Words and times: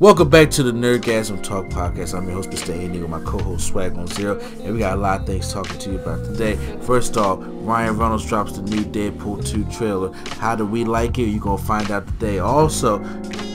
Welcome 0.00 0.30
back 0.30 0.48
to 0.52 0.62
the 0.62 0.70
Nerdgasm 0.70 1.42
Talk 1.42 1.66
Podcast. 1.70 2.16
I'm 2.16 2.26
your 2.26 2.34
host, 2.34 2.50
Mr. 2.50 2.72
Andy, 2.72 3.00
with 3.00 3.10
my 3.10 3.20
co-host 3.22 3.66
Swag 3.66 3.98
on 3.98 4.06
Zero, 4.06 4.38
and 4.62 4.72
we 4.72 4.78
got 4.78 4.96
a 4.96 5.00
lot 5.00 5.22
of 5.22 5.26
things 5.26 5.52
talking 5.52 5.76
to 5.76 5.90
you 5.90 5.98
about 5.98 6.24
today. 6.24 6.54
First 6.82 7.16
off, 7.16 7.40
Ryan 7.42 7.98
Reynolds 7.98 8.24
drops 8.24 8.52
the 8.52 8.62
new 8.62 8.84
Deadpool 8.84 9.44
2 9.44 9.64
trailer. 9.64 10.12
How 10.38 10.54
do 10.54 10.64
we 10.64 10.84
like 10.84 11.18
it? 11.18 11.24
You're 11.24 11.40
gonna 11.40 11.58
find 11.58 11.90
out 11.90 12.06
today. 12.06 12.38
Also, 12.38 13.02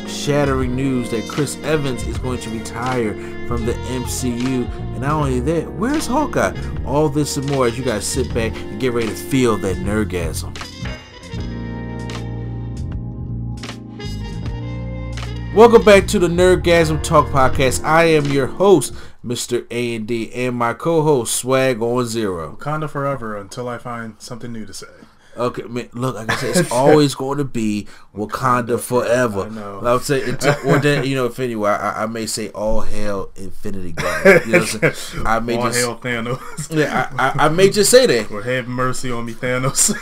shattering 0.06 0.76
news 0.76 1.12
that 1.12 1.30
Chris 1.30 1.56
Evans 1.64 2.04
is 2.04 2.18
going 2.18 2.42
to 2.42 2.50
retire 2.50 3.14
from 3.48 3.66
the 3.66 3.76
MCU. 3.88 4.70
And 4.70 5.00
not 5.00 5.12
only 5.12 5.40
that, 5.40 5.72
where's 5.76 6.08
Hawkeye? 6.08 6.54
All 6.86 7.08
this 7.08 7.38
and 7.38 7.50
more 7.52 7.68
as 7.68 7.78
you 7.78 7.86
guys 7.86 8.06
sit 8.06 8.34
back 8.34 8.54
and 8.54 8.82
get 8.82 8.92
ready 8.92 9.08
to 9.08 9.16
feel 9.16 9.56
that 9.60 9.78
nerdgasm. 9.78 10.73
Welcome 15.54 15.84
back 15.84 16.08
to 16.08 16.18
the 16.20 16.28
Nerdgasm 16.28 17.04
Talk 17.04 17.28
Podcast. 17.28 17.84
I 17.84 18.06
am 18.06 18.26
your 18.26 18.48
host, 18.48 18.92
Mr. 19.24 19.68
A 19.70 19.96
and 19.96 20.08
D, 20.08 20.32
and 20.34 20.56
my 20.56 20.74
co-host 20.74 21.36
Swag 21.36 21.80
on 21.80 22.06
Zero. 22.08 22.58
Wakanda 22.60 22.90
forever 22.90 23.38
until 23.38 23.70
I 23.70 23.78
find 23.78 24.16
something 24.20 24.52
new 24.52 24.66
to 24.66 24.74
say. 24.74 24.88
Okay, 25.38 25.64
man, 25.64 25.90
look, 25.94 26.16
like 26.16 26.32
I 26.32 26.36
said, 26.38 26.58
it's 26.58 26.72
always 26.72 27.14
going 27.14 27.38
to 27.38 27.44
be 27.44 27.88
Wakanda 28.16 28.80
forever. 28.80 29.42
I 29.42 29.50
know. 29.50 29.80
I 29.82 29.94
would 29.94 30.02
say, 30.02 30.28
until, 30.28 30.56
or 30.66 30.80
then 30.80 31.06
you 31.06 31.16
know, 31.16 31.28
if 31.28 31.40
anyway, 31.40 31.70
I, 31.70 32.04
I 32.04 32.06
may 32.08 32.26
say 32.26 32.50
all 32.50 32.82
hail 32.82 33.32
Infinity 33.36 33.92
God. 33.92 34.46
You 34.46 34.52
know 34.54 34.60
what 34.60 34.84
I'm 34.84 34.94
saying? 34.94 35.24
I 35.28 35.40
may 35.40 35.56
All 35.56 35.64
just, 35.68 35.78
hail 35.80 35.98
Thanos. 35.98 36.76
yeah, 36.76 37.10
I, 37.18 37.30
I, 37.30 37.46
I 37.46 37.50
may 37.50 37.70
just 37.70 37.92
say 37.92 38.08
that. 38.08 38.32
or 38.32 38.42
have 38.42 38.68
mercy 38.68 39.12
on 39.12 39.26
me, 39.26 39.34
Thanos. 39.34 39.96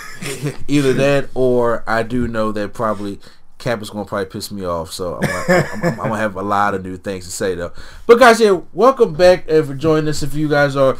Either 0.70 0.94
that, 0.94 1.30
or 1.34 1.84
I 1.88 2.04
do 2.04 2.28
know 2.28 2.52
that 2.54 2.74
probably 2.74 3.20
Going 3.64 4.06
to 4.06 4.10
probably 4.10 4.26
piss 4.26 4.52
me 4.52 4.66
off. 4.66 4.92
So 4.92 5.16
I'm 5.16 5.22
gonna, 5.22 5.44
I'm, 5.48 5.84
I'm, 5.84 5.90
I'm 5.90 5.98
gonna 6.10 6.18
have 6.18 6.36
a 6.36 6.42
lot 6.42 6.74
of 6.74 6.84
new 6.84 6.98
things 6.98 7.26
to 7.26 7.32
say 7.32 7.56
though. 7.56 7.72
But 8.08 8.20
guys, 8.20 8.40
yeah, 8.40 8.60
welcome 8.74 9.14
back 9.14 9.46
and 9.48 9.66
for 9.66 9.74
joining 9.74 10.10
us. 10.10 10.24
If 10.24 10.34
you 10.34 10.50
guys 10.50 10.76
are 10.76 10.98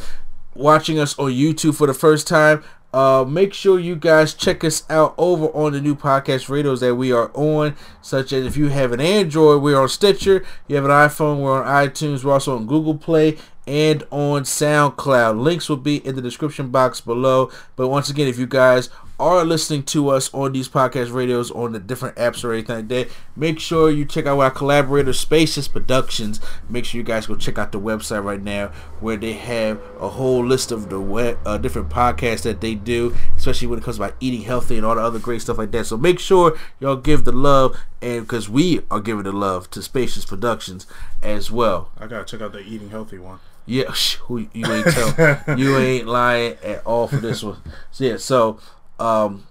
watching 0.54 0.98
us 0.98 1.18
on 1.18 1.30
YouTube 1.30 1.74
for 1.74 1.86
the 1.86 1.94
first 1.94 2.26
time. 2.26 2.62
Uh, 2.92 3.24
make 3.26 3.54
sure 3.54 3.78
you 3.78 3.96
guys 3.96 4.34
check 4.34 4.62
us 4.62 4.84
out 4.90 5.14
over 5.16 5.46
on 5.46 5.72
the 5.72 5.80
new 5.80 5.94
podcast 5.94 6.48
radios 6.48 6.80
that 6.80 6.94
we 6.94 7.10
are 7.10 7.30
on, 7.34 7.74
such 8.02 8.32
as 8.32 8.44
if 8.44 8.56
you 8.56 8.68
have 8.68 8.92
an 8.92 9.00
Android, 9.00 9.62
we're 9.62 9.80
on 9.80 9.88
Stitcher. 9.88 10.44
You 10.68 10.76
have 10.76 10.84
an 10.84 10.90
iPhone, 10.90 11.40
we're 11.40 11.62
on 11.62 11.88
iTunes. 11.88 12.22
We're 12.22 12.32
also 12.32 12.56
on 12.56 12.66
Google 12.66 12.96
Play 12.96 13.38
and 13.66 14.02
on 14.10 14.42
SoundCloud. 14.42 15.40
Links 15.40 15.68
will 15.68 15.76
be 15.76 16.04
in 16.04 16.16
the 16.16 16.22
description 16.22 16.70
box 16.70 17.00
below. 17.00 17.50
But 17.76 17.88
once 17.88 18.10
again, 18.10 18.28
if 18.28 18.38
you 18.38 18.46
guys 18.46 18.90
are 19.20 19.44
listening 19.44 19.84
to 19.84 20.08
us 20.08 20.32
on 20.34 20.52
these 20.52 20.68
podcast 20.68 21.12
radios 21.12 21.50
on 21.52 21.72
the 21.72 21.78
different 21.78 22.16
apps 22.16 22.42
or 22.42 22.52
anything 22.52 22.76
like 22.76 22.88
that, 22.88 23.08
make 23.36 23.60
sure 23.60 23.88
you 23.88 24.04
check 24.04 24.26
out 24.26 24.40
our 24.40 24.50
collaborator 24.50 25.12
Spaces 25.12 25.68
Productions. 25.68 26.40
Make 26.68 26.84
sure 26.84 26.98
you 26.98 27.04
guys 27.04 27.26
go 27.26 27.36
check 27.36 27.56
out 27.56 27.70
the 27.70 27.80
website 27.80 28.24
right 28.24 28.42
now 28.42 28.68
where 28.98 29.16
they 29.16 29.34
have 29.34 29.80
a 30.00 30.08
whole 30.08 30.44
list 30.44 30.72
of 30.72 30.90
the 30.90 31.00
web, 31.00 31.38
uh, 31.46 31.56
different 31.56 31.88
podcasts 31.88 32.42
that 32.42 32.60
they 32.60 32.74
do, 32.84 33.14
especially 33.36 33.68
when 33.68 33.78
it 33.78 33.84
comes 33.84 33.96
about 33.96 34.14
eating 34.20 34.42
healthy 34.42 34.76
and 34.76 34.86
all 34.86 34.94
the 34.94 35.00
other 35.00 35.18
great 35.18 35.40
stuff 35.40 35.58
like 35.58 35.70
that. 35.72 35.86
So 35.86 35.96
make 35.96 36.18
sure 36.18 36.58
y'all 36.80 36.96
give 36.96 37.24
the 37.24 37.32
love, 37.32 37.78
and 38.00 38.22
because 38.22 38.48
we 38.48 38.80
are 38.90 39.00
giving 39.00 39.24
the 39.24 39.32
love 39.32 39.70
to 39.70 39.82
Spacious 39.82 40.24
Productions 40.24 40.86
as 41.22 41.50
well. 41.50 41.90
I 41.98 42.06
gotta 42.06 42.24
check 42.24 42.40
out 42.40 42.52
the 42.52 42.60
eating 42.60 42.90
healthy 42.90 43.18
one. 43.18 43.40
Yeah, 43.66 43.84
who 44.22 44.46
you 44.52 44.66
ain't 44.66 44.86
tell 44.88 45.58
you 45.58 45.76
ain't 45.78 46.06
lying 46.06 46.56
at 46.62 46.84
all 46.84 47.08
for 47.08 47.16
this 47.16 47.42
one. 47.42 47.58
So 47.90 48.04
yeah, 48.04 48.16
so 48.16 48.58
um, 48.98 49.46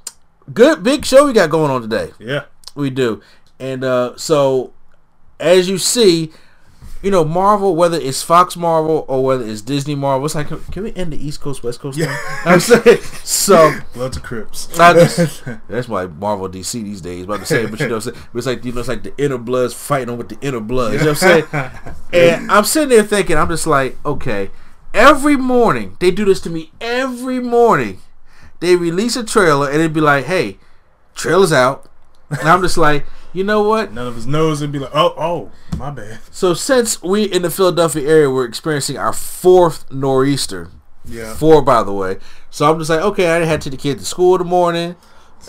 good 0.53 0.83
big 0.83 1.05
show 1.05 1.25
we 1.25 1.33
got 1.33 1.49
going 1.49 1.71
on 1.71 1.81
today. 1.81 2.11
Yeah. 2.19 2.45
We 2.75 2.89
do, 2.89 3.21
and 3.59 3.83
uh, 3.83 4.15
so 4.17 4.73
as 5.41 5.67
you 5.67 5.77
see, 5.77 6.31
you 7.01 7.11
know 7.11 7.23
Marvel, 7.25 7.75
whether 7.75 7.97
it's 7.97 8.21
Fox 8.21 8.55
Marvel 8.55 9.05
or 9.07 9.23
whether 9.23 9.45
it's 9.45 9.61
Disney 9.61 9.95
Marvel, 9.95 10.25
it's 10.25 10.35
like 10.35 10.47
can, 10.47 10.59
can 10.65 10.83
we 10.83 10.93
end 10.95 11.13
the 11.13 11.17
East 11.17 11.41
Coast 11.41 11.63
West 11.63 11.79
Coast? 11.79 11.97
Yeah, 11.97 12.15
I'm 12.45 12.59
saying 12.59 12.99
so. 13.23 13.73
Lots 13.95 14.17
of 14.17 14.23
Crips. 14.23 14.67
Just, 14.67 15.43
that's 15.67 15.87
why 15.87 16.05
Marvel 16.05 16.49
DC 16.49 16.83
these 16.83 17.01
days. 17.01 17.25
About 17.25 17.39
to 17.39 17.45
say, 17.45 17.65
but 17.65 17.79
you 17.79 17.87
know, 17.87 17.95
what 17.95 18.07
I'm 18.07 18.13
saying? 18.13 18.25
It's 18.33 18.45
like 18.47 18.65
you 18.65 18.71
know, 18.71 18.79
it's 18.79 18.89
like 18.89 19.03
the 19.03 19.13
inner 19.17 19.37
bloods 19.37 19.73
fighting 19.73 20.17
with 20.17 20.29
the 20.29 20.37
inner 20.45 20.59
bloods. 20.59 20.95
You 20.95 20.99
know 20.99 21.13
what 21.13 21.23
I'm 21.23 21.45
saying? 21.51 21.95
and 22.13 22.51
I'm 22.51 22.65
sitting 22.65 22.89
there 22.89 23.03
thinking, 23.03 23.37
I'm 23.37 23.49
just 23.49 23.67
like, 23.67 23.97
okay, 24.05 24.51
every 24.93 25.35
morning 25.37 25.97
they 25.99 26.11
do 26.11 26.25
this 26.25 26.41
to 26.41 26.49
me. 26.49 26.71
Every 26.79 27.39
morning 27.39 28.01
they 28.59 28.75
release 28.75 29.15
a 29.15 29.23
trailer 29.23 29.67
and 29.67 29.79
it'd 29.79 29.93
be 29.93 30.01
like, 30.01 30.25
hey, 30.25 30.57
trailer's 31.15 31.51
out, 31.51 31.89
and 32.29 32.47
I'm 32.47 32.61
just 32.61 32.77
like, 32.77 33.05
you 33.33 33.43
know 33.43 33.63
what? 33.63 33.93
None 33.93 34.07
of 34.07 34.17
us 34.17 34.25
knows 34.25 34.61
and 34.61 34.71
be 34.71 34.79
like, 34.79 34.91
oh, 34.93 35.13
oh, 35.17 35.51
my 35.77 35.89
bad. 35.89 36.19
So 36.31 36.53
since 36.53 37.01
we 37.01 37.23
in 37.23 37.41
the 37.41 37.49
Philadelphia 37.49 38.07
area, 38.07 38.29
we're 38.29 38.45
experiencing 38.45 38.97
our 38.97 39.13
fourth 39.13 39.89
nor'easter. 39.91 40.69
Yeah. 41.05 41.33
Four, 41.35 41.61
by 41.61 41.83
the 41.83 41.93
way. 41.93 42.17
So 42.49 42.69
I'm 42.69 42.77
just 42.77 42.89
like, 42.89 43.01
okay, 43.01 43.29
I 43.29 43.45
had 43.45 43.61
to 43.61 43.69
take 43.69 43.79
the 43.79 43.81
kid 43.81 43.99
to 43.99 44.05
school 44.05 44.35
in 44.35 44.39
the 44.39 44.45
morning. 44.45 44.95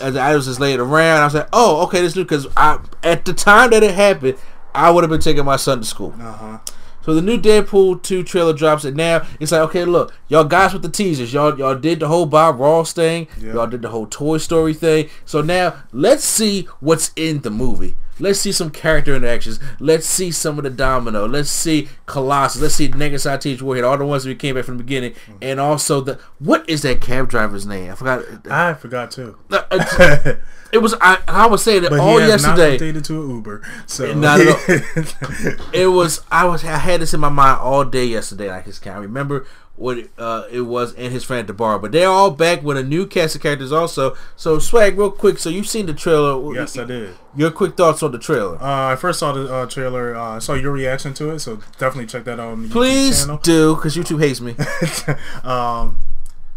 As 0.01 0.15
I 0.15 0.35
was 0.35 0.45
just 0.45 0.59
laying 0.59 0.79
around, 0.79 1.21
I 1.21 1.25
was 1.25 1.35
like, 1.35 1.49
oh, 1.53 1.83
okay, 1.83 2.01
this 2.01 2.15
new 2.15 2.23
because 2.23 2.47
I 2.57 2.79
at 3.03 3.25
the 3.25 3.33
time 3.33 3.69
that 3.71 3.83
it 3.83 3.93
happened, 3.93 4.37
I 4.73 4.89
would 4.89 5.03
have 5.03 5.11
been 5.11 5.21
taking 5.21 5.45
my 5.45 5.57
son 5.57 5.79
to 5.79 5.85
school. 5.85 6.15
Uh 6.19 6.31
huh. 6.31 6.57
So 7.03 7.13
the 7.13 7.21
new 7.21 7.37
Deadpool 7.37 8.01
2 8.01 8.23
trailer 8.23 8.53
drops, 8.53 8.85
and 8.85 8.95
now 8.95 9.25
it's 9.39 9.51
like, 9.51 9.61
okay, 9.61 9.83
look, 9.85 10.13
y'all 10.29 10.45
guys 10.45 10.71
with 10.73 10.81
the 10.83 10.89
teasers, 10.89 11.33
y'all 11.33 11.57
y'all 11.57 11.75
did 11.75 11.99
the 11.99 12.07
whole 12.07 12.25
Bob 12.25 12.59
Ross 12.59 12.93
thing, 12.93 13.27
Yeah. 13.41 13.53
y'all 13.55 13.67
did 13.67 13.81
the 13.81 13.89
whole 13.89 14.05
Toy 14.07 14.37
Story 14.37 14.73
thing. 14.73 15.09
So 15.25 15.41
now 15.41 15.75
let's 15.91 16.23
see 16.23 16.67
what's 16.79 17.11
in 17.15 17.41
the 17.41 17.51
movie. 17.51 17.95
Let's 18.19 18.39
see 18.39 18.51
some 18.51 18.69
character 18.69 19.15
interactions. 19.15 19.59
Let's 19.79 20.05
see 20.05 20.31
some 20.31 20.57
of 20.57 20.63
the 20.63 20.69
Domino. 20.69 21.27
Let's 21.27 21.49
see 21.51 21.89
Colossus. 22.05 22.61
Let's 22.61 22.75
see 22.75 22.89
Negasati 22.89 23.61
Warhead, 23.61 23.83
all 23.83 23.97
the 23.97 24.05
ones 24.05 24.25
we 24.25 24.35
came 24.35 24.55
back 24.55 24.65
from 24.65 24.77
the 24.77 24.83
beginning, 24.83 25.11
Mm-hmm. 25.13 25.37
and 25.41 25.59
also 25.59 26.01
the 26.01 26.19
what 26.39 26.67
is 26.69 26.81
that 26.83 27.01
cab 27.01 27.29
driver's 27.29 27.65
name? 27.65 27.91
I 27.91 27.95
forgot. 27.95 28.23
I 28.51 28.73
forgot 28.73 29.11
too. 29.11 29.37
Uh, 29.51 29.61
uh, 29.71 30.33
It 30.73 30.81
was 30.81 30.95
I. 30.99 31.19
I 31.27 31.45
was 31.45 31.63
saying 31.63 31.83
it 31.83 31.91
But 31.91 31.99
all 31.99 32.19
yesterday. 32.19 32.71
not 32.71 32.79
updated 32.95 33.03
to 33.05 33.21
an 33.23 33.29
Uber. 33.29 33.61
So 33.85 34.11
Not 34.15 34.39
at 34.41 34.47
all. 34.47 35.67
it 35.71 35.85
was 35.85 36.21
I 36.31 36.45
was 36.45 36.63
I 36.65 36.77
had 36.77 36.99
this 37.01 37.13
in 37.13 37.19
my 37.19 37.29
mind 37.29 37.59
all 37.61 37.85
day 37.85 38.05
yesterday. 38.05 38.49
I 38.49 38.63
just 38.63 38.81
can't 38.81 38.99
remember 38.99 39.45
what 39.75 39.97
it, 39.97 40.11
uh, 40.17 40.45
it 40.51 40.61
was 40.61 40.93
and 40.93 41.11
his 41.11 41.23
friend 41.23 41.41
at 41.41 41.47
the 41.47 41.53
bar, 41.53 41.79
but 41.79 41.91
they're 41.91 42.07
all 42.07 42.29
back 42.31 42.61
with 42.61 42.77
a 42.77 42.83
new 42.83 43.07
cast 43.07 43.35
of 43.35 43.41
characters 43.41 43.71
also. 43.71 44.15
So 44.35 44.59
swag, 44.59 44.97
real 44.97 45.09
quick. 45.09 45.39
So 45.39 45.49
you've 45.49 45.67
seen 45.67 45.87
the 45.87 45.93
trailer? 45.93 46.53
yes, 46.53 46.77
I 46.77 46.83
did. 46.85 47.15
Your 47.35 47.49
quick 47.49 47.75
thoughts 47.75 48.03
on 48.03 48.11
the 48.11 48.19
trailer? 48.19 48.61
Uh, 48.61 48.91
I 48.93 48.95
first 48.95 49.19
saw 49.19 49.31
the 49.31 49.51
uh, 49.51 49.65
trailer. 49.65 50.15
Uh, 50.15 50.35
I 50.35 50.39
saw 50.39 50.53
your 50.53 50.71
reaction 50.71 51.13
to 51.15 51.31
it, 51.31 51.39
so 51.39 51.57
definitely 51.79 52.05
check 52.05 52.23
that 52.25 52.39
out 52.39 52.51
on 52.51 52.61
the 52.63 52.67
YouTube 52.67 52.71
Please 52.71 53.21
channel. 53.21 53.37
do, 53.37 53.75
because 53.75 53.95
YouTube 53.95 54.19
hates 54.19 54.41
me. 54.41 54.51
um, 55.43 55.99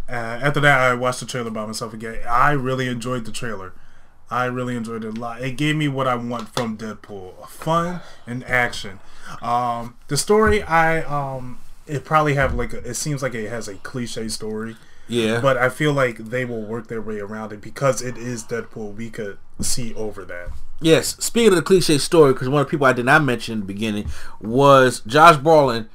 uh, 0.08 0.12
after 0.12 0.60
that, 0.60 0.78
I 0.78 0.94
watched 0.94 1.20
the 1.20 1.26
trailer 1.26 1.50
by 1.50 1.64
myself 1.64 1.94
again. 1.94 2.18
I 2.28 2.52
really 2.52 2.86
enjoyed 2.86 3.24
the 3.24 3.32
trailer. 3.32 3.72
I 4.30 4.44
really 4.46 4.76
enjoyed 4.76 5.04
it 5.04 5.16
a 5.16 5.20
lot. 5.20 5.40
It 5.40 5.56
gave 5.56 5.76
me 5.76 5.88
what 5.88 6.06
I 6.06 6.16
want 6.16 6.48
from 6.48 6.76
Deadpool: 6.76 7.48
fun 7.48 8.00
and 8.26 8.44
action. 8.44 8.98
Um, 9.40 9.96
the 10.08 10.16
story, 10.16 10.62
I 10.62 11.02
um, 11.02 11.58
it 11.86 12.04
probably 12.04 12.34
have 12.34 12.54
like 12.54 12.72
a, 12.72 12.78
it 12.78 12.94
seems 12.94 13.22
like 13.22 13.34
it 13.34 13.48
has 13.48 13.68
a 13.68 13.74
cliche 13.76 14.28
story, 14.28 14.76
Yeah, 15.08 15.40
but 15.40 15.56
I 15.56 15.68
feel 15.68 15.92
like 15.92 16.18
they 16.18 16.44
will 16.44 16.62
work 16.62 16.88
their 16.88 17.00
way 17.02 17.18
around 17.20 17.52
it 17.52 17.60
because 17.60 18.02
it 18.02 18.16
is 18.16 18.44
Deadpool. 18.44 18.94
We 18.96 19.10
could 19.10 19.38
see 19.60 19.94
over 19.94 20.24
that. 20.24 20.48
yes. 20.80 21.16
Speaking 21.24 21.50
of 21.50 21.56
the 21.56 21.62
cliche 21.62 21.98
story, 21.98 22.32
because 22.32 22.48
one 22.48 22.60
of 22.62 22.66
the 22.66 22.70
people 22.70 22.86
I 22.86 22.92
did 22.92 23.06
not 23.06 23.22
mention 23.24 23.54
in 23.54 23.60
the 23.60 23.66
beginning 23.66 24.08
was 24.40 25.00
Josh 25.06 25.36
Brolin 25.36 25.86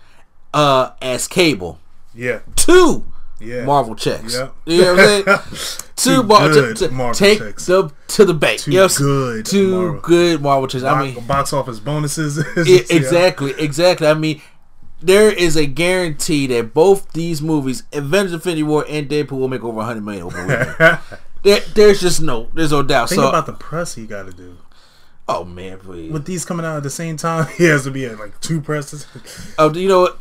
uh, 0.53 0.91
as 1.01 1.27
Cable. 1.27 1.79
Yeah, 2.13 2.39
Two 2.55 3.05
yeah. 3.39 3.63
Marvel 3.65 3.95
checks. 3.95 4.33
Yep. 4.35 4.53
You 4.65 4.81
know 4.81 4.94
what 4.95 5.27
I'm 5.27 5.55
saying? 5.55 5.87
Two, 5.95 6.23
Mar- 6.23 6.49
good 6.49 6.77
to, 6.77 6.87
to 6.87 6.94
Marvel 6.94 7.13
take 7.13 7.39
checks. 7.39 7.65
the 7.67 7.91
to 8.07 8.25
the 8.25 8.33
bank. 8.33 8.59
Two 8.61 8.71
You 8.71 8.77
know 8.77 8.83
what 8.85 8.91
I'm 8.91 8.97
saying? 8.97 9.07
good 9.07 9.45
two 9.45 9.71
Marvel- 9.81 10.01
good 10.01 10.41
Marvel 10.41 10.67
checks. 10.67 10.83
I 10.83 11.01
mean, 11.13 11.25
box 11.27 11.53
office 11.53 11.79
bonuses. 11.79 12.39
I- 12.57 12.85
exactly, 12.89 13.53
exactly. 13.59 14.07
I 14.07 14.13
mean, 14.15 14.41
there 15.01 15.31
is 15.31 15.56
a 15.56 15.65
guarantee 15.65 16.48
that 16.48 16.74
both 16.74 17.12
these 17.13 17.42
movies, 17.42 17.83
Avengers: 17.94 18.33
Infinity 18.33 18.63
War 18.63 18.86
and 18.88 19.09
Deadpool, 19.09 19.31
will 19.39 19.48
make 19.48 19.63
over 19.63 19.77
100 19.77 20.03
million 20.03 20.24
over 20.24 20.42
weekend. 20.45 21.00
there, 21.44 21.59
there's 21.74 22.00
just 22.01 22.21
no, 22.21 22.50
there's 22.53 22.71
no 22.71 22.83
doubt. 22.83 23.09
Think 23.09 23.21
so, 23.21 23.30
about 23.30 23.45
the 23.45 23.53
press 23.53 23.95
he 23.95 24.06
got 24.06 24.27
to 24.27 24.31
do. 24.31 24.57
Oh 25.27 25.44
man, 25.44 25.77
please. 25.80 26.12
With 26.12 26.25
these 26.25 26.45
coming 26.45 26.65
out 26.65 26.77
at 26.77 26.83
the 26.83 26.89
same 26.89 27.18
time, 27.18 27.48
he 27.57 27.65
has 27.65 27.83
to 27.83 27.92
be 27.92 28.06
at 28.06 28.19
like 28.19 28.39
two 28.42 28.62
presses. 28.62 29.07
Oh, 29.57 29.74
you 29.74 29.88
know 29.88 30.01
what? 30.01 30.19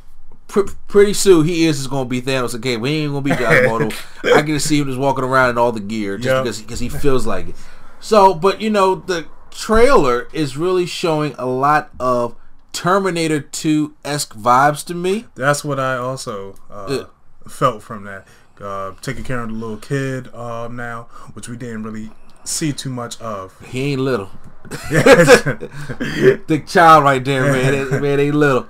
Pr- 0.49 0.71
pretty 0.89 1.15
soon 1.15 1.47
he 1.47 1.67
is 1.67 1.79
just 1.79 1.91
gonna 1.91 2.09
be 2.09 2.21
Thanos 2.21 2.55
again. 2.55 2.81
We 2.81 2.91
ain't 2.91 3.13
gonna 3.13 3.23
be 3.23 3.31
John 3.31 3.65
Mortal. 3.69 3.93
I 4.35 4.43
can 4.43 4.59
see 4.59 4.81
him 4.81 4.87
just 4.89 4.99
walking 4.99 5.25
around 5.25 5.51
in 5.51 5.59
all 5.59 5.73
the 5.73 5.81
gear 5.81 6.17
just 6.17 6.27
Yep. 6.27 6.43
because 6.45 6.61
because 6.63 6.81
he 6.81 6.89
feels 6.89 7.27
like 7.27 7.49
it. 7.49 7.57
So, 8.01 8.35
but 8.35 8.61
you 8.61 8.71
know, 8.71 8.97
the 8.97 9.27
trailer 9.51 10.29
is 10.33 10.57
really 10.57 10.87
showing 10.87 11.35
a 11.39 11.47
lot 11.47 11.91
of 12.01 12.35
Terminator 12.73 13.41
2 13.41 13.95
esque 14.05 14.35
vibes 14.35 14.85
to 14.87 14.95
me. 14.95 15.27
That's 15.35 15.65
what 15.65 15.79
I 15.81 15.97
also 15.97 16.57
uh, 16.71 17.05
felt 17.49 17.83
from 17.83 18.05
that. 18.05 18.27
Uh, 18.61 18.93
taking 19.01 19.25
care 19.25 19.41
of 19.41 19.49
the 19.49 19.55
little 19.55 19.79
kid 19.79 20.33
um, 20.35 20.77
now, 20.77 21.05
which 21.33 21.49
we 21.49 21.57
didn't 21.57 21.83
really 21.83 22.11
see 22.45 22.73
too 22.73 22.91
much 22.91 23.21
of. 23.21 23.59
He 23.67 23.93
ain't 23.93 24.03
little. 24.03 24.31
the 24.69 26.63
child 26.67 27.05
right 27.05 27.25
there, 27.25 27.53
man. 27.53 27.91
That 27.91 28.03
man 28.03 28.21
ain't 28.21 28.35
little. 28.35 28.67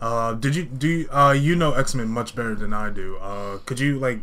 Uh, 0.00 0.34
did 0.34 0.56
you 0.56 0.64
do 0.64 0.88
you, 0.88 1.08
uh, 1.10 1.32
you 1.32 1.56
know 1.56 1.74
X 1.74 1.94
Men 1.94 2.08
much 2.08 2.34
better 2.34 2.54
than 2.54 2.72
I 2.72 2.90
do? 2.90 3.16
Uh, 3.18 3.58
could 3.66 3.80
you 3.80 3.98
like 3.98 4.20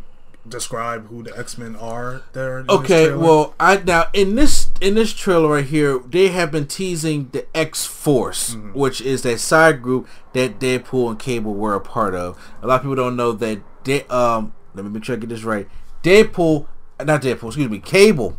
describe 0.50 1.08
who 1.08 1.22
the 1.22 1.36
X 1.38 1.56
Men 1.56 1.76
are 1.76 2.22
there? 2.32 2.58
in 2.60 2.66
Okay, 2.70 3.12
well, 3.12 3.54
I 3.58 3.78
now 3.78 4.06
in 4.12 4.34
this 4.34 4.70
in 4.80 4.94
this 4.94 5.12
trailer 5.12 5.48
right 5.48 5.64
here, 5.64 5.98
they 6.00 6.28
have 6.28 6.50
been 6.50 6.66
teasing 6.66 7.28
the 7.32 7.46
X 7.56 7.86
Force, 7.86 8.54
which 8.74 9.00
is 9.00 9.22
that 9.22 9.38
side 9.40 9.80
group 9.82 10.08
that 10.34 10.58
Deadpool 10.58 11.10
and 11.10 11.18
Cable 11.18 11.54
were 11.54 11.74
a 11.74 11.80
part 11.80 12.14
of. 12.14 12.38
A 12.62 12.66
lot 12.66 12.76
of 12.76 12.82
people 12.82 12.96
don't 12.96 13.16
know 13.16 13.32
that. 13.32 13.60
De- 13.84 14.06
um, 14.14 14.52
let 14.74 14.84
me 14.84 14.90
make 14.90 15.04
sure 15.04 15.16
I 15.16 15.18
get 15.18 15.30
this 15.30 15.42
right. 15.42 15.66
Deadpool, 16.02 16.66
not 17.04 17.22
Deadpool, 17.22 17.46
excuse 17.48 17.70
me, 17.70 17.78
Cable 17.78 18.36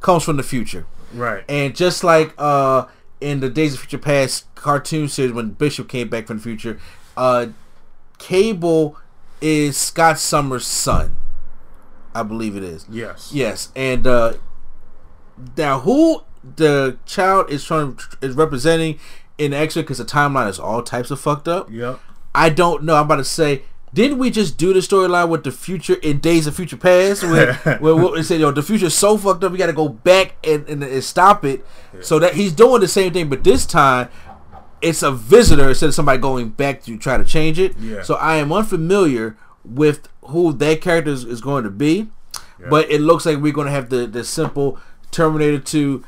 comes 0.00 0.22
from 0.22 0.36
the 0.36 0.42
future. 0.42 0.86
right. 1.12 1.44
And 1.48 1.74
just 1.74 2.04
like 2.04 2.32
uh, 2.38 2.86
in 3.20 3.40
the 3.40 3.48
Days 3.50 3.74
of 3.74 3.80
Future 3.80 3.98
Past 3.98 4.46
cartoon 4.54 5.08
series, 5.08 5.32
when 5.32 5.50
Bishop 5.50 5.88
came 5.88 6.08
back 6.08 6.26
from 6.28 6.36
the 6.38 6.42
future, 6.42 6.78
uh, 7.16 7.46
Cable 8.18 8.96
is 9.40 9.76
Scott 9.76 10.18
Summers' 10.18 10.66
son. 10.66 11.16
I 12.20 12.22
believe 12.22 12.56
it 12.56 12.62
is. 12.62 12.86
yes. 12.90 13.30
Yes, 13.32 13.72
and 13.76 14.06
uh, 14.06 14.34
now 15.56 15.80
who 15.80 16.22
the 16.56 16.98
child 17.06 17.50
is 17.50 17.64
trying 17.64 17.98
is 18.20 18.34
representing 18.34 18.98
in 19.38 19.52
X 19.52 19.74
because 19.74 19.98
the 19.98 20.04
timeline 20.04 20.48
is 20.48 20.58
all 20.58 20.82
types 20.82 21.10
of 21.10 21.20
fucked 21.20 21.48
up. 21.48 21.70
Yep. 21.70 22.00
I 22.34 22.50
don't 22.50 22.84
know. 22.84 22.96
I'm 22.96 23.04
about 23.06 23.16
to 23.16 23.24
say. 23.24 23.62
Didn't 23.94 24.18
we 24.18 24.30
just 24.30 24.58
do 24.58 24.74
the 24.74 24.80
storyline 24.80 25.30
with 25.30 25.42
the 25.44 25.52
future 25.52 25.94
in 26.02 26.18
Days 26.18 26.46
of 26.46 26.54
Future 26.54 26.76
Past? 26.76 27.22
Where, 27.22 27.54
where 27.80 28.14
they 28.14 28.22
said, 28.22 28.40
yo, 28.40 28.50
the 28.50 28.62
future's 28.62 28.92
so 28.92 29.16
fucked 29.16 29.42
up, 29.42 29.52
we 29.52 29.58
got 29.58 29.66
to 29.66 29.72
go 29.72 29.88
back 29.88 30.34
and, 30.44 30.68
and, 30.68 30.82
and 30.82 31.02
stop 31.04 31.46
it. 31.46 31.64
So 32.02 32.18
that 32.18 32.34
he's 32.34 32.52
doing 32.52 32.82
the 32.82 32.88
same 32.88 33.14
thing, 33.14 33.30
but 33.30 33.42
this 33.42 33.64
time 33.64 34.10
it's 34.82 35.02
a 35.02 35.10
visitor 35.10 35.68
instead 35.68 35.86
of 35.86 35.94
somebody 35.94 36.18
going 36.18 36.50
back 36.50 36.82
to 36.84 36.98
try 36.98 37.16
to 37.16 37.24
change 37.24 37.58
it. 37.58 37.76
Yeah. 37.78 38.02
So 38.02 38.16
I 38.16 38.36
am 38.36 38.52
unfamiliar 38.52 39.38
with 39.64 40.08
who 40.28 40.52
that 40.52 40.80
character 40.80 41.10
is, 41.10 41.24
is 41.24 41.40
going 41.40 41.64
to 41.64 41.70
be, 41.70 42.08
but 42.70 42.90
it 42.90 43.00
looks 43.00 43.26
like 43.26 43.38
we're 43.38 43.52
going 43.52 43.66
to 43.66 43.72
have 43.72 43.90
the, 43.90 44.06
the 44.06 44.24
simple 44.24 44.78
Terminator 45.10 45.58
2. 45.58 46.04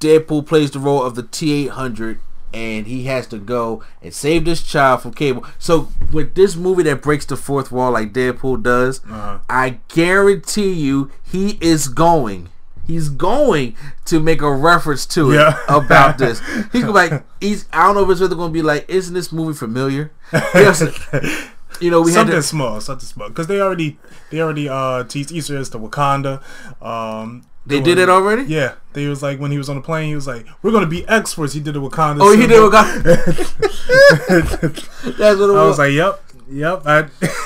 Deadpool 0.00 0.46
plays 0.46 0.70
the 0.72 0.78
role 0.78 1.02
of 1.02 1.14
the 1.14 1.22
T 1.22 1.52
800 1.66 2.20
and 2.52 2.86
he 2.86 3.04
has 3.04 3.26
to 3.28 3.38
go 3.38 3.82
and 4.02 4.12
save 4.14 4.44
this 4.44 4.62
child 4.62 5.02
from 5.02 5.12
Cable. 5.14 5.44
So 5.58 5.88
with 6.12 6.34
this 6.34 6.54
movie 6.54 6.82
that 6.84 7.02
breaks 7.02 7.24
the 7.26 7.36
fourth 7.36 7.72
wall 7.72 7.92
like 7.92 8.12
Deadpool 8.12 8.62
does, 8.62 9.00
Uh-huh. 9.04 9.38
I 9.48 9.78
guarantee 9.88 10.72
you 10.72 11.10
he 11.24 11.58
is 11.60 11.88
going. 11.88 12.48
He's 12.86 13.08
going 13.08 13.74
to 14.04 14.20
make 14.20 14.42
a 14.42 14.52
reference 14.54 15.06
to 15.06 15.32
it 15.32 15.36
Yeah. 15.36 15.58
about 15.68 16.18
this. 16.22 16.40
He's 16.72 16.84
like, 16.84 17.24
he's. 17.40 17.66
I 17.72 17.86
don't 17.86 17.94
know 17.96 18.04
if 18.04 18.10
it's 18.10 18.20
really 18.20 18.36
going 18.36 18.50
to 18.50 18.54
be 18.54 18.62
like, 18.62 18.84
isn't 18.88 19.12
this 19.14 19.32
movie 19.32 19.56
familiar? 19.56 20.12
Yes. 20.32 20.82
you 21.80 21.90
know, 21.90 22.00
we 22.00 22.10
had 22.12 22.18
something 22.20 22.36
to, 22.36 22.42
small, 22.42 22.80
something 22.80 23.06
small, 23.06 23.28
because 23.28 23.46
they 23.46 23.60
already 23.60 23.98
they 24.30 24.40
already 24.40 24.68
uh 24.68 25.04
teased 25.04 25.32
Easter 25.32 25.56
eggs 25.58 25.68
to 25.70 25.78
Wakanda. 25.78 26.42
Um, 26.82 27.44
They 27.66 27.80
did 27.80 27.98
it 27.98 28.08
already? 28.08 28.44
Yeah, 28.44 28.74
they 28.92 29.06
was 29.08 29.22
like 29.22 29.40
when 29.40 29.50
he 29.50 29.58
was 29.58 29.68
on 29.68 29.76
the 29.76 29.82
plane, 29.82 30.08
he 30.08 30.14
was 30.14 30.26
like, 30.26 30.46
"We're 30.62 30.72
gonna 30.72 30.86
be 30.86 31.06
experts." 31.08 31.52
He 31.52 31.60
did 31.60 31.76
a 31.76 31.80
Wakanda. 31.80 32.18
Oh, 32.20 32.30
he 32.32 32.46
did. 32.46 32.50
symbol. 32.50 32.70
What 32.70 34.16
That's 35.18 35.38
what 35.38 35.50
it 35.50 35.52
was. 35.52 35.56
I 35.58 35.66
was. 35.66 35.78
like, 35.78 35.92
"Yep, 35.92 36.22
yep." 36.50 36.82
I, 36.86 36.98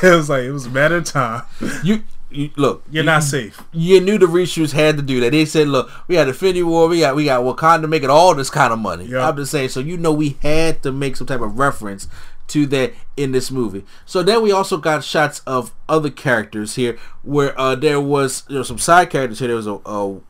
it 0.06 0.14
was 0.16 0.28
like 0.28 0.44
it 0.44 0.52
was 0.52 0.66
a 0.66 0.70
matter 0.70 0.96
of 0.96 1.04
time. 1.04 1.42
you, 1.82 2.02
you 2.30 2.50
look. 2.56 2.82
You're 2.90 3.04
not 3.04 3.22
safe. 3.22 3.62
you 3.72 4.00
knew 4.00 4.18
the 4.18 4.26
reshoots 4.26 4.72
had 4.72 4.96
to 4.96 5.02
do 5.02 5.20
that. 5.20 5.30
They 5.32 5.44
said, 5.46 5.68
"Look, 5.68 5.90
we 6.06 6.16
got 6.16 6.28
Infinity 6.28 6.62
War, 6.62 6.88
we 6.88 7.00
got 7.00 7.16
we 7.16 7.24
got 7.24 7.42
Wakanda 7.42 7.88
making 7.88 8.10
all 8.10 8.34
this 8.34 8.50
kind 8.50 8.72
of 8.72 8.78
money." 8.78 9.06
Yeah. 9.06 9.26
I'm 9.28 9.36
just 9.36 9.50
saying, 9.50 9.70
so 9.70 9.80
you 9.80 9.96
know 9.96 10.12
we 10.12 10.36
had 10.42 10.82
to 10.82 10.92
make 10.92 11.16
some 11.16 11.26
type 11.26 11.40
of 11.40 11.58
reference 11.58 12.08
to 12.50 12.66
that 12.66 12.92
in 13.16 13.32
this 13.32 13.50
movie. 13.50 13.84
So 14.06 14.22
then 14.22 14.42
we 14.42 14.52
also 14.52 14.76
got 14.76 15.02
shots 15.04 15.40
of 15.46 15.72
other 15.88 16.10
characters 16.10 16.74
here, 16.76 16.98
where 17.22 17.58
uh, 17.58 17.74
there 17.74 18.00
was 18.00 18.48
know 18.50 18.62
some 18.62 18.78
side 18.78 19.10
characters 19.10 19.38
here. 19.38 19.48
There 19.48 19.56
was 19.56 19.66
a, 19.66 19.78
a 19.86 20.20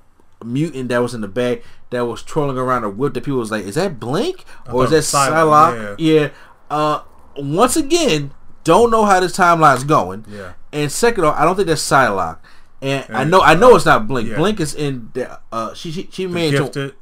mutant 0.44 0.88
that 0.88 0.98
was 0.98 1.14
in 1.14 1.20
the 1.20 1.28
back 1.28 1.62
that 1.90 2.06
was 2.06 2.22
trolling 2.22 2.56
around 2.56 2.84
a 2.84 2.90
whip 2.90 3.14
that 3.14 3.24
people 3.24 3.38
was 3.40 3.50
like, 3.50 3.64
"Is 3.64 3.74
that 3.74 3.98
Blink 4.00 4.44
or 4.72 4.84
is 4.84 4.90
that 4.90 5.02
Psylocke, 5.02 5.96
Psylocke?" 5.96 5.96
Yeah. 5.98 6.28
Uh, 6.70 7.02
once 7.36 7.76
again, 7.76 8.32
don't 8.64 8.90
know 8.90 9.04
how 9.04 9.20
this 9.20 9.36
timeline's 9.36 9.84
going. 9.84 10.24
Yeah. 10.28 10.52
And 10.72 10.90
second 10.92 11.24
off, 11.24 11.36
I 11.38 11.44
don't 11.44 11.56
think 11.56 11.68
that's 11.68 11.82
Psylocke. 11.82 12.38
And 12.82 13.04
I 13.10 13.22
And, 13.22 13.30
know 13.30 13.40
I 13.42 13.54
know 13.54 13.74
it's 13.76 13.84
not 13.84 14.06
Blink. 14.08 14.28
yeah. 14.28 14.36
Blink 14.36 14.58
is 14.60 14.74
in 14.74 15.10
the 15.14 15.38
uh 15.52 15.74
she 15.74 15.90
she, 15.90 16.08
she 16.12 16.26
made 16.26 16.52
Gifted. 16.52 16.94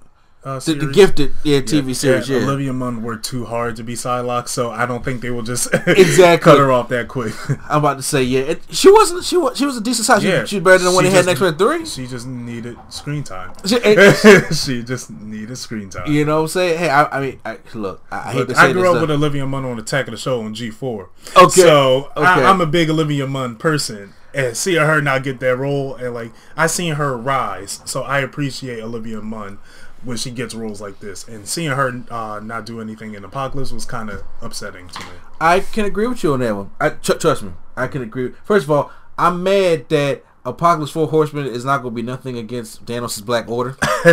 Uh, 0.48 0.58
the, 0.60 0.74
the 0.74 0.92
gifted 0.92 1.34
yeah, 1.44 1.60
TV 1.60 1.94
series, 1.94 2.28
yeah. 2.28 2.38
Olivia 2.38 2.72
Munn 2.72 3.02
worked 3.02 3.26
too 3.26 3.44
hard 3.44 3.76
to 3.76 3.82
be 3.82 3.92
Psylocke, 3.94 4.48
so 4.48 4.70
I 4.70 4.86
don't 4.86 5.04
think 5.04 5.20
they 5.20 5.30
will 5.30 5.42
just 5.42 5.68
Exactly. 5.86 6.42
cut 6.52 6.58
her 6.58 6.72
off 6.72 6.88
that 6.88 7.06
quick. 7.08 7.34
I'm 7.68 7.78
about 7.80 7.98
to 7.98 8.02
say 8.02 8.22
yeah. 8.22 8.40
It, 8.40 8.62
she 8.70 8.90
wasn't 8.90 9.24
she 9.24 9.36
was 9.36 9.58
she 9.58 9.66
was 9.66 9.76
a 9.76 9.80
decent 9.82 10.06
size. 10.06 10.24
yeah, 10.24 10.44
She, 10.44 10.56
she 10.56 10.60
better 10.60 10.78
than 10.78 10.86
the 10.86 10.92
one 10.94 11.04
they 11.04 11.10
had 11.10 11.26
next 11.26 11.42
X-Men 11.42 11.58
3. 11.58 11.84
She 11.86 12.06
just 12.06 12.26
needed 12.26 12.78
screen 12.88 13.22
time. 13.24 13.52
She- 13.66 13.76
and- 13.84 14.56
she 14.56 14.82
just 14.82 15.10
needed 15.10 15.56
screen 15.58 15.90
time. 15.90 16.10
you 16.10 16.24
know 16.24 16.36
what 16.36 16.42
I'm 16.42 16.48
saying? 16.48 16.78
Hey, 16.78 16.88
I, 16.88 17.04
I 17.18 17.20
mean, 17.20 17.40
I, 17.44 17.58
look, 17.74 18.02
I, 18.10 18.32
Look, 18.34 18.48
to 18.48 18.54
say 18.54 18.60
I 18.62 18.72
grew 18.72 18.86
up 18.88 18.92
stuff. 18.92 19.00
with 19.02 19.10
Olivia 19.10 19.46
Munn 19.46 19.64
on 19.66 19.78
Attack 19.78 20.06
of 20.08 20.12
the 20.12 20.16
Show 20.18 20.40
on 20.40 20.54
G4. 20.54 21.08
Okay. 21.36 21.60
So 21.60 22.10
Okay. 22.16 22.26
I, 22.26 22.44
I'm 22.50 22.60
a 22.62 22.66
big 22.66 22.88
Olivia 22.88 23.26
Munn 23.26 23.56
person. 23.56 24.14
And 24.34 24.54
seeing 24.56 24.84
her 24.84 25.00
not 25.00 25.24
get 25.24 25.40
that 25.40 25.56
role, 25.56 25.94
and 25.94 26.12
like 26.12 26.32
I 26.54 26.66
seen 26.66 26.94
her 26.94 27.16
rise, 27.16 27.80
so 27.86 28.02
I 28.02 28.20
appreciate 28.20 28.78
Olivia 28.82 29.22
Munn 29.22 29.58
when 30.04 30.16
she 30.16 30.30
gets 30.30 30.54
roles 30.54 30.80
like 30.80 31.00
this. 31.00 31.26
And 31.26 31.46
seeing 31.46 31.70
her 31.70 32.02
uh, 32.10 32.40
not 32.42 32.66
do 32.66 32.80
anything 32.80 33.14
in 33.14 33.24
Apocalypse 33.24 33.72
was 33.72 33.84
kind 33.84 34.10
of 34.10 34.22
upsetting 34.40 34.88
to 34.88 35.00
me. 35.00 35.12
I 35.40 35.60
can 35.60 35.84
agree 35.84 36.06
with 36.06 36.22
you 36.22 36.32
on 36.34 36.40
that 36.40 36.54
one. 36.54 36.70
I 36.80 36.90
tr- 36.90 37.14
trust 37.14 37.42
me, 37.42 37.52
I 37.76 37.86
can 37.86 38.02
agree. 38.02 38.32
First 38.44 38.64
of 38.64 38.70
all, 38.70 38.90
I'm 39.16 39.42
mad 39.42 39.88
that 39.88 40.24
Apocalypse 40.44 40.92
Four 40.92 41.08
Horsemen 41.08 41.46
is 41.46 41.64
not 41.64 41.82
going 41.82 41.94
to 41.94 41.96
be 41.96 42.02
nothing 42.02 42.38
against 42.38 42.84
Thanos' 42.86 43.24
Black 43.24 43.48
Order. 43.48 43.76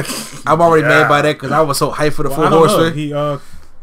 I'm 0.46 0.62
already 0.62 0.84
mad 0.84 1.08
by 1.08 1.22
that 1.22 1.34
because 1.34 1.52
I 1.52 1.62
was 1.62 1.78
so 1.78 1.92
hyped 1.92 2.14
for 2.14 2.24
the 2.24 2.30
Well, 2.30 2.38
Four 2.40 2.50
know. 2.50 2.58
Horsemen. 2.68 2.94
He 2.94 3.14
uh 3.14 3.38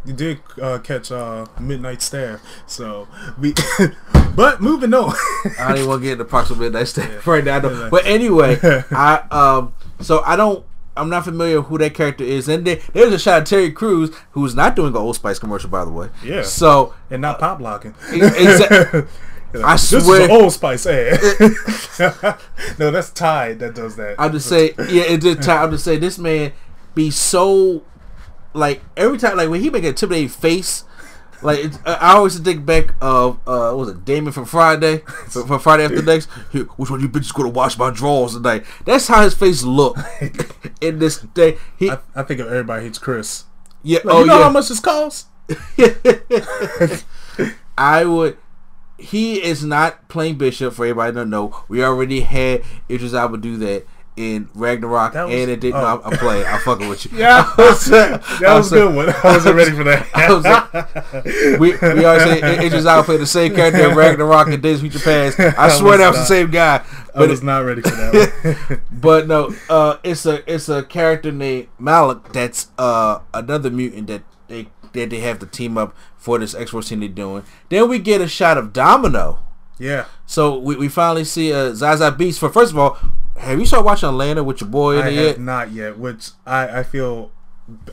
he 0.04 0.12
did 0.12 0.40
uh, 0.60 0.78
catch 0.78 1.12
uh 1.12 1.46
Midnight 1.60 2.02
Staff, 2.02 2.40
so 2.66 3.06
we. 3.38 3.54
but 4.36 4.60
moving 4.60 4.92
on. 4.94 5.14
I 5.58 5.68
don't 5.68 5.76
even 5.76 5.88
want 5.88 6.02
to 6.02 6.04
get 6.04 6.12
into 6.14 6.24
Proxima 6.24 6.60
Midnight 6.60 6.88
Staff 6.88 7.26
right 7.26 7.44
now. 7.44 7.60
But 7.88 8.04
anyway, 8.04 8.58
I 8.90 9.24
um, 9.30 9.74
so 10.00 10.20
I 10.22 10.36
don't. 10.36 10.64
I'm 10.96 11.08
not 11.08 11.24
familiar 11.24 11.62
who 11.62 11.78
that 11.78 11.94
character 11.94 12.22
is, 12.24 12.48
and 12.48 12.66
there, 12.66 12.78
there's 12.92 13.12
a 13.14 13.18
shot 13.18 13.42
of 13.42 13.48
Terry 13.48 13.70
Crews 13.72 14.14
who's 14.32 14.54
not 14.54 14.76
doing 14.76 14.88
an 14.90 14.96
Old 14.96 15.16
Spice 15.16 15.38
commercial, 15.38 15.70
by 15.70 15.84
the 15.84 15.90
way. 15.90 16.10
Yeah. 16.22 16.42
So 16.42 16.94
and 17.10 17.22
not 17.22 17.38
pop 17.38 17.60
locking. 17.60 17.92
exa- 17.94 19.08
I 19.64 19.72
This 19.74 20.04
swear- 20.04 20.20
is 20.22 20.24
an 20.26 20.30
Old 20.30 20.52
Spice 20.52 20.86
ad. 20.86 21.18
no, 22.78 22.90
that's 22.90 23.10
Tide 23.10 23.58
that 23.60 23.74
does 23.74 23.96
that. 23.96 24.16
I'm 24.18 24.32
just 24.32 24.48
say, 24.48 24.74
yeah, 24.88 25.02
it 25.04 25.20
did. 25.20 25.42
Time. 25.42 25.64
I'm 25.64 25.70
just 25.70 25.84
saying, 25.84 26.00
this 26.00 26.18
man 26.18 26.52
be 26.94 27.10
so 27.10 27.82
like 28.54 28.82
every 28.96 29.18
time, 29.18 29.36
like 29.36 29.48
when 29.48 29.60
he 29.60 29.70
make 29.70 29.82
an 29.84 29.90
intimidating 29.90 30.28
face. 30.28 30.84
Like 31.42 31.58
it's, 31.64 31.78
I 31.84 31.94
I 31.94 32.12
always 32.14 32.38
think 32.38 32.64
back 32.64 32.94
of 33.00 33.36
uh, 33.46 33.72
what 33.72 33.76
was 33.78 33.88
it 33.90 34.04
Damon 34.04 34.32
from 34.32 34.44
Friday, 34.44 34.98
from, 35.28 35.46
from 35.46 35.58
Friday 35.60 35.84
After 35.84 36.02
Next. 36.02 36.28
Here, 36.50 36.64
which 36.64 36.90
one 36.90 37.00
of 37.00 37.02
you 37.02 37.08
bitches 37.08 37.34
gonna 37.34 37.48
wash 37.50 37.76
my 37.76 37.90
drawers 37.90 38.34
tonight? 38.34 38.64
That's 38.84 39.08
how 39.08 39.22
his 39.22 39.34
face 39.34 39.62
look 39.62 39.96
in 40.80 40.98
this 40.98 41.18
day. 41.20 41.58
He, 41.78 41.90
I, 41.90 41.98
I 42.14 42.22
think 42.22 42.40
of 42.40 42.46
everybody 42.46 42.84
hates 42.84 42.98
Chris. 42.98 43.44
yeah, 43.82 43.98
Like, 44.04 44.14
oh 44.14 44.20
you 44.20 44.26
know 44.26 44.38
yeah. 44.38 44.44
how 44.44 44.50
much 44.50 44.68
this 44.68 44.80
costs? 44.80 45.26
I 47.78 48.04
would. 48.04 48.36
He 48.98 49.42
is 49.42 49.64
not 49.64 50.08
playing 50.08 50.36
Bishop. 50.38 50.74
For 50.74 50.84
everybody 50.86 51.12
to 51.14 51.24
know, 51.26 51.64
we 51.68 51.82
already 51.82 52.20
had 52.20 52.62
Idris 52.88 53.14
Elba 53.14 53.38
do 53.38 53.56
that, 53.58 53.84
in 54.16 54.48
Ragnarok, 54.54 55.14
was- 55.14 55.32
and 55.32 55.50
it 55.50 55.60
didn't. 55.60 55.76
oh. 55.76 55.80
No, 55.80 55.86
I'm, 56.02 56.12
I'm 56.12 56.18
playing. 56.18 56.46
I'm 56.46 56.60
fucking 56.60 56.88
with 56.88 57.04
you. 57.10 57.10
Yeah, 57.18 57.42
that 57.56 58.42
I 58.46 58.56
was 58.58 58.70
a 58.72 58.76
good 58.76 58.94
one. 58.94 59.08
I 59.08 59.22
wasn't 59.24 59.56
ready 59.56 59.70
for 59.72 59.84
that. 59.84 60.06
I 60.14 60.32
was 60.32 60.44
like, 60.44 61.58
we 61.60 61.76
we 61.96 62.04
always 62.04 62.22
say 62.22 62.66
Idris 62.66 62.84
Elba 62.86 63.04
played 63.04 63.20
the 63.20 63.26
same 63.26 63.54
character 63.54 63.88
in 63.90 63.96
Ragnarok 63.96 64.48
and 64.48 64.62
Days 64.62 64.76
of 64.76 64.90
Future 64.90 64.98
Past. 64.98 65.40
I 65.40 65.66
I 65.66 65.68
swear 65.70 65.98
that 65.98 66.08
was 66.10 66.18
the 66.18 66.24
same 66.26 66.50
guy. 66.50 66.76
I 67.14 67.18
But 67.18 67.28
was 67.30 67.42
not 67.42 67.60
ready 67.64 67.82
for 67.82 67.90
that 67.90 68.56
one. 68.68 68.82
but 68.90 69.26
no, 69.28 69.54
uh, 69.68 69.96
it's 70.02 70.24
a 70.26 70.42
it's 70.52 70.68
a 70.68 70.82
character 70.82 71.30
named 71.32 71.68
Malik 71.78 72.32
that's 72.32 72.68
uh 72.78 73.20
another 73.34 73.70
mutant 73.70 74.06
that 74.08 74.22
they 74.48 74.68
that 74.92 75.10
they 75.10 75.20
have 75.20 75.38
to 75.38 75.46
team 75.46 75.78
up 75.78 75.94
for 76.18 76.38
this 76.38 76.54
X 76.54 76.70
Force 76.70 76.88
team 76.88 77.00
they're 77.00 77.08
doing. 77.08 77.44
Then 77.70 77.88
we 77.88 77.98
get 77.98 78.20
a 78.20 78.28
shot 78.28 78.56
of 78.58 78.72
Domino. 78.72 79.42
yeah, 79.78 80.04
So 80.26 80.58
we, 80.58 80.76
we 80.76 80.88
finally 80.88 81.24
see 81.24 81.52
uh, 81.52 81.74
Zaza 81.74 82.12
Beetz. 82.12 82.38
For 82.38 82.48
first 82.50 82.72
of 82.72 82.78
all, 82.78 82.96
have 83.36 83.58
you 83.58 83.66
started 83.66 83.84
watching 83.86 84.08
Atlanta 84.08 84.42
with 84.44 84.60
your 84.60 84.70
boy 84.70 84.98
in 84.98 85.06
I 85.06 85.08
it 85.08 85.14
yet? 85.14 85.40
not 85.40 85.72
yet, 85.72 85.98
which 85.98 86.30
I, 86.46 86.80
I 86.80 86.82
feel. 86.82 87.30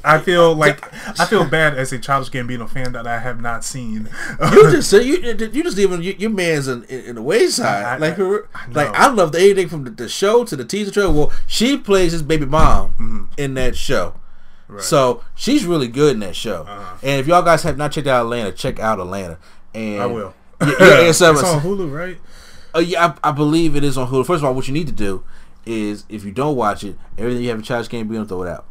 I 0.03 0.17
feel 0.19 0.55
like 0.65 0.83
I 1.19 1.25
feel 1.25 1.45
bad 1.45 1.77
as 1.77 1.93
a 1.93 1.99
Childish 1.99 2.31
Gambino 2.31 2.67
fan 2.67 2.91
that 2.93 3.05
I 3.05 3.19
have 3.19 3.39
not 3.39 3.63
seen. 3.63 4.09
You 4.51 4.63
just 4.71 4.89
said 4.89 5.05
you 5.05 5.17
you 5.17 5.63
just 5.63 5.77
even 5.77 6.01
you, 6.01 6.15
your 6.17 6.31
man's 6.31 6.67
in, 6.67 6.83
in, 6.85 7.01
in 7.05 7.15
the 7.15 7.21
wayside. 7.21 7.85
I- 7.85 7.97
like 7.97 8.17
I- 8.19 8.23
I 8.55 8.67
like. 8.71 8.89
I 8.95 9.07
loved 9.09 9.35
everything 9.35 9.69
from 9.69 9.83
the, 9.83 9.91
the 9.91 10.09
show 10.09 10.43
to 10.43 10.55
the 10.55 10.65
teaser 10.65 10.91
trailer. 10.91 11.13
Well, 11.13 11.31
she 11.45 11.77
plays 11.77 12.11
his 12.13 12.23
baby 12.23 12.45
mom 12.47 12.89
Mm-hmm. 12.93 13.23
in 13.37 13.53
that 13.53 13.75
show. 13.77 14.15
So 14.79 15.23
she's 15.35 15.65
really 15.65 15.87
good 15.87 16.13
in 16.13 16.19
that 16.19 16.35
show. 16.35 16.65
And 17.01 17.19
if 17.19 17.25
y'all 17.27 17.41
guys 17.41 17.63
have 17.63 17.77
not 17.77 17.91
checked 17.91 18.05
out 18.07 18.21
Atlanta, 18.23 18.51
check 18.51 18.79
out 18.79 18.99
Atlanta. 18.99 19.37
And 19.73 19.99
Uh-huh. 19.99 20.03
I 20.03 20.13
will. 20.13 20.33
Yeah, 20.61 20.67
yeah, 20.67 20.99
it's, 21.09 21.21
it's 21.21 21.43
on 21.43 21.61
Hulu, 21.61 21.91
right? 21.91 22.17
Uh, 22.75 22.79
yeah, 22.79 23.13
I, 23.23 23.29
I 23.29 23.31
believe 23.31 23.75
it 23.75 23.83
is 23.83 23.97
on 23.97 24.07
Hulu. 24.09 24.25
First 24.25 24.39
of 24.39 24.45
all, 24.45 24.53
what 24.53 24.67
you 24.67 24.73
need 24.73 24.87
to 24.87 24.93
do 24.93 25.23
is 25.65 26.05
if 26.09 26.23
you 26.23 26.31
don't 26.31 26.55
watch 26.55 26.83
it, 26.83 26.97
everything 27.17 27.43
you 27.43 27.49
have 27.49 27.57
in 27.59 27.63
Childish 27.63 27.89
Gambino, 27.89 28.27
throw 28.27 28.43
it 28.43 28.49
out. 28.49 28.65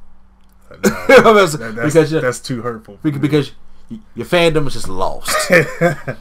No, 0.71 0.79
because 1.35 1.53
that- 1.59 1.75
that's, 1.77 1.95
because, 1.95 2.11
that's 2.11 2.41
too 2.41 2.63
hurtful. 2.63 2.99
because, 3.03 3.21
because 3.21 3.53
your 4.15 4.27
fandom 4.27 4.67
is 4.67 4.75
just 4.75 4.89
lost. 4.89 5.35
but 5.51 6.17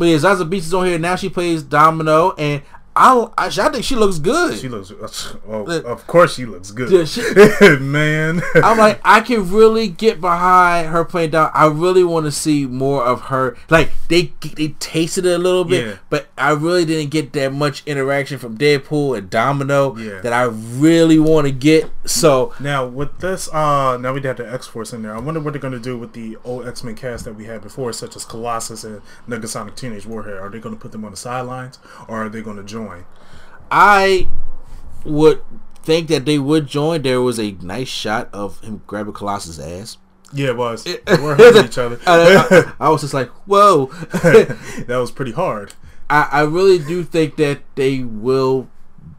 yeah, 0.00 0.18
Zaza 0.18 0.44
Beetz 0.44 0.58
is 0.58 0.74
on 0.74 0.86
here 0.86 0.98
now. 0.98 1.16
She 1.16 1.28
plays 1.28 1.62
Domino, 1.62 2.32
and 2.32 2.62
I, 2.96 3.26
I, 3.38 3.46
I 3.46 3.50
think 3.70 3.84
she 3.84 3.94
looks 3.94 4.18
good. 4.18 4.58
She 4.58 4.68
looks. 4.68 4.92
Oh, 5.52 5.64
of 5.82 6.06
course, 6.06 6.34
she 6.34 6.44
looks 6.44 6.70
good. 6.70 6.90
Yeah, 6.90 7.04
she- 7.04 7.76
Man, 7.80 8.40
I'm 8.54 8.78
like, 8.78 9.00
I 9.04 9.20
can 9.20 9.50
really 9.50 9.88
get 9.88 10.20
behind 10.20 10.88
her 10.88 11.04
playing 11.04 11.30
down. 11.30 11.50
I 11.54 11.66
really 11.66 12.04
want 12.04 12.26
to 12.26 12.32
see 12.32 12.66
more 12.66 13.02
of 13.04 13.22
her. 13.22 13.56
Like 13.68 13.90
they 14.08 14.32
they 14.56 14.68
tasted 14.80 15.26
it 15.26 15.32
a 15.34 15.38
little 15.38 15.64
bit, 15.64 15.86
Yeah. 15.86 15.96
but 16.08 16.28
I 16.38 16.50
really 16.50 16.84
didn't 16.84 17.10
get 17.10 17.32
that 17.34 17.52
much 17.52 17.82
interaction 17.86 18.38
from 18.38 18.56
Deadpool 18.58 19.16
and 19.18 19.28
Domino 19.30 19.96
Yeah. 19.96 20.20
that 20.20 20.32
I 20.32 20.44
really 20.44 21.18
want 21.18 21.46
to 21.46 21.52
get. 21.52 21.90
So 22.06 22.54
Now 22.60 22.86
with 22.86 23.18
this, 23.18 23.48
uh, 23.52 23.96
now 23.98 24.12
we 24.12 24.20
have 24.22 24.36
the 24.36 24.52
X 24.52 24.66
Force 24.66 24.92
in 24.92 25.02
there. 25.02 25.14
I 25.14 25.20
wonder 25.20 25.40
what 25.40 25.52
they're 25.52 25.60
gonna 25.62 25.78
do 25.78 25.98
with 25.98 26.12
the 26.12 26.36
old 26.44 26.66
X 26.68 26.84
Men 26.84 26.94
cast 26.94 27.24
that 27.24 27.34
we 27.34 27.44
had 27.46 27.60
before, 27.62 27.92
such 27.92 28.14
as 28.16 28.24
Colossus 28.24 28.84
and 28.84 29.00
Negasonic 29.28 29.74
Teenage 29.74 30.06
Warhead. 30.06 30.34
Are 30.38 30.48
they 30.48 30.58
gonna 30.60 30.76
put 30.76 30.92
them 30.92 31.04
on 31.04 31.10
the 31.12 31.16
sidelines, 31.16 31.78
or 32.08 32.24
are 32.24 32.28
they 32.28 32.42
gonna 32.42 32.62
join? 32.62 32.79
I 33.70 34.28
would 35.04 35.42
think 35.82 36.08
that 36.08 36.24
they 36.24 36.38
would 36.38 36.66
join. 36.66 37.02
There 37.02 37.20
was 37.20 37.38
a 37.38 37.52
nice 37.62 37.88
shot 37.88 38.28
of 38.32 38.60
him 38.60 38.82
grabbing 38.86 39.12
Colossus' 39.12 39.58
ass. 39.58 39.98
Yeah, 40.32 40.48
it 40.48 40.56
was. 40.56 40.84
They 40.84 40.98
were 41.20 41.36
hitting 41.36 41.64
each 41.64 41.78
other. 41.78 41.98
I, 42.06 42.46
I- 42.50 42.72
I 42.86 42.88
was 42.90 43.00
just 43.00 43.14
like, 43.14 43.28
whoa. 43.46 43.86
that 44.12 44.86
was 44.98 45.10
pretty 45.10 45.32
hard. 45.32 45.74
I, 46.08 46.28
I 46.30 46.40
really 46.42 46.78
do 46.78 47.02
think 47.04 47.36
that 47.36 47.60
they 47.76 48.00
will 48.00 48.68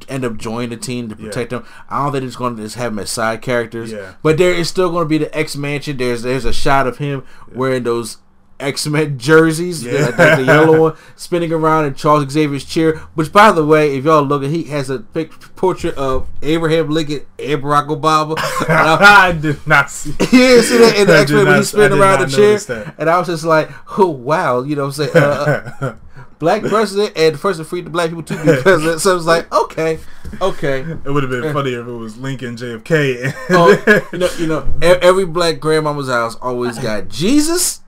end 0.09 0.25
up 0.25 0.35
joining 0.37 0.69
the 0.71 0.77
team 0.77 1.07
to 1.09 1.15
protect 1.15 1.51
them. 1.51 1.65
I 1.89 2.03
don't 2.03 2.11
think 2.13 2.23
it's 2.25 2.35
going 2.35 2.55
to 2.57 2.63
just 2.63 2.75
have 2.75 2.91
them 2.93 2.99
as 2.99 3.09
side 3.09 3.41
characters. 3.41 3.91
Yeah. 3.91 4.15
But 4.23 4.37
there 4.37 4.51
is 4.53 4.67
still 4.69 4.89
going 4.89 5.05
to 5.05 5.09
be 5.09 5.17
the 5.17 5.35
X 5.37 5.55
Mansion. 5.55 5.97
There's 5.97 6.23
there's 6.23 6.43
a 6.45 6.51
shot 6.53 6.87
of 6.87 6.97
him 6.97 7.23
wearing 7.53 7.83
those 7.83 8.17
X 8.61 8.87
Men 8.87 9.17
jerseys, 9.17 9.83
Yeah. 9.83 10.11
the, 10.11 10.35
the- 10.37 10.43
yellow 10.43 10.81
one, 10.89 10.97
spinning 11.15 11.51
around 11.51 11.85
in 11.85 11.95
Charles 11.95 12.29
Xavier's 12.31 12.63
chair. 12.65 12.97
Which, 13.15 13.31
by 13.31 13.51
the 13.51 13.65
way, 13.65 13.97
if 13.97 14.05
y'all 14.05 14.23
look, 14.23 14.43
he 14.43 14.63
has 14.65 14.89
a 14.89 14.99
big 14.99 15.31
portrait 15.55 15.95
of 15.95 16.27
Abraham 16.41 16.89
Lincoln 16.89 17.25
and 17.39 17.61
Barack 17.63 17.87
Obama. 17.87 18.37
And 18.67 18.71
I- 19.03 19.27
I 19.27 19.31
did 19.33 19.65
not 19.67 19.89
see. 19.89 20.11
yeah, 20.19 20.61
see 20.61 20.77
that 20.77 20.93
in 20.97 21.07
the 21.07 21.17
X 21.19 21.31
Men 21.31 21.45
when 21.47 21.57
he's 21.57 21.69
spinning 21.69 21.99
around 21.99 22.21
the 22.21 22.27
chair, 22.35 22.57
that. 22.57 22.95
and 22.97 23.09
I 23.09 23.17
was 23.17 23.27
just 23.27 23.43
like, 23.43 23.69
"Oh 23.97 24.07
wow," 24.09 24.61
you 24.63 24.75
know 24.75 24.83
what 24.87 24.99
I'm 24.99 25.05
saying? 25.11 25.15
Uh, 25.15 25.73
uh, 25.81 25.95
black 26.39 26.63
president 26.63 27.13
and 27.15 27.35
the 27.35 27.37
first 27.37 27.59
to 27.59 27.63
free 27.63 27.81
the 27.81 27.89
black 27.89 28.09
people 28.09 28.23
to 28.23 28.35
be 28.35 28.61
president. 28.61 28.99
So 29.01 29.11
I 29.11 29.13
was 29.13 29.25
like, 29.27 29.51
okay, 29.53 29.99
okay. 30.41 30.79
It 30.81 31.05
would 31.11 31.21
have 31.23 31.29
been 31.29 31.53
funnier 31.53 31.81
if 31.81 31.87
it 31.87 31.91
was 31.91 32.17
Lincoln 32.17 32.55
JFK. 32.55 33.31
Oh, 33.51 34.03
you 34.11 34.17
know, 34.17 34.29
you 34.39 34.47
know, 34.47 34.67
every 34.81 35.25
black 35.25 35.59
grandmama's 35.59 36.09
house 36.09 36.35
always 36.41 36.79
got 36.79 37.09
Jesus, 37.09 37.81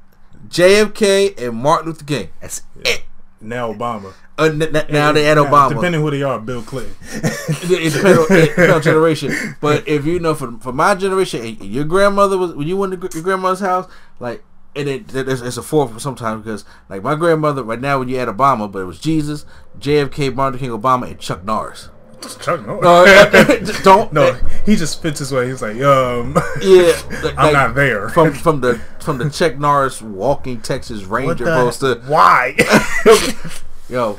JFK, 0.53 1.41
and 1.41 1.55
Martin 1.57 1.87
Luther 1.87 2.05
King. 2.05 2.29
That's 2.39 2.61
it. 2.85 3.03
now 3.41 3.73
Obama. 3.73 4.13
Uh, 4.37 4.45
n- 4.45 4.61
n- 4.61 4.85
now 4.89 5.11
they 5.11 5.25
add 5.27 5.37
Obama. 5.37 5.69
Depending 5.69 6.01
who 6.01 6.11
they 6.11 6.23
are, 6.23 6.39
Bill 6.39 6.61
Clinton. 6.61 6.95
it, 7.13 7.93
depends 7.93 8.19
on, 8.19 8.37
it 8.37 8.49
depends 8.49 8.73
on 8.73 8.81
generation. 8.81 9.55
But 9.61 9.87
if 9.87 10.05
you 10.05 10.19
know, 10.19 10.33
for, 10.35 10.51
for 10.59 10.71
my 10.71 10.95
generation, 10.95 11.57
your 11.61 11.83
grandmother 11.83 12.37
was 12.37 12.53
when 12.53 12.67
you 12.67 12.77
went 12.77 12.99
to 12.99 13.09
your 13.13 13.23
grandmother's 13.23 13.59
house, 13.59 13.89
like, 14.19 14.43
and 14.75 14.87
it 14.89 15.07
there's, 15.09 15.41
it's 15.41 15.57
a 15.57 15.61
fourth 15.63 15.99
sometimes 16.01 16.43
because 16.43 16.65
like 16.89 17.03
my 17.03 17.13
grandmother 17.15 17.63
right 17.63 17.79
now 17.79 17.99
when 17.99 18.09
you 18.09 18.17
add 18.17 18.27
Obama, 18.27 18.71
but 18.71 18.79
it 18.79 18.85
was 18.85 18.99
Jesus, 18.99 19.45
JFK, 19.79 20.33
Martin 20.33 20.59
Luther 20.59 20.71
King, 20.71 20.81
Obama, 20.81 21.09
and 21.09 21.19
Chuck 21.19 21.43
Norris. 21.43 21.89
Chuck 22.41 22.65
Norris. 22.65 22.85
Uh, 22.85 23.73
don't 23.83 24.11
no, 24.13 24.33
he 24.65 24.75
just 24.75 25.01
fits 25.01 25.19
his 25.19 25.31
way. 25.31 25.47
He's 25.49 25.61
like, 25.61 25.79
um, 25.81 26.35
Yeah, 26.61 26.93
like- 27.23 27.35
I'm 27.37 27.53
not 27.53 27.75
there. 27.75 28.09
From 28.09 28.33
from 28.33 28.61
the 28.61 28.79
from 28.99 29.17
the 29.17 29.29
Chuck 29.29 29.57
Norris 29.57 30.01
walking 30.01 30.61
Texas 30.61 31.03
Ranger 31.03 31.45
poster. 31.45 31.95
Why? 32.07 32.55
Yo, 33.89 34.17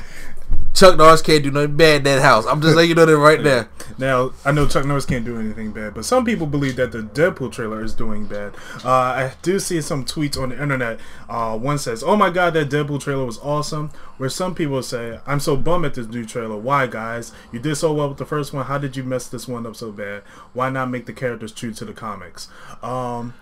Chuck 0.75 0.97
Norris 0.99 1.23
can't 1.23 1.45
do 1.45 1.53
nothing 1.53 1.77
bad 1.77 1.99
in 1.99 2.03
that 2.03 2.21
house. 2.21 2.45
I'm 2.47 2.61
just 2.61 2.75
letting 2.75 2.89
you 2.89 2.97
know 2.97 3.07
that 3.07 3.17
right 3.17 3.41
now. 3.43 3.69
Now 3.97 4.33
I 4.45 4.51
know 4.51 4.67
Chuck 4.67 4.85
Norris 4.85 5.07
can't 5.07 5.25
do 5.25 5.39
anything 5.39 5.71
bad, 5.71 5.95
but 5.95 6.05
some 6.05 6.25
people 6.25 6.49
believe 6.49 6.75
that 6.77 6.91
the 6.91 6.99
Deadpool 6.99 7.53
trailer 7.53 7.83
is 7.85 7.95
doing 7.95 8.27
bad. 8.27 8.55
Uh, 8.85 8.91
I 8.91 9.33
do 9.43 9.61
see 9.61 9.81
some 9.81 10.05
tweets 10.05 10.37
on 10.37 10.49
the 10.49 10.61
internet. 10.61 10.99
Uh, 11.29 11.57
one 11.57 11.79
says, 11.79 12.03
"Oh 12.03 12.17
my 12.17 12.29
god, 12.29 12.55
that 12.55 12.71
Deadpool 12.71 13.01
trailer 13.01 13.25
was 13.25 13.39
awesome." 13.39 13.91
Where 14.17 14.29
some 14.29 14.55
people 14.57 14.83
say, 14.83 15.21
"I'm 15.27 15.39
so 15.39 15.57
bummed 15.57 15.85
at 15.85 15.95
this 15.95 16.09
new 16.09 16.25
trailer. 16.25 16.57
Why, 16.57 16.89
guys? 16.89 17.31
You 17.53 17.61
did 17.61 17.77
so 17.77 17.93
well 17.93 18.09
with 18.09 18.19
the 18.19 18.27
first 18.27 18.53
one. 18.53 18.65
How 18.65 18.79
did 18.79 18.97
you 18.97 19.05
mess 19.05 19.29
this 19.29 19.47
one 19.47 19.67
up 19.67 19.77
so 19.77 19.93
bad? 19.93 20.23
Why 20.55 20.71
not 20.71 20.91
make 20.91 21.07
the 21.07 21.13
characters 21.13 21.53
true 21.53 21.73
to 21.73 21.85
the 21.85 21.93
comics?" 21.93 22.49
Um, 22.83 23.35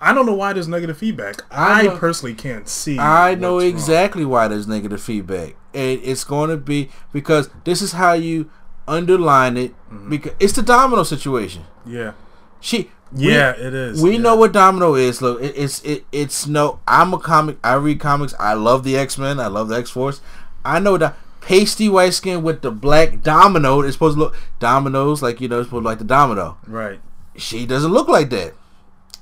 I 0.00 0.14
don't 0.14 0.26
know 0.26 0.34
why 0.34 0.52
there's 0.52 0.68
negative 0.68 0.96
feedback. 0.96 1.42
I 1.50 1.88
I, 1.88 1.96
personally 1.96 2.34
can't 2.34 2.68
see. 2.68 2.98
I 2.98 3.34
know 3.34 3.54
what's 3.54 3.64
wrong. 3.64 3.72
exactly 3.72 4.24
why 4.24 4.48
there's 4.48 4.68
negative 4.68 5.02
feedback, 5.02 5.56
and 5.74 6.00
it's 6.02 6.24
going 6.24 6.50
to 6.50 6.56
be 6.56 6.90
because 7.12 7.50
this 7.64 7.82
is 7.82 7.92
how 7.92 8.12
you 8.12 8.50
underline 8.86 9.56
it. 9.56 9.72
Mm-hmm. 9.90 10.10
Because 10.10 10.32
it's 10.38 10.52
the 10.52 10.62
Domino 10.62 11.02
situation. 11.02 11.64
Yeah, 11.84 12.12
She. 12.60 12.90
we- 13.12 13.28
yeah, 13.28 13.50
it 13.56 13.74
is. 13.74 14.02
We 14.02 14.12
yeah. 14.12 14.18
know 14.18 14.36
what 14.36 14.52
Domino 14.52 14.94
is. 14.94 15.20
Look, 15.22 15.42
it, 15.42 15.54
it's 15.56 15.82
it, 15.82 16.04
it's 16.12 16.46
no. 16.46 16.78
I'm 16.86 17.12
a 17.14 17.18
comic. 17.18 17.58
I 17.64 17.74
read 17.74 17.98
comics. 18.00 18.34
I 18.38 18.52
love 18.52 18.84
the 18.84 18.96
X 18.96 19.18
Men. 19.18 19.40
I 19.40 19.46
love 19.48 19.68
the 19.68 19.76
X 19.76 19.90
Force. 19.90 20.20
I 20.64 20.78
know 20.78 20.96
that 20.98 21.16
pasty 21.40 21.88
white 21.88 22.12
skin 22.12 22.42
with 22.42 22.60
the 22.60 22.70
black 22.70 23.22
domino 23.22 23.80
is 23.80 23.94
supposed 23.94 24.16
to 24.16 24.20
look 24.20 24.36
dominoes 24.58 25.22
like 25.22 25.40
you 25.40 25.48
know 25.48 25.60
it's 25.60 25.68
supposed 25.68 25.80
to 25.80 25.84
look 25.84 25.92
like 25.92 25.98
the 25.98 26.04
domino. 26.04 26.58
Right. 26.66 27.00
She 27.36 27.64
doesn't 27.64 27.90
look 27.92 28.08
like 28.08 28.28
that. 28.30 28.52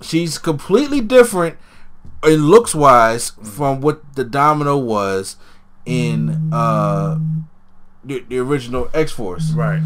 She's 0.03 0.38
completely 0.38 1.00
different 1.00 1.57
in 2.25 2.47
looks 2.47 2.75
wise 2.75 3.31
from 3.43 3.81
what 3.81 4.15
the 4.15 4.25
domino 4.25 4.76
was 4.76 5.37
in 5.85 6.50
uh 6.53 7.19
the, 8.05 8.25
the 8.29 8.38
original 8.38 8.88
X 8.95 9.12
Force 9.12 9.53
Right. 9.53 9.83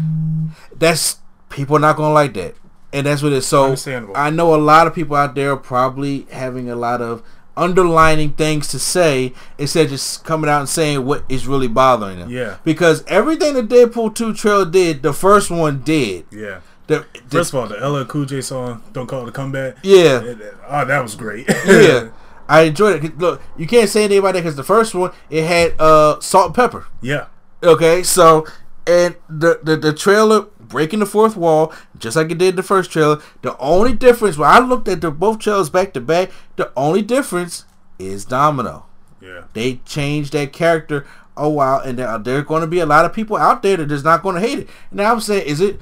that's 0.75 1.17
people 1.49 1.75
are 1.75 1.79
not 1.79 1.97
gonna 1.97 2.13
like 2.13 2.33
that, 2.35 2.55
and 2.93 3.05
that's 3.07 3.21
what 3.21 3.31
it 3.31 3.37
is. 3.37 3.47
So 3.47 3.65
Understandable. 3.65 4.15
I 4.17 4.29
know 4.29 4.53
a 4.53 4.57
lot 4.57 4.87
of 4.87 4.93
people 4.95 5.15
out 5.15 5.35
there 5.35 5.51
are 5.51 5.57
probably 5.57 6.27
having 6.31 6.69
a 6.69 6.75
lot 6.75 7.01
of 7.01 7.23
underlining 7.57 8.31
things 8.33 8.67
to 8.69 8.79
say 8.79 9.33
instead 9.57 9.85
of 9.85 9.91
just 9.91 10.23
coming 10.23 10.49
out 10.49 10.59
and 10.61 10.69
saying 10.69 11.05
what 11.05 11.23
is 11.29 11.45
really 11.47 11.67
bothering 11.67 12.19
them. 12.19 12.29
Yeah. 12.29 12.57
Because 12.63 13.03
everything 13.07 13.53
the 13.55 13.61
Deadpool 13.63 14.15
two 14.15 14.33
trailer 14.33 14.65
did, 14.69 15.03
the 15.03 15.13
first 15.13 15.51
one 15.51 15.81
did. 15.81 16.25
Yeah. 16.31 16.61
The, 16.91 17.05
the- 17.29 17.37
First 17.37 17.53
of 17.53 17.59
all, 17.59 17.67
the 17.67 17.77
LL 17.89 18.05
Cool 18.05 18.25
J 18.25 18.41
song 18.41 18.83
"Don't 18.93 19.07
Call 19.07 19.23
It 19.23 19.29
a 19.29 19.31
Comeback." 19.31 19.77
yeah, 19.83 20.19
It- 20.21 20.41
it- 20.41 20.57
oh, 20.67 20.85
that 20.85 21.01
was 21.01 21.15
great. 21.15 21.47
yeah. 21.65 22.09
I 22.49 22.63
enjoyed 22.63 23.03
it. 23.05 23.17
Look, 23.17 23.41
you 23.57 23.65
can't 23.65 23.89
say 23.89 24.03
anything 24.03 24.19
about 24.19 24.33
that 24.33 24.41
because 24.41 24.57
the 24.57 24.63
first 24.63 24.93
one 24.93 25.11
it 25.29 25.45
had 25.45 25.73
uh 25.79 26.19
salt 26.19 26.47
and 26.47 26.55
pepper. 26.55 26.85
yeah, 27.01 27.25
Okay, 27.63 28.03
so 28.03 28.45
and 28.85 29.15
the, 29.29 29.59
the 29.63 29.77
the 29.77 29.93
trailer 29.93 30.47
breaking 30.59 30.99
the 30.99 31.05
fourth 31.05 31.37
wall, 31.37 31.71
just 31.97 32.15
like 32.17 32.29
it 32.31 32.37
did 32.37 32.55
the 32.57 32.63
first 32.63 32.91
trailer. 32.91 33.21
The 33.41 33.57
only 33.57 33.93
difference 33.93 34.37
when 34.37 34.49
I 34.49 34.59
looked 34.59 34.87
at 34.89 34.99
the 35.01 35.11
both 35.11 35.39
trailers 35.39 35.69
back 35.69 35.93
to 35.93 36.01
back, 36.01 36.31
the 36.57 36.71
only 36.75 37.01
difference 37.01 37.65
is 37.99 38.25
Domino. 38.25 38.85
yeah, 39.21 39.43
They 39.53 39.75
changed 39.85 40.33
that 40.33 40.51
character 40.51 41.05
a 41.37 41.49
while, 41.49 41.79
and 41.79 41.97
there, 41.99 42.17
there 42.19 42.37
are 42.39 42.41
going 42.41 42.61
to 42.61 42.67
be 42.67 42.79
a 42.79 42.85
lot 42.85 43.05
of 43.05 43.13
people 43.13 43.37
out 43.37 43.61
there 43.63 43.77
that 43.77 43.91
is 43.91 44.03
not 44.03 44.23
going 44.23 44.35
to 44.35 44.41
hate 44.41 44.59
it. 44.59 44.69
Now 44.91 45.13
I'm 45.13 45.21
saying, 45.21 45.45
is 45.47 45.61
it 45.61 45.79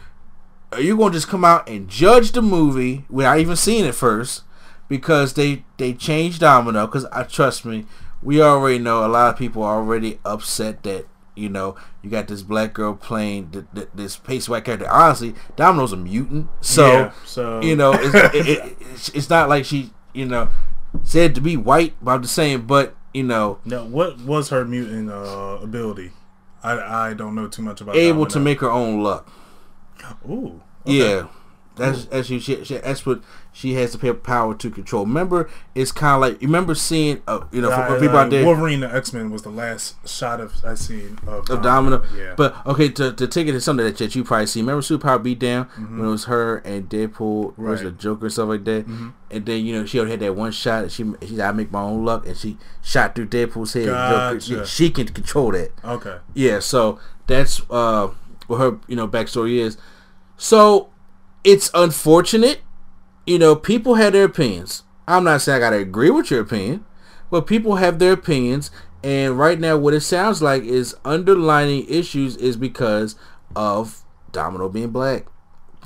are 0.71 0.81
you 0.81 0.95
going 0.97 1.11
to 1.11 1.17
just 1.17 1.27
come 1.27 1.43
out 1.45 1.67
and 1.69 1.87
judge 1.87 2.31
the 2.31 2.41
movie 2.41 3.05
without 3.09 3.39
even 3.39 3.55
seeing 3.55 3.85
it 3.85 3.95
first 3.95 4.43
because 4.87 5.33
they 5.33 5.63
they 5.77 5.93
changed 5.93 6.41
Domino? 6.41 6.85
Because 6.85 7.05
I 7.05 7.23
trust 7.23 7.65
me, 7.65 7.85
we 8.21 8.41
already 8.41 8.79
know 8.79 9.05
a 9.05 9.07
lot 9.07 9.33
of 9.33 9.37
people 9.39 9.63
are 9.63 9.77
already 9.77 10.19
upset 10.25 10.83
that 10.83 11.05
you 11.35 11.49
know 11.49 11.75
you 12.01 12.09
got 12.09 12.27
this 12.27 12.41
black 12.43 12.73
girl 12.73 12.93
playing 12.93 13.49
th- 13.51 13.65
th- 13.73 13.87
this 13.95 14.17
pace 14.17 14.47
white 14.49 14.65
character. 14.65 14.89
Honestly, 14.89 15.33
Domino's 15.55 15.93
a 15.93 15.97
mutant, 15.97 16.49
so, 16.61 16.87
Yeah, 16.91 17.11
so- 17.25 17.61
you 17.61 17.75
know 17.75 17.93
it's, 17.93 18.13
it, 18.35 18.47
it, 18.47 18.77
it's, 18.79 19.09
it's 19.09 19.29
not 19.29 19.49
like 19.49 19.65
she 19.65 19.91
you 20.13 20.25
know 20.25 20.49
said 21.03 21.33
to 21.35 21.41
be 21.41 21.55
white. 21.57 21.93
But 22.01 22.11
I'm 22.11 22.21
just 22.23 22.35
saying, 22.35 22.61
but 22.67 22.95
you 23.13 23.23
know 23.23 23.59
Now, 23.65 23.85
what 23.85 24.19
was 24.21 24.49
her 24.49 24.65
mutant 24.65 25.09
uh, 25.09 25.59
ability? 25.63 26.11
I 26.61 27.09
I 27.09 27.13
don't 27.13 27.35
know 27.35 27.47
too 27.47 27.61
much 27.61 27.79
about. 27.81 27.95
able 27.95 28.25
to 28.27 28.39
make 28.39 28.59
her 28.59 28.69
own 28.69 29.01
luck. 29.01 29.27
Ooh. 30.29 30.61
okay. 30.85 30.97
Yeah, 30.97 31.27
that's 31.75 32.05
that's 32.05 32.27
she, 32.27 32.39
she, 32.39 32.55
that's 32.55 33.05
what 33.05 33.21
she 33.53 33.73
has 33.75 33.93
the 33.93 34.13
power 34.13 34.53
to 34.53 34.69
control. 34.69 35.05
Remember, 35.05 35.49
it's 35.73 35.91
kind 35.93 36.15
of 36.15 36.21
like 36.21 36.41
you 36.41 36.47
remember 36.47 36.75
seeing 36.75 37.21
uh, 37.27 37.45
you 37.51 37.61
know 37.61 37.69
for, 37.69 37.85
for 37.87 37.95
Uh, 37.95 37.99
people 37.99 38.17
out 38.17 38.29
there 38.29 38.45
Wolverine 38.45 38.81
the 38.81 38.93
X 38.93 39.13
Men 39.13 39.31
was 39.31 39.43
the 39.43 39.49
last 39.49 39.95
shot 40.07 40.41
of 40.41 40.53
I 40.65 40.75
seen 40.75 41.17
of, 41.25 41.49
of 41.49 41.61
Domino. 41.61 42.03
Yeah. 42.15 42.33
But 42.35 42.65
okay, 42.65 42.89
to, 42.89 43.13
to 43.13 43.27
take 43.27 43.47
it 43.47 43.53
to 43.53 43.61
something 43.61 43.85
that, 43.85 44.15
you 44.15 44.23
probably 44.23 44.47
see. 44.47 44.59
Remember 44.61 44.81
Superpower 44.81 45.23
Beatdown 45.23 45.67
when 45.97 46.07
it 46.07 46.11
was 46.11 46.25
her 46.25 46.57
and 46.57 46.89
Deadpool 46.89 47.55
versus 47.55 47.57
Mm-hmm. 47.57 47.63
Right. 47.65 47.77
Mm-hmm. 47.77 47.85
the 47.85 47.91
Joker 47.91 48.25
and 48.25 48.33
stuff 48.33 48.49
like 48.49 48.63
that. 48.65 48.85
And 49.31 49.45
then 49.45 49.65
you 49.65 49.73
know 49.79 49.85
she 49.85 49.99
already 49.99 50.11
had 50.11 50.19
that 50.21 50.35
one 50.35 50.51
shot. 50.51 50.83
And 50.83 50.91
she 50.91 51.05
she 51.21 51.35
said, 51.35 51.41
I 51.41 51.51
make 51.53 51.71
my 51.71 51.81
own 51.81 52.03
luck, 52.03 52.25
and 52.27 52.35
she 52.35 52.57
shot 52.81 53.15
through 53.15 53.27
Deadpool's 53.27 53.73
head. 53.73 53.87
and 53.89 54.41
Joker, 54.41 54.65
she, 54.65 54.85
she 54.85 54.89
can 54.89 55.07
control 55.07 55.51
that. 55.51 55.71
okay. 55.83 56.17
Yeah, 56.33 56.59
so 56.59 56.99
that's 57.27 57.61
uh 57.69 58.09
what 58.49 58.57
her 58.57 58.79
you 58.87 58.95
know 58.95 59.07
backstory 59.07 59.57
is. 59.57 59.77
So 60.37 60.89
it's 61.43 61.69
unfortunate, 61.73 62.59
you 63.25 63.39
know. 63.39 63.55
People 63.55 63.95
have 63.95 64.13
their 64.13 64.25
opinions. 64.25 64.83
I'm 65.07 65.23
not 65.23 65.41
saying 65.41 65.57
I 65.57 65.59
gotta 65.59 65.77
agree 65.77 66.09
with 66.09 66.31
your 66.31 66.41
opinion, 66.41 66.85
but 67.31 67.47
people 67.47 67.77
have 67.77 67.99
their 67.99 68.13
opinions. 68.13 68.71
And 69.01 69.39
right 69.39 69.59
now, 69.59 69.77
what 69.77 69.93
it 69.93 70.01
sounds 70.01 70.41
like 70.41 70.63
is 70.63 70.95
underlining 71.05 71.85
issues 71.87 72.35
is 72.35 72.57
because 72.57 73.15
of 73.55 74.03
Domino 74.31 74.67
being 74.67 74.89
black. 74.89 75.25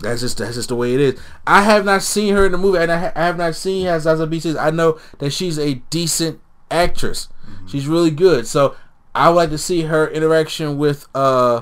That's 0.01 0.21
just 0.21 0.39
that's 0.39 0.55
just 0.55 0.69
the 0.69 0.75
way 0.75 0.95
it 0.95 0.99
is. 0.99 1.19
I 1.45 1.61
have 1.61 1.85
not 1.85 2.01
seen 2.01 2.33
her 2.33 2.45
in 2.45 2.51
the 2.51 2.57
movie, 2.57 2.79
and 2.79 2.91
I, 2.91 2.97
ha- 2.97 3.11
I 3.15 3.25
have 3.25 3.37
not 3.37 3.55
seen 3.55 3.85
her 3.85 3.91
as 3.93 4.03
Zaza 4.03 4.25
Beetz. 4.25 4.59
I 4.59 4.71
know 4.71 4.99
that 5.19 5.31
she's 5.31 5.59
a 5.59 5.75
decent 5.91 6.41
actress. 6.71 7.29
She's 7.67 7.87
really 7.87 8.09
good. 8.11 8.47
So 8.47 8.75
I 9.13 9.29
would 9.29 9.35
like 9.35 9.49
to 9.51 9.57
see 9.57 9.83
her 9.83 10.07
interaction 10.07 10.77
with 10.77 11.07
uh 11.13 11.61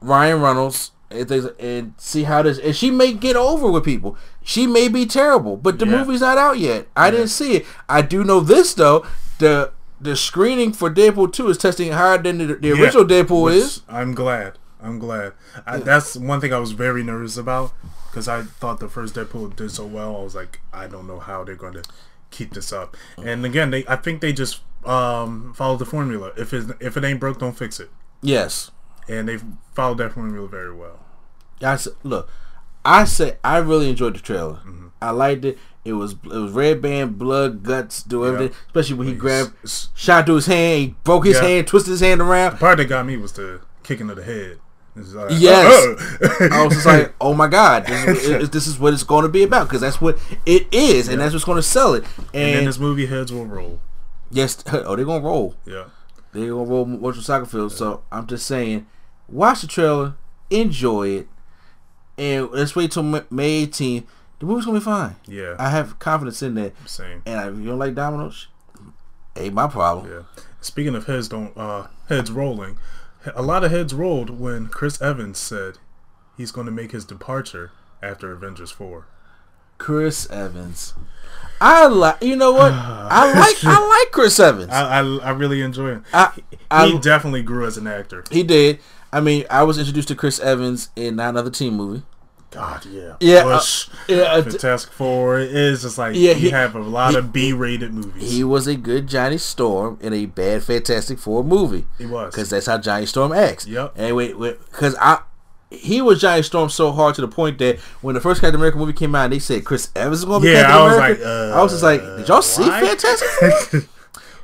Ryan 0.00 0.40
Reynolds 0.40 0.90
and 1.10 1.28
things, 1.28 1.46
and 1.58 1.94
see 1.98 2.24
how 2.24 2.42
this. 2.42 2.58
And 2.58 2.74
she 2.74 2.90
may 2.90 3.12
get 3.12 3.36
over 3.36 3.70
with 3.70 3.84
people. 3.84 4.16
She 4.42 4.66
may 4.66 4.88
be 4.88 5.06
terrible, 5.06 5.56
but 5.56 5.78
the 5.78 5.86
Yeah. 5.86 5.98
movie's 6.04 6.20
not 6.20 6.38
out 6.38 6.58
yet. 6.58 6.88
I 6.96 7.10
didn't 7.10 7.28
see 7.28 7.56
it. 7.56 7.66
I 7.88 8.02
do 8.02 8.24
know 8.24 8.40
this 8.40 8.74
though. 8.74 9.04
The 9.38 9.72
the 10.00 10.14
screening 10.16 10.72
for 10.72 10.90
Deadpool 10.90 11.32
two 11.32 11.48
is 11.48 11.56
testing 11.58 11.92
higher 11.92 12.18
than 12.18 12.38
the, 12.38 12.46
the 12.54 12.68
Yeah, 12.68 12.82
original 12.82 13.04
Deadpool 13.04 13.44
which 13.44 13.54
is. 13.56 13.82
I'm 13.88 14.14
glad. 14.14 14.58
I'm 14.82 14.98
glad. 14.98 15.32
I, 15.66 15.78
that's 15.78 16.16
one 16.16 16.40
thing 16.40 16.52
I 16.52 16.58
was 16.58 16.72
very 16.72 17.02
nervous 17.02 17.36
about 17.38 17.72
because 18.10 18.28
I 18.28 18.42
thought 18.42 18.78
the 18.78 18.88
first 18.88 19.14
Deadpool 19.14 19.56
did 19.56 19.70
so 19.70 19.86
well. 19.86 20.16
I 20.16 20.22
was 20.22 20.34
like, 20.34 20.60
I 20.72 20.86
don't 20.86 21.06
know 21.06 21.18
how 21.18 21.44
they're 21.44 21.54
going 21.56 21.72
to 21.74 21.82
keep 22.30 22.52
this 22.52 22.72
up. 22.72 22.96
And 23.22 23.44
again, 23.46 23.70
they 23.70 23.84
I 23.88 23.96
think 23.96 24.20
they 24.20 24.32
just 24.32 24.60
um, 24.84 25.54
followed 25.54 25.78
the 25.78 25.86
formula. 25.86 26.32
If 26.36 26.52
it 26.52 26.66
if 26.80 26.96
it 26.96 27.04
ain't 27.04 27.18
broke, 27.20 27.38
don't 27.38 27.56
fix 27.56 27.80
it. 27.80 27.90
Yes. 28.22 28.70
And 29.08 29.28
they 29.28 29.38
followed 29.74 29.98
that 29.98 30.12
formula 30.12 30.48
very 30.48 30.74
well. 30.74 31.00
I 31.62 31.78
look. 32.02 32.28
I 32.84 33.04
say 33.04 33.36
I 33.44 33.58
really 33.58 33.90
enjoyed 33.90 34.14
the 34.14 34.20
trailer. 34.20 34.54
Mm-hmm. 34.54 34.86
I 35.00 35.10
liked 35.10 35.44
it. 35.44 35.58
It 35.84 35.92
was 35.92 36.12
it 36.24 36.26
was 36.26 36.50
red 36.52 36.82
band, 36.82 37.16
blood, 37.18 37.62
guts, 37.62 38.02
do 38.02 38.26
everything. 38.26 38.56
Especially 38.66 38.96
when 38.96 39.06
he 39.06 39.14
grabbed, 39.14 39.52
shot 39.94 40.26
through 40.26 40.36
his 40.36 40.46
hand, 40.46 40.80
he 40.82 40.94
broke 41.04 41.24
his 41.26 41.36
Yeah. 41.36 41.42
hand, 41.46 41.66
twisted 41.68 41.92
his 41.92 42.00
hand 42.00 42.20
around. 42.20 42.52
The 42.54 42.58
part 42.58 42.78
that 42.78 42.86
got 42.86 43.06
me 43.06 43.16
was 43.16 43.32
the 43.32 43.60
kicking 43.84 44.10
of 44.10 44.16
the 44.16 44.24
head. 44.24 44.58
Like, 44.96 45.30
Yes. 45.32 45.66
"Oh." 46.22 46.48
I 46.52 46.64
was 46.64 46.74
just 46.74 46.86
like, 46.86 47.14
oh 47.20 47.34
my 47.34 47.46
god, 47.48 47.86
this 47.86 48.04
is, 48.24 48.28
it- 48.44 48.52
this 48.52 48.66
is 48.66 48.78
what 48.78 48.94
it's 48.94 49.02
going 49.04 49.22
to 49.24 49.28
be 49.28 49.42
about 49.42 49.68
because 49.68 49.82
that's 49.82 50.00
what 50.00 50.18
it 50.46 50.66
is, 50.72 51.08
and 51.08 51.20
that's 51.20 51.34
what's 51.34 51.44
going 51.44 51.56
to 51.56 51.62
sell 51.62 51.94
it. 51.94 52.04
and 52.34 52.54
then 52.56 52.64
this 52.64 52.78
movie 52.78 53.06
heads 53.06 53.30
will 53.32 53.46
roll. 53.46 53.80
yes, 54.30 54.64
oh, 54.72 54.96
they're 54.96 55.04
gonna 55.04 55.22
roll. 55.24 55.54
Yeah. 55.66 55.84
They're 56.32 56.48
gonna 56.50 56.64
roll 56.64 56.84
Motion 56.86 57.22
Soccer 57.22 57.46
Field. 57.46 57.72
So 57.72 58.02
I'm 58.10 58.26
just 58.26 58.46
saying, 58.46 58.86
watch 59.28 59.60
the 59.60 59.66
trailer, 59.66 60.14
enjoy 60.50 61.08
it, 61.08 61.28
and 62.18 62.50
let's 62.50 62.74
wait 62.76 62.92
till 62.92 63.02
May 63.02 63.66
18th. 63.66 64.04
The 64.38 64.46
movie's 64.46 64.66
gonna 64.66 64.78
be 64.78 64.84
fine. 64.84 65.16
Yeah. 65.26 65.56
I 65.58 65.70
have 65.70 65.98
confidence 65.98 66.42
in 66.42 66.54
that. 66.54 66.74
Same. 66.88 67.22
And 67.24 67.54
if 67.54 67.58
you 67.58 67.70
don't 67.70 67.78
like 67.78 67.94
dominoes, 67.94 68.48
ain't 69.34 69.54
my 69.54 69.66
problem. 69.66 70.10
Yeah. 70.10 70.42
Speaking 70.60 70.94
of 70.94 71.06
heads 71.06 71.28
don't 71.28 71.56
uh 71.56 71.86
heads 72.08 72.30
rolling, 72.30 72.78
a 73.34 73.42
lot 73.42 73.64
of 73.64 73.70
heads 73.70 73.94
rolled 73.94 74.30
when 74.30 74.68
Chris 74.68 75.00
Evans 75.00 75.38
said 75.38 75.78
he's 76.36 76.52
going 76.52 76.66
to 76.66 76.72
make 76.72 76.92
his 76.92 77.04
departure 77.04 77.72
after 78.02 78.32
Avengers 78.32 78.70
4. 78.70 79.06
Chris 79.78 80.28
Evans. 80.30 80.94
I 81.60 81.86
like. 81.86 82.22
You 82.22 82.36
know 82.36 82.52
what? 82.52 82.72
I 82.74 83.32
like. 83.38 83.64
I 83.64 83.86
like 83.86 84.12
Chris 84.12 84.38
Evans. 84.38 84.70
I 84.70 85.00
I, 85.00 85.16
I 85.18 85.30
really 85.30 85.62
enjoy 85.62 85.92
him. 85.92 86.04
I, 86.12 86.32
he 86.34 86.58
I, 86.70 86.98
definitely 86.98 87.42
grew 87.42 87.66
as 87.66 87.76
an 87.76 87.86
actor. 87.86 88.24
he 88.30 88.42
did. 88.42 88.80
I 89.16 89.20
mean, 89.20 89.44
I 89.50 89.62
was 89.62 89.78
introduced 89.78 90.08
to 90.08 90.14
Chris 90.14 90.38
Evans 90.40 90.90
in 90.96 91.16
not 91.16 91.30
another 91.30 91.50
teen 91.50 91.74
movie. 91.74 92.02
God, 92.50 92.86
yeah. 92.86 93.16
Yeah, 93.20 93.38
uh, 93.46 93.58
Push, 93.58 93.88
yeah, 94.08 94.16
uh, 94.22 94.42
t- 94.42 94.50
Fantastic 94.50 94.92
Four. 94.92 95.40
It 95.40 95.50
is 95.54 95.82
just 95.82 95.98
like 95.98 96.14
Yeah, 96.14 96.30
you 96.32 96.36
he- 96.36 96.50
have 96.50 96.74
a 96.74 96.80
lot 96.80 97.10
he- 97.12 97.16
of 97.18 97.32
B-rated 97.32 97.92
movies. 97.92 98.30
He 98.32 98.44
was 98.44 98.66
a 98.66 98.76
good 98.76 99.06
Johnny 99.08 99.36
Storm 99.38 99.98
in 100.00 100.12
a 100.12 100.26
bad 100.26 100.62
Fantastic 100.62 101.18
Four 101.18 101.42
movie. 101.44 101.86
He 101.98 102.06
was. 102.06 102.32
because 102.34 102.50
that's 102.50 102.66
how 102.66 102.78
Johnny 102.78 103.06
Storm 103.06 103.32
acts. 103.32 103.66
Yep. 103.66 103.94
And 103.96 104.14
wait, 104.16 104.38
because 104.38 104.94
I. 105.00 105.20
He 105.68 106.00
was 106.00 106.20
Johnny 106.20 106.42
Storm 106.42 106.70
so 106.70 106.92
hard 106.92 107.16
to 107.16 107.20
the 107.20 107.28
point 107.28 107.58
that 107.58 107.78
when 108.00 108.14
the 108.14 108.20
first 108.20 108.40
Captain 108.40 108.54
America 108.54 108.78
movie 108.78 108.92
came 108.92 109.16
out, 109.16 109.24
and 109.24 109.32
they 109.32 109.40
said 109.40 109.64
Chris 109.64 109.90
Evans 109.96 110.20
is 110.20 110.24
going 110.24 110.40
to 110.40 110.46
be 110.46 110.52
Yeah, 110.52 110.62
Captain 110.62 110.76
I 110.80 110.84
was 110.84 110.94
America. 110.96 111.22
like, 111.24 111.28
uh, 111.54 111.58
I 111.58 111.62
was 111.62 111.72
just 111.72 111.82
like, 111.82 112.00
did 112.00 112.28
y'all 112.28 112.40
see? 112.42 112.62
Fantastic 112.64 113.28
Four? 113.28 113.80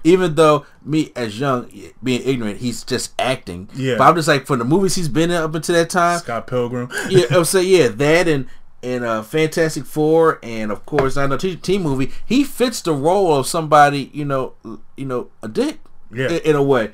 Even 0.04 0.34
though 0.34 0.66
me 0.84 1.12
as 1.14 1.38
young, 1.38 1.70
being 2.02 2.22
ignorant, 2.24 2.58
he's 2.58 2.82
just 2.84 3.12
acting. 3.18 3.68
Yeah. 3.74 3.96
But 3.98 4.04
I'm 4.08 4.14
just 4.16 4.26
like, 4.28 4.46
for 4.46 4.56
the 4.56 4.64
movies 4.64 4.94
he's 4.96 5.08
been 5.08 5.30
in 5.30 5.36
up 5.36 5.54
until 5.54 5.74
that 5.76 5.90
time, 5.90 6.18
Scott 6.18 6.46
Pilgrim. 6.46 6.90
yeah, 7.08 7.26
I 7.30 7.38
would 7.38 7.46
say 7.46 7.62
yeah, 7.62 7.88
that 7.94 8.26
and 8.28 8.46
and 8.82 9.04
uh, 9.04 9.22
Fantastic 9.22 9.84
Four, 9.84 10.40
and 10.42 10.72
of 10.72 10.84
course, 10.86 11.16
I 11.16 11.26
know 11.26 11.36
T- 11.36 11.54
teen 11.54 11.82
movie. 11.82 12.10
He 12.26 12.42
fits 12.42 12.80
the 12.82 12.92
role 12.92 13.32
of 13.34 13.46
somebody, 13.46 14.10
you 14.12 14.24
know, 14.24 14.54
you 14.96 15.06
know, 15.06 15.30
a 15.40 15.46
dick, 15.48 15.78
Yeah. 16.12 16.28
in, 16.28 16.38
in 16.38 16.56
a 16.56 16.62
way, 16.64 16.90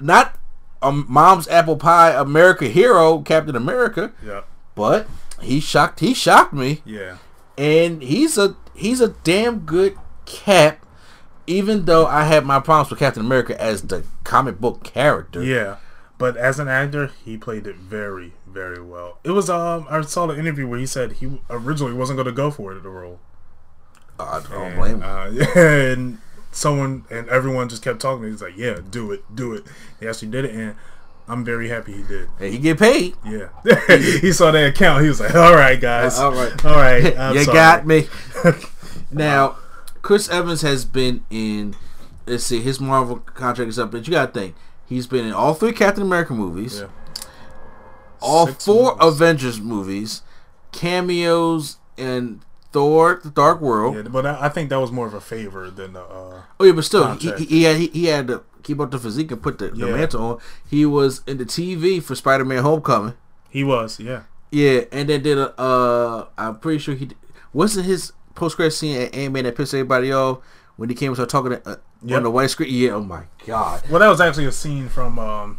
not 0.00 0.36
a 0.82 0.90
mom's 0.90 1.46
apple 1.48 1.76
pie 1.76 2.10
America 2.12 2.64
hero, 2.66 3.20
Captain 3.20 3.54
America, 3.54 4.12
yeah. 4.24 4.40
but 4.74 5.06
he 5.40 5.60
shocked. 5.60 6.00
He 6.00 6.12
shocked 6.12 6.52
me, 6.52 6.82
Yeah. 6.84 7.18
and 7.56 8.02
he's 8.02 8.36
a 8.36 8.56
he's 8.74 9.00
a 9.00 9.08
damn 9.22 9.60
good 9.60 9.96
Cap. 10.26 10.84
Even 11.48 11.84
though 11.86 12.06
I 12.06 12.24
had 12.24 12.44
my 12.44 12.60
problems 12.60 12.90
with 12.90 12.98
Captain 12.98 13.24
America 13.24 13.60
as 13.60 13.82
the 13.82 14.04
comic 14.24 14.60
book 14.60 14.84
character, 14.84 15.42
Yeah, 15.42 15.76
but 16.18 16.36
as 16.36 16.58
an 16.58 16.68
actor, 16.68 17.10
he 17.24 17.36
played 17.36 17.66
it 17.66 17.76
very, 17.76 18.34
very 18.46 18.82
well. 18.82 19.18
It 19.24 19.30
was 19.30 19.48
um, 19.50 19.86
I 19.90 20.00
saw 20.02 20.26
the 20.26 20.38
interview 20.38 20.66
where 20.68 20.78
he 20.78 20.86
said 20.86 21.12
he 21.14 21.40
originally 21.48 21.94
wasn't 21.94 22.16
going 22.18 22.26
to 22.26 22.32
go 22.32 22.50
for 22.50 22.72
it 22.72 22.82
the 22.82 22.88
role. 22.90 23.18
I 24.20 24.40
don't 24.40 24.52
And, 24.52 24.76
blame 24.76 24.94
him. 24.96 25.02
Uh, 25.02 25.26
yeah, 25.30 25.58
and 25.92 26.18
someone 26.50 27.04
and 27.10 27.28
everyone 27.28 27.68
just 27.68 27.82
kept 27.82 28.00
talking. 28.00 28.24
He's 28.30 28.42
like, 28.42 28.56
"Yeah, 28.56 28.78
do 28.90 29.12
it, 29.12 29.22
do 29.34 29.52
it." 29.54 29.64
He 30.00 30.08
actually 30.08 30.28
did 30.28 30.44
it, 30.44 30.54
and 30.54 30.74
I'm 31.28 31.44
very 31.44 31.68
happy 31.68 31.92
he 31.92 32.02
did. 32.02 32.28
And 32.40 32.52
he 32.52 32.58
get 32.58 32.78
paid. 32.78 33.14
Yeah, 33.24 33.48
he 33.96 34.32
saw 34.32 34.50
that 34.50 34.66
account. 34.70 35.02
He 35.02 35.08
was 35.08 35.20
like, 35.20 35.34
"All 35.36 35.54
right, 35.54 35.80
guys, 35.80 36.18
all 36.18 36.32
right. 36.32 36.64
all 36.64 36.74
right." 36.76 37.04
You 37.34 37.44
sorry." 37.44 37.56
got 37.56 37.86
me. 37.86 38.08
now, 39.12 39.56
Chris 40.02 40.28
Evans 40.28 40.62
has 40.62 40.84
been 40.84 41.24
in. 41.30 41.74
Let's 42.26 42.44
see, 42.44 42.60
his 42.60 42.78
Marvel 42.80 43.18
contract 43.20 43.68
is 43.70 43.78
up, 43.78 43.90
but 43.90 44.06
you 44.06 44.12
gotta 44.12 44.30
think 44.32 44.54
he's 44.86 45.06
been 45.06 45.24
in 45.26 45.32
all 45.32 45.54
three 45.54 45.72
Captain 45.72 46.02
America 46.02 46.34
movies, 46.34 46.80
Yeah. 46.80 47.24
all 48.20 48.46
Six 48.48 48.64
four 48.64 48.92
movies. 48.96 49.14
Avengers 49.14 49.60
movies, 49.60 50.22
cameos 50.72 51.76
in 51.96 52.40
Thor: 52.72 53.20
The 53.22 53.30
Dark 53.30 53.60
World. 53.60 53.96
Yeah, 53.96 54.02
but 54.02 54.26
I, 54.26 54.46
I 54.46 54.48
think 54.48 54.70
that 54.70 54.76
was 54.78 54.92
more 54.92 55.06
of 55.06 55.14
a 55.14 55.20
favor 55.20 55.70
than 55.70 55.94
the. 55.94 56.02
Uh, 56.02 56.42
Oh 56.60 56.64
yeah, 56.64 56.72
but 56.72 56.84
still, 56.84 57.14
he, 57.14 57.32
he, 57.32 57.44
he 57.44 57.62
had 57.64 57.76
he, 57.76 57.86
he 57.88 58.04
had 58.06 58.26
to 58.28 58.42
keep 58.62 58.80
up 58.80 58.90
the 58.90 58.98
physique 58.98 59.30
and 59.30 59.42
put 59.42 59.58
the, 59.58 59.68
the 59.68 59.86
mantle 59.86 60.22
on. 60.22 60.38
He 60.68 60.84
was 60.84 61.22
in 61.26 61.38
the 61.38 61.44
TV 61.46 62.02
for 62.02 62.14
Spider-Man: 62.14 62.62
Homecoming. 62.62 63.14
he 63.48 63.64
was, 63.64 63.98
yeah. 64.00 64.22
Yeah, 64.50 64.82
and 64.92 65.08
then 65.08 65.22
did 65.22 65.38
a. 65.38 65.58
Uh, 65.60 66.26
I'm 66.36 66.58
pretty 66.58 66.78
sure 66.78 66.94
he 66.94 67.10
wasn't 67.52 67.86
his 67.86 68.12
post 68.38 68.56
credit 68.56 68.70
scene 68.72 69.00
at 69.00 69.14
Ant 69.14 69.32
Man 69.34 69.44
that 69.44 69.56
pissed 69.56 69.74
everybody 69.74 70.12
off 70.12 70.38
when 70.76 70.88
he 70.88 70.94
came 70.94 71.08
and 71.08 71.16
started 71.16 71.30
talking 71.30 71.50
to, 71.52 71.68
uh, 71.68 71.76
Yep. 72.04 72.16
on 72.18 72.22
the 72.22 72.30
white 72.30 72.48
screen. 72.50 72.72
Yeah, 72.72 72.90
oh 72.92 73.02
my 73.02 73.24
god. 73.46 73.82
Well, 73.90 73.98
that 73.98 74.08
was 74.08 74.20
actually 74.20 74.44
a 74.46 74.52
scene 74.52 74.88
from 74.88 75.18
um, 75.18 75.58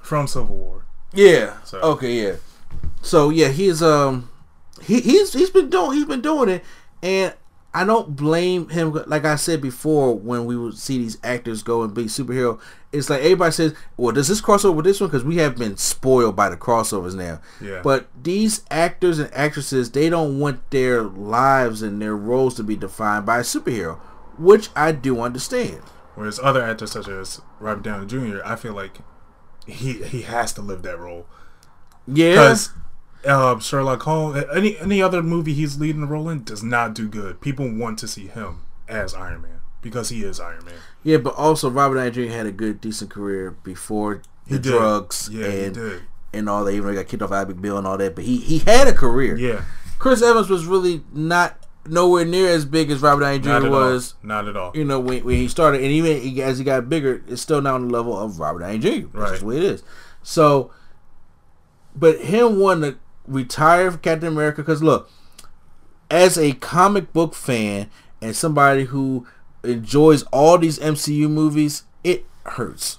from 0.00 0.26
Civil 0.26 0.56
War. 0.56 0.84
Yeah. 1.12 1.54
So- 1.64 1.80
Okay. 1.80 2.22
Yeah. 2.22 2.36
So 3.02 3.28
yeah, 3.30 3.48
he's 3.48 3.82
um 3.82 4.30
he, 4.82 5.00
he's 5.00 5.32
he's 5.34 5.50
been 5.50 5.68
doing 5.70 5.92
he's 5.92 6.04
been 6.06 6.22
doing 6.22 6.48
it, 6.48 6.64
and 7.02 7.34
I 7.74 7.84
don't 7.84 8.16
blame 8.16 8.70
him. 8.70 8.92
Like 9.06 9.24
I 9.26 9.36
said 9.36 9.60
before, 9.60 10.16
when 10.18 10.46
we 10.46 10.56
would 10.56 10.78
see 10.78 10.96
these 10.98 11.18
actors 11.22 11.62
go 11.62 11.82
and 11.82 11.92
be 11.94 12.04
superhero, 12.04 12.58
it's 12.96 13.10
like 13.10 13.20
everybody 13.22 13.52
says, 13.52 13.74
"Well, 13.96 14.12
does 14.12 14.28
this 14.28 14.40
crossover 14.40 14.74
with 14.74 14.84
this 14.84 15.00
one?" 15.00 15.08
Because 15.10 15.24
we 15.24 15.36
have 15.36 15.56
been 15.56 15.76
spoiled 15.76 16.34
by 16.36 16.48
the 16.48 16.56
crossovers 16.56 17.14
now. 17.14 17.40
Yeah. 17.60 17.80
But 17.82 18.08
these 18.20 18.62
actors 18.70 19.18
and 19.18 19.32
actresses, 19.34 19.90
they 19.90 20.08
don't 20.10 20.38
want 20.38 20.70
their 20.70 21.02
lives 21.02 21.82
and 21.82 22.00
their 22.02 22.16
roles 22.16 22.54
to 22.56 22.62
be 22.62 22.76
defined 22.76 23.26
by 23.26 23.38
a 23.38 23.42
superhero, 23.42 23.98
which 24.38 24.70
I 24.74 24.92
do 24.92 25.20
understand. 25.20 25.80
Whereas 26.14 26.40
other 26.42 26.62
actors 26.62 26.92
such 26.92 27.08
as 27.08 27.40
Robert 27.60 27.82
Downey 27.82 28.06
Jr., 28.06 28.40
I 28.44 28.56
feel 28.56 28.72
like 28.72 28.98
he 29.66 29.94
he 30.04 30.22
has 30.22 30.52
to 30.54 30.62
live 30.62 30.82
that 30.82 30.98
role 30.98 31.26
Yeah. 32.06 32.30
because 32.30 32.70
uh, 33.26 33.58
Sherlock 33.58 34.02
Holmes, 34.02 34.44
any 34.54 34.78
any 34.78 35.02
other 35.02 35.22
movie 35.22 35.52
he's 35.52 35.78
leading 35.78 36.00
the 36.02 36.06
role 36.06 36.28
in, 36.28 36.44
does 36.44 36.62
not 36.62 36.94
do 36.94 37.08
good. 37.08 37.40
People 37.40 37.70
want 37.70 37.98
to 37.98 38.08
see 38.08 38.28
him 38.28 38.62
as 38.88 39.12
Iron 39.14 39.42
Man 39.42 39.55
because 39.90 40.08
he 40.10 40.22
is 40.22 40.38
Iron 40.40 40.64
Man. 40.64 40.74
Yeah, 41.02 41.18
but 41.18 41.34
also 41.34 41.70
Robert 41.70 41.96
Downey 41.96 42.10
Jr. 42.10 42.32
had 42.32 42.46
a 42.46 42.52
good, 42.52 42.80
decent 42.80 43.10
career 43.10 43.52
before 43.62 44.22
the 44.48 44.58
drugs 44.58 45.28
Yeah, 45.32 45.50
he 45.50 45.64
and 45.64 45.74
did. 45.74 46.02
and 46.32 46.48
all 46.48 46.64
that. 46.64 46.72
Even 46.72 46.84
though 46.86 46.90
he 46.92 46.96
got 46.96 47.08
kicked 47.08 47.22
off 47.22 47.32
Ivy 47.32 47.54
Bill 47.54 47.78
and 47.78 47.86
all 47.86 47.96
that, 47.98 48.14
but 48.14 48.24
he 48.24 48.36
he 48.38 48.58
had 48.60 48.88
a 48.88 48.92
career. 48.92 49.36
Yeah, 49.36 49.62
Chris 49.98 50.22
Evans 50.22 50.48
was 50.50 50.66
really 50.66 51.02
not 51.12 51.58
nowhere 51.88 52.24
near 52.24 52.48
as 52.48 52.64
big 52.64 52.90
as 52.90 53.00
Robert 53.00 53.22
Downey 53.22 53.38
Jr. 53.38 53.70
was. 53.70 54.14
all. 54.22 54.28
Not 54.28 54.48
at 54.48 54.56
all. 54.56 54.72
You 54.74 54.84
know 54.84 54.98
when, 54.98 55.24
when 55.24 55.36
he 55.36 55.46
started, 55.48 55.80
and 55.82 55.90
even 55.92 56.20
he- 56.20 56.42
as 56.42 56.58
he 56.58 56.64
got 56.64 56.88
bigger, 56.88 57.22
it's 57.28 57.40
still 57.42 57.62
not 57.62 57.74
on 57.74 57.86
the 57.88 57.92
level 57.92 58.18
of 58.18 58.40
Robert 58.40 58.58
Downey 58.60 58.78
Jr. 58.78 58.88
That's 58.88 59.14
Right. 59.14 59.28
just 59.30 59.40
the 59.42 59.46
way 59.46 59.56
it 59.58 59.62
is. 59.62 59.82
So, 60.24 60.72
but 61.94 62.20
him 62.22 62.58
wanting 62.58 62.92
to 62.94 62.98
retire 63.26 63.90
from 63.92 64.00
Captain 64.00 64.28
America, 64.28 64.62
because 64.62 64.82
look, 64.82 65.08
as 66.10 66.36
a 66.36 66.52
comic 66.54 67.12
book 67.12 67.34
fan 67.34 67.88
and 68.20 68.34
somebody 68.34 68.84
who 68.84 69.26
enjoys 69.68 70.22
all 70.24 70.58
these 70.58 70.78
MCU 70.78 71.28
movies, 71.28 71.84
it 72.04 72.24
hurts 72.44 72.98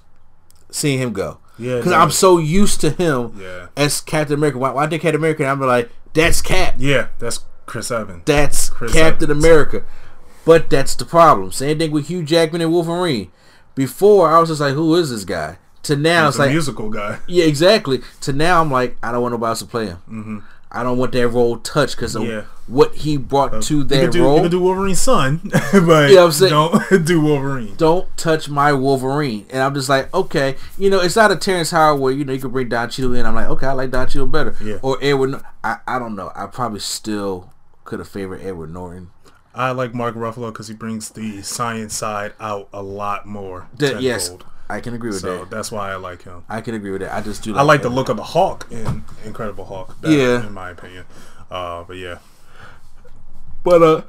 seeing 0.69 0.99
him 0.99 1.13
go. 1.13 1.39
Yeah, 1.60 1.77
because 1.77 1.91
I'm 1.93 2.12
so 2.12 2.38
used 2.38 2.82
to 2.82 2.91
him 2.91 3.39
Yeah. 3.41 3.67
as 3.75 3.99
Captain 4.01 4.36
America. 4.36 4.60
When 4.60 4.75
I 4.77 4.88
think 4.88 5.01
Captain 5.01 5.19
America, 5.19 5.45
I'm 5.45 5.60
like, 5.62 5.89
that's 6.13 6.41
Cap. 6.41 6.75
Yeah, 6.77 7.08
that's 7.19 7.39
Chris 7.65 7.89
Evans. 7.89 8.21
That's 8.25 8.69
Chris 8.69 8.93
Captain 8.93 9.30
Evans. 9.32 9.43
America. 9.43 9.84
But 10.45 10.69
that's 10.69 10.95
the 10.95 11.03
problem. 11.06 11.51
Same 11.51 11.77
thing 11.80 11.91
with 11.91 12.08
Hugh 12.08 12.23
Jackman 12.23 12.62
and 12.62 12.71
Wolverine. 12.71 13.32
Before 13.75 14.30
I 14.30 14.39
was 14.39 14.49
just 14.49 14.62
like, 14.62 14.73
who 14.73 14.95
is 14.95 15.10
this 15.10 15.25
guy? 15.25 15.58
To 15.84 15.95
now 15.95 16.25
He's 16.25 16.36
it's 16.36 16.38
a 16.38 16.41
like, 16.43 16.51
musical 16.51 16.89
guy. 16.89 17.19
yeah, 17.27 17.45
exactly. 17.45 18.01
To 18.21 18.34
now 18.34 18.62
I'm 18.62 18.71
like, 18.71 18.97
I 19.03 19.12
don't 19.12 19.21
want 19.21 19.34
nobody 19.34 19.49
else 19.49 19.60
to 19.60 19.65
play 19.65 19.86
him. 19.88 19.97
Mm-hmm. 20.10 20.39
I 20.71 20.84
don't 20.84 20.97
want 20.97 21.12
that 21.13 21.27
role 21.30 21.58
touched 21.58 21.95
because 21.95 22.15
of 22.15 22.23
Yeah. 22.23 22.41
what 22.67 22.93
he 22.95 23.15
brought 23.17 23.53
uh, 23.53 23.62
to 23.62 23.77
You 23.77 23.84
that 23.86 24.01
could 24.01 24.12
do, 24.12 24.23
role. 24.23 24.36
you 24.36 24.41
could 24.43 24.51
do 24.51 24.60
Wolverine's 24.60 24.99
son, 24.99 25.39
but 25.73 26.10
Yeah, 26.12 26.23
I'm 26.25 26.32
saying- 26.32 26.51
don't 26.51 27.06
do 27.06 27.21
Wolverine. 27.21 27.75
don't 27.77 28.15
touch 28.17 28.49
my 28.49 28.73
Wolverine. 28.73 29.45
And 29.49 29.62
I'm 29.63 29.73
just 29.73 29.88
like, 29.89 30.13
okay, 30.13 30.56
you 30.77 30.89
know, 30.89 30.99
it's 30.99 31.15
not 31.15 31.32
a 31.32 31.36
Terrence 31.38 31.71
Howard 31.71 32.01
where, 32.01 32.12
you 32.13 32.25
know, 32.25 32.34
you 32.34 32.39
can 32.41 32.51
bring 32.51 32.67
Don 32.69 32.89
Cheadle 32.89 33.13
in. 33.15 33.25
I'm 33.25 33.36
like, 33.36 33.47
okay, 33.47 33.67
I 33.67 33.71
like 33.73 33.91
Don 33.91 34.08
Cheadle 34.08 34.27
better. 34.27 34.56
Yeah. 34.62 34.80
Or 34.82 34.97
Edward, 35.01 35.41
I, 35.63 35.77
I 35.88 35.99
don't 35.99 36.15
know. 36.15 36.32
I 36.36 36.47
probably 36.47 36.80
still 36.82 37.53
could 37.86 37.99
have 37.99 38.10
favored 38.10 38.41
Edward 38.41 38.73
Norton. 38.73 39.12
I 39.56 39.71
like 39.71 39.93
Mark 39.95 40.13
Ruffalo 40.15 40.51
because 40.51 40.67
he 40.67 40.73
brings 40.75 41.10
the 41.10 41.41
science 41.41 41.95
side 41.95 42.34
out 42.39 42.67
a 42.73 42.84
lot 42.84 43.25
more. 43.25 43.69
That, 43.77 44.01
yes, 44.03 44.27
tenfold. 44.30 44.51
I 44.69 44.82
can 44.82 44.93
agree 44.93 45.10
with 45.12 45.21
So 45.21 45.39
that. 45.39 45.49
that's 45.49 45.71
why 45.71 45.91
I 45.91 45.95
like 45.95 46.23
him. 46.23 46.43
I 46.49 46.60
can 46.62 46.75
agree 46.75 46.91
with 46.91 47.01
that. 47.01 47.13
I 47.15 47.21
just 47.21 47.41
do. 47.43 47.56
I 47.56 47.62
like 47.62 47.82
the 47.82 47.89
look 47.89 48.10
of 48.10 48.17
the 48.17 48.23
Hawk 48.23 48.67
in 48.69 49.03
Incredible 49.25 49.65
Hulk. 49.65 49.99
better, 50.01 50.13
Yeah. 50.13 50.45
in 50.45 50.53
my 50.53 50.71
opinion. 50.71 51.06
Uh, 51.49 51.84
but 51.84 51.95
yeah. 51.97 52.17
But 53.63 53.82
uh, 53.82 54.01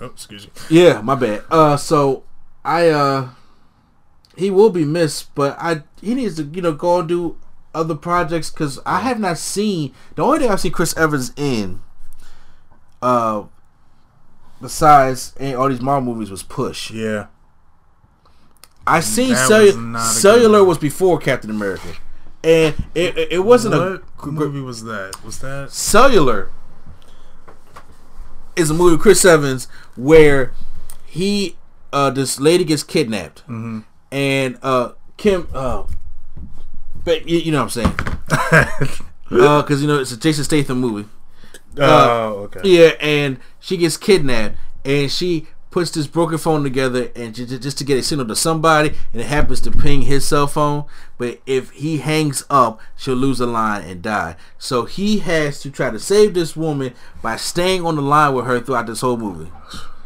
Oh, 0.00 0.06
excuse 0.06 0.46
me. 0.46 0.52
yeah, 0.70 1.00
my 1.02 1.14
bad. 1.14 1.44
Uh, 1.50 1.76
so 1.76 2.24
I 2.64 2.88
uh, 2.88 3.28
he 4.36 4.50
will 4.50 4.70
be 4.70 4.84
missed, 4.84 5.34
but 5.34 5.56
I 5.60 5.82
he 6.00 6.14
needs 6.14 6.36
to 6.36 6.44
you 6.44 6.62
know 6.62 6.72
go 6.72 7.00
and 7.00 7.08
do 7.08 7.36
other 7.74 7.94
projects 7.94 8.50
because 8.50 8.80
I 8.86 9.00
have 9.00 9.20
not 9.20 9.36
seen 9.38 9.92
the 10.16 10.22
only 10.22 10.38
thing 10.40 10.50
I've 10.50 10.60
seen 10.60 10.72
Chris 10.72 10.96
Evans 10.96 11.32
in. 11.36 11.80
Uh, 13.02 13.44
besides 14.60 15.34
all 15.40 15.68
these 15.68 15.80
Marvel 15.82 16.12
movies 16.14 16.30
was 16.30 16.42
Push. 16.42 16.90
Yeah. 16.90 17.26
I 18.86 19.00
seen 19.00 19.34
Cellu- 19.34 19.66
was 19.66 19.76
not 19.76 20.00
a 20.00 20.02
good 20.04 20.12
Cellular 20.20 20.64
was 20.64 20.78
before 20.78 21.18
Captain 21.18 21.50
America, 21.50 21.88
and 22.42 22.74
it 22.94 23.16
it, 23.16 23.32
it 23.32 23.38
wasn't 23.44 23.74
a 23.74 24.02
movie 24.26 24.60
was 24.60 24.84
that? 24.84 25.22
Was 25.24 25.38
that? 25.40 25.70
Cellular 25.70 26.50
is 28.56 28.70
a 28.70 28.74
movie 28.74 28.92
with 28.92 29.00
Chris 29.02 29.24
Evans 29.24 29.66
where 29.96 30.52
he 31.06 31.56
uh 31.92 32.10
this 32.10 32.38
lady 32.40 32.64
gets 32.64 32.82
kidnapped 32.82 33.42
Mm-hmm. 33.46 33.80
and 34.12 34.58
uh 34.62 34.92
Kim 35.16 35.48
uh 35.54 35.84
but 37.04 37.28
you, 37.28 37.38
you 37.38 37.52
know 37.52 37.64
what 37.64 37.76
I'm 37.76 37.94
saying 37.94 37.94
uh 39.30 39.62
because 39.62 39.80
you 39.82 39.88
know 39.88 39.98
it's 40.00 40.12
a 40.12 40.16
Jason 40.16 40.44
Statham 40.44 40.80
movie 40.80 41.08
Oh, 41.76 42.48
okay. 42.54 42.60
yeah 42.62 42.90
and 43.00 43.38
she 43.58 43.76
gets 43.76 43.96
kidnapped 43.96 44.56
and 44.84 45.10
she 45.10 45.48
puts 45.74 45.90
this 45.90 46.06
broken 46.06 46.38
phone 46.38 46.62
together 46.62 47.10
and 47.16 47.34
just, 47.34 47.60
just 47.60 47.76
to 47.76 47.82
get 47.82 47.98
a 47.98 48.02
signal 48.02 48.24
to 48.28 48.36
somebody 48.36 48.90
and 49.12 49.20
it 49.20 49.26
happens 49.26 49.60
to 49.60 49.72
ping 49.72 50.02
his 50.02 50.24
cell 50.24 50.46
phone 50.46 50.84
but 51.18 51.40
if 51.46 51.70
he 51.72 51.98
hangs 51.98 52.44
up 52.48 52.80
she'll 52.96 53.14
lose 53.16 53.38
the 53.38 53.46
line 53.46 53.82
and 53.82 54.00
die 54.00 54.36
so 54.56 54.84
he 54.84 55.18
has 55.18 55.60
to 55.60 55.68
try 55.72 55.90
to 55.90 55.98
save 55.98 56.32
this 56.32 56.54
woman 56.56 56.94
by 57.22 57.34
staying 57.34 57.84
on 57.84 57.96
the 57.96 58.02
line 58.02 58.32
with 58.32 58.44
her 58.46 58.60
throughout 58.60 58.86
this 58.86 59.00
whole 59.00 59.16
movie 59.16 59.50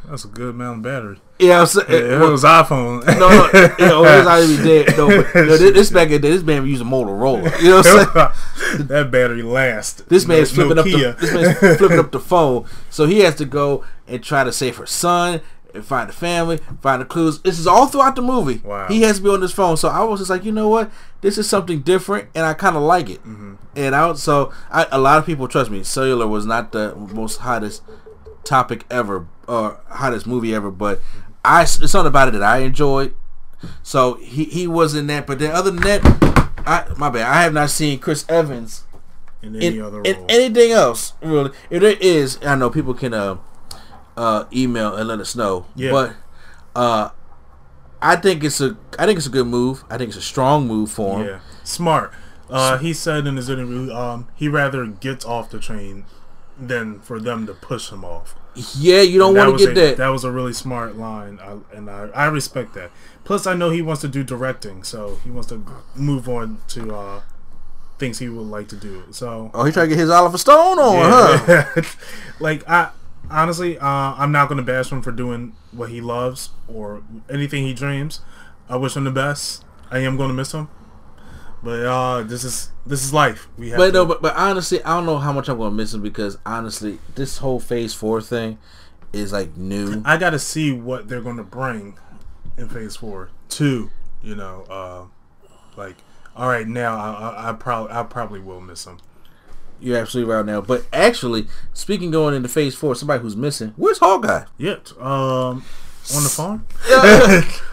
That's 0.07 0.25
a 0.25 0.29
good 0.29 0.55
amount 0.55 0.79
of 0.79 0.83
battery. 0.85 1.21
yeah 1.39 1.61
I'm 1.61 1.67
saying, 1.67 1.87
It 1.91 2.19
was 2.19 2.45
iPhone. 2.45 3.05
no, 3.07 3.29
no, 3.29 3.75
you 3.79 3.87
know, 3.87 4.05
his 4.05 4.27
already 4.27 4.57
dead. 4.57 4.97
No, 4.97 5.23
but, 5.23 5.35
no, 5.35 5.57
this, 5.59 5.73
this 5.75 5.91
back 5.91 6.07
in 6.07 6.13
the 6.13 6.19
day, 6.21 6.31
this 6.31 6.43
man 6.43 6.63
was 6.63 6.71
using 6.71 6.87
Motorola. 6.87 7.61
You 7.61 7.69
know 7.69 7.77
what 7.77 7.87
I'm 8.17 8.33
saying? 8.73 8.87
that 8.89 9.11
battery 9.11 9.43
lasts. 9.43 10.01
This 10.09 10.25
man's 10.27 10.57
No- 10.57 10.65
flipping 10.75 10.79
up 10.79 10.85
the 10.87 11.17
this 11.21 11.35
man's 11.35 11.77
flipping 11.79 11.99
up 11.99 12.11
the 12.11 12.21
phone. 12.33 12.65
So 12.89 13.05
he 13.07 13.21
has 13.21 13.35
to 13.37 13.45
go 13.45 13.85
and 14.07 14.25
try 14.25 14.43
to 14.45 14.51
save 14.53 14.77
her 14.79 14.87
son 14.87 15.43
find 15.83 16.09
the 16.09 16.13
family, 16.13 16.59
find 16.81 17.01
the 17.01 17.07
clues. 17.07 17.41
This 17.41 17.59
is 17.59 17.67
all 17.67 17.87
throughout 17.87 18.17
the 18.17 18.23
movie. 18.23 18.61
Wow. 18.65 18.89
He 18.89 19.03
has 19.03 19.19
to 19.19 19.23
be 19.23 19.31
on 19.31 19.41
this 19.41 19.53
phone. 19.53 19.77
So 19.77 19.89
I 19.89 20.03
was 20.03 20.21
just 20.21 20.31
like, 20.31 20.45
you 20.45 20.53
know 20.53 20.69
what? 20.69 20.91
This 21.21 21.39
is 21.39 21.49
something 21.49 21.81
different, 21.81 22.29
and 22.35 22.45
I 22.45 22.55
kind 22.55 22.77
of 22.77 22.83
like 22.83 23.11
it. 23.11 23.21
Mm-hmm. 23.21 23.55
And 23.77 23.95
I 23.95 24.13
so 24.15 24.53
I, 24.71 24.87
a 24.91 24.99
lot 24.99 25.19
of 25.19 25.27
people 25.27 25.49
trust 25.49 25.71
me. 25.71 25.83
Cellular 25.83 26.27
was 26.27 26.47
not 26.47 26.73
the 26.73 26.95
most 26.97 27.39
hottest 27.39 27.83
topic 28.45 28.85
ever 28.91 29.27
or 29.47 29.81
hottest 29.89 30.27
movie 30.27 30.55
ever, 30.55 30.71
but 30.71 31.01
I 31.45 31.63
it's 31.63 31.91
something 31.91 32.07
about 32.07 32.29
it 32.29 32.33
that 32.33 32.43
I 32.43 32.59
enjoyed. 32.59 33.15
So 33.83 34.15
he 34.15 34.45
he 34.45 34.67
was 34.67 34.95
in 34.95 35.07
that, 35.09 35.27
but 35.27 35.39
then 35.39 35.51
other 35.51 35.71
than 35.71 35.83
that, 35.83 36.01
I 36.67 36.87
my 36.97 37.11
bad. 37.11 37.23
I 37.23 37.43
have 37.43 37.53
not 37.53 37.71
seen 37.71 37.99
Chris 37.99 38.25
Evans 38.29 38.85
in 39.43 39.57
any 39.57 39.79
in, 39.79 39.83
other 39.83 40.01
in 40.03 40.17
anything 40.29 40.73
else 40.73 41.13
really 41.23 41.51
if 41.71 41.81
there 41.81 41.97
is 42.01 42.39
i 42.43 42.55
know 42.55 42.69
people 42.69 42.95
can 42.95 43.15
uh 43.15 43.37
uh 44.19 44.45
email 44.53 44.95
and 44.97 45.07
let 45.09 45.21
us 45.21 45.35
know 45.37 45.65
Yeah. 45.77 45.93
but 45.93 46.17
uh 46.75 47.11
i 48.03 48.17
think 48.17 48.43
it's 48.45 48.61
a 48.61 48.77
i 48.99 49.07
think 49.07 49.17
it's 49.19 49.27
a 49.27 49.31
good 49.31 49.47
move 49.47 49.85
i 49.91 49.97
think 49.97 50.09
it's 50.09 50.19
a 50.19 50.23
strong 50.23 50.67
move 50.67 50.91
for 50.91 51.21
him 51.21 51.27
yeah, 51.29 51.41
smart. 51.65 52.13
Uh, 52.51 52.79
he 52.79 52.95
said 52.95 53.27
in 53.27 53.37
his 53.37 53.51
interview, 53.51 53.93
um, 53.93 54.27
he 54.35 54.49
rather 54.49 54.87
gets 54.87 55.23
off 55.27 55.51
the 55.51 55.59
train 55.59 56.07
than 56.59 56.99
for 57.01 57.21
them 57.21 57.47
to 57.47 57.53
push 57.53 57.91
him 57.93 58.03
off. 58.07 58.35
yeah, 58.75 59.03
you 59.03 59.19
don't 59.19 59.37
want 59.37 59.59
to 59.59 59.67
get 59.67 59.77
a, 59.77 59.81
that, 59.81 59.97
That 59.99 60.09
was 60.09 60.25
a 60.25 60.33
really 60.33 60.55
smart 60.55 60.97
line, 60.97 61.39
I, 61.43 61.59
and 61.77 61.91
I, 61.91 62.09
I 62.15 62.27
respect 62.29 62.73
that. 62.73 62.91
Plus, 63.25 63.47
I 63.47 63.53
know 63.53 63.69
he 63.69 63.83
wants 63.83 64.01
to 64.01 64.09
do 64.09 64.25
directing, 64.25 64.83
so 64.83 65.19
he 65.23 65.31
wants 65.31 65.49
to 65.51 65.63
move 65.95 66.27
on 66.27 66.57
to 66.69 66.95
uh, 66.97 67.21
things 67.99 68.19
he 68.19 68.31
would 68.31 68.47
like 68.47 68.69
to 68.69 68.77
do. 68.77 69.03
So, 69.11 69.51
oh 69.53 69.65
he 69.65 69.71
trying 69.71 69.91
to 69.91 69.95
get 69.95 70.01
his 70.01 70.09
oliver 70.09 70.39
stone 70.39 70.79
on 70.79 71.43
huh 71.45 71.83
like 72.41 72.67
I 72.67 72.93
honestly, 73.31 73.79
uh, 73.79 73.87
I'm 73.87 74.33
not 74.33 74.49
gonna 74.49 74.63
bash 74.63 74.91
him 74.91 75.03
for 75.03 75.13
doing 75.13 75.55
what 75.73 75.91
he 75.91 76.01
loves 76.01 76.51
or 76.67 77.03
anything 77.31 77.65
he 77.65 77.75
dreams. 77.75 78.21
I 78.69 78.77
wish 78.77 78.97
him 78.97 79.05
the 79.05 79.11
best. 79.11 79.65
I 79.91 79.99
am 80.01 80.17
gonna 80.17 80.35
miss 80.35 80.53
him, 80.53 80.69
but 81.63 81.85
uh, 81.87 82.23
this 82.23 82.45
is 82.45 82.71
this 82.87 83.03
is 83.03 83.13
life. 83.13 83.49
We 83.57 83.71
have 83.71 83.79
but 83.79 83.87
to, 83.87 83.93
no 83.93 84.07
but, 84.07 84.23
but 84.23 84.37
honestly 84.37 84.83
i 84.85 84.97
don't 84.97 85.07
know 85.07 85.19
how 85.19 85.33
much 85.33 85.49
i'm 85.49 85.59
gonna 85.59 85.75
miss 85.75 85.95
him 85.95 86.03
because 86.03 86.39
honestly 86.47 86.99
this 87.15 87.39
whole 87.39 87.61
phase 87.61 87.95
four 87.95 88.21
thing 88.21 88.59
is 89.13 89.33
like 89.33 89.57
new 89.57 90.03
I 90.05 90.17
got 90.17 90.31
to 90.31 90.39
see 90.39 90.73
what 90.73 91.09
they're 91.09 91.21
going 91.21 91.37
to 91.37 91.43
bring 91.43 91.99
in 92.57 92.69
Phase 92.69 92.97
Four. 92.97 93.31
Two, 93.49 93.91
you 94.23 94.35
know, 94.35 94.65
uh, 94.69 95.05
like 95.77 95.97
all 96.37 96.49
right, 96.49 96.67
now 96.67 96.97
I, 96.97 97.11
I, 97.11 97.51
I 97.51 97.53
probably 97.55 97.93
I 97.93 98.03
probably 98.03 98.41
will 98.41 98.61
miss 98.61 98.87
him. 98.87 98.99
You're 99.81 99.97
absolutely 99.99 100.33
right 100.33 100.45
now 100.45 100.61
but 100.61 100.87
actually 100.93 101.47
speaking 101.73 102.11
going 102.11 102.35
into 102.35 102.49
phase 102.49 102.75
four 102.75 102.95
somebody 102.95 103.23
who's 103.23 103.37
missing 103.37 103.73
where's 103.77 103.99
hawkeye 103.99 104.45
Yet, 104.57 104.93
um, 105.01 105.65
on 106.15 106.23
the 106.23 106.29
phone. 106.31 106.65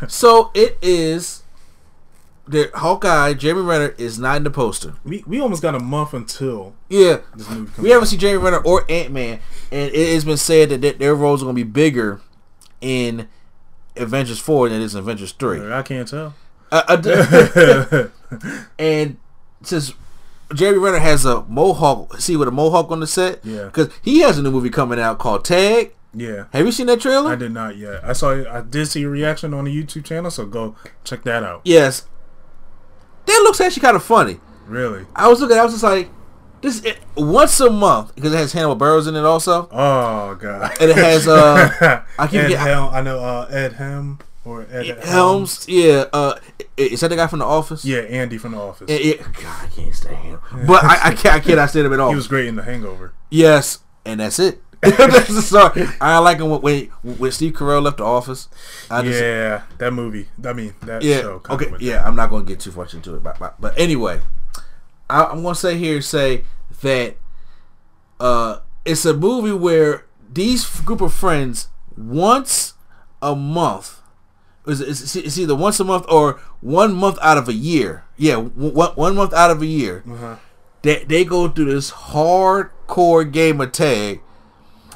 so 0.09 0.51
it 0.53 0.77
is 0.81 1.43
the 2.47 2.69
Hawkeye, 2.75 3.33
Jeremy 3.33 3.61
Renner 3.63 3.95
is 3.97 4.19
not 4.19 4.37
in 4.37 4.43
the 4.43 4.51
poster. 4.51 4.93
We 5.03 5.23
we 5.25 5.39
almost 5.39 5.61
got 5.63 5.73
a 5.73 5.79
month 5.79 6.13
until 6.13 6.75
Yeah, 6.89 7.21
this 7.35 7.49
movie 7.49 7.71
comes 7.71 7.77
we 7.79 7.89
haven't 7.89 8.07
seen 8.07 8.19
Jeremy 8.19 8.43
Renner 8.43 8.57
or 8.59 8.85
Ant 8.89 9.11
Man, 9.11 9.39
and 9.71 9.91
it 9.93 10.13
has 10.13 10.25
been 10.25 10.37
said 10.37 10.69
that 10.69 10.81
their- 10.81 10.93
their 10.93 11.15
roles 11.15 11.41
are 11.41 11.45
going 11.45 11.55
to 11.55 11.63
be 11.65 11.69
bigger 11.71 12.21
in 12.81 13.27
Avengers 13.95 14.39
Four 14.39 14.69
than 14.69 14.79
it 14.81 14.83
is 14.83 14.93
in 14.93 14.99
Avengers 14.99 15.31
Three. 15.31 15.71
I 15.73 15.81
can't 15.81 16.07
tell. 16.07 16.35
Uh, 16.71 16.83
uh, 16.87 18.07
and 18.77 19.17
since 19.63 19.93
Jeremy 20.53 20.77
Renner 20.79 20.99
has 20.99 21.25
a 21.25 21.41
mohawk, 21.45 22.19
see 22.19 22.35
with 22.37 22.47
a 22.47 22.51
mohawk 22.51 22.91
on 22.91 22.99
the 22.99 23.07
set, 23.07 23.39
Yeah. 23.43 23.65
because 23.65 23.89
he 24.01 24.19
has 24.19 24.37
a 24.37 24.41
new 24.43 24.51
movie 24.51 24.69
coming 24.69 24.99
out 24.99 25.17
called 25.17 25.43
Tag. 25.45 25.93
Yeah. 26.13 26.45
Have 26.53 26.65
you 26.65 26.71
seen 26.71 26.87
that 26.87 27.01
trailer? 27.01 27.31
I 27.31 27.35
did 27.35 27.51
not 27.51 27.77
yet. 27.77 28.01
I 28.03 28.13
saw. 28.13 28.31
I 28.49 28.61
did 28.61 28.87
see 28.87 29.03
a 29.03 29.09
reaction 29.09 29.53
on 29.53 29.65
the 29.65 29.71
YouTube 29.83 30.05
channel, 30.05 30.31
so 30.31 30.45
go 30.45 30.75
check 31.03 31.23
that 31.23 31.43
out. 31.43 31.61
Yes, 31.65 32.07
that 33.25 33.41
looks 33.43 33.59
actually 33.59 33.81
kind 33.81 33.95
of 33.95 34.03
funny. 34.03 34.39
Really? 34.67 35.05
I 35.15 35.27
was 35.27 35.41
looking, 35.41 35.57
I 35.57 35.63
was 35.63 35.73
just 35.73 35.83
like, 35.83 36.09
this 36.61 36.83
it, 36.85 36.99
once 37.17 37.59
a 37.59 37.69
month 37.69 38.15
because 38.15 38.33
it 38.33 38.37
has 38.37 38.53
Hannibal 38.53 38.77
Buress 38.77 39.07
in 39.07 39.15
it 39.15 39.25
also, 39.25 39.67
Oh 39.71 40.35
god. 40.35 40.71
and 40.79 40.89
it 40.91 40.95
has 40.97 41.27
uh, 41.27 42.03
I 42.19 42.27
keep 42.27 42.39
Ed 42.39 42.47
getting- 42.49 42.57
Helm. 42.57 42.93
I 42.93 43.01
know 43.01 43.19
uh, 43.19 43.47
Ed 43.51 43.73
Helm 43.73 44.19
or 44.45 44.65
Ed 44.71 45.03
Helms. 45.03 45.65
Yeah, 45.67 46.05
uh, 46.13 46.39
is 46.77 47.01
that 47.01 47.09
the 47.09 47.15
guy 47.15 47.27
from 47.27 47.39
The 47.39 47.45
Office? 47.45 47.83
Yeah, 47.83 47.99
Andy 47.99 48.37
from 48.37 48.53
The 48.53 48.59
Office. 48.59 48.89
Yeah, 48.89 48.97
yeah. 48.97 49.27
God, 49.41 49.65
I 49.65 49.67
can't 49.67 49.95
stand 49.95 50.15
him. 50.17 50.39
But 50.67 50.83
I, 50.83 51.09
I 51.09 51.15
can't. 51.15 51.35
I 51.35 51.39
cannot 51.39 51.69
stand 51.69 51.87
him 51.87 51.93
at 51.93 51.99
all. 51.99 52.09
He 52.09 52.15
was 52.15 52.27
great 52.27 52.47
in 52.47 52.55
The 52.55 52.63
Hangover. 52.63 53.13
Yes, 53.29 53.79
and 54.05 54.19
that's 54.19 54.39
it. 54.39 54.61
Story. 55.41 55.87
I 55.99 56.19
like 56.19 56.37
him 56.37 56.49
when 56.49 56.85
when, 57.01 57.31
Steve 57.31 57.53
Carell 57.53 57.81
left 57.81 57.97
the 57.97 58.05
office. 58.05 58.47
I 58.89 59.01
just, 59.01 59.19
yeah, 59.19 59.63
that 59.79 59.91
movie. 59.91 60.27
I 60.43 60.53
mean, 60.53 60.75
that 60.83 61.01
yeah. 61.01 61.21
show. 61.21 61.41
Okay. 61.49 61.73
Yeah, 61.79 62.05
I'm 62.05 62.15
not 62.15 62.29
going 62.29 62.45
to 62.45 62.51
get 62.51 62.59
too 62.59 62.71
much 62.71 62.93
into 62.93 63.15
it, 63.15 63.23
but 63.23 63.39
but, 63.39 63.59
but 63.59 63.77
anyway, 63.79 64.21
I, 65.09 65.25
I'm 65.25 65.41
going 65.41 65.55
to 65.55 65.59
say 65.59 65.77
here 65.77 66.01
say 66.01 66.43
that 66.81 67.17
uh, 68.19 68.59
it's 68.83 69.05
a 69.05 69.13
movie 69.13 69.53
where 69.53 70.05
these 70.31 70.65
group 70.81 71.01
of 71.01 71.13
friends 71.13 71.69
once 71.97 72.73
a 73.21 73.35
month. 73.35 73.94
It's, 74.67 74.81
it's, 74.81 75.15
it's 75.15 75.37
either 75.37 75.55
once 75.55 75.79
a 75.79 75.83
month 75.83 76.05
or 76.09 76.39
one 76.61 76.93
month 76.93 77.17
out 77.21 77.37
of 77.37 77.47
a 77.47 77.53
year. 77.53 78.05
Yeah, 78.17 78.37
one, 78.37 78.91
one 78.91 79.15
month 79.15 79.33
out 79.33 79.51
of 79.51 79.61
a 79.61 79.65
year. 79.65 80.03
Uh-huh. 80.09 80.35
They, 80.81 81.03
they 81.03 81.25
go 81.25 81.47
through 81.49 81.73
this 81.73 81.91
hardcore 81.91 83.31
game 83.31 83.59
of 83.61 83.71
tag 83.71 84.21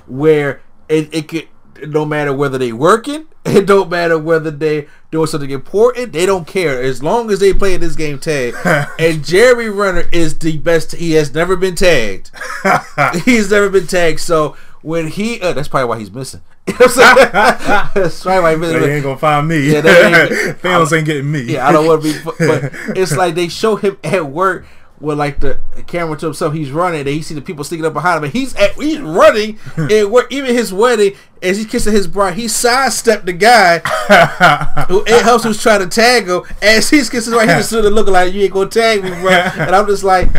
where 0.08 0.62
it, 0.88 1.14
it 1.14 1.28
could 1.28 1.48
no 1.88 2.06
matter 2.06 2.34
whether 2.34 2.58
they 2.58 2.72
working, 2.72 3.28
it 3.46 3.66
don't 3.66 3.90
matter 3.90 4.18
whether 4.18 4.52
they 4.52 4.88
doing 5.12 5.28
something 5.28 5.50
important, 5.50 6.14
they 6.14 6.26
don't 6.26 6.46
care 6.46 6.82
as 6.82 7.02
long 7.02 7.32
as 7.32 7.40
they 7.40 7.54
play 7.54 7.78
this 7.78 7.96
game 7.96 8.20
tag. 8.20 8.56
and 9.00 9.26
Jerry 9.26 9.70
Renner 9.70 10.06
is 10.12 10.38
the 10.40 10.58
best. 10.58 10.94
He 10.94 11.14
has 11.14 11.34
never 11.34 11.56
been 11.56 11.76
tagged. 11.76 12.32
he's 13.26 13.50
never 13.52 13.70
been 13.70 13.88
tagged. 13.88 14.20
So 14.20 14.56
when 14.82 15.08
he, 15.08 15.40
uh, 15.42 15.54
that's 15.54 15.68
probably 15.68 15.88
why 15.90 16.00
he's 16.00 16.12
missing. 16.12 16.42
You 16.70 16.74
know 16.74 16.86
what 16.86 16.98
I'm 17.00 17.16
saying? 17.18 17.32
that's 17.96 18.22
probably 18.24 18.42
why 18.44 18.52
he's 18.52 18.60
missing. 18.60 18.80
They 18.82 18.94
ain't 18.96 19.04
gonna 19.04 19.18
find 19.18 19.48
me. 19.48 19.72
Yeah, 19.72 19.82
they 19.82 20.06
ain't- 20.06 20.32
Thanos 20.62 20.96
ain't 20.96 21.06
getting 21.08 21.32
me. 21.32 21.42
Yeah, 21.42 21.68
I 21.68 21.72
don't 21.72 21.88
want 21.88 22.04
to 22.04 22.14
be, 22.14 22.20
but 22.24 22.72
it's 22.96 23.18
like 23.18 23.34
they 23.34 23.48
show 23.48 23.76
him 23.76 23.98
at 24.04 24.28
work 24.28 24.66
with 25.00 25.18
like 25.18 25.40
the 25.40 25.60
camera 25.88 26.18
to 26.18 26.26
himself. 26.28 26.54
He's 26.54 26.72
running, 26.72 27.02
and 27.02 27.10
he 27.10 27.22
see 27.22 27.36
the 27.36 27.42
people 27.42 27.64
sneaking 27.64 27.86
up 27.86 27.94
behind 27.94 28.18
him, 28.18 28.26
and 28.26 28.34
he's 28.34 28.56
at 28.56 28.74
he's 28.74 29.00
running. 29.00 29.60
and 29.78 30.12
work, 30.12 30.32
even 30.32 30.54
his 30.54 30.74
wedding, 30.74 31.14
as 31.42 31.58
he's 31.58 31.68
kissing 31.68 31.94
his 31.94 32.08
bride, 32.08 32.36
he 32.36 32.48
sidestepped 32.48 33.26
the 33.26 33.34
guy 33.34 33.80
who 34.88 35.04
it 35.08 35.24
helps 35.24 35.44
who's 35.44 35.62
trying 35.62 35.80
to 35.80 35.88
tag 35.88 36.28
him. 36.28 36.42
As 36.62 36.90
he's 36.90 37.10
kissing 37.10 37.34
right, 37.34 37.48
he 37.48 37.56
just 37.56 37.70
stood 37.70 37.84
there 37.84 37.92
looking 37.92 38.14
like 38.14 38.34
you 38.34 38.42
ain't 38.42 38.54
gonna 38.54 38.70
tag 38.70 39.04
me, 39.04 39.10
bro. 39.10 39.32
And 39.32 39.76
I'm 39.76 39.88
just 39.88 40.04
like, 40.04 40.32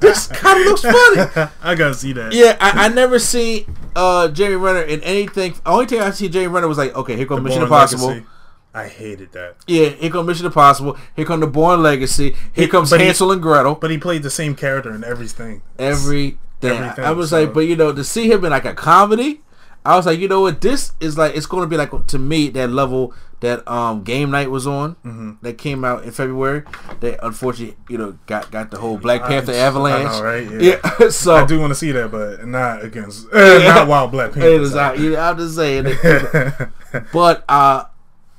this 0.00 0.26
kind 0.26 0.60
of 0.60 0.66
looks 0.66 0.82
funny. 0.82 1.50
I 1.62 1.74
gotta 1.74 1.94
see 1.94 2.12
that. 2.14 2.32
Yeah, 2.32 2.56
I, 2.60 2.86
I 2.86 2.88
never 2.88 3.18
seen 3.18 3.76
uh 3.96 4.28
Jamie 4.28 4.56
Renner 4.56 4.82
in 4.82 5.02
anything. 5.02 5.54
Only 5.66 5.86
thing 5.86 6.00
I 6.00 6.10
see 6.10 6.28
Jamie 6.28 6.48
Renner 6.48 6.68
was 6.68 6.78
like, 6.78 6.94
okay, 6.94 7.16
here 7.16 7.26
comes 7.26 7.42
Mission 7.42 7.62
Impossible. 7.62 8.08
Legacy. 8.08 8.26
I 8.72 8.86
hated 8.88 9.32
that. 9.32 9.56
Yeah, 9.66 9.88
here 9.88 10.10
comes 10.10 10.26
Mission 10.28 10.46
Impossible. 10.46 10.96
Here 11.16 11.24
come 11.24 11.40
the 11.40 11.46
Bourne 11.46 11.82
Legacy. 11.82 12.36
Here 12.52 12.68
comes 12.68 12.90
but 12.90 13.00
he- 13.00 13.06
Hansel 13.06 13.32
and 13.32 13.42
Gretel. 13.42 13.74
But 13.74 13.90
he 13.90 13.98
played 13.98 14.22
the 14.22 14.30
same 14.30 14.54
character 14.54 14.94
in 14.94 15.02
everything. 15.04 15.62
Everything. 15.78 16.38
Everything, 16.62 17.04
I 17.04 17.10
was 17.12 17.30
so- 17.30 17.40
like, 17.44 17.54
but 17.54 17.60
you 17.60 17.74
know, 17.74 17.92
to 17.92 18.04
see 18.04 18.30
him 18.30 18.44
in 18.44 18.50
like 18.50 18.64
a 18.66 18.74
comedy, 18.74 19.40
I 19.84 19.96
was 19.96 20.04
like, 20.06 20.18
you 20.20 20.28
know 20.28 20.42
what, 20.42 20.60
this 20.60 20.92
is 21.00 21.16
like, 21.18 21.34
it's 21.34 21.46
going 21.46 21.62
to 21.62 21.66
be 21.66 21.76
like 21.76 22.06
to 22.08 22.18
me 22.18 22.48
that 22.50 22.68
level 22.70 23.14
that 23.40 23.66
um 23.66 24.02
Game 24.04 24.30
Night 24.30 24.50
was 24.50 24.66
on 24.66 24.96
Mm-hmm. 24.96 25.30
that 25.40 25.56
came 25.56 25.82
out 25.84 26.04
in 26.04 26.10
February. 26.10 26.62
That 27.00 27.18
unfortunately, 27.24 27.76
you 27.88 27.96
know, 27.96 28.18
got 28.26 28.50
got 28.50 28.70
the 28.70 28.76
whole 28.78 28.98
Black 28.98 29.22
Panther 29.24 29.52
I- 29.52 29.56
avalanche. 29.56 30.10
I 30.10 30.18
know, 30.18 30.22
right? 30.22 30.62
Yeah. 30.62 30.80
Yeah. 31.00 31.08
so 31.08 31.34
I 31.34 31.46
do 31.46 31.58
want 31.58 31.70
to 31.70 31.74
see 31.74 31.90
that, 31.92 32.10
but 32.12 32.46
not 32.46 32.84
against, 32.84 33.26
uh, 33.32 33.58
not 33.60 33.88
while 33.88 34.06
Black 34.08 34.32
Panther. 34.32 34.46
it 34.48 34.60
is 34.60 34.76
out. 34.76 34.98
You 34.98 35.12
know, 35.12 35.20
I'm 35.20 35.38
just 35.38 35.56
saying. 35.56 35.84
but 37.12 37.44
uh, 37.48 37.84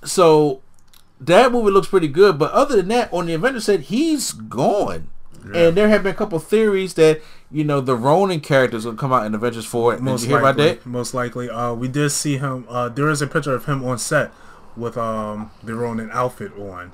so 0.04 0.62
that 1.20 1.52
movie 1.52 1.72
looks 1.72 1.88
pretty 1.88 2.08
good. 2.08 2.38
But 2.40 2.52
other 2.52 2.78
than 2.78 2.88
that, 2.90 3.14
on 3.14 3.26
the 3.28 3.34
Avengers 3.34 3.66
set, 3.66 3.82
he's 3.82 4.32
gone. 4.34 5.10
And 5.54 5.76
there 5.76 5.90
have 5.90 6.04
been 6.04 6.14
a 6.14 6.16
couple 6.16 6.38
theories 6.38 6.94
that 6.94 7.20
you 7.50 7.64
know 7.64 7.82
the 7.82 7.96
Ronin 7.96 8.42
characters 8.42 8.86
will 8.86 8.94
come 8.94 9.12
out 9.12 9.26
in 9.26 9.34
Avengers 9.34 9.66
Four. 9.66 9.96
Did 9.96 10.04
most 10.04 10.22
you 10.24 10.30
hear 10.30 10.42
likely, 10.42 10.70
about 10.70 10.84
that? 10.84 10.86
Most 10.90 11.14
likely. 11.16 11.50
Uh, 11.50 11.74
we 11.74 11.88
did 11.88 12.12
see 12.12 12.38
him. 12.38 12.66
Uh, 12.70 12.90
there 12.90 13.10
is 13.10 13.24
a 13.24 13.28
picture 13.28 13.56
of 13.56 13.66
him 13.66 13.84
on 13.84 13.98
set 13.98 14.32
with 14.78 14.98
um 14.98 15.52
the 15.64 15.74
Ronin 15.74 16.12
outfit 16.12 16.54
on. 16.58 16.94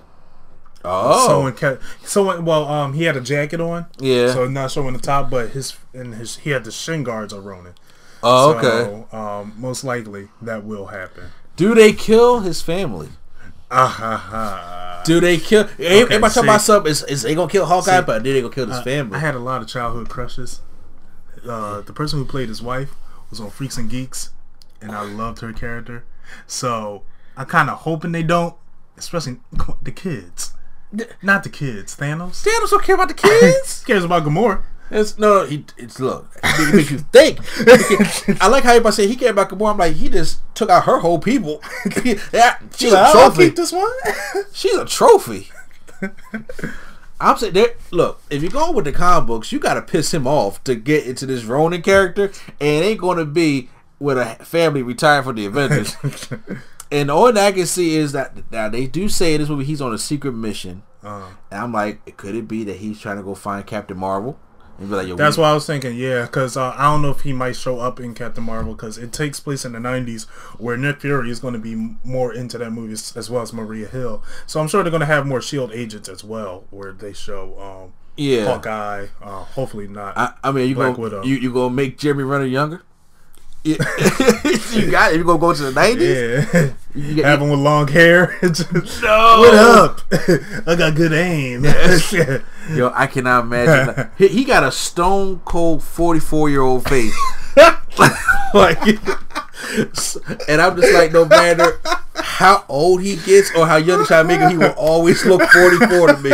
Oh, 0.86 1.28
Someone 1.28 1.54
kept 1.56 1.84
someone. 2.04 2.46
Well, 2.46 2.66
um, 2.68 2.94
he 2.94 3.04
had 3.04 3.18
a 3.18 3.22
jacket 3.22 3.60
on. 3.60 3.88
Yeah. 4.00 4.32
So 4.32 4.48
not 4.48 4.72
showing 4.72 4.94
the 4.94 5.00
top, 5.00 5.30
but 5.30 5.50
his 5.50 5.76
and 5.94 6.14
his 6.16 6.38
he 6.38 6.52
had 6.52 6.64
the 6.64 6.72
shin 6.72 7.04
guards 7.04 7.34
are 7.34 7.42
Ronin. 7.42 7.74
oh, 8.24 8.54
okay. 8.56 9.06
So, 9.12 9.18
um, 9.18 9.54
most 9.58 9.84
likely 9.84 10.30
that 10.42 10.64
will 10.64 10.88
happen. 10.88 11.32
Do 11.58 11.74
they 11.74 11.92
kill 11.92 12.42
his 12.42 12.62
family? 12.62 13.10
Ha. 13.72 15.02
Do 15.06 15.20
they 15.20 15.38
kill? 15.38 15.68
everybody 15.80 16.34
talking 16.34 16.44
about 16.44 16.62
something. 16.62 16.92
Is, 16.92 17.04
is 17.04 17.24
they 17.24 17.34
gonna 17.34 17.52
kill 17.52 17.66
Hawkeye? 17.66 18.00
See, 18.00 18.06
but 18.06 18.24
then 18.24 18.34
they 18.34 18.42
gonna 18.42 18.54
kill 18.54 18.68
his 18.68 18.82
family? 18.82 19.18
I 19.18 19.20
had 19.20 19.36
a 19.36 19.40
lot 19.40 19.62
of 19.62 19.68
childhood 19.68 20.08
crushes. 20.08 20.62
Uh, 21.48 21.82
the 21.82 21.94
person 21.94 22.20
who 22.20 22.26
played 22.26 22.50
his 22.50 22.62
wife 22.62 22.92
was 23.30 23.40
on 23.40 23.50
Freaks 23.50 23.78
and 23.78 23.90
Geeks, 23.90 24.32
and 24.82 24.92
I 24.92 25.02
loved 25.02 25.40
her 25.40 25.52
character. 25.52 26.06
So 26.46 27.04
I 27.36 27.44
kind 27.44 27.70
of 27.70 27.80
hoping 27.80 28.12
they 28.12 28.24
don't, 28.24 28.56
especially 28.98 29.38
the 29.82 29.92
kids. 29.92 30.54
Not 31.22 31.44
the 31.44 31.50
kids. 31.50 31.96
Thanos. 31.96 32.46
Thanos 32.46 32.70
don't 32.70 32.84
care 32.84 32.96
about 32.96 33.08
the 33.08 33.14
kids. 33.14 33.84
cares 33.88 34.04
about 34.04 34.24
Gamora. 34.24 34.64
It's 34.90 35.18
no. 35.18 35.46
He, 35.46 35.66
it's 35.78 36.00
look. 36.00 36.30
It 36.44 36.74
makes 36.76 36.92
you 36.92 37.00
think. 37.00 37.40
I 38.42 38.48
like 38.48 38.64
how 38.64 38.72
everybody 38.72 38.96
say 38.96 39.08
he 39.08 39.16
cared 39.16 39.32
about 39.32 39.50
Gamora. 39.50 39.72
I'm 39.72 39.78
like, 39.78 39.96
he 39.96 40.08
just 40.10 40.40
took 40.56 40.70
out 40.70 40.86
her 40.86 41.00
whole 41.00 41.20
people. 41.20 41.62
yeah, 42.34 42.58
she's 42.76 42.94
a 42.94 43.00
I'll 43.00 43.12
trophy. 43.32 43.50
this 43.50 43.72
one. 43.72 43.92
She's 44.54 44.76
a 44.76 44.86
trophy. 44.86 45.50
I'm 47.20 47.36
saying, 47.38 47.56
look, 47.92 48.22
if 48.30 48.42
you're 48.44 48.52
going 48.52 48.76
with 48.76 48.86
the 48.86 48.92
comic 48.92 49.28
books, 49.28 49.52
you 49.52 49.60
got 49.60 49.74
to 49.74 49.82
piss 49.82 50.14
him 50.14 50.28
off 50.28 50.64
to 50.66 50.76
get 50.76 51.08
into 51.08 51.26
this 51.26 51.44
Ronin 51.46 51.82
character, 51.82 52.26
and 52.60 52.84
it 52.84 52.88
ain't 52.88 53.00
going 53.02 53.18
to 53.18 53.26
be 53.26 53.70
with 54.00 54.18
a 54.20 54.36
family 54.46 54.84
retired 54.84 55.24
from 55.26 55.36
the 55.36 55.48
Avengers. 55.48 55.96
and 56.92 57.10
the 57.10 57.14
only 57.14 57.34
thing 57.34 57.44
I 57.44 57.52
can 57.52 57.66
see 57.66 57.96
is 57.96 58.12
that 58.12 58.52
now 58.52 58.70
they 58.70 58.86
do 58.86 59.10
say 59.10 59.34
in 59.34 59.42
this 59.42 59.50
movie 59.50 59.66
he's 59.66 59.82
on 59.82 59.94
a 59.94 59.98
secret 59.98 60.34
mission, 60.34 60.84
Uh, 61.04 61.30
and 61.50 61.60
I'm 61.62 61.74
like, 61.74 62.16
could 62.18 62.36
it 62.36 62.48
be 62.48 62.64
that 62.66 62.78
he's 62.78 63.00
trying 63.00 63.18
to 63.18 63.24
go 63.24 63.34
find 63.34 63.66
Captain 63.66 63.98
Marvel? 63.98 64.38
Like, 64.80 65.08
Yo, 65.08 65.16
that's 65.16 65.38
what 65.38 65.46
I 65.46 65.54
was 65.54 65.66
thinking. 65.66 65.96
Yeah, 65.96 66.24
because 66.24 66.56
uh, 66.56 66.74
I 66.78 66.84
don't 66.84 67.02
know 67.02 67.10
if 67.10 67.22
he 67.22 67.34
might 67.34 67.56
show 67.56 67.80
up 67.80 68.00
in 68.00 68.14
Captain 68.14 68.44
Marvel 68.44 68.76
because 68.76 68.98
it 68.98 69.12
takes 69.12 69.40
place 69.40 69.66
in 69.66 69.72
the 69.74 69.80
'90s, 69.80 70.26
where 70.60 70.78
Nick 70.78 71.02
Fury 71.02 71.32
is 71.32 71.40
going 71.40 71.54
to 71.54 71.60
be 71.60 71.96
more 72.04 72.34
into 72.34 72.58
that 72.60 72.72
movie 72.72 72.94
as, 72.94 73.30
well 73.30 73.42
as 73.42 73.54
Maria 73.54 73.88
Hill. 73.88 74.24
So 74.46 74.60
I'm 74.60 74.68
sure 74.68 74.84
they're 74.84 74.92
going 74.92 75.02
to 75.02 75.08
have 75.08 75.26
more 75.26 75.42
Shield 75.42 75.72
agents 75.72 76.08
as 76.08 76.24
well, 76.24 76.66
where 76.70 76.92
they 76.92 77.14
show 77.14 77.60
um, 77.60 77.94
yeah. 78.18 78.46
Hawkeye. 78.46 79.08
Uh, 79.22 79.44
hopefully 79.44 79.88
not. 79.88 80.18
I, 80.18 80.34
I 80.44 80.52
mean, 80.52 80.70
you 80.70 80.76
Black 80.76 80.92
gonna 80.92 81.02
Widow. 81.02 81.24
you 81.24 81.36
you 81.36 81.54
gonna 81.54 81.74
make 81.74 81.98
Jeremy 81.98 82.24
Renner 82.24 82.46
younger? 82.46 82.84
Yeah. 83.68 83.76
you 84.72 84.90
got 84.92 85.12
it. 85.12 85.18
You 85.18 85.24
gonna 85.26 85.40
go 85.40 85.54
to 85.54 85.64
the 85.64 85.72
nineties? 85.74 86.54
yeah, 86.54 86.70
You 86.96 87.16
get- 87.16 87.26
have 87.26 87.42
him 87.42 87.50
with 87.50 87.60
long 87.60 87.88
hair. 87.90 88.38
Just, 88.42 88.72
No. 89.02 89.40
What 89.40 89.54
up? 89.56 90.02
I 90.68 90.76
got 90.76 90.96
good 90.96 91.12
aim. 91.14 91.66
Yo, 92.74 92.92
I 92.96 93.08
cannot 93.08 93.44
imagine. 93.46 94.10
he, 94.18 94.28
he 94.30 94.44
got 94.46 94.64
a 94.64 94.72
stone 94.72 95.40
cold 95.46 95.84
forty 95.84 96.20
four 96.22 96.50
year 96.50 96.62
old 96.62 96.88
face. 96.88 97.16
like, 98.54 98.80
and 100.48 100.62
I'm 100.62 100.76
just 100.80 100.94
like, 100.94 101.12
no 101.12 101.26
matter 101.26 101.80
how 102.16 102.64
old 102.70 103.02
he 103.02 103.16
gets 103.18 103.54
or 103.56 103.66
how 103.68 103.78
young 103.78 104.06
try 104.06 104.22
to 104.22 104.28
make 104.28 104.40
him, 104.40 104.52
he 104.52 104.58
will 104.58 104.74
always 104.78 105.26
look 105.26 105.42
44 105.50 106.08
to 106.08 106.18
me. 106.20 106.32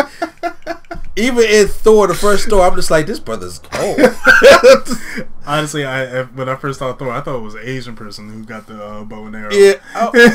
Even 1.15 1.43
in 1.43 1.67
Thor, 1.67 2.08
the 2.08 2.15
first 2.15 2.49
Thor, 2.49 2.62
I'm 2.65 2.76
just 2.76 2.89
like, 2.89 3.06
this 3.06 3.19
brother's 3.19 3.62
old. 3.80 3.99
Honestly, 5.45 5.86
I 5.86 6.23
when 6.23 6.49
I 6.49 6.56
first 6.56 6.80
saw 6.80 6.93
Thor, 6.93 7.12
I 7.12 7.21
thought 7.21 7.38
it 7.38 7.41
was 7.41 7.54
an 7.54 7.62
Asian 7.63 7.95
person 7.95 8.30
who 8.30 8.43
got 8.43 8.65
the 8.65 8.84
uh, 8.84 9.04
bow 9.04 9.26
and 9.28 9.36
arrow. 9.36 9.52
Yeah, 9.52 9.76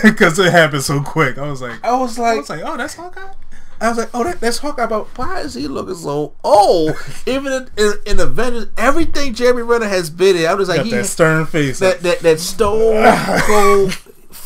because 0.04 0.38
it 0.38 0.52
happened 0.52 0.82
so 0.82 1.02
quick. 1.02 1.36
I 1.36 1.50
was 1.50 1.60
like, 1.60 1.84
I 1.84 1.96
was 1.96 2.18
like, 2.18 2.34
I 2.34 2.36
was 2.38 2.48
like, 2.50 2.62
oh, 2.64 2.76
that's 2.76 2.94
Hawkeye. 2.94 3.32
I 3.80 3.88
was 3.88 3.98
like, 3.98 4.10
oh, 4.12 4.24
that, 4.24 4.40
that's 4.40 4.58
Hawkeye. 4.58 4.86
But 4.86 5.06
why 5.16 5.40
is 5.40 5.54
he 5.54 5.68
looking 5.68 5.94
so 5.94 6.34
old? 6.42 6.96
Even 7.26 7.52
in, 7.52 7.70
in, 7.76 7.92
in 8.06 8.20
Avengers, 8.20 8.66
everything 8.76 9.34
Jeremy 9.34 9.62
Renner 9.62 9.86
has 9.86 10.10
been 10.10 10.36
in, 10.36 10.46
I 10.46 10.54
was 10.54 10.68
like, 10.68 10.78
Got 10.78 10.86
he, 10.86 10.92
that 10.92 11.06
stern 11.06 11.46
face. 11.46 11.78
that 11.78 12.00
that 12.02 12.20
that 12.20 12.40
stone 12.40 13.04
cold. 13.42 13.98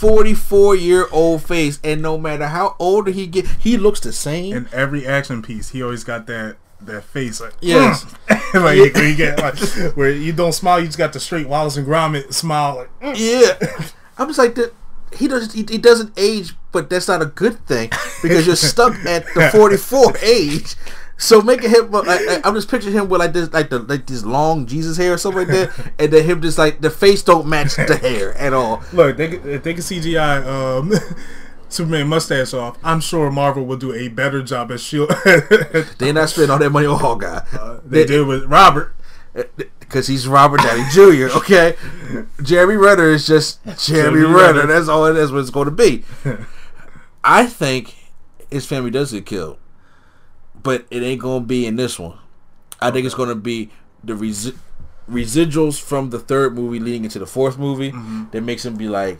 44 0.02 0.74
year 0.74 1.06
old 1.12 1.44
face 1.44 1.78
and 1.84 2.02
no 2.02 2.18
matter 2.18 2.48
how 2.48 2.74
older 2.80 3.12
he 3.12 3.26
get 3.28 3.46
he 3.60 3.76
looks 3.76 4.00
the 4.00 4.12
same 4.12 4.52
in 4.52 4.68
every 4.72 5.06
action 5.06 5.42
piece, 5.42 5.68
he 5.68 5.80
always 5.82 6.02
got 6.02 6.26
that 6.26 6.56
that 6.80 7.04
face 7.04 7.40
like 7.40 7.52
Yes. 7.60 8.04
"Mm." 8.28 8.54
like 8.64 8.94
where 8.94 9.08
you 9.08 9.16
get 9.16 9.38
like 9.38 9.56
where 9.96 10.10
you 10.10 10.32
don't 10.32 10.52
smile, 10.52 10.80
you 10.80 10.86
just 10.86 10.98
got 10.98 11.12
the 11.12 11.20
straight 11.20 11.46
Wallace 11.48 11.76
and 11.76 11.86
Gromit 11.86 12.34
smile 12.34 12.74
like 12.78 13.00
"Mm." 13.00 13.14
Yeah, 13.16 13.88
I'm 14.18 14.26
just 14.26 14.40
like 14.40 14.56
that. 14.56 14.74
He 15.14 15.28
doesn't. 15.28 15.52
He, 15.52 15.64
he 15.70 15.78
doesn't 15.78 16.12
age, 16.16 16.54
but 16.72 16.88
that's 16.90 17.06
not 17.06 17.20
a 17.22 17.26
good 17.26 17.64
thing 17.66 17.90
because 18.22 18.46
you're 18.46 18.56
stuck 18.56 18.94
at 19.04 19.24
the 19.34 19.50
44 19.52 20.16
age. 20.22 20.74
So 21.22 21.40
making 21.40 21.70
him, 21.70 21.88
like, 21.92 22.44
I'm 22.44 22.52
just 22.52 22.68
picturing 22.68 22.94
him 22.94 23.08
with 23.08 23.20
like 23.20 23.32
this, 23.32 23.52
like 23.52 23.70
the 23.70 23.78
like 23.78 24.06
this 24.06 24.24
long 24.24 24.66
Jesus 24.66 24.96
hair 24.96 25.14
or 25.14 25.18
something 25.18 25.46
like 25.46 25.70
that, 25.70 25.92
and 26.00 26.12
then 26.12 26.24
him 26.24 26.42
just 26.42 26.58
like 26.58 26.80
the 26.80 26.90
face 26.90 27.22
don't 27.22 27.46
match 27.46 27.76
the 27.76 27.96
hair 28.02 28.36
at 28.36 28.52
all. 28.52 28.82
Look, 28.92 29.16
they 29.18 29.28
if 29.28 29.62
they 29.62 29.72
can 29.72 29.84
CGI 29.84 30.44
um, 30.44 30.92
Superman 31.68 32.08
mustache 32.08 32.52
off, 32.54 32.76
I'm 32.82 33.00
sure 33.00 33.30
Marvel 33.30 33.64
will 33.64 33.76
do 33.76 33.92
a 33.94 34.08
better 34.08 34.42
job 34.42 34.72
as 34.72 34.82
Shield. 34.82 35.12
They're 35.98 36.12
not 36.12 36.28
spending 36.28 36.50
all 36.50 36.58
that 36.58 36.70
money 36.70 36.88
on 36.88 36.98
Hawkeye. 36.98 37.40
Uh, 37.52 37.78
they 37.84 38.04
did 38.04 38.26
with 38.26 38.44
Robert. 38.46 38.92
Eh, 39.36 39.44
eh, 39.60 39.64
because 39.78 40.08
he's 40.08 40.26
Robert 40.26 40.60
Downey 40.60 40.84
Jr. 40.90 41.36
Okay, 41.38 41.76
Jeremy 42.42 42.74
Renner 42.74 43.10
is 43.10 43.28
just 43.28 43.62
Jeremy 43.64 44.20
Jeremy 44.20 44.20
Renner. 44.22 44.60
Renner. 44.60 44.66
That's 44.66 44.88
all 44.88 45.06
it 45.06 45.16
is. 45.16 45.30
What 45.30 45.38
it's 45.38 45.50
going 45.50 45.66
to 45.66 45.70
be. 45.70 46.02
I 47.22 47.46
think 47.46 47.94
his 48.50 48.66
family 48.66 48.90
does 48.90 49.12
get 49.12 49.24
killed, 49.24 49.58
but 50.62 50.86
it 50.90 51.02
ain't 51.02 51.20
going 51.20 51.42
to 51.42 51.46
be 51.46 51.66
in 51.66 51.76
this 51.76 51.98
one. 51.98 52.18
I 52.80 52.90
think 52.90 53.06
it's 53.06 53.14
going 53.14 53.28
to 53.28 53.34
be 53.34 53.70
the 54.04 54.14
resi- 54.14 54.56
residuals 55.08 55.80
from 55.80 56.10
the 56.10 56.18
third 56.18 56.54
movie 56.54 56.78
leading 56.80 57.04
into 57.04 57.18
the 57.18 57.26
fourth 57.26 57.58
movie 57.58 57.92
Mm-hmm. 57.92 58.24
that 58.32 58.40
makes 58.42 58.64
him 58.64 58.76
be 58.76 58.88
like, 58.88 59.18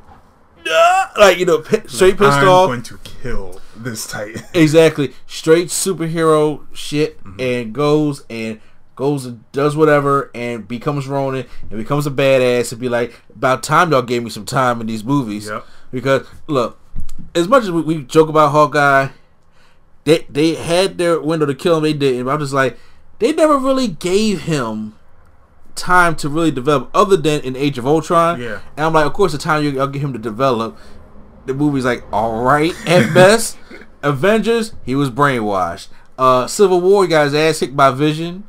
like 1.18 1.38
you 1.38 1.46
know, 1.46 1.58
pi- 1.60 1.82
straight 1.86 2.16
pissed 2.18 2.38
I'm 2.38 2.48
off. 2.48 2.68
going 2.68 2.82
to 2.82 2.98
kill 2.98 3.60
this 3.76 4.06
Titan. 4.06 4.42
Exactly. 4.54 5.12
Straight 5.26 5.68
superhero 5.68 6.64
shit 6.72 7.18
and 7.38 7.72
goes 7.72 8.24
and 8.30 8.60
goes 8.94 9.24
and 9.26 9.50
does 9.52 9.74
whatever 9.76 10.30
and 10.34 10.68
becomes 10.68 11.06
Ronin 11.08 11.46
and 11.70 11.78
becomes 11.78 12.06
a 12.06 12.10
badass 12.10 12.72
and 12.72 12.80
be 12.80 12.88
like, 12.88 13.20
about 13.34 13.62
time 13.62 13.90
y'all 13.90 14.02
gave 14.02 14.22
me 14.22 14.30
some 14.30 14.44
time 14.46 14.80
in 14.80 14.86
these 14.86 15.02
movies. 15.04 15.48
Yep. 15.48 15.66
Because 15.90 16.26
look, 16.46 16.78
as 17.34 17.48
much 17.48 17.62
as 17.64 17.70
we, 17.70 17.82
we 17.82 18.02
joke 18.04 18.28
about 18.28 18.50
Hawkeye, 18.50 19.08
they 20.04 20.26
they 20.28 20.54
had 20.54 20.98
their 20.98 21.20
window 21.20 21.46
to 21.46 21.54
kill 21.54 21.78
him, 21.78 21.82
they 21.84 21.92
didn't. 21.92 22.24
But 22.24 22.32
I'm 22.32 22.40
just 22.40 22.52
like, 22.52 22.78
they 23.18 23.32
never 23.32 23.58
really 23.58 23.88
gave 23.88 24.42
him 24.42 24.96
time 25.74 26.14
to 26.16 26.28
really 26.28 26.50
develop 26.50 26.90
other 26.94 27.16
than 27.16 27.40
in 27.42 27.56
Age 27.56 27.78
of 27.78 27.86
Ultron. 27.86 28.40
Yeah. 28.40 28.60
And 28.76 28.86
I'm 28.86 28.92
like, 28.92 29.06
of 29.06 29.12
course 29.12 29.32
the 29.32 29.38
time 29.38 29.62
you, 29.64 29.70
y'all 29.70 29.86
get 29.86 30.02
him 30.02 30.12
to 30.12 30.18
develop, 30.18 30.76
the 31.46 31.54
movie's 31.54 31.84
like 31.84 32.04
all 32.12 32.42
right 32.42 32.74
at 32.86 33.12
best. 33.14 33.58
Avengers, 34.02 34.74
he 34.84 34.94
was 34.96 35.10
brainwashed. 35.10 35.88
Uh, 36.18 36.46
Civil 36.46 36.80
War, 36.80 37.04
he 37.04 37.08
got 37.08 37.24
his 37.24 37.34
ass 37.34 37.60
kicked 37.60 37.76
by 37.76 37.90
Vision, 37.92 38.44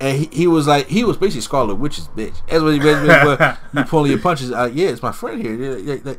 and 0.00 0.18
he, 0.18 0.28
he 0.32 0.46
was 0.46 0.66
like 0.66 0.88
he 0.88 1.04
was 1.04 1.16
basically 1.16 1.42
Scarlet 1.42 1.76
Witch's 1.76 2.08
bitch. 2.08 2.34
That's 2.48 2.62
what 2.62 2.72
he 2.72 2.80
basically 2.80 3.08
was. 3.08 3.56
You 3.72 3.84
pulling 3.88 4.10
your 4.10 4.20
punches. 4.20 4.52
Uh, 4.52 4.70
yeah, 4.72 4.88
it's 4.88 5.02
my 5.02 5.12
friend 5.12 5.40
here. 5.40 5.54
Yeah, 5.54 5.94
yeah, 5.94 6.00
yeah. 6.04 6.14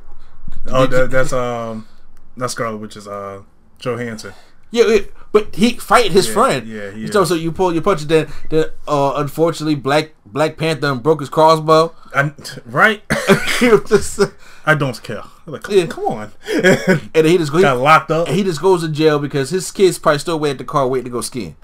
Oh, 0.68 0.88
that, 0.88 1.12
that's 1.12 1.34
um, 1.34 1.88
that's 2.36 2.54
Scarlet, 2.54 2.78
which 2.78 2.96
is 2.96 3.08
uh, 3.08 3.44
Johansson. 3.80 4.34
Yeah, 4.72 4.86
yeah, 4.88 5.00
but 5.32 5.56
he 5.56 5.74
fight 5.74 6.12
his 6.12 6.28
Yeah, 6.28 6.34
friend. 6.34 6.68
yeah, 6.68 6.92
he 6.92 7.08
so 7.08 7.24
so 7.26 7.34
you 7.36 7.52
pull 7.52 7.74
your 7.74 7.82
punches. 7.84 8.08
Then 8.08 8.28
then 8.50 8.66
uh, 8.88 9.14
unfortunately, 9.16 9.76
Black 9.76 10.12
Black 10.26 10.58
Panther 10.58 10.94
broke 10.96 11.20
his 11.22 11.30
crossbow. 11.30 11.94
I, 12.14 12.32
right? 12.66 13.02
Just- 13.60 14.22
I 14.66 14.76
don't 14.76 15.02
care. 15.02 15.24
Like, 15.46 15.64
come, 15.64 15.76
Yeah. 15.76 15.86
come 15.86 16.04
on. 16.06 16.32
and 16.54 17.02
then 17.14 17.26
he 17.26 17.38
just 17.38 17.54
go, 17.54 17.62
Got 17.62 17.78
locked 17.78 18.12
up. 18.12 18.28
and 18.28 18.36
he 18.36 18.44
just 18.44 18.62
goes 18.62 18.82
to 18.82 18.90
jail 18.90 19.18
because 19.18 19.50
his 19.50 19.72
kids 19.72 19.98
probably 19.98 20.20
still 20.20 20.38
wait 20.40 20.52
at 20.52 20.58
the 20.58 20.66
car 20.66 20.86
waiting 20.86 21.06
to 21.06 21.10
go 21.12 21.22
skiing. 21.22 21.56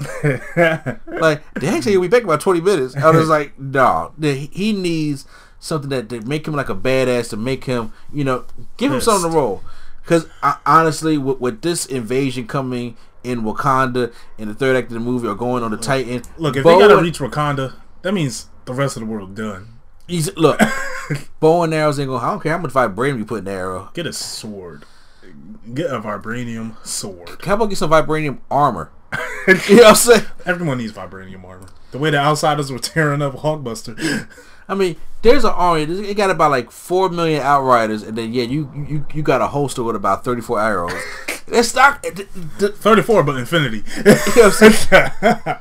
like 1.20 1.44
they 1.56 1.68
actually 1.68 1.92
he'll 1.92 2.02
be 2.02 2.08
back 2.08 2.24
about 2.24 2.39
twenty 2.42 2.62
minutes. 2.62 2.96
I 2.96 3.10
was 3.12 3.28
like, 3.30 3.60
no, 3.60 4.13
he 4.22 4.50
he 4.54 4.72
needs 4.74 5.26
something 5.60 5.89
that 5.89 6.10
to 6.10 6.22
make 6.22 6.48
him 6.48 6.54
like 6.56 6.70
a 6.70 6.76
badass 6.76 7.30
to 7.32 7.38
make 7.38 7.66
him, 7.66 7.92
you 8.13 8.24
know, 8.24 8.46
give 8.78 8.92
him 8.92 9.02
something 9.02 9.30
to 9.30 9.36
roll. 9.36 9.62
Because 10.04 10.28
honestly, 10.66 11.18
with, 11.18 11.39
with 11.39 11.62
this 11.62 11.86
invasion 11.86 12.46
coming 12.48 12.98
in 13.24 13.42
Wakanda 13.44 14.13
in 14.38 14.50
the 14.50 14.54
third 14.54 14.76
act 14.76 14.88
of 14.88 14.94
the 14.94 15.00
movie 15.00 15.28
or 15.28 15.36
going 15.36 15.63
on 15.63 15.72
the 15.72 15.78
Titan, 15.78 16.22
Look, 16.38 16.58
if 16.58 16.63
Bo 16.63 16.78
they 16.80 16.88
gotta 16.88 17.02
reach 17.02 17.20
Wakanda, 17.20 17.76
that 18.02 18.13
means 18.13 18.50
the 18.66 18.74
rest 18.74 18.98
of 18.98 19.02
the 19.02 19.08
world 19.08 19.34
done. 19.36 19.80
he's 20.08 20.36
look, 20.36 20.60
bow 21.39 21.63
and 21.63 21.74
arrows 21.74 22.00
ain't 22.00 22.10
going. 22.10 22.24
I 22.24 22.32
don't 22.32 22.42
care 22.42 22.52
how 22.52 22.58
much 22.58 22.72
vibranium 22.72 23.20
you 23.20 23.26
put 23.26 23.39
in 23.39 23.46
the 23.46 23.52
arrow. 23.52 23.89
Get 23.94 24.06
a 24.06 24.13
sword. 24.13 24.84
Get 25.74 25.86
a 25.89 26.00
vibranium 26.02 26.76
sword. 26.86 27.30
How 27.46 27.54
about 27.54 27.68
get 27.68 27.78
some 27.78 27.92
vibranium 27.92 28.39
armor? 28.52 28.92
you 29.69 29.76
know 29.78 29.84
what 29.84 29.86
I'm 29.89 29.95
saying? 29.95 30.26
Everyone 30.45 30.78
needs 30.78 30.93
vibranium 30.93 31.43
armor. 31.43 31.67
The 31.91 31.97
way 31.97 32.10
the 32.10 32.19
outriders 32.19 32.71
were 32.71 32.80
tearing 32.80 33.21
up 33.21 33.34
Hulkbuster. 33.36 34.28
I 34.67 34.76
mean, 34.76 34.95
there's 35.21 35.43
an 35.43 35.52
army. 35.52 35.84
It 35.84 36.15
got 36.15 36.30
about 36.30 36.49
like 36.52 36.71
four 36.71 37.10
million 37.10 37.41
outriders, 37.41 38.02
and 38.04 38.17
then 38.17 38.34
yeah, 38.34 38.43
you 38.43 38.71
you 38.88 39.06
you 39.13 39.21
got 39.21 39.41
a 39.41 39.47
holster 39.47 39.84
with 39.84 39.95
about 39.95 40.23
thirty 40.23 40.41
four 40.41 40.60
arrows. 40.62 40.93
That's 41.47 41.76
not. 41.76 42.02
th- 42.04 42.28
th- 42.60 42.71
34, 42.73 43.23
but 43.23 43.36
infinity. 43.38 43.84
you 43.97 44.04
know 44.04 44.13
what 44.49 44.62
I'm 44.63 44.71
saying? 44.71 45.58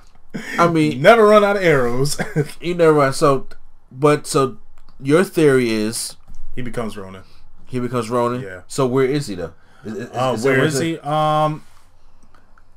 I 0.59 0.69
mean, 0.69 1.03
Never 1.03 1.27
run 1.27 1.43
out 1.45 1.57
of 1.57 1.63
arrows. 1.63 2.19
you 2.61 2.75
never 2.75 2.93
run. 2.93 3.13
So, 3.13 3.49
but 3.91 4.27
so 4.27 4.59
your 5.01 5.25
theory 5.25 5.71
is 5.71 6.17
he 6.55 6.63
becomes 6.63 6.97
Ronin. 6.97 7.25
he 7.67 7.81
becomes 7.81 8.09
Ronin. 8.09 8.41
Yeah. 8.43 8.63
So 8.69 8.87
where 8.87 9.05
is 9.05 9.27
he 9.27 9.35
though? 9.35 9.53
Is, 9.85 9.95
is- 9.95 10.11
Uh, 10.11 10.33
is 10.37 10.45
where 10.45 10.65
is 10.65 10.79
he? 10.79 10.99
Um, 11.01 11.65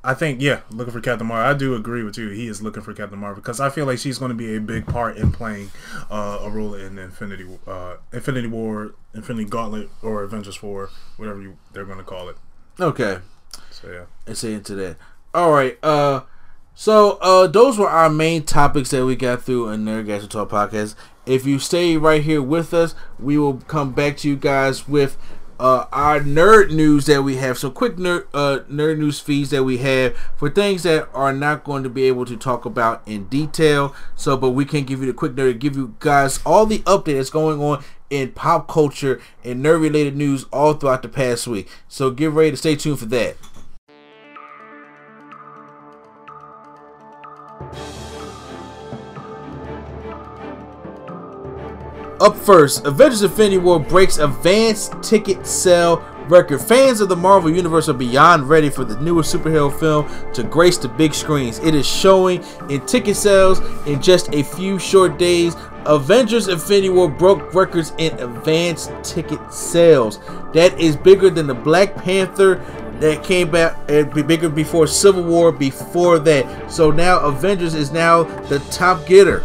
I 0.05 0.13
think 0.13 0.41
yeah, 0.41 0.61
looking 0.69 0.93
for 0.93 1.01
Captain 1.01 1.25
Marvel. 1.27 1.49
I 1.49 1.57
do 1.57 1.73
agree 1.75 2.03
with 2.03 2.17
you. 2.17 2.29
He 2.29 2.47
is 2.47 2.61
looking 2.61 2.83
for 2.83 2.93
Captain 2.93 3.17
Marvel 3.17 3.41
because 3.41 3.59
I 3.59 3.69
feel 3.69 3.85
like 3.85 3.97
she's 3.97 4.17
going 4.17 4.29
to 4.29 4.35
be 4.35 4.55
a 4.55 4.61
big 4.61 4.85
part 4.85 5.17
in 5.17 5.31
playing 5.31 5.71
uh, 6.09 6.39
a 6.41 6.49
role 6.49 6.75
in 6.75 6.99
Infinity, 6.99 7.45
uh, 7.65 7.95
Infinity 8.13 8.47
War, 8.47 8.93
Infinity 9.13 9.49
Gauntlet, 9.49 9.89
or 10.03 10.23
Avengers 10.23 10.55
Four, 10.55 10.89
whatever 11.17 11.41
you 11.41 11.57
they're 11.73 11.85
going 11.85 11.97
to 11.97 12.03
call 12.03 12.29
it. 12.29 12.37
Okay. 12.79 13.19
So 13.71 14.07
yeah, 14.27 14.33
say 14.33 14.53
into 14.53 14.75
that. 14.75 14.97
All 15.33 15.51
right. 15.51 15.77
Uh, 15.83 16.21
so 16.75 17.17
uh, 17.21 17.47
those 17.47 17.77
were 17.77 17.89
our 17.89 18.09
main 18.09 18.43
topics 18.43 18.91
that 18.91 19.05
we 19.05 19.15
got 19.15 19.41
through 19.41 19.69
in 19.69 19.85
Nerdgasm 19.85 20.29
Talk 20.29 20.49
podcast. 20.49 20.95
If 21.25 21.45
you 21.45 21.57
stay 21.57 21.97
right 21.97 22.21
here 22.21 22.41
with 22.41 22.73
us, 22.73 22.93
we 23.17 23.37
will 23.37 23.55
come 23.55 23.93
back 23.93 24.17
to 24.17 24.29
you 24.29 24.35
guys 24.35 24.87
with 24.87 25.17
uh, 25.59 25.85
our 25.91 26.19
nerd 26.19 26.71
news 26.71 27.05
that 27.05 27.23
we 27.23 27.37
have. 27.37 27.57
So 27.57 27.69
quick 27.69 27.95
nerd 27.95 28.25
uh, 28.33 28.59
nerd 28.69 28.99
news 28.99 29.19
feeds 29.19 29.49
that 29.51 29.63
we 29.63 29.77
have 29.77 30.15
for 30.35 30.49
things 30.49 30.83
that 30.83 31.09
are 31.13 31.33
not 31.33 31.63
going 31.63 31.83
to 31.83 31.89
be 31.89 32.03
able 32.03 32.25
to 32.25 32.35
talk 32.37 32.65
about 32.65 33.01
in 33.05 33.25
detail. 33.25 33.95
So, 34.15 34.35
but 34.37 34.51
we 34.51 34.65
can 34.65 34.83
give 34.83 34.99
you 34.99 35.07
the 35.07 35.13
quick 35.13 35.33
nerd, 35.33 35.59
give 35.59 35.75
you 35.75 35.95
guys 35.99 36.39
all 36.45 36.65
the 36.65 36.79
update 36.79 37.15
that's 37.15 37.29
going 37.29 37.61
on 37.61 37.83
in 38.09 38.31
pop 38.31 38.67
culture 38.67 39.21
and 39.43 39.63
nerd 39.63 39.81
related 39.81 40.15
news 40.15 40.45
all 40.51 40.73
throughout 40.73 41.01
the 41.01 41.09
past 41.09 41.47
week. 41.47 41.69
So 41.87 42.11
get 42.11 42.31
ready 42.31 42.51
to 42.51 42.57
stay 42.57 42.75
tuned 42.75 42.99
for 42.99 43.05
that. 43.05 43.37
Up 52.21 52.37
first, 52.37 52.85
Avengers 52.85 53.23
Infinity 53.23 53.57
War 53.57 53.77
breaks 53.77 54.19
advanced 54.19 54.93
ticket 55.03 55.45
sale 55.45 55.97
record. 56.29 56.59
Fans 56.61 57.01
of 57.01 57.09
the 57.09 57.15
Marvel 57.15 57.51
Universe 57.51 57.89
are 57.89 57.93
beyond 57.93 58.47
ready 58.47 58.69
for 58.69 58.85
the 58.85 58.99
newest 59.01 59.35
superhero 59.35 59.71
film 59.79 60.07
to 60.33 60.41
grace 60.43 60.77
the 60.77 60.87
big 60.87 61.13
screens. 61.13 61.59
It 61.59 61.75
is 61.75 61.85
showing 61.85 62.41
in 62.69 62.85
ticket 62.85 63.17
sales 63.17 63.59
in 63.85 64.01
just 64.01 64.33
a 64.33 64.43
few 64.43 64.79
short 64.79 65.19
days. 65.19 65.55
Avengers 65.85 66.47
Infinity 66.47 66.89
War 66.89 67.09
broke 67.09 67.53
records 67.53 67.91
in 67.97 68.17
advanced 68.19 68.91
ticket 69.03 69.53
sales. 69.53 70.19
That 70.53 70.79
is 70.79 70.95
bigger 70.95 71.29
than 71.29 71.47
the 71.47 71.53
Black 71.53 71.95
Panther 71.95 72.55
that 73.01 73.25
came 73.25 73.51
back 73.51 73.77
and 73.89 74.11
be 74.13 74.23
bigger 74.23 74.47
before 74.47 74.87
Civil 74.87 75.23
War 75.23 75.51
before 75.51 76.17
that. 76.19 76.71
So 76.71 76.91
now 76.91 77.19
Avengers 77.19 77.73
is 77.73 77.91
now 77.91 78.23
the 78.43 78.59
top 78.71 79.05
getter 79.05 79.43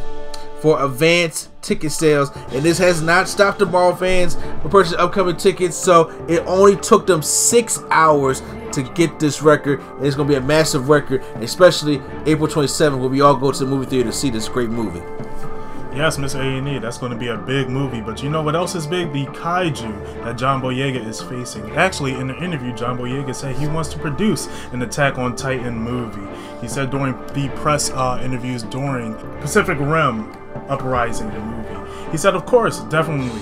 for 0.60 0.82
advanced 0.84 1.49
ticket 1.62 1.92
sales, 1.92 2.30
and 2.52 2.62
this 2.62 2.78
has 2.78 3.02
not 3.02 3.28
stopped 3.28 3.58
the 3.58 3.66
Marvel 3.66 3.96
fans 3.96 4.36
from 4.62 4.70
purchasing 4.70 4.98
upcoming 4.98 5.36
tickets. 5.36 5.76
So 5.76 6.08
it 6.28 6.40
only 6.46 6.76
took 6.76 7.06
them 7.06 7.22
six 7.22 7.80
hours 7.90 8.42
to 8.72 8.82
get 8.94 9.18
this 9.18 9.42
record, 9.42 9.80
and 9.80 10.06
it's 10.06 10.16
going 10.16 10.28
to 10.28 10.32
be 10.32 10.38
a 10.38 10.40
massive 10.40 10.88
record, 10.88 11.22
especially 11.36 12.00
April 12.26 12.48
27th, 12.48 12.98
where 12.98 13.08
we 13.08 13.20
all 13.20 13.36
go 13.36 13.52
to 13.52 13.64
the 13.64 13.70
movie 13.70 13.86
theater 13.86 14.10
to 14.10 14.16
see 14.16 14.30
this 14.30 14.48
great 14.48 14.70
movie. 14.70 15.02
Yes, 15.92 16.18
Mr. 16.18 16.38
A&E, 16.38 16.78
that's 16.78 16.98
going 16.98 17.10
to 17.10 17.18
be 17.18 17.28
a 17.28 17.36
big 17.36 17.68
movie. 17.68 18.00
But 18.00 18.22
you 18.22 18.30
know 18.30 18.42
what 18.42 18.54
else 18.54 18.76
is 18.76 18.86
big? 18.86 19.12
The 19.12 19.26
kaiju 19.26 20.22
that 20.22 20.38
John 20.38 20.62
Boyega 20.62 21.04
is 21.04 21.20
facing. 21.20 21.68
Actually, 21.72 22.12
in 22.12 22.30
an 22.30 22.36
interview, 22.36 22.72
John 22.72 22.96
Boyega 22.96 23.34
said 23.34 23.56
he 23.56 23.66
wants 23.66 23.88
to 23.90 23.98
produce 23.98 24.48
an 24.72 24.82
Attack 24.82 25.18
on 25.18 25.34
Titan 25.34 25.74
movie. 25.74 26.26
He 26.60 26.68
said 26.68 26.90
during 26.90 27.14
the 27.34 27.50
press 27.56 27.90
uh, 27.90 28.20
interviews 28.22 28.62
during 28.62 29.14
Pacific 29.40 29.78
Rim 29.80 30.32
Uprising, 30.70 31.30
the 31.30 31.40
movie. 31.40 32.10
He 32.12 32.16
said, 32.16 32.34
of 32.34 32.46
course, 32.46 32.80
definitely 32.84 33.40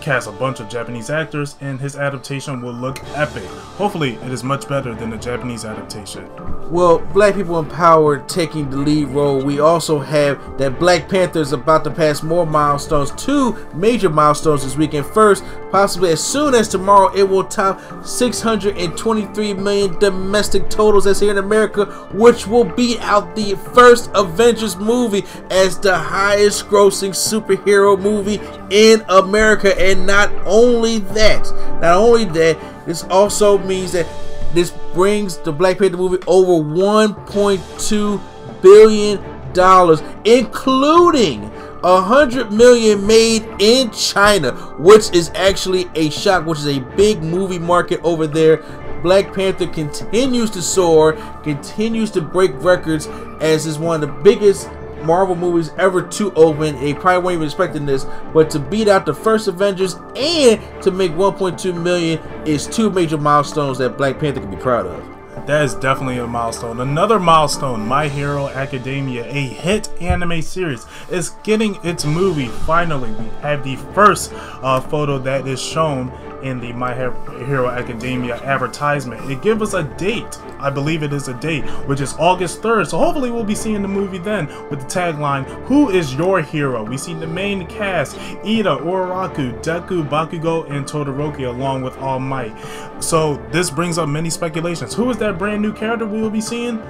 cast 0.00 0.28
a 0.28 0.32
bunch 0.32 0.60
of 0.60 0.68
Japanese 0.68 1.10
actors, 1.10 1.56
and 1.60 1.80
his 1.80 1.96
adaptation 1.96 2.60
will 2.60 2.72
look 2.72 2.98
epic. 3.16 3.44
Hopefully, 3.76 4.14
it 4.14 4.32
is 4.32 4.44
much 4.44 4.68
better 4.68 4.94
than 4.94 5.10
the 5.10 5.16
Japanese 5.16 5.64
adaptation. 5.64 6.28
Well, 6.70 6.98
Black 6.98 7.34
People 7.34 7.58
Empowered 7.58 8.28
taking 8.28 8.68
the 8.68 8.76
lead 8.76 9.08
role. 9.08 9.42
We 9.42 9.60
also 9.60 9.98
have 9.98 10.58
that 10.58 10.78
Black 10.78 11.08
Panther 11.08 11.40
is 11.40 11.52
about 11.52 11.84
to 11.84 11.90
pass 11.90 12.22
more 12.22 12.44
milestones, 12.44 13.10
two 13.12 13.56
major 13.74 14.10
milestones 14.10 14.64
this 14.64 14.76
weekend. 14.76 15.06
First, 15.06 15.44
possibly 15.70 16.10
as 16.10 16.22
soon 16.22 16.54
as 16.54 16.68
tomorrow, 16.68 17.14
it 17.14 17.22
will 17.22 17.44
top 17.44 17.80
623 18.04 19.54
million 19.54 19.98
domestic 19.98 20.68
totals 20.68 21.04
that's 21.04 21.20
here 21.20 21.30
in 21.30 21.38
America, 21.38 21.86
which 22.12 22.46
will 22.46 22.64
beat 22.64 23.00
out 23.00 23.34
the 23.34 23.54
first 23.74 24.10
Avengers 24.14 24.76
movie 24.76 25.24
as 25.50 25.78
the 25.78 25.96
highest 25.96 26.66
grossing 26.66 27.10
superhero 27.10 27.98
movie 27.98 28.40
in 28.70 29.02
America. 29.08 29.78
And 29.88 30.06
not 30.06 30.30
only 30.44 30.98
that, 30.98 31.50
not 31.80 31.94
only 31.96 32.26
that, 32.26 32.58
this 32.84 33.04
also 33.04 33.56
means 33.56 33.92
that 33.92 34.06
this 34.52 34.70
brings 34.92 35.38
the 35.38 35.50
Black 35.50 35.78
Panther 35.78 35.96
movie 35.96 36.22
over 36.26 36.62
1.2 36.62 38.20
billion 38.60 39.18
dollars, 39.54 40.02
including 40.26 41.50
a 41.82 42.02
hundred 42.02 42.52
million 42.52 43.06
made 43.06 43.48
in 43.60 43.90
China, 43.90 44.52
which 44.78 45.10
is 45.14 45.30
actually 45.34 45.88
a 45.94 46.10
shock, 46.10 46.44
which 46.44 46.58
is 46.58 46.66
a 46.66 46.80
big 46.94 47.22
movie 47.22 47.58
market 47.58 47.98
over 48.04 48.26
there. 48.26 48.58
Black 49.02 49.32
Panther 49.32 49.68
continues 49.68 50.50
to 50.50 50.60
soar, 50.60 51.14
continues 51.42 52.10
to 52.10 52.20
break 52.20 52.50
records 52.56 53.06
as 53.40 53.64
is 53.64 53.78
one 53.78 54.02
of 54.02 54.08
the 54.08 54.22
biggest 54.22 54.68
Marvel 55.04 55.34
movies 55.34 55.72
ever 55.78 56.02
to 56.02 56.32
open. 56.34 56.78
They 56.80 56.94
probably 56.94 57.24
weren't 57.24 57.34
even 57.36 57.46
expecting 57.46 57.86
this, 57.86 58.06
but 58.32 58.50
to 58.50 58.58
beat 58.58 58.88
out 58.88 59.06
the 59.06 59.14
first 59.14 59.48
Avengers 59.48 59.94
and 60.16 60.60
to 60.82 60.90
make 60.90 61.12
1.2 61.12 61.80
million 61.80 62.20
is 62.46 62.66
two 62.66 62.90
major 62.90 63.18
milestones 63.18 63.78
that 63.78 63.96
Black 63.96 64.18
Panther 64.18 64.40
can 64.40 64.50
be 64.50 64.56
proud 64.56 64.86
of. 64.86 65.18
That 65.46 65.64
is 65.64 65.74
definitely 65.74 66.18
a 66.18 66.26
milestone. 66.26 66.80
Another 66.80 67.18
milestone, 67.18 67.80
My 67.80 68.08
Hero 68.08 68.48
Academia, 68.48 69.24
a 69.24 69.46
hit 69.46 69.88
anime 70.00 70.42
series, 70.42 70.84
is 71.10 71.30
getting 71.42 71.76
its 71.84 72.04
movie. 72.04 72.48
Finally, 72.48 73.10
we 73.12 73.28
have 73.40 73.64
the 73.64 73.76
first 73.94 74.32
uh, 74.34 74.80
photo 74.80 75.18
that 75.18 75.46
is 75.46 75.60
shown 75.60 76.12
in 76.42 76.60
the 76.60 76.72
My 76.72 76.94
Hero 76.94 77.68
Academia 77.68 78.36
advertisement. 78.36 79.30
It 79.30 79.42
gives 79.42 79.62
us 79.62 79.74
a 79.74 79.82
date. 79.96 80.38
I 80.58 80.70
believe 80.70 81.02
it 81.02 81.12
is 81.12 81.28
a 81.28 81.34
date, 81.34 81.64
which 81.86 82.00
is 82.00 82.14
August 82.18 82.62
3rd. 82.62 82.88
So 82.88 82.98
hopefully 82.98 83.30
we'll 83.30 83.44
be 83.44 83.54
seeing 83.54 83.82
the 83.82 83.88
movie 83.88 84.18
then 84.18 84.46
with 84.70 84.80
the 84.80 84.86
tagline, 84.86 85.44
Who 85.66 85.90
is 85.90 86.14
your 86.14 86.40
hero? 86.40 86.84
We 86.84 86.96
see 86.96 87.14
the 87.14 87.26
main 87.26 87.66
cast, 87.66 88.16
Iida, 88.16 88.80
Uraraka, 88.80 89.62
Deku, 89.62 90.08
Bakugo, 90.08 90.70
and 90.70 90.84
Todoroki 90.86 91.48
along 91.48 91.82
with 91.82 91.96
All 91.98 92.18
Might. 92.18 92.54
So 93.00 93.36
this 93.50 93.70
brings 93.70 93.98
up 93.98 94.08
many 94.08 94.30
speculations. 94.30 94.94
Who 94.94 95.10
is 95.10 95.18
that 95.18 95.38
brand 95.38 95.62
new 95.62 95.72
character 95.72 96.06
we 96.06 96.20
will 96.20 96.30
be 96.30 96.40
seeing? 96.40 96.82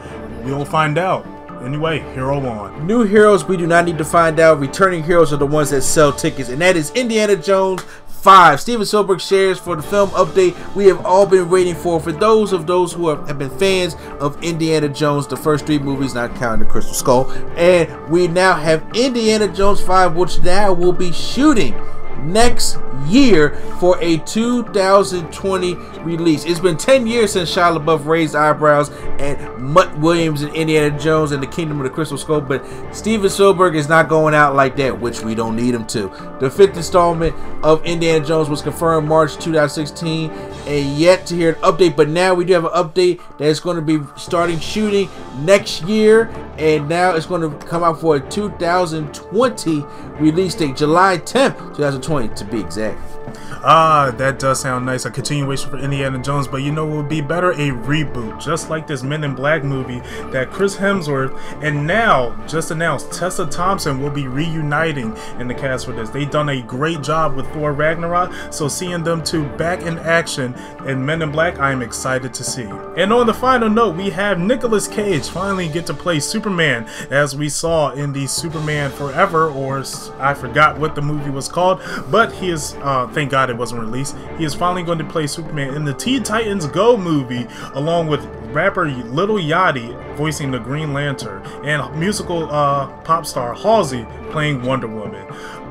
We'll 0.45 0.65
find 0.65 0.99
out. 0.99 1.27
Anyway, 1.63 1.99
Hero 2.15 2.39
on. 2.47 2.87
New 2.87 3.03
heroes 3.03 3.45
we 3.45 3.57
do 3.57 3.67
not 3.67 3.85
need 3.85 3.99
to 3.99 4.05
find 4.05 4.39
out. 4.39 4.61
Returning 4.61 5.03
heroes 5.03 5.33
are 5.33 5.37
the 5.37 5.47
ones 5.47 5.71
that 5.71 5.83
sell 5.83 6.13
tickets, 6.13 6.51
and 6.51 6.61
that 6.61 6.77
is 6.77 6.93
Indiana 6.93 7.35
Jones 7.35 7.83
5. 8.19 8.61
Steven 8.61 8.85
Spielberg 8.85 9.21
shares 9.21 9.59
for 9.59 9.77
the 9.77 9.83
film 9.83 10.11
update 10.11 10.57
we 10.75 10.87
have 10.87 11.05
all 11.07 11.27
been 11.27 11.49
waiting 11.49 11.75
for. 11.75 12.01
For 12.01 12.13
those 12.13 12.53
of 12.53 12.67
those 12.67 12.93
who 12.93 13.09
have, 13.09 13.39
been 13.39 13.51
fans 13.59 13.95
of 14.21 14.43
Indiana 14.43 14.89
Jones, 14.89 15.27
the 15.27 15.37
first 15.37 15.67
three 15.67 15.79
movies, 15.79 16.15
not 16.15 16.35
counting 16.35 16.67
the 16.67 16.71
Crystal 16.71 16.95
Skull, 16.95 17.31
and 17.57 18.11
we 18.11 18.27
now 18.29 18.55
have 18.55 18.85
Indiana 18.95 19.49
Jones 19.49 19.81
5, 19.81 20.17
which 20.17 20.43
now 20.43 20.73
will 20.73 20.93
be 20.93 21.13
shooting 21.13 21.75
next 22.25 22.79
year 23.07 23.51
for 23.79 23.99
a 24.01 24.19
2020 24.19 25.75
release. 26.03 26.45
It's 26.45 26.61
been 26.61 26.77
10 26.77 27.07
years 27.07 27.33
since 27.33 27.55
Shia 27.55 27.79
LaBeouf 27.79 28.05
raised 28.05 28.35
eyebrows 28.35 28.91
and 29.19 29.57
Mutt 29.59 29.97
Williams 29.99 30.43
and 30.43 30.55
Indiana 30.55 30.99
Jones 30.99 31.33
and 31.33 31.43
the 31.43 31.47
Kingdom 31.47 31.79
of 31.79 31.85
the 31.85 31.91
Crystal 31.91 32.19
Skull, 32.19 32.41
but 32.41 32.65
Steven 32.95 33.31
Spielberg 33.31 33.77
is 33.77 33.89
not 33.89 34.09
going 34.09 34.35
out 34.35 34.55
like 34.55 34.77
that, 34.77 35.01
which 35.01 35.23
we 35.23 35.35
don't 35.35 35.57
need 35.57 35.75
him 35.75 35.87
to. 35.87 36.11
The 36.41 36.51
fifth 36.51 36.77
installment 36.77 37.35
of 37.63 37.85
Indiana 37.85 38.25
Jones 38.25 38.49
was 38.49 38.63
confirmed 38.63 39.09
March 39.09 39.37
2016, 39.37 40.31
and 40.31 40.99
yet 40.99 41.27
to 41.27 41.35
hear 41.35 41.51
an 41.51 41.61
update, 41.61 41.97
but 41.97 42.09
now 42.09 42.35
we 42.35 42.45
do 42.45 42.53
have 42.55 42.65
an 42.65 42.73
update 42.73 43.21
that's 43.39 43.61
going 43.61 43.77
to 43.77 43.83
be 43.83 44.01
starting 44.17 44.59
shooting 44.59 45.09
next 45.41 45.83
year, 45.83 46.31
and 46.59 46.89
now 46.89 47.15
it's 47.15 47.27
going 47.27 47.43
to 47.43 47.67
come 47.67 47.85
out 47.85 48.01
for 48.01 48.17
a 48.17 48.21
2020 48.21 49.85
release 50.21 50.55
date, 50.55 50.77
July 50.77 51.19
10th, 51.19 51.59
2020 51.77 52.08
to 52.09 52.45
be 52.47 52.59
exact. 52.59 53.18
Ah, 53.63 54.13
that 54.17 54.39
does 54.39 54.61
sound 54.61 54.87
nice. 54.87 55.05
A 55.05 55.11
continuation 55.11 55.71
for 55.71 55.79
Indiana 55.79 56.23
Jones, 56.23 56.47
but 56.47 56.59
you 56.59 56.71
know 56.71 56.87
what 56.87 56.97
would 56.97 57.09
be 57.09 57.21
better? 57.21 57.51
A 57.53 57.71
reboot, 57.71 58.41
just 58.41 58.71
like 58.71 58.87
this 58.87 59.03
Men 59.03 59.25
in 59.25 59.35
Black 59.35 59.65
movie 59.65 60.01
that 60.31 60.51
Chris 60.51 60.77
Hemsworth 60.77 61.37
and 61.63 61.87
now 61.87 62.37
just 62.47 62.71
announced 62.71 63.13
Tessa 63.13 63.47
Thompson 63.47 64.01
will 64.01 64.11
be 64.11 64.29
reuniting 64.29 65.17
in 65.39 65.49
the 65.49 65.55
cast 65.55 65.87
for 65.87 65.93
this. 65.93 66.11
They've 66.11 66.31
done 66.31 66.51
a 66.51 66.63
great 66.63 67.03
job 67.03 67.35
with 67.35 67.47
Thor 67.53 67.73
Ragnarok, 67.73 68.53
so 68.53 68.69
seeing 68.69 69.03
them 69.03 69.23
two 69.23 69.45
back 69.57 69.83
in 69.83 69.99
action 69.99 70.55
in 70.87 71.05
Men 71.05 71.23
in 71.23 71.33
Black, 71.33 71.59
I 71.59 71.73
am 71.73 71.83
excited 71.83 72.33
to 72.35 72.45
see. 72.45 72.69
And 72.97 73.13
on 73.13 73.27
the 73.27 73.35
final 73.35 73.69
note, 73.69 73.97
we 73.97 74.11
have 74.11 74.39
Nicolas 74.39 74.87
Cage 74.89 75.29
finally 75.29 75.69
get 75.69 75.87
to 75.87 75.95
play 75.95 76.21
Superman 76.21 76.89
as 77.11 77.37
we 77.37 77.49
saw 77.49 77.91
in 77.91 78.13
the 78.13 78.27
Superman 78.27 78.91
Forever, 78.91 79.51
or 79.51 79.85
I 80.19 80.35
forgot 80.35 80.79
what 80.79 80.95
the 80.95 81.03
movie 81.03 81.31
was 81.31 81.49
called, 81.49 81.81
but 82.11 82.33
he 82.33 82.51
is, 82.51 82.75
uh, 82.83 83.07
thank 83.09 83.28
God 83.29 83.51
it 83.51 83.57
wasn't 83.57 83.81
released. 83.81 84.17
He 84.37 84.45
is 84.45 84.55
finally 84.55 84.83
going 84.83 84.99
to 84.99 85.05
play 85.05 85.27
Superman 85.27 85.75
in 85.75 85.85
the 85.85 85.95
Teen 85.95 86.23
Titans 86.23 86.67
Go 86.67 86.97
movie, 86.97 87.47
along 87.75 88.09
with 88.09 88.25
rapper 88.53 88.89
Lil 88.89 89.39
Yachty 89.39 90.17
voicing 90.17 90.51
the 90.51 90.59
Green 90.59 90.93
Lantern 90.93 91.43
and 91.65 91.99
musical 91.99 92.51
uh, 92.51 92.89
pop 93.03 93.27
star 93.27 93.55
Halsey 93.55 94.07
playing 94.31 94.63
Wonder 94.63 94.89
Woman. 94.89 95.27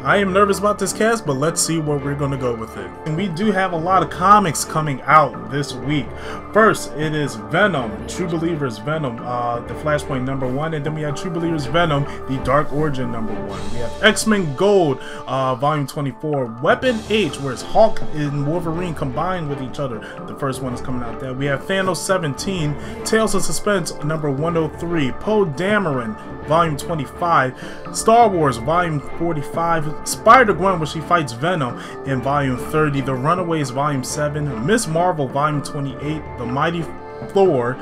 I 0.07 0.15
am 0.19 0.31
nervous 0.31 0.57
about 0.57 0.79
this 0.79 0.93
cast, 0.93 1.25
but 1.25 1.33
let's 1.33 1.61
see 1.61 1.79
where 1.79 1.97
we're 1.97 2.15
going 2.15 2.31
to 2.31 2.37
go 2.37 2.55
with 2.55 2.77
it. 2.77 2.89
And 3.05 3.17
we 3.17 3.27
do 3.27 3.51
have 3.51 3.73
a 3.73 3.77
lot 3.77 4.01
of 4.01 4.09
comics 4.09 4.63
coming 4.63 5.01
out 5.01 5.51
this 5.51 5.73
week. 5.73 6.05
First, 6.53 6.93
it 6.93 7.13
is 7.13 7.35
Venom, 7.35 8.07
True 8.07 8.29
Believers 8.29 8.77
Venom, 8.77 9.19
uh, 9.19 9.59
the 9.67 9.73
Flashpoint 9.73 10.23
number 10.23 10.47
one, 10.47 10.75
and 10.75 10.85
then 10.85 10.95
we 10.95 11.01
have 11.01 11.21
True 11.21 11.29
Believers 11.29 11.65
Venom, 11.65 12.05
the 12.29 12.41
Dark 12.45 12.71
Origin 12.71 13.11
number 13.11 13.33
one. 13.33 13.61
We 13.73 13.79
have 13.79 14.01
X 14.01 14.25
Men 14.25 14.55
Gold, 14.55 14.99
uh, 15.27 15.55
volume 15.55 15.85
24, 15.85 16.57
Weapon 16.63 17.01
H, 17.09 17.37
where 17.41 17.51
it's 17.51 17.61
Hulk 17.61 18.01
and 18.13 18.47
Wolverine 18.47 18.95
combined 18.95 19.49
with 19.49 19.61
each 19.61 19.77
other. 19.77 19.99
The 20.25 20.35
first 20.35 20.61
one 20.61 20.73
is 20.73 20.79
coming 20.79 21.03
out 21.03 21.19
there. 21.19 21.33
We 21.33 21.47
have 21.47 21.63
Thanos 21.63 21.97
17, 21.97 23.03
Tales 23.03 23.35
of 23.35 23.43
Suspense 23.43 23.93
number 24.05 24.31
103, 24.31 25.11
Poe 25.19 25.45
Dameron, 25.45 26.17
volume 26.47 26.77
25, 26.77 27.89
Star 27.91 28.29
Wars 28.29 28.55
volume 28.55 29.01
45, 29.17 29.96
Spider 30.03 30.53
Gwen, 30.53 30.79
where 30.79 30.87
she 30.87 31.01
fights 31.01 31.33
Venom 31.33 31.79
in 32.05 32.21
Volume 32.21 32.57
30, 32.57 33.01
The 33.01 33.13
Runaways 33.13 33.71
Volume 33.71 34.03
7, 34.03 34.65
Miss 34.65 34.87
Marvel 34.87 35.27
Volume 35.27 35.61
28, 35.61 36.21
The 36.37 36.45
Mighty 36.45 36.85
Thor 37.29 37.75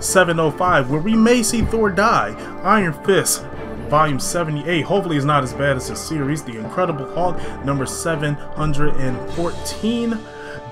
705, 0.00 0.90
where 0.90 1.00
we 1.00 1.16
may 1.16 1.42
see 1.42 1.62
Thor 1.62 1.90
die, 1.90 2.30
Iron 2.62 2.92
Fist 3.04 3.44
Volume 3.92 4.18
78. 4.18 4.82
Hopefully, 4.82 5.16
it's 5.16 5.24
not 5.26 5.42
as 5.42 5.52
bad 5.52 5.76
as 5.76 5.88
the 5.88 5.96
series. 5.96 6.42
The 6.42 6.56
Incredible 6.56 7.14
Hulk, 7.14 7.36
number 7.62 7.84
714. 7.84 10.18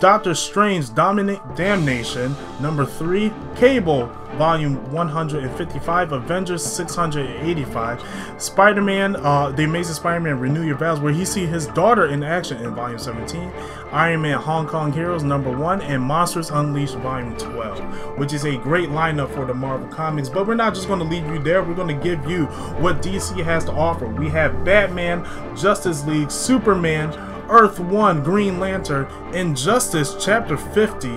Doctor 0.00 0.34
Strange 0.34 0.94
Dominate 0.94 1.42
Damnation, 1.56 2.34
number 2.58 2.86
3, 2.86 3.30
Cable, 3.54 4.06
volume 4.36 4.90
155, 4.92 6.12
Avengers 6.12 6.64
685, 6.64 8.02
Spider 8.38 8.80
Man, 8.80 9.16
uh, 9.16 9.50
The 9.50 9.64
Amazing 9.64 9.96
Spider 9.96 10.20
Man 10.20 10.40
Renew 10.40 10.62
Your 10.62 10.78
Vows, 10.78 11.00
where 11.00 11.12
he 11.12 11.26
see 11.26 11.44
his 11.44 11.66
daughter 11.66 12.06
in 12.06 12.22
action 12.22 12.64
in 12.64 12.74
volume 12.74 12.98
17, 12.98 13.52
Iron 13.92 14.22
Man 14.22 14.38
Hong 14.38 14.66
Kong 14.66 14.90
Heroes, 14.90 15.22
number 15.22 15.54
1, 15.54 15.82
and 15.82 16.02
Monsters 16.02 16.48
Unleashed, 16.48 16.94
volume 16.96 17.36
12, 17.36 18.16
which 18.16 18.32
is 18.32 18.46
a 18.46 18.56
great 18.56 18.88
lineup 18.88 19.30
for 19.34 19.44
the 19.44 19.52
Marvel 19.52 19.86
Comics. 19.88 20.30
But 20.30 20.46
we're 20.46 20.54
not 20.54 20.74
just 20.74 20.88
going 20.88 21.00
to 21.00 21.04
leave 21.04 21.26
you 21.26 21.40
there, 21.40 21.62
we're 21.62 21.74
going 21.74 21.94
to 21.94 22.02
give 22.02 22.24
you 22.24 22.46
what 22.80 23.02
DC 23.02 23.44
has 23.44 23.66
to 23.66 23.72
offer. 23.72 24.06
We 24.06 24.30
have 24.30 24.64
Batman, 24.64 25.26
Justice 25.54 26.06
League, 26.06 26.30
Superman, 26.30 27.29
Earth 27.50 27.80
1, 27.80 28.22
Green 28.22 28.60
Lantern, 28.60 29.06
Injustice 29.34 30.14
Chapter 30.24 30.56
50, 30.56 31.08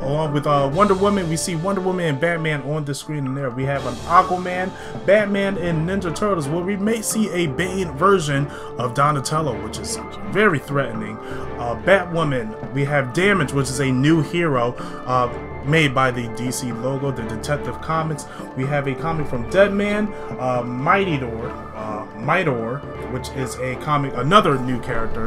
along 0.00 0.32
with 0.32 0.46
uh, 0.46 0.70
Wonder 0.72 0.94
Woman, 0.94 1.28
we 1.28 1.36
see 1.36 1.56
Wonder 1.56 1.80
Woman 1.80 2.06
and 2.06 2.20
Batman 2.20 2.62
on 2.62 2.84
the 2.84 2.94
screen. 2.94 3.26
And 3.26 3.36
there 3.36 3.50
we 3.50 3.64
have 3.64 3.84
an 3.86 3.94
Aquaman, 4.06 4.70
Batman, 5.04 5.58
and 5.58 5.88
Ninja 5.88 6.14
Turtles. 6.14 6.48
Where 6.48 6.62
we 6.62 6.76
may 6.76 7.02
see 7.02 7.28
a 7.30 7.48
Bane 7.48 7.90
version 7.92 8.46
of 8.78 8.94
Donatello, 8.94 9.62
which 9.64 9.78
is 9.78 9.98
very 10.28 10.58
threatening. 10.58 11.16
Uh, 11.58 11.80
Batwoman, 11.84 12.72
we 12.72 12.84
have 12.84 13.12
Damage, 13.12 13.52
which 13.52 13.68
is 13.68 13.80
a 13.80 13.90
new 13.90 14.22
hero. 14.22 14.74
Uh, 15.06 15.28
made 15.66 15.94
by 15.94 16.10
the 16.10 16.22
DC 16.28 16.72
logo, 16.82 17.10
the 17.10 17.22
Detective 17.24 17.78
Comics. 17.82 18.24
We 18.56 18.64
have 18.64 18.86
a 18.86 18.94
comic 18.94 19.26
from 19.26 19.48
Deadman, 19.50 20.06
uh, 20.38 20.62
Mighty 20.62 21.18
Door, 21.18 21.50
uh, 21.74 22.06
Midor, 22.16 22.80
which 23.12 23.28
is 23.30 23.56
a 23.56 23.76
comic, 23.76 24.14
another 24.16 24.58
new 24.58 24.80
character 24.80 25.26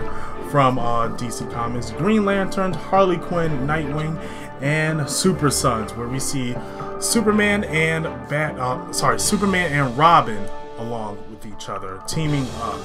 from 0.54 0.78
uh, 0.78 1.10
DC 1.18 1.52
Comics. 1.52 1.90
Green 1.90 2.26
Lantern, 2.26 2.74
Harley 2.74 3.18
Quinn, 3.18 3.50
Nightwing, 3.66 4.24
and 4.62 5.10
Super 5.10 5.50
Sons, 5.50 5.96
where 5.96 6.08
we 6.08 6.20
see 6.20 6.56
Superman 7.00 7.64
and 7.64 8.04
Bat, 8.30 8.60
uh, 8.60 8.94
sorry, 8.94 9.20
Superman 9.20 9.74
and 9.74 9.98
Robin 9.98 10.48
along 10.78 11.18
with 11.32 11.48
each 11.48 11.70
other, 11.70 12.00
teaming 12.08 12.46
up. 12.58 12.80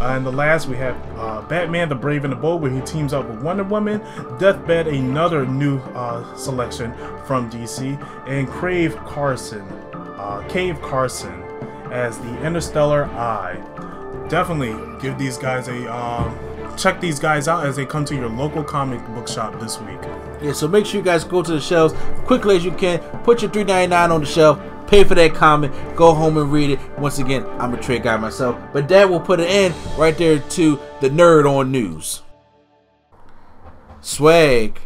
Uh, 0.00 0.14
and 0.14 0.24
the 0.24 0.30
last, 0.30 0.68
we 0.68 0.76
have 0.76 0.94
uh, 1.18 1.42
Batman 1.42 1.88
the 1.88 1.94
Brave 1.96 2.22
and 2.22 2.32
the 2.32 2.36
Bold, 2.36 2.62
where 2.62 2.70
he 2.70 2.80
teams 2.82 3.12
up 3.12 3.28
with 3.28 3.42
Wonder 3.42 3.64
Woman, 3.64 3.98
Deathbed, 4.38 4.86
another 4.86 5.44
new 5.44 5.78
uh, 5.96 6.36
selection 6.36 6.92
from 7.26 7.50
DC, 7.50 8.00
and 8.28 8.46
Crave 8.46 8.96
Carson, 8.98 9.62
uh, 9.92 10.46
Cave 10.48 10.80
Carson, 10.82 11.42
as 11.90 12.16
the 12.18 12.46
Interstellar 12.46 13.06
Eye. 13.06 13.56
Definitely 14.28 14.76
give 15.00 15.18
these 15.18 15.36
guys 15.36 15.66
a 15.66 15.92
um, 15.92 16.38
check 16.78 17.00
these 17.00 17.18
guys 17.18 17.48
out 17.48 17.66
as 17.66 17.76
they 17.76 17.84
come 17.84 18.04
to 18.06 18.14
your 18.14 18.28
local 18.28 18.62
comic 18.62 19.04
book 19.08 19.28
shop 19.28 19.58
this 19.60 19.80
week. 19.80 19.98
Yeah, 20.40 20.52
so 20.52 20.68
make 20.68 20.86
sure 20.86 20.98
you 20.98 21.04
guys 21.04 21.24
go 21.24 21.42
to 21.42 21.52
the 21.52 21.60
shelves 21.60 21.94
quickly 22.24 22.56
as 22.56 22.64
you 22.64 22.72
can. 22.72 23.00
Put 23.24 23.42
your 23.42 23.50
three 23.50 23.64
ninety 23.64 23.90
nine 23.90 24.10
on 24.10 24.20
the 24.20 24.26
shelf. 24.26 24.60
Pay 24.86 25.04
for 25.04 25.14
that 25.16 25.34
comic. 25.34 25.72
Go 25.96 26.14
home 26.14 26.38
and 26.38 26.50
read 26.50 26.70
it. 26.70 26.98
Once 26.98 27.18
again, 27.18 27.44
I'm 27.58 27.74
a 27.74 27.80
trade 27.80 28.04
guy 28.04 28.16
myself, 28.16 28.56
but 28.72 28.88
that 28.88 29.10
will 29.10 29.20
put 29.20 29.40
an 29.40 29.46
end 29.46 29.74
right 29.98 30.16
there 30.16 30.38
to 30.38 30.80
the 31.00 31.10
nerd 31.10 31.50
on 31.50 31.70
news. 31.70 32.22
Swag 34.00 34.80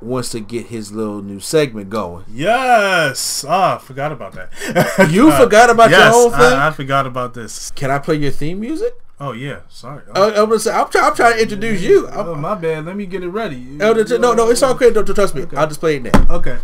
wants 0.00 0.30
to 0.30 0.40
get 0.40 0.66
his 0.66 0.92
little 0.92 1.22
new 1.22 1.40
segment 1.40 1.90
going. 1.90 2.24
Yes. 2.28 3.44
Ah, 3.46 3.76
I 3.76 3.78
forgot 3.78 4.12
about 4.12 4.32
that. 4.32 5.08
You 5.10 5.30
forgot 5.36 5.70
about 5.70 5.90
your 5.90 6.08
whole 6.08 6.30
thing? 6.30 6.40
I, 6.40 6.68
I 6.68 6.70
forgot 6.70 7.06
about 7.06 7.34
this. 7.34 7.70
Can 7.72 7.90
I 7.90 7.98
play 7.98 8.16
your 8.16 8.30
theme 8.30 8.60
music? 8.60 8.94
Oh 9.20 9.32
yeah, 9.32 9.60
sorry. 9.68 10.02
Uh, 10.14 10.32
I'm, 10.36 10.52
I'm, 10.52 10.60
try, 10.60 11.08
I'm 11.08 11.14
trying 11.14 11.34
to 11.34 11.42
introduce 11.42 11.82
you. 11.82 12.06
I'm, 12.08 12.28
oh 12.28 12.34
my 12.36 12.54
bad. 12.54 12.86
Let 12.86 12.96
me 12.96 13.04
get 13.04 13.24
it 13.24 13.28
ready. 13.28 13.78
Oh, 13.80 13.92
no, 13.92 14.32
no, 14.32 14.48
it's 14.48 14.62
all 14.62 14.74
great. 14.74 14.94
Don't, 14.94 15.06
trust 15.06 15.34
me. 15.34 15.44
I'll 15.56 15.66
just 15.66 15.80
play 15.80 15.96
it 15.96 16.02
now. 16.04 16.26
Okay. 16.30 16.58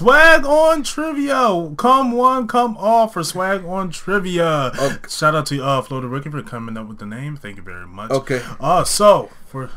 Swag 0.00 0.46
on 0.46 0.82
trivia. 0.82 1.74
Come 1.76 2.12
one, 2.12 2.48
come 2.48 2.74
all 2.78 3.06
for 3.06 3.22
swag 3.22 3.66
on 3.66 3.90
trivia. 3.90 4.72
Shout 5.06 5.34
out 5.34 5.44
to 5.48 5.62
uh 5.62 5.82
Florida 5.82 6.08
Rookie 6.08 6.30
for 6.30 6.40
coming 6.40 6.78
up 6.78 6.88
with 6.88 6.96
the 6.96 7.04
name. 7.04 7.36
Thank 7.36 7.58
you 7.58 7.62
very 7.62 7.86
much. 7.86 8.10
Okay. 8.10 8.40
Uh 8.58 8.82
so 8.82 9.28
for 9.44 9.68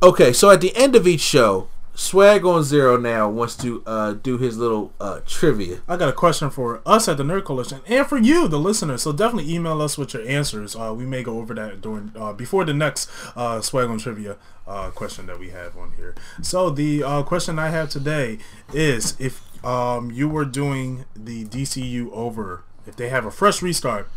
Okay, 0.00 0.32
so 0.32 0.50
at 0.52 0.60
the 0.60 0.72
end 0.76 0.94
of 0.94 1.08
each 1.08 1.18
show, 1.20 1.66
Swag 1.94 2.44
on 2.44 2.62
Zero 2.62 2.96
now 2.96 3.28
wants 3.28 3.56
to 3.56 3.82
uh, 3.84 4.12
do 4.12 4.38
his 4.38 4.56
little 4.56 4.92
uh, 5.00 5.18
trivia. 5.26 5.80
I 5.88 5.96
got 5.96 6.08
a 6.08 6.12
question 6.12 6.48
for 6.48 6.80
us 6.86 7.08
at 7.08 7.16
the 7.16 7.24
Nerd 7.24 7.42
Coalition 7.42 7.80
and 7.86 8.06
for 8.06 8.18
you, 8.18 8.46
the 8.46 8.60
listener. 8.60 8.96
So 8.98 9.12
definitely 9.12 9.52
email 9.52 9.82
us 9.82 9.98
with 9.98 10.14
your 10.14 10.26
answers. 10.28 10.76
Uh, 10.76 10.94
we 10.96 11.04
may 11.04 11.24
go 11.24 11.38
over 11.38 11.54
that 11.54 11.80
during 11.80 12.12
uh, 12.16 12.32
before 12.32 12.64
the 12.64 12.72
next 12.72 13.10
uh, 13.34 13.60
Swag 13.60 13.90
on 13.90 13.98
Trivia 13.98 14.36
uh, 14.64 14.90
question 14.90 15.26
that 15.26 15.40
we 15.40 15.50
have 15.50 15.76
on 15.76 15.92
here. 15.96 16.14
So 16.40 16.70
the 16.70 17.02
uh, 17.02 17.22
question 17.24 17.58
I 17.58 17.70
have 17.70 17.90
today 17.90 18.38
is 18.72 19.16
if 19.18 19.42
um, 19.64 20.10
you 20.10 20.28
were 20.28 20.44
doing 20.44 21.04
the 21.14 21.44
DCU 21.44 22.10
over, 22.12 22.64
if 22.86 22.96
they 22.96 23.08
have 23.08 23.24
a 23.24 23.30
fresh 23.30 23.62
restart, 23.62 24.08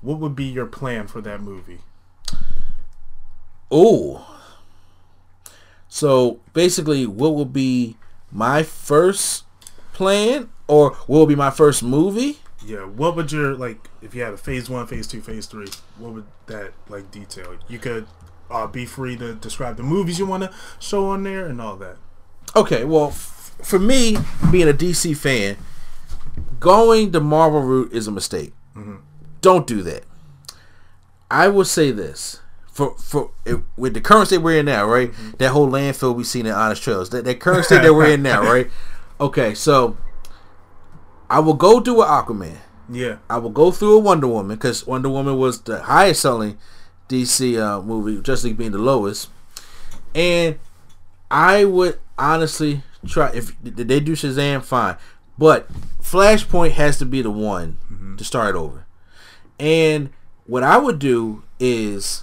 what 0.00 0.18
would 0.18 0.36
be 0.36 0.44
your 0.44 0.66
plan 0.66 1.06
for 1.06 1.20
that 1.22 1.40
movie? 1.40 1.80
Oh, 3.70 4.26
So 5.88 6.40
basically, 6.52 7.06
what 7.06 7.34
will 7.34 7.44
be 7.44 7.96
my 8.30 8.62
first 8.62 9.44
plan, 9.92 10.50
or 10.66 10.90
what 11.06 11.18
will 11.18 11.26
be 11.26 11.34
my 11.36 11.50
first 11.50 11.82
movie? 11.82 12.40
Yeah, 12.64 12.80
what 12.84 13.16
would 13.16 13.32
your 13.32 13.54
like 13.54 13.88
if 14.02 14.14
you 14.14 14.22
had 14.22 14.34
a 14.34 14.36
phase 14.36 14.68
one, 14.68 14.86
phase 14.86 15.06
two, 15.06 15.20
phase 15.22 15.46
three? 15.46 15.68
What 15.96 16.12
would 16.14 16.26
that 16.46 16.72
like 16.88 17.10
detail? 17.10 17.56
You 17.68 17.78
could 17.78 18.06
uh, 18.50 18.66
be 18.66 18.84
free 18.84 19.16
to 19.16 19.34
describe 19.34 19.76
the 19.76 19.82
movies 19.82 20.18
you 20.18 20.26
want 20.26 20.42
to 20.44 20.52
show 20.78 21.06
on 21.06 21.22
there 21.22 21.46
and 21.46 21.60
all 21.60 21.76
that. 21.76 21.96
Okay, 22.56 22.84
well, 22.84 23.10
for 23.62 23.78
me, 23.78 24.16
being 24.50 24.68
a 24.68 24.72
DC 24.72 25.16
fan, 25.16 25.56
going 26.60 27.10
the 27.10 27.20
Marvel 27.20 27.62
route 27.62 27.92
is 27.92 28.06
a 28.06 28.12
mistake. 28.12 28.52
Don't 29.40 29.66
do 29.66 29.82
that. 29.82 30.04
I 31.30 31.48
will 31.48 31.64
say 31.64 31.90
this. 31.90 32.40
For, 32.72 32.96
for 32.96 33.32
it, 33.44 33.60
with 33.76 33.94
the 33.94 34.00
current 34.00 34.28
state 34.28 34.38
we're 34.38 34.60
in 34.60 34.66
now, 34.66 34.86
right? 34.86 35.12
That 35.38 35.50
whole 35.50 35.68
landfill 35.68 36.14
we've 36.14 36.26
seen 36.26 36.46
in 36.46 36.52
Honest 36.52 36.82
Trails, 36.82 37.10
that, 37.10 37.24
that 37.24 37.40
current 37.40 37.64
state 37.64 37.82
that 37.82 37.92
we're 37.92 38.10
in 38.10 38.22
now, 38.22 38.42
right? 38.52 38.70
Okay, 39.20 39.52
so 39.54 39.96
I 41.28 41.40
will 41.40 41.54
go 41.54 41.80
do 41.80 42.02
an 42.02 42.08
Aquaman. 42.08 42.58
Yeah, 42.88 43.18
I 43.28 43.38
will 43.38 43.50
go 43.50 43.72
through 43.72 43.96
a 43.96 43.98
Wonder 43.98 44.28
Woman 44.28 44.56
because 44.56 44.86
Wonder 44.86 45.08
Woman 45.08 45.36
was 45.36 45.60
the 45.62 45.82
highest 45.82 46.22
selling 46.22 46.56
DC 47.08 47.60
uh, 47.60 47.82
movie, 47.82 48.22
Justice 48.22 48.44
League 48.44 48.56
being 48.56 48.70
the 48.70 48.78
lowest. 48.78 49.28
And 50.14 50.58
I 51.30 51.64
would 51.64 51.98
honestly 52.16 52.82
try 53.06 53.30
if 53.32 53.60
did 53.62 53.88
they 53.88 54.00
do 54.00 54.12
Shazam, 54.12 54.64
fine, 54.64 54.96
but 55.36 55.68
Flashpoint 56.02 56.72
has 56.72 56.98
to 56.98 57.04
be 57.04 57.22
the 57.22 57.30
one 57.30 57.78
to 58.16 58.24
start 58.24 58.56
over. 58.56 58.86
And 59.58 60.10
what 60.46 60.62
I 60.62 60.78
would 60.78 60.98
do 60.98 61.42
is 61.60 62.22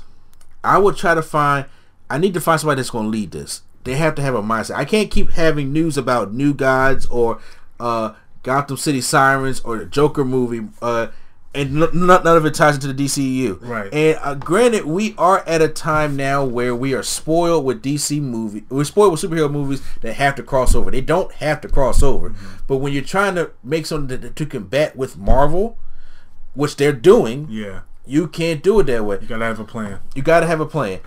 I 0.63 0.77
would 0.77 0.97
try 0.97 1.13
to 1.13 1.21
find. 1.21 1.65
I 2.09 2.17
need 2.17 2.33
to 2.35 2.41
find 2.41 2.59
somebody 2.59 2.77
that's 2.77 2.89
going 2.91 3.05
to 3.05 3.09
lead 3.09 3.31
this. 3.31 3.61
They 3.83 3.95
have 3.95 4.15
to 4.15 4.21
have 4.21 4.35
a 4.35 4.41
mindset. 4.41 4.75
I 4.75 4.85
can't 4.85 5.11
keep 5.11 5.31
having 5.31 5.71
news 5.71 5.97
about 5.97 6.33
New 6.33 6.53
Gods 6.53 7.05
or 7.07 7.39
uh, 7.79 8.13
Gotham 8.43 8.77
City 8.77 9.01
Sirens 9.01 9.59
or 9.61 9.77
the 9.77 9.85
Joker 9.85 10.25
movie, 10.25 10.67
uh, 10.81 11.07
and 11.55 11.83
n- 11.83 12.05
none 12.07 12.27
of 12.27 12.45
it 12.45 12.53
ties 12.53 12.75
into 12.75 12.91
the 12.91 13.05
DCU. 13.05 13.57
Right. 13.61 13.93
And 13.93 14.19
uh, 14.21 14.35
granted, 14.35 14.85
we 14.85 15.15
are 15.17 15.47
at 15.47 15.61
a 15.61 15.67
time 15.67 16.15
now 16.15 16.43
where 16.43 16.75
we 16.75 16.93
are 16.93 17.03
spoiled 17.03 17.65
with 17.65 17.81
DC 17.81 18.21
movie. 18.21 18.63
We're 18.69 18.83
spoiled 18.83 19.13
with 19.13 19.21
superhero 19.21 19.51
movies 19.51 19.81
that 20.01 20.13
have 20.13 20.35
to 20.35 20.43
cross 20.43 20.75
over. 20.75 20.91
They 20.91 21.01
don't 21.01 21.31
have 21.33 21.61
to 21.61 21.67
cross 21.67 22.03
over, 22.03 22.35
but 22.67 22.77
when 22.77 22.93
you're 22.93 23.03
trying 23.03 23.35
to 23.35 23.51
make 23.63 23.85
something 23.85 24.19
that, 24.19 24.35
to 24.35 24.45
combat 24.45 24.95
with 24.95 25.17
Marvel, 25.17 25.77
which 26.53 26.75
they're 26.77 26.93
doing, 26.93 27.47
yeah. 27.49 27.81
you 28.05 28.27
can't 28.27 28.61
do 28.61 28.79
it 28.79 28.83
that 28.87 29.05
way. 29.05 29.17
You 29.21 29.27
gotta 29.27 29.45
have 29.45 29.59
a 29.59 29.65
plan. 29.65 29.99
You 30.13 30.21
got 30.21 30.41
to 30.41 30.47
have 30.47 30.59
a 30.59 30.65
plan. 30.65 30.99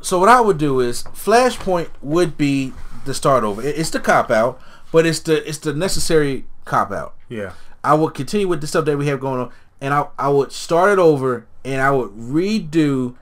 So 0.00 0.18
what 0.18 0.28
I 0.28 0.40
would 0.40 0.58
do 0.58 0.80
is 0.80 1.02
Flashpoint 1.04 1.88
would 2.02 2.36
be 2.36 2.72
the 3.06 3.14
start 3.14 3.44
over. 3.44 3.62
It's 3.62 3.90
the 3.90 4.00
cop 4.00 4.30
out, 4.30 4.60
but 4.92 5.06
it's 5.06 5.20
the 5.20 5.46
it's 5.48 5.58
the 5.58 5.72
necessary 5.72 6.44
cop 6.64 6.92
out. 6.92 7.14
Yeah. 7.28 7.52
I 7.82 7.94
would 7.94 8.14
continue 8.14 8.48
with 8.48 8.60
the 8.60 8.66
stuff 8.66 8.86
that 8.86 8.96
we 8.96 9.06
have 9.08 9.20
going 9.20 9.40
on, 9.40 9.52
and 9.80 9.94
I 9.94 10.08
I 10.18 10.28
would 10.28 10.52
start 10.52 10.92
it 10.92 10.98
over, 10.98 11.46
and 11.64 11.80
I 11.80 11.90
would 11.90 12.10
redo 12.10 13.16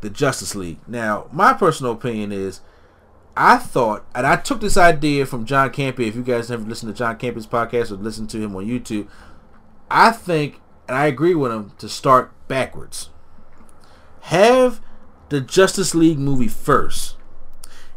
the 0.00 0.10
Justice 0.10 0.54
League. 0.54 0.78
Now, 0.86 1.28
my 1.32 1.52
personal 1.52 1.92
opinion 1.92 2.32
is, 2.32 2.60
I 3.36 3.58
thought, 3.58 4.04
and 4.14 4.26
I 4.26 4.36
took 4.36 4.60
this 4.60 4.76
idea 4.76 5.26
from 5.26 5.44
John 5.44 5.70
Campea. 5.70 6.08
If 6.08 6.16
you 6.16 6.22
guys 6.22 6.50
never 6.50 6.64
listened 6.64 6.94
to 6.94 6.98
John 6.98 7.18
Campea's 7.18 7.46
podcast 7.46 7.90
or 7.90 7.96
listen 7.96 8.26
to 8.28 8.38
him 8.38 8.56
on 8.56 8.66
YouTube, 8.66 9.08
I 9.90 10.12
think, 10.12 10.60
and 10.88 10.96
I 10.96 11.06
agree 11.06 11.34
with 11.34 11.52
him, 11.52 11.72
to 11.78 11.88
start 11.88 12.32
backwards. 12.48 13.10
Have 14.22 14.80
the 15.28 15.40
Justice 15.40 15.94
League 15.94 16.18
movie 16.18 16.48
first, 16.48 17.16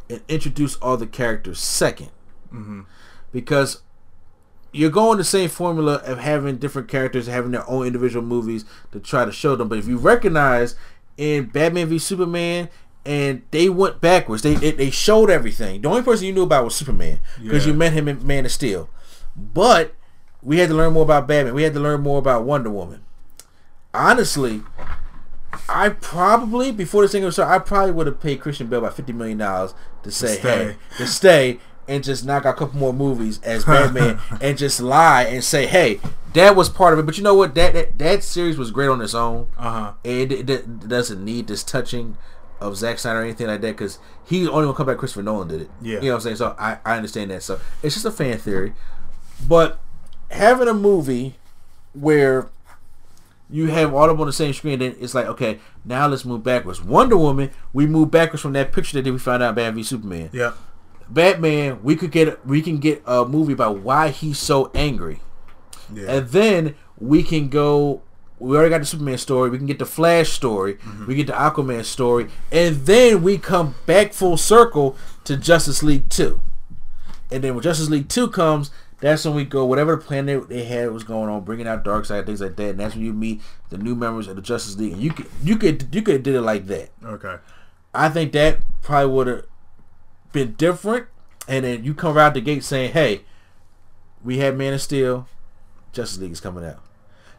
and 0.09 0.21
introduce 0.27 0.75
all 0.77 0.97
the 0.97 1.07
characters 1.07 1.59
2nd 1.59 2.09
mm-hmm. 2.53 2.81
because 3.31 3.81
you're 4.73 4.89
going 4.89 5.17
the 5.17 5.23
same 5.23 5.47
formula 5.49 6.01
of 6.05 6.17
having 6.19 6.57
different 6.57 6.87
characters 6.89 7.27
having 7.27 7.51
their 7.51 7.69
own 7.69 7.85
individual 7.87 8.25
movies 8.25 8.65
to 8.91 8.99
try 8.99 9.23
to 9.23 9.31
show 9.31 9.55
them. 9.55 9.69
But 9.69 9.77
if 9.77 9.87
you 9.87 9.97
recognize 9.97 10.75
in 11.17 11.45
Batman 11.45 11.87
v 11.87 11.99
Superman, 11.99 12.69
and 13.05 13.41
they 13.51 13.69
went 13.69 14.01
backwards, 14.01 14.41
they 14.43 14.55
they, 14.55 14.71
they 14.71 14.89
showed 14.89 15.29
everything. 15.29 15.81
The 15.81 15.89
only 15.89 16.01
person 16.01 16.25
you 16.25 16.33
knew 16.33 16.43
about 16.43 16.63
was 16.65 16.75
Superman 16.75 17.19
because 17.41 17.65
Yeah. 17.65 17.71
you 17.73 17.77
met 17.77 17.93
him 17.93 18.07
in 18.07 18.25
Man 18.25 18.45
of 18.45 18.51
Steel. 18.51 18.89
But 19.35 19.93
we 20.41 20.59
had 20.59 20.69
to 20.69 20.75
learn 20.75 20.93
more 20.93 21.03
about 21.03 21.27
Batman. 21.27 21.53
We 21.53 21.63
had 21.63 21.73
to 21.73 21.79
learn 21.79 22.01
more 22.01 22.19
about 22.19 22.43
Wonder 22.45 22.69
Woman. 22.69 23.01
Honestly, 23.93 24.61
I 25.69 25.89
probably 25.89 26.71
before 26.71 27.03
this 27.03 27.11
thing 27.11 27.23
was 27.23 27.35
started, 27.35 27.53
I 27.53 27.59
probably 27.59 27.91
would 27.91 28.07
have 28.07 28.19
paid 28.19 28.41
Christian 28.41 28.67
Bale 28.67 28.79
about 28.79 28.95
fifty 28.95 29.13
million 29.13 29.37
dollars 29.37 29.73
to 30.03 30.11
say, 30.11 30.37
stay. 30.39 30.63
"Hey, 30.65 30.75
to 30.97 31.07
stay," 31.07 31.59
and 31.87 32.03
just 32.03 32.25
knock 32.25 32.45
out 32.45 32.55
a 32.55 32.57
couple 32.57 32.79
more 32.79 32.93
movies 32.93 33.41
as 33.43 33.65
Batman 33.65 34.19
and 34.41 34.57
just 34.57 34.79
lie 34.81 35.23
and 35.23 35.43
say, 35.43 35.65
"Hey, 35.65 35.99
that 36.33 36.55
was 36.55 36.69
part 36.69 36.93
of 36.93 36.99
it." 36.99 37.05
But 37.05 37.17
you 37.17 37.23
know 37.23 37.35
what? 37.35 37.55
That 37.55 37.73
that, 37.73 37.99
that 37.99 38.23
series 38.23 38.57
was 38.57 38.71
great 38.71 38.87
on 38.87 39.01
its 39.01 39.13
own. 39.13 39.47
Uh 39.57 39.71
huh. 39.71 39.93
It, 40.03 40.49
it, 40.49 40.87
doesn't 40.87 41.23
need 41.23 41.47
this 41.47 41.63
touching 41.63 42.17
of 42.59 42.77
Zack 42.77 42.99
Snyder 42.99 43.19
or 43.19 43.23
anything 43.23 43.47
like 43.47 43.61
that 43.61 43.77
because 43.77 43.99
he 44.25 44.47
only 44.47 44.65
gonna 44.65 44.73
come 44.73 44.87
back. 44.87 44.97
Christopher 44.97 45.23
Nolan 45.23 45.47
did 45.47 45.61
it. 45.61 45.69
Yeah. 45.81 45.95
you 45.95 46.01
know 46.01 46.07
what 46.09 46.15
I'm 46.15 46.21
saying. 46.21 46.35
So 46.37 46.55
I 46.57 46.77
I 46.85 46.95
understand 46.95 47.31
that. 47.31 47.43
So 47.43 47.59
it's 47.81 47.95
just 47.95 48.05
a 48.05 48.11
fan 48.11 48.37
theory, 48.37 48.73
but 49.47 49.79
having 50.31 50.67
a 50.67 50.73
movie 50.73 51.35
where 51.93 52.49
you 53.49 53.67
have 53.67 53.93
all 53.93 54.05
of 54.05 54.11
them 54.11 54.21
on 54.21 54.27
the 54.27 54.33
same 54.33 54.53
screen, 54.53 54.79
then 54.79 54.95
it's 54.99 55.13
like 55.13 55.27
okay, 55.27 55.59
now 55.85 56.07
let's 56.07 56.25
move 56.25 56.43
backwards. 56.43 56.81
Wonder 56.81 57.17
Woman, 57.17 57.51
we 57.71 57.85
move 57.85 58.09
backwards 58.09 58.41
from 58.41 58.53
that 58.53 58.71
picture 58.71 59.01
that 59.01 59.11
we 59.11 59.19
found 59.19 59.43
out 59.43 59.55
Batman 59.55 59.75
v 59.75 59.83
Superman. 59.83 60.29
Yeah. 60.33 60.53
Batman, 61.13 61.81
we 61.83 61.95
could 61.95 62.11
get 62.11 62.45
we 62.45 62.61
can 62.61 62.77
get 62.77 63.03
a 63.05 63.25
movie 63.25 63.53
about 63.53 63.79
why 63.79 64.09
he's 64.09 64.39
so 64.39 64.71
angry, 64.73 65.21
Yeah. 65.93 66.11
and 66.17 66.27
then 66.29 66.75
we 66.99 67.23
can 67.23 67.49
go. 67.49 68.01
We 68.39 68.57
already 68.57 68.71
got 68.71 68.79
the 68.79 68.85
Superman 68.85 69.17
story. 69.19 69.49
We 69.49 69.57
can 69.57 69.67
get 69.67 69.79
the 69.79 69.85
Flash 69.85 70.29
story. 70.29 70.73
Mm-hmm. 70.75 71.05
We 71.05 71.15
get 71.15 71.27
the 71.27 71.33
Aquaman 71.33 71.85
story, 71.85 72.27
and 72.51 72.85
then 72.85 73.21
we 73.23 73.37
come 73.37 73.75
back 73.85 74.11
full 74.13 74.37
circle 74.37 74.97
to 75.25 75.37
Justice 75.37 75.81
League 75.83 76.09
Two. 76.09 76.41
And 77.31 77.43
then 77.43 77.53
when 77.55 77.63
Justice 77.63 77.89
League 77.89 78.09
Two 78.09 78.27
comes, 78.29 78.69
that's 78.99 79.23
when 79.25 79.35
we 79.35 79.45
go 79.45 79.65
whatever 79.65 79.95
the 79.95 80.01
plan 80.03 80.25
they, 80.25 80.35
they 80.35 80.65
had 80.65 80.91
was 80.91 81.03
going 81.03 81.29
on, 81.29 81.43
bringing 81.43 81.67
out 81.67 81.83
Darkseid 81.85 82.25
things 82.25 82.41
like 82.41 82.55
that. 82.57 82.71
And 82.71 82.79
that's 82.79 82.95
when 82.95 83.05
you 83.05 83.13
meet 83.13 83.41
the 83.69 83.77
new 83.77 83.95
members 83.95 84.27
of 84.27 84.35
the 84.35 84.41
Justice 84.41 84.77
League, 84.77 84.93
and 84.93 85.01
you 85.01 85.11
could 85.11 85.27
you 85.43 85.55
could 85.57 85.93
you 85.93 86.01
could 86.01 86.23
did 86.23 86.35
it 86.35 86.41
like 86.41 86.65
that. 86.67 86.89
okay. 87.05 87.35
I 87.93 88.09
think 88.09 88.31
that 88.33 88.57
probably 88.81 89.13
would 89.13 89.27
have 89.27 89.45
been 90.33 90.53
different. 90.55 91.05
And 91.47 91.63
then 91.65 91.83
you 91.85 91.93
come 91.93 92.17
out 92.17 92.33
the 92.33 92.41
gate 92.41 92.63
saying, 92.63 92.91
"Hey, 92.91 93.21
we 94.23 94.37
had 94.39 94.57
Man 94.57 94.73
of 94.73 94.81
Steel, 94.81 95.27
Justice 95.91 96.19
League 96.19 96.31
is 96.31 96.39
coming 96.41 96.65
out." 96.65 96.79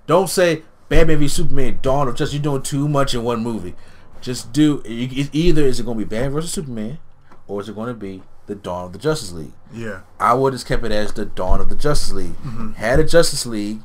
Don't 0.06 0.28
say 0.28 0.62
Batman 0.88 1.18
v 1.18 1.28
Superman, 1.28 1.78
Dawn 1.82 2.08
of 2.08 2.14
Justice. 2.14 2.34
You're 2.34 2.42
doing 2.42 2.62
too 2.62 2.88
much 2.88 3.14
in 3.14 3.22
one 3.24 3.42
movie. 3.42 3.74
Just 4.20 4.52
do 4.52 4.80
it- 4.84 5.34
either 5.34 5.62
is 5.62 5.80
it 5.80 5.84
going 5.84 5.98
to 5.98 6.04
be 6.04 6.08
Batman 6.08 6.32
versus 6.32 6.52
Superman, 6.52 6.98
or 7.46 7.60
is 7.60 7.68
it 7.68 7.74
going 7.74 7.88
to 7.88 7.94
be 7.94 8.22
the 8.46 8.54
Dawn 8.54 8.86
of 8.86 8.92
the 8.92 8.98
Justice 8.98 9.32
League? 9.32 9.52
Yeah. 9.72 10.00
I 10.20 10.34
would 10.34 10.52
have 10.52 10.64
kept 10.66 10.84
it 10.84 10.92
as 10.92 11.12
the 11.12 11.24
Dawn 11.24 11.60
of 11.60 11.68
the 11.70 11.74
Justice 11.74 12.12
League. 12.12 12.74
Had 12.76 13.00
a 13.00 13.04
Justice 13.04 13.46
League, 13.46 13.80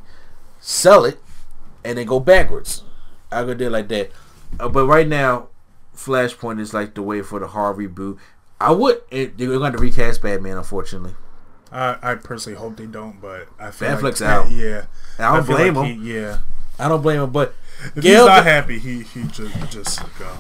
sell 0.60 1.06
it, 1.06 1.20
and 1.86 1.98
then 1.98 2.06
go 2.06 2.20
backwards. 2.20 2.84
I 3.32 3.44
could 3.44 3.58
do 3.60 3.68
it 3.68 3.72
like 3.72 3.88
that. 3.90 4.12
Uh, 4.60 4.68
but 4.68 4.86
right 4.86 5.08
now, 5.08 5.48
Flashpoint 5.96 6.60
is 6.60 6.74
like 6.74 6.96
the 6.96 7.02
way 7.02 7.22
for 7.22 7.40
the 7.40 7.48
hard 7.48 7.78
reboot. 7.78 8.18
I 8.62 8.72
would. 8.72 9.02
It, 9.10 9.38
they're 9.38 9.48
going 9.48 9.72
to 9.74 9.78
recast 9.78 10.22
Batman, 10.22 10.58
unfortunately. 10.58 11.14
I, 11.72 11.98
I 12.02 12.16
personally 12.16 12.58
hope 12.58 12.78
they 12.78 12.88
don't, 12.88 13.22
but 13.22 13.48
I 13.60 13.72
feel 13.72 13.90
Affleck's 13.90 14.22
like, 14.22 14.30
out. 14.30 14.52
Yeah. 14.52 14.86
I 15.20 15.36
don't 15.36 15.46
feel 15.46 15.56
blame 15.58 15.74
like 15.76 15.88
him. 15.92 16.02
He, 16.02 16.14
yeah. 16.16 16.40
I 16.80 16.88
don't 16.88 17.02
blame 17.02 17.22
him. 17.22 17.32
But 17.32 17.54
If 17.96 18.04
Gail, 18.04 18.24
he's 18.24 18.28
not 18.28 18.44
happy, 18.44 18.80
he 18.80 19.04
he 19.04 19.24
just 19.24 19.72
just 19.72 20.00
go. 20.18 20.32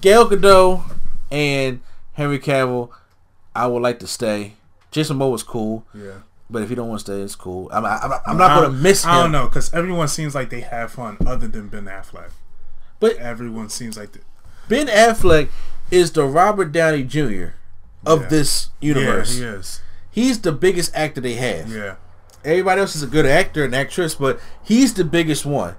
Gail 0.00 0.26
Godot 0.28 0.82
and 1.30 1.80
Henry 2.12 2.38
Cavill, 2.38 2.90
I 3.56 3.66
would 3.66 3.82
like 3.82 3.98
to 4.00 4.06
stay. 4.06 4.54
Jason 4.90 5.16
Momoa 5.18 5.32
was 5.32 5.42
cool, 5.42 5.84
Yeah. 5.94 6.18
but 6.50 6.62
if 6.62 6.68
he 6.68 6.74
don't 6.74 6.88
want 6.88 7.00
to 7.00 7.04
stay, 7.04 7.20
it's 7.20 7.34
cool. 7.34 7.68
I'm, 7.72 7.84
I'm, 7.84 8.12
I'm 8.26 8.36
not 8.36 8.60
going 8.60 8.70
to 8.70 8.76
miss 8.76 9.04
him. 9.04 9.10
I 9.10 9.22
don't 9.22 9.32
know 9.32 9.46
because 9.46 9.72
everyone 9.74 10.06
seems 10.08 10.34
like 10.34 10.50
they 10.50 10.60
have 10.60 10.92
fun 10.92 11.16
other 11.26 11.48
than 11.48 11.68
Ben 11.68 11.86
Affleck. 11.86 12.30
But 13.00 13.16
Everyone 13.16 13.68
seems 13.70 13.96
like 13.96 14.12
the, 14.12 14.20
Ben 14.68 14.86
Affleck 14.86 15.48
is 15.90 16.12
the 16.12 16.24
Robert 16.24 16.70
Downey 16.72 17.02
Jr. 17.02 17.54
of 18.06 18.22
Yeah. 18.22 18.28
this 18.28 18.68
universe. 18.80 19.38
Yeah, 19.38 19.52
he 19.52 19.56
is. 19.58 19.80
He's 20.10 20.40
the 20.40 20.52
biggest 20.52 20.94
actor 20.94 21.20
they 21.20 21.34
have. 21.34 21.70
Yeah. 21.72 21.94
Everybody 22.44 22.80
else 22.82 22.94
is 22.94 23.02
a 23.02 23.06
good 23.06 23.26
actor 23.26 23.64
and 23.64 23.74
actress, 23.74 24.14
but 24.14 24.38
he's 24.62 24.94
the 24.94 25.04
biggest 25.04 25.44
one. 25.46 25.76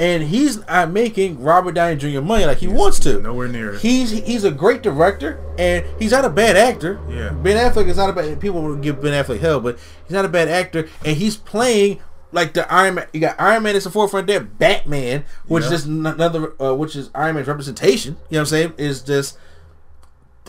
And 0.00 0.24
he's 0.24 0.64
not 0.66 0.90
making 0.92 1.42
Robert 1.42 1.72
Downey 1.72 1.96
Jr. 1.96 2.20
money 2.20 2.44
like 2.44 2.58
he 2.58 2.68
wants 2.68 3.00
to. 3.00 3.20
Nowhere 3.20 3.48
near 3.48 3.74
it. 3.74 3.80
He's 3.80 4.10
he's 4.10 4.44
a 4.44 4.50
great 4.52 4.80
director 4.82 5.40
and 5.58 5.84
he's 5.98 6.12
not 6.12 6.24
a 6.24 6.30
bad 6.30 6.56
actor. 6.56 7.00
Yeah. 7.10 7.30
Ben 7.30 7.56
Affleck 7.56 7.88
is 7.88 7.96
not 7.96 8.08
a 8.10 8.12
bad 8.12 8.38
people 8.40 8.62
will 8.62 8.76
give 8.76 9.00
Ben 9.02 9.12
Affleck 9.12 9.40
hell, 9.40 9.58
but 9.58 9.76
he's 10.04 10.12
not 10.12 10.24
a 10.24 10.28
bad 10.28 10.46
actor 10.48 10.88
and 11.04 11.16
he's 11.16 11.36
playing 11.36 11.98
like 12.30 12.52
the 12.54 12.72
Iron 12.72 12.94
Man. 12.96 13.06
You 13.12 13.18
got 13.20 13.40
Iron 13.40 13.64
Man 13.64 13.74
is 13.74 13.84
the 13.84 13.90
forefront 13.90 14.28
there. 14.28 14.38
Batman, 14.40 15.24
which 15.48 15.62
Yeah. 15.64 15.70
is 15.70 15.72
just 15.82 15.86
another, 15.86 16.52
uh, 16.62 16.74
which 16.74 16.94
is 16.94 17.10
Iron 17.14 17.34
Man's 17.34 17.48
representation. 17.48 18.18
You 18.28 18.36
know 18.36 18.38
what 18.38 18.40
I'm 18.40 18.46
saying? 18.46 18.72
Is 18.78 19.00
just 19.02 19.36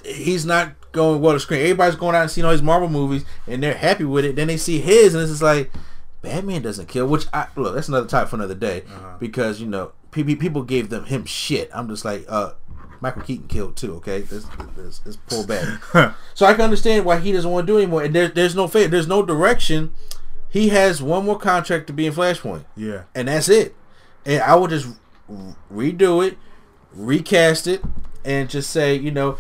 he's 0.06 0.46
not 0.46 0.74
going 0.92 1.22
well 1.22 1.34
to 1.34 1.40
screen. 1.40 1.62
Everybody's 1.62 1.96
going 1.96 2.16
out 2.16 2.24
and 2.24 2.32
seeing 2.32 2.46
all 2.46 2.52
these 2.52 2.62
Marvel 2.62 2.90
movies 2.90 3.26
and 3.48 3.62
they're 3.62 3.74
happy 3.76 4.06
with 4.06 4.26
it. 4.26 4.36
Then 4.36 4.48
they 4.48 4.58
see 4.58 4.80
his 4.80 5.14
and 5.14 5.22
it's 5.24 5.32
just 5.32 5.42
like 5.44 5.72
Batman 6.22 6.62
doesn't 6.62 6.88
kill. 6.88 7.08
Which 7.08 7.26
I 7.34 7.48
look, 7.56 7.76
that's 7.76 7.88
another 7.88 8.08
topic 8.08 8.30
for 8.30 8.36
another 8.36 8.56
day 8.56 8.84
because 9.20 9.62
you 9.62 9.68
know 9.68 9.92
people 10.12 10.36
people 10.36 10.64
gave 10.64 10.90
them 10.90 11.06
him 11.06 11.26
shit. 11.26 11.70
I'm 11.74 11.88
just 11.90 12.06
like 12.06 12.26
uh. 12.28 12.54
Michael 13.02 13.22
Keaton 13.22 13.48
killed 13.48 13.78
too. 13.78 13.96
Okay, 13.96 14.26
let's, 14.30 14.46
let's, 14.76 15.02
let's 15.06 15.18
pull 15.30 15.48
back. 15.48 15.82
so 16.34 16.46
I 16.46 16.52
can 16.52 16.60
understand 16.64 17.06
why 17.06 17.18
he 17.20 17.32
doesn't 17.32 17.50
want 17.50 17.66
to 17.66 17.72
do 17.72 17.78
anymore. 17.78 18.04
And 18.04 18.14
there's 18.14 18.34
there's 18.34 18.56
no 18.56 18.68
there's 18.68 19.08
no 19.08 19.24
direction. 19.26 19.94
He 20.50 20.68
has 20.68 21.02
one 21.02 21.24
more 21.24 21.40
contract 21.40 21.88
to 21.88 21.94
be 21.94 22.08
in 22.08 22.12
Flashpoint 22.12 22.66
Yeah. 22.76 23.04
and 23.16 23.30
that's 23.30 23.48
it. 23.48 23.74
And 24.26 24.42
I 24.44 24.54
would 24.56 24.72
just 24.72 24.88
redo 25.72 26.28
it, 26.28 26.38
recast 26.94 27.68
it, 27.68 27.82
and 28.26 28.50
just 28.50 28.70
say, 28.70 28.96
you 28.96 29.12
know, 29.12 29.38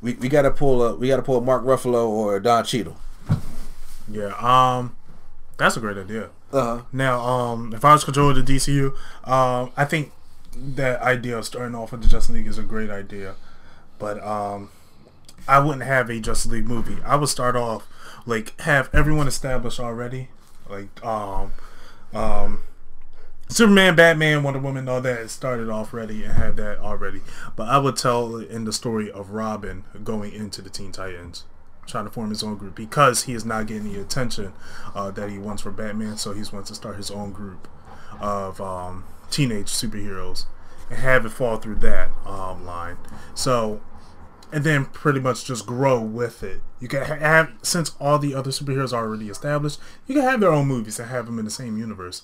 we, 0.00 0.14
we 0.14 0.28
gotta 0.28 0.50
pull 0.50 0.82
a 0.82 0.96
we 0.96 1.08
gotta 1.08 1.22
pull 1.22 1.38
a 1.38 1.40
Mark 1.40 1.62
Ruffalo 1.64 2.08
or 2.08 2.36
a 2.36 2.42
Don 2.42 2.64
Cheadle. 2.64 2.96
Yeah. 4.10 4.34
Um, 4.38 4.96
that's 5.56 5.76
a 5.76 5.80
great 5.80 5.96
idea. 5.96 6.30
Uh-huh. 6.52 6.82
Now, 6.92 7.20
um, 7.20 7.72
if 7.72 7.84
I 7.84 7.92
was 7.92 8.04
controlling 8.04 8.44
the 8.44 8.54
DCU, 8.54 8.88
um, 9.26 9.72
I 9.76 9.84
think 9.84 10.12
that 10.54 11.00
idea 11.00 11.38
of 11.38 11.46
starting 11.46 11.74
off 11.74 11.92
with 11.92 12.02
the 12.02 12.08
Justice 12.08 12.34
League 12.34 12.46
is 12.46 12.58
a 12.58 12.62
great 12.62 12.90
idea, 12.90 13.36
but 13.98 14.22
um, 14.22 14.70
I 15.48 15.60
wouldn't 15.60 15.84
have 15.84 16.10
a 16.10 16.20
Justice 16.20 16.50
League 16.50 16.66
movie. 16.66 16.98
I 17.04 17.16
would 17.16 17.30
start 17.30 17.56
off 17.56 17.88
like 18.26 18.58
have 18.60 18.90
everyone 18.92 19.26
established 19.26 19.80
already, 19.80 20.28
like 20.68 21.04
um, 21.04 21.52
um, 22.12 22.60
Superman, 23.52 23.94
Batman, 23.94 24.42
Wonder 24.42 24.60
Woman, 24.60 24.88
all 24.88 25.02
that 25.02 25.28
started 25.28 25.68
off 25.68 25.92
ready 25.92 26.24
and 26.24 26.32
had 26.32 26.56
that 26.56 26.78
already. 26.78 27.20
But 27.54 27.68
I 27.68 27.76
would 27.76 27.96
tell 27.96 28.36
in 28.36 28.64
the 28.64 28.72
story 28.72 29.10
of 29.10 29.30
Robin 29.30 29.84
going 30.02 30.32
into 30.32 30.62
the 30.62 30.70
Teen 30.70 30.90
Titans, 30.90 31.44
trying 31.86 32.04
to 32.04 32.10
form 32.10 32.30
his 32.30 32.42
own 32.42 32.56
group 32.56 32.74
because 32.74 33.24
he 33.24 33.34
is 33.34 33.44
not 33.44 33.66
getting 33.66 33.92
the 33.92 34.00
attention 34.00 34.54
uh, 34.94 35.10
that 35.10 35.28
he 35.28 35.38
wants 35.38 35.62
for 35.62 35.70
Batman. 35.70 36.16
So 36.16 36.32
he's 36.32 36.50
wants 36.50 36.70
to 36.70 36.74
start 36.74 36.96
his 36.96 37.10
own 37.10 37.32
group 37.32 37.68
of 38.20 38.58
um, 38.60 39.04
teenage 39.30 39.68
superheroes 39.68 40.46
and 40.88 40.98
have 40.98 41.26
it 41.26 41.30
fall 41.30 41.58
through 41.58 41.76
that 41.76 42.10
um, 42.24 42.64
line. 42.64 42.96
So 43.34 43.82
and 44.52 44.64
then 44.64 44.84
pretty 44.84 45.18
much 45.20 45.44
just 45.44 45.66
grow 45.66 46.00
with 46.00 46.42
it. 46.42 46.60
You 46.78 46.88
can 46.88 47.04
have 47.04 47.52
since 47.62 47.92
all 47.98 48.18
the 48.18 48.34
other 48.34 48.50
superheroes 48.50 48.92
are 48.92 49.04
already 49.04 49.28
established, 49.28 49.80
you 50.06 50.14
can 50.14 50.24
have 50.24 50.40
their 50.40 50.52
own 50.52 50.66
movies 50.66 50.98
and 50.98 51.10
have 51.10 51.26
them 51.26 51.38
in 51.38 51.44
the 51.44 51.50
same 51.50 51.78
universe. 51.78 52.22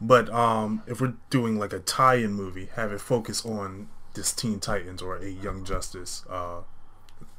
But 0.00 0.28
um, 0.30 0.82
if 0.86 1.00
we're 1.00 1.14
doing 1.30 1.58
like 1.58 1.72
a 1.72 1.80
tie-in 1.80 2.32
movie, 2.32 2.68
have 2.74 2.92
it 2.92 3.00
focus 3.00 3.44
on 3.44 3.88
this 4.14 4.32
Teen 4.32 4.60
Titans 4.60 5.02
or 5.02 5.16
a 5.16 5.28
Young 5.28 5.64
Justice 5.64 6.24
uh, 6.28 6.60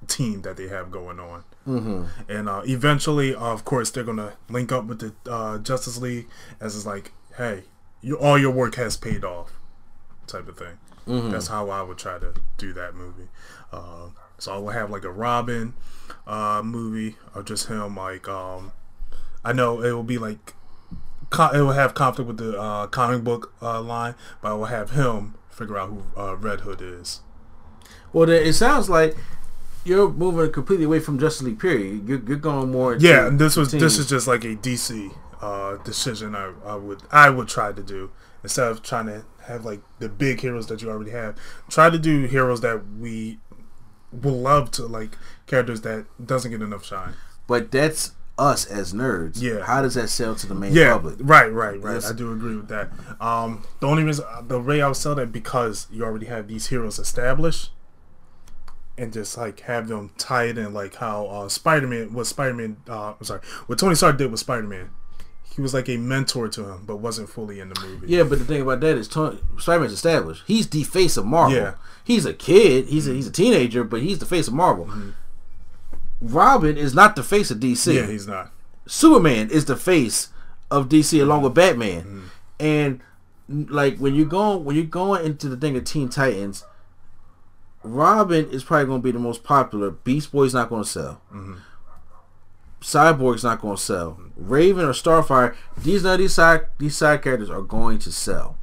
team 0.08 0.42
that 0.42 0.58
they 0.58 0.68
have 0.68 0.92
going 0.92 1.20
on. 1.20 1.44
Mm-hmm. 1.68 2.32
And 2.32 2.50
uh, 2.50 2.62
eventually, 2.66 3.36
uh, 3.36 3.40
of 3.40 3.66
course, 3.66 3.92
they're 3.92 4.04
gonna 4.04 4.34
link 4.50 4.72
up 4.72 4.86
with 4.86 5.00
the 5.00 5.32
uh, 5.32 5.58
Justice 5.60 5.98
League 5.98 6.28
as 6.60 6.76
it's 6.76 6.86
like, 6.86 7.12
hey, 7.38 7.64
you, 8.02 8.18
all 8.18 8.38
your 8.38 8.52
work 8.52 8.76
has 8.76 8.98
paid 8.98 9.24
off, 9.24 9.52
type 10.28 10.48
of 10.48 10.58
thing. 10.58 10.78
That's 11.32 11.48
how 11.48 11.70
I 11.70 11.82
would 11.82 11.98
try 11.98 12.20
to 12.20 12.34
do 12.58 12.74
that 12.74 12.96
movie. 12.96 13.28
Uh, 13.72 14.10
so 14.38 14.54
I 14.54 14.58
would 14.58 14.74
have 14.74 14.90
like 14.90 15.04
a 15.04 15.12
Robin 15.12 15.74
uh, 16.26 16.62
movie 16.64 17.18
of 17.34 17.46
just 17.46 17.68
him. 17.68 17.96
Like, 17.96 18.28
um, 18.28 18.72
I 19.44 19.52
know 19.52 19.82
it 19.82 19.92
will 19.92 20.04
be 20.04 20.18
like 20.18 20.54
it 21.32 21.62
will 21.62 21.72
have 21.72 21.94
conflict 21.94 22.28
with 22.28 22.38
the 22.38 22.60
uh, 22.60 22.88
comic 22.88 23.24
book 23.24 23.54
uh, 23.62 23.82
line, 23.82 24.16
but 24.42 24.52
I 24.52 24.54
will 24.54 24.66
have 24.66 24.92
him 24.92 25.36
figure 25.50 25.78
out 25.78 25.90
who 25.90 26.04
uh, 26.18 26.36
Red 26.36 26.62
Hood 26.62 26.82
is. 26.82 27.22
Well, 28.14 28.26
then 28.28 28.46
it 28.46 28.54
sounds 28.54 28.90
like 28.90 29.16
you're 29.86 30.10
moving 30.12 30.52
completely 30.52 30.86
away 30.86 31.00
from 31.00 31.20
Justice 31.20 31.44
League. 31.44 31.60
Period. 31.60 32.08
You're, 32.08 32.22
you're 32.28 32.38
going 32.38 32.72
more. 32.72 32.96
Yeah, 32.96 33.28
and 33.28 33.40
this 33.40 33.56
was 33.56 33.72
this 33.72 33.98
is 33.98 34.08
just 34.08 34.28
like 34.28 34.44
a 34.44 34.56
DC 34.56 35.16
uh, 35.42 35.78
decision 35.84 36.36
I, 36.36 36.54
I 36.66 36.76
would 36.76 37.02
I 37.12 37.30
would 37.30 37.48
try 37.48 37.72
to 37.72 37.82
do 37.82 38.12
instead 38.44 38.68
of 38.68 38.84
trying 38.84 39.08
to 39.08 39.26
have 39.46 39.66
like 39.66 39.82
the 40.00 40.10
big 40.10 40.42
heroes 40.42 40.68
that 40.68 40.82
you 40.82 40.90
already 40.90 41.12
have. 41.12 41.38
Try 41.70 41.90
to 41.90 41.98
do 41.98 42.26
heroes 42.26 42.62
that 42.62 42.82
we 43.00 43.40
will 44.12 44.40
love 44.40 44.72
to 44.72 44.86
like 44.86 45.18
characters 45.48 45.82
that 45.82 46.06
doesn't 46.24 46.52
get 46.52 46.62
enough 46.62 46.86
shine. 46.86 47.14
But 47.48 47.72
that's 47.72 48.14
us 48.42 48.66
as 48.66 48.92
nerds. 48.94 49.42
Yeah. 49.42 49.64
How 49.64 49.82
does 49.82 49.94
that 49.94 50.10
sell 50.10 50.34
to 50.36 50.48
the 50.48 50.56
main 50.56 50.74
Yeah, 50.74 50.94
public? 50.94 51.16
right, 51.20 51.52
right, 51.52 51.80
right. 51.82 51.94
Yes. 51.94 52.10
I 52.10 52.14
do 52.14 52.32
agree 52.34 52.56
with 52.56 52.68
that. 52.70 52.90
Um, 53.22 53.64
the 53.80 53.88
only 53.88 54.04
reason 54.04 54.26
the 54.48 54.60
way 54.60 54.82
I 54.82 54.88
would 54.88 54.98
sell 54.98 55.16
that 55.16 55.32
because 55.32 55.88
you 55.92 56.04
already 56.04 56.26
have 56.26 56.48
these 56.48 56.68
heroes 56.68 56.98
established. 57.00 57.72
and 58.98 59.14
just 59.14 59.38
like 59.38 59.62
have 59.62 59.88
them 59.88 60.12
tight 60.18 60.58
and 60.58 60.74
like 60.74 60.96
how 60.96 61.26
uh, 61.28 61.50
Spider 61.50 61.88
Man 61.88 62.14
what 62.14 62.28
Spider 62.28 62.54
Man 62.54 62.78
uh, 62.90 63.14
I'm 63.20 63.24
sorry 63.24 63.42
what 63.68 63.80
Tony 63.80 63.96
Stark 63.96 64.18
did 64.18 64.30
with 64.32 64.40
Spider 64.40 64.68
Man. 64.68 64.90
He 65.56 65.62
was 65.62 65.74
like 65.74 65.90
a 65.90 65.98
mentor 65.98 66.48
to 66.50 66.64
him, 66.70 66.84
but 66.86 66.98
wasn't 66.98 67.28
fully 67.30 67.60
in 67.60 67.70
the 67.70 67.80
movie. 67.82 68.08
Yeah, 68.08 68.24
but 68.24 68.40
the 68.40 68.46
thing 68.46 68.62
about 68.62 68.80
that 68.82 68.96
is, 68.98 69.10
Tony, 69.10 69.38
Spider-Man's 69.58 69.92
established. 69.92 70.44
He's 70.48 70.70
the 70.70 70.84
face 70.84 71.18
of 71.18 71.26
Marvel. 71.26 71.58
Yeah. 71.58 71.74
He's 72.06 72.26
a 72.26 72.34
kid. 72.34 72.86
He's 72.88 73.06
a, 73.06 73.12
he's 73.14 73.28
a 73.28 73.32
teenager, 73.32 73.84
but 73.84 74.02
he's 74.02 74.20
the 74.20 74.26
face 74.26 74.48
of 74.48 74.54
Marvel. 74.54 74.90
Robin 76.22 76.78
is 76.78 76.94
not 76.94 77.16
the 77.16 77.24
face 77.24 77.52
of 77.52 77.60
DC. 77.60 77.94
yeah, 77.94 78.06
he's 78.06 78.28
not. 78.28 78.52
Superman 78.86 79.50
is 79.50 79.66
the 79.66 79.76
face 79.76 80.30
of 80.70 80.88
DC 80.88 81.22
along 81.22 81.42
with 81.42 81.54
Batman. 81.54 82.02
Mm-hmm. 82.02 82.26
And 82.60 83.02
like 83.70 83.98
when 83.98 84.16
you're 84.16 84.26
going 84.26 84.64
when 84.64 84.76
you're 84.76 84.86
going 84.86 85.26
into 85.26 85.50
the 85.50 85.58
thing 85.58 85.76
of 85.76 85.84
Teen 85.84 86.10
Titans, 86.10 86.64
Robin 87.84 88.50
is 88.50 88.64
probably 88.64 88.86
going 88.86 89.02
to 89.02 89.04
be 89.04 89.12
the 89.12 89.20
most 89.20 89.44
popular. 89.44 89.90
Beast 89.92 90.32
Boy's 90.32 90.54
not 90.54 90.70
going 90.70 90.84
to 90.84 90.90
sell. 90.90 91.22
Mm-hmm. 91.34 91.56
Cyborg's 92.82 93.44
not 93.44 93.62
going 93.62 93.78
to 93.78 93.82
sell. 93.82 94.20
Raven 94.36 94.86
or 94.86 94.94
Starfire, 94.94 95.56
these 95.78 96.04
none 96.04 96.14
of 96.14 96.20
these 96.20 96.34
side 96.34 96.68
these 96.78 96.96
side 96.96 97.22
characters 97.22 97.50
are 97.50 97.62
going 97.62 98.00
to 98.00 98.12
sell. 98.12 98.58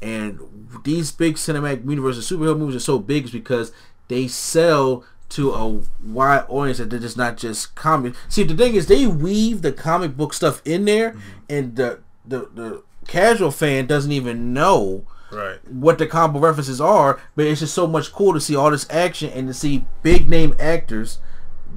And 0.00 0.40
these 0.84 1.12
big 1.12 1.36
cinematic 1.36 1.88
universes, 1.88 2.28
superhero 2.28 2.58
movies 2.58 2.76
are 2.76 2.80
so 2.80 2.98
big 2.98 3.24
is 3.24 3.30
because 3.30 3.70
they 4.08 4.26
sell 4.26 5.04
to 5.30 5.52
a 5.52 5.82
wide 6.04 6.44
audience 6.48 6.78
that 6.78 6.90
they're 6.90 6.98
just 6.98 7.16
not 7.16 7.36
just 7.36 7.74
comic. 7.74 8.14
See, 8.28 8.42
the 8.42 8.56
thing 8.56 8.74
is, 8.74 8.86
they 8.86 9.06
weave 9.06 9.62
the 9.62 9.72
comic 9.72 10.16
book 10.16 10.34
stuff 10.34 10.62
in 10.64 10.84
there, 10.84 11.10
mm-hmm. 11.10 11.20
and 11.48 11.76
the 11.76 12.00
the 12.24 12.48
the 12.54 12.82
casual 13.06 13.50
fan 13.50 13.86
doesn't 13.86 14.12
even 14.12 14.52
know 14.52 15.06
Right. 15.32 15.66
what 15.66 15.96
the 15.96 16.06
combo 16.06 16.40
references 16.40 16.78
are, 16.78 17.18
but 17.34 17.46
it's 17.46 17.60
just 17.60 17.72
so 17.72 17.86
much 17.86 18.12
cool 18.12 18.34
to 18.34 18.40
see 18.40 18.54
all 18.54 18.70
this 18.70 18.86
action 18.90 19.30
and 19.30 19.48
to 19.48 19.54
see 19.54 19.86
big 20.02 20.28
name 20.28 20.54
actors 20.58 21.20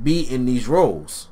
be 0.03 0.19
in 0.19 0.45
these 0.45 0.67
roles. 0.67 1.29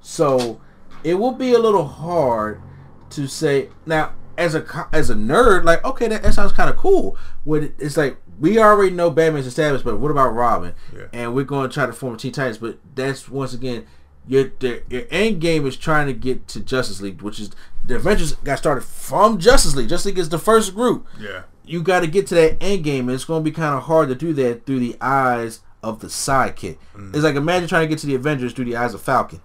So 0.00 0.58
it 1.04 1.14
will 1.14 1.32
be 1.32 1.52
a 1.52 1.58
little 1.58 1.86
hard 1.86 2.62
to 3.10 3.26
say 3.26 3.68
now 3.84 4.14
as 4.38 4.54
a 4.54 4.88
as 4.92 5.10
a 5.10 5.14
nerd, 5.14 5.64
like 5.64 5.84
okay, 5.84 6.08
that, 6.08 6.22
that 6.22 6.34
sounds 6.34 6.52
kind 6.52 6.70
of 6.70 6.76
cool. 6.76 7.16
What 7.44 7.62
it's 7.78 7.96
like 7.96 8.16
we 8.38 8.58
already 8.58 8.90
know 8.94 9.10
Batman's 9.10 9.46
established, 9.46 9.84
but 9.84 9.98
what 9.98 10.10
about 10.10 10.34
Robin? 10.34 10.74
Yeah. 10.94 11.06
And 11.12 11.34
we're 11.34 11.44
going 11.44 11.68
to 11.68 11.72
try 11.74 11.86
to 11.86 11.92
form 11.92 12.16
Teen 12.16 12.32
Titans, 12.32 12.58
but 12.58 12.78
that's 12.94 13.28
once 13.28 13.54
again 13.54 13.86
your 14.28 14.50
your 14.60 15.04
end 15.10 15.40
game 15.40 15.66
is 15.66 15.76
trying 15.76 16.06
to 16.08 16.12
get 16.12 16.48
to 16.48 16.60
Justice 16.60 17.00
League, 17.00 17.22
which 17.22 17.38
is 17.40 17.50
the 17.84 17.94
Avengers 17.96 18.32
got 18.34 18.58
started 18.58 18.82
from 18.82 19.38
Justice 19.38 19.76
League. 19.76 19.88
Justice 19.88 20.06
League 20.06 20.18
is 20.18 20.28
the 20.30 20.38
first 20.38 20.74
group 20.74 21.06
Yeah. 21.20 21.42
you 21.64 21.80
got 21.82 22.00
to 22.00 22.06
get 22.08 22.26
to 22.28 22.34
that 22.34 22.56
end 22.60 22.82
game. 22.84 23.08
And 23.08 23.14
it's 23.14 23.24
going 23.24 23.44
to 23.44 23.50
be 23.50 23.54
kind 23.54 23.74
of 23.76 23.84
hard 23.84 24.08
to 24.08 24.14
do 24.16 24.32
that 24.34 24.66
through 24.66 24.80
the 24.80 24.96
eyes 25.00 25.60
of 25.82 26.00
the 26.00 26.08
sidekick. 26.08 26.78
Mm. 26.96 27.14
It's 27.14 27.22
like 27.22 27.36
imagine 27.36 27.68
trying 27.68 27.82
to 27.82 27.88
get 27.88 28.00
to 28.00 28.06
the 28.06 28.16
Avengers 28.16 28.52
through 28.52 28.64
the 28.64 28.76
eyes 28.76 28.92
of 28.94 29.00
Falcon. 29.00 29.40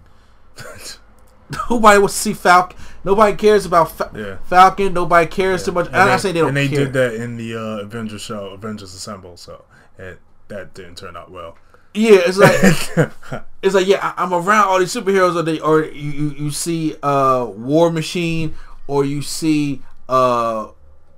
Nobody 1.70 2.00
wants 2.00 2.16
to 2.16 2.20
see 2.22 2.34
Falcon. 2.34 2.78
Nobody 3.04 3.36
cares 3.36 3.66
about 3.66 3.92
Fa- 3.92 4.12
Yeah. 4.16 4.38
Falcon. 4.48 4.94
Nobody 4.94 5.28
cares 5.28 5.64
too 5.66 5.72
much. 5.72 5.88
I'm 5.88 6.08
not 6.08 6.20
saying 6.22 6.36
they 6.36 6.42
don't 6.42 6.50
and 6.50 6.58
they 6.58 6.68
care. 6.68 6.86
did 6.86 6.94
that 6.94 7.16
in 7.16 7.38
the 7.38 7.56
uh, 7.56 7.84
Avengers 7.84 8.22
show, 8.22 8.48
Avengers 8.50 8.94
Assemble. 8.94 9.38
So 9.38 9.64
it, 9.98 10.20
that 10.50 10.74
didn't 10.74 10.98
turn 10.98 11.16
out 11.18 11.32
well. 11.32 11.58
Yeah, 11.94 12.20
it's 12.26 12.38
like 12.38 12.56
it's 13.62 13.76
like 13.76 13.88
yeah, 13.88 14.14
I, 14.18 14.24
I'm 14.24 14.34
around 14.34 14.68
all 14.68 14.80
these 14.80 14.94
superheroes, 14.94 15.36
or 15.36 15.42
they, 15.42 15.60
or 15.60 15.84
you, 15.84 16.30
you 16.38 16.52
see 16.52 16.96
uh 17.04 17.46
War 17.46 17.92
Machine, 17.92 18.56
or 18.88 19.04
you 19.04 19.22
see 19.22 19.82
uh 20.08 20.68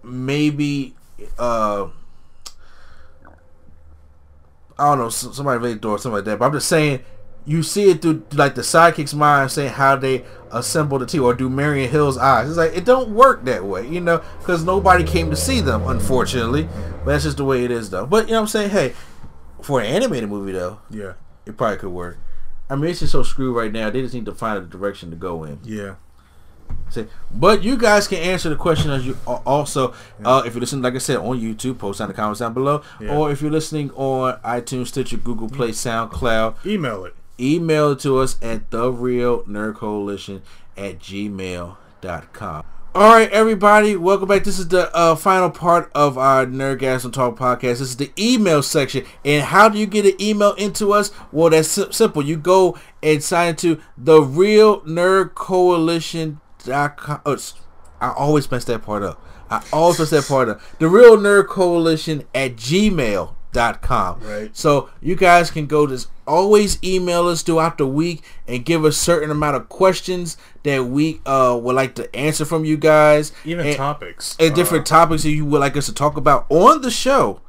maybe 0.03 0.95
uh 1.38 1.88
I 4.79 4.89
don't 4.89 4.97
know 4.97 5.09
somebody 5.09 5.75
door 5.75 5.95
or 5.95 5.97
something 5.99 6.15
like 6.15 6.25
that. 6.25 6.39
But 6.39 6.45
I'm 6.45 6.53
just 6.53 6.67
saying 6.67 7.01
you 7.46 7.62
see 7.64 7.89
it 7.89 8.02
through 8.02 8.26
like 8.34 8.56
the 8.56 8.62
sidekick's 8.62 9.14
mind, 9.14 9.52
saying 9.52 9.74
how 9.74 9.96
they 9.96 10.24
assemble 10.52 11.00
the 11.00 11.06
team, 11.06 11.24
or 11.24 11.34
do 11.34 11.50
Maria 11.50 11.88
Hill's 11.88 12.18
eyes. 12.18 12.48
It's 12.50 12.58
like 12.58 12.76
it 12.76 12.86
don't 12.86 13.10
work 13.10 13.44
that 13.46 13.66
way, 13.66 13.88
you 13.88 14.00
know, 14.00 14.22
because 14.39 14.64
nobody 14.64 15.04
came 15.04 15.30
to 15.30 15.36
see 15.36 15.60
them, 15.60 15.86
unfortunately. 15.88 16.70
But 17.04 17.06
that's 17.14 17.24
just 17.26 17.38
the 17.38 17.46
way 17.46 17.64
it 17.66 17.72
is, 17.72 17.89
though. 17.89 18.06
But 18.06 18.26
you 18.28 18.32
know 18.34 18.39
what 18.39 18.41
I'm 18.44 18.48
saying? 18.48 18.70
Hey, 18.70 18.94
for 19.62 19.80
an 19.82 19.88
animated 19.88 20.30
movie 20.30 20.52
though, 20.54 20.80
Yeah. 20.89 21.14
it 21.46 21.58
probably 21.58 21.78
could 21.78 21.89
work. 21.89 22.18
I 22.70 22.76
mean, 22.76 22.89
it's 22.91 23.00
just 23.02 23.12
so 23.12 23.24
screwed 23.24 23.56
right 23.56 23.72
now. 23.72 23.89
They 23.89 24.02
just 24.02 24.14
need 24.14 24.26
to 24.26 24.34
find 24.34 24.58
a 24.58 24.62
direction 24.62 25.10
to 25.12 25.16
go 25.16 25.44
in. 25.44 25.60
Yeah. 25.64 25.96
Say, 26.89 27.08
but 27.32 27.64
you 27.64 27.78
guys 27.78 28.08
can 28.08 28.18
answer 28.20 28.50
the 28.50 28.56
question 28.56 28.89
as 28.91 29.06
you 29.06 29.18
al- 29.28 29.41
also 29.46 29.94
uh, 30.24 30.44
if 30.46 30.54
you're 30.54 30.62
listening, 30.62 30.82
like 30.82 30.96
I 30.96 31.00
said, 31.00 31.18
on 31.18 31.39
YouTube. 31.39 31.78
Post 31.78 32.00
down 32.00 32.08
the 32.08 32.14
comments 32.14 32.39
down 32.39 32.54
below, 32.54 32.82
Yeah. 33.00 33.16
or 33.16 33.32
if 33.32 33.41
you're 33.41 33.52
listening 33.52 33.91
on 33.91 34.38
iTunes, 34.39 34.88
Stitcher, 34.88 35.18
Google 35.18 35.50
Play, 35.50 35.70
SoundCloud, 35.70 36.66
Email 36.66 37.06
it. 37.06 37.16
Email 37.39 37.91
it 37.91 37.99
to 37.99 38.17
us 38.19 38.38
at 38.41 38.71
the 38.71 38.91
real 38.91 39.43
nerd 39.43 39.75
coalition 39.75 40.41
at 40.77 40.99
gmail.com 40.99 42.65
all 42.95 43.11
right 43.11 43.31
everybody 43.31 43.95
welcome 43.95 44.27
back. 44.27 44.43
This 44.43 44.59
is 44.59 44.67
the 44.67 44.95
uh, 44.95 45.15
final 45.15 45.49
part 45.49 45.91
of 45.95 46.15
our 46.15 46.45
nerdgasm 46.45 47.11
talk 47.11 47.39
podcast. 47.39 47.61
This 47.61 47.81
is 47.81 47.97
the 47.97 48.11
email 48.19 48.61
section. 48.61 49.03
And 49.25 49.45
how 49.45 49.67
do 49.67 49.79
you 49.79 49.88
get 49.88 50.05
an 50.05 50.21
email 50.21 50.53
into 50.53 50.93
us? 50.93 51.09
Well 51.31 51.49
that's 51.49 51.69
sim- 51.69 51.91
simple. 51.91 52.23
You 52.23 52.38
go 52.38 52.77
and 53.01 53.23
sign 53.23 53.49
into 53.49 53.81
the 53.97 54.21
real 54.21 54.81
nerd 54.81 55.34
coalition.com 55.34 57.21
oh, 57.25 57.38
i 57.99 58.09
always 58.11 58.51
mess 58.51 58.65
that 58.65 58.84
part 58.84 59.01
up. 59.01 59.19
I 59.49 59.63
always 59.73 59.97
mess 59.97 60.11
that 60.11 60.27
part 60.27 60.49
up. 60.49 60.61
The 60.77 60.88
real 60.88 61.17
nerd 61.17 61.47
coalition 61.47 62.27
at 62.36 62.57
gmail.com 62.57 63.36
Right. 64.24 64.56
so 64.56 64.89
you 65.01 65.16
guys 65.16 65.51
can 65.51 65.66
go 65.66 65.88
to 65.88 66.06
always 66.26 66.82
email 66.84 67.28
us 67.28 67.41
throughout 67.41 67.78
the 67.78 67.88
week 67.88 68.24
and 68.47 68.64
give 68.64 68.86
a 68.86 68.91
certain 68.91 69.30
amount 69.30 69.56
of 69.56 69.70
questions 69.70 70.38
that 70.64 70.86
we 70.86 71.22
uh 71.26 71.58
would 71.62 71.76
like 71.76 71.95
to 71.95 72.16
answer 72.16 72.45
from 72.45 72.66
you 72.66 72.78
guys. 72.78 73.32
Even 73.45 73.68
and, 73.68 73.76
topics. 73.76 74.36
and 74.39 74.56
different 74.56 74.86
topics 74.86 75.24
that 75.24 75.32
you 75.32 75.45
would 75.45 75.60
like 75.60 75.76
us 75.78 75.86
to 75.88 75.93
talk 75.93 76.18
about 76.18 76.45
on 76.49 76.82
the 76.82 76.91
show 76.91 77.41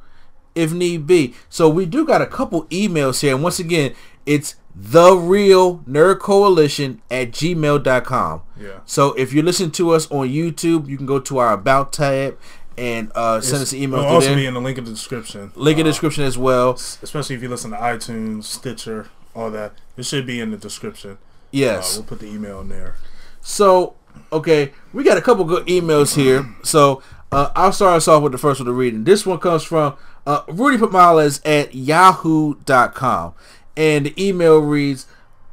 if 0.53 0.71
need 0.71 1.05
be. 1.05 1.33
So 1.49 1.69
we 1.69 1.85
do 1.85 2.05
got 2.05 2.21
a 2.21 2.25
couple 2.27 2.65
emails 2.65 3.21
here 3.21 3.33
and 3.33 3.43
once 3.43 3.59
again 3.59 3.93
it's 4.25 4.55
the 4.75 5.15
real 5.15 5.79
nerd 5.79 6.19
coalition 6.19 7.01
at 7.09 7.31
gmail.com. 7.31 8.41
Yeah. 8.59 8.79
So 8.85 9.13
if 9.13 9.31
you 9.31 9.41
listen 9.41 9.71
to 9.71 9.91
us 9.91 10.09
on 10.11 10.27
YouTube, 10.27 10.89
you 10.89 10.97
can 10.97 11.05
go 11.05 11.19
to 11.19 11.37
our 11.37 11.53
about 11.53 11.93
tab 11.93 12.37
and 12.77 13.11
uh, 13.15 13.39
send 13.41 13.61
us 13.61 13.71
an 13.71 13.79
email 13.81 13.99
It'll 14.01 14.11
also 14.15 14.27
there. 14.27 14.35
be 14.35 14.45
in 14.45 14.53
the 14.53 14.61
link 14.61 14.77
in 14.77 14.83
the 14.85 14.91
description. 14.91 15.51
Link 15.55 15.77
in 15.79 15.83
the 15.85 15.89
Uh, 15.89 15.93
description 15.93 16.23
as 16.23 16.37
well. 16.37 16.71
especially 17.01 17.35
if 17.35 17.41
you 17.41 17.49
listen 17.49 17.71
to 17.71 17.77
iTunes, 17.77 18.43
Stitcher, 18.45 19.07
all 19.33 19.49
that. 19.51 19.73
It 19.97 20.05
should 20.05 20.25
be 20.25 20.39
in 20.39 20.51
the 20.51 20.57
description. 20.57 21.11
Uh, 21.11 21.15
Yes. 21.51 21.95
we'll 21.95 22.05
put 22.05 22.19
the 22.19 22.27
email 22.27 22.59
in 22.61 22.69
there. 22.69 22.95
So, 23.41 23.93
okay, 24.31 24.73
we 24.91 25.03
got 25.03 25.17
a 25.17 25.21
couple 25.21 25.45
good 25.45 25.65
emails 25.67 26.15
here. 26.15 26.45
So, 26.63 27.01
uh, 27.31 27.49
I'll 27.55 27.71
start 27.71 27.95
us 27.97 28.07
off 28.07 28.23
with 28.23 28.31
the 28.33 28.37
first 28.37 28.59
one 28.59 28.65
to 28.67 28.73
read. 28.73 28.93
And 28.93 29.05
this 29.05 29.25
one 29.25 29.39
comes 29.39 29.63
from 29.63 29.95
uh, 30.27 30.41
Rudy 30.47 30.77
Pomales 30.77 31.39
at 31.45 31.73
yahoo.com. 31.75 33.33
And 33.77 34.05
the 34.07 34.23
email 34.27 34.59
reads, 34.59 35.05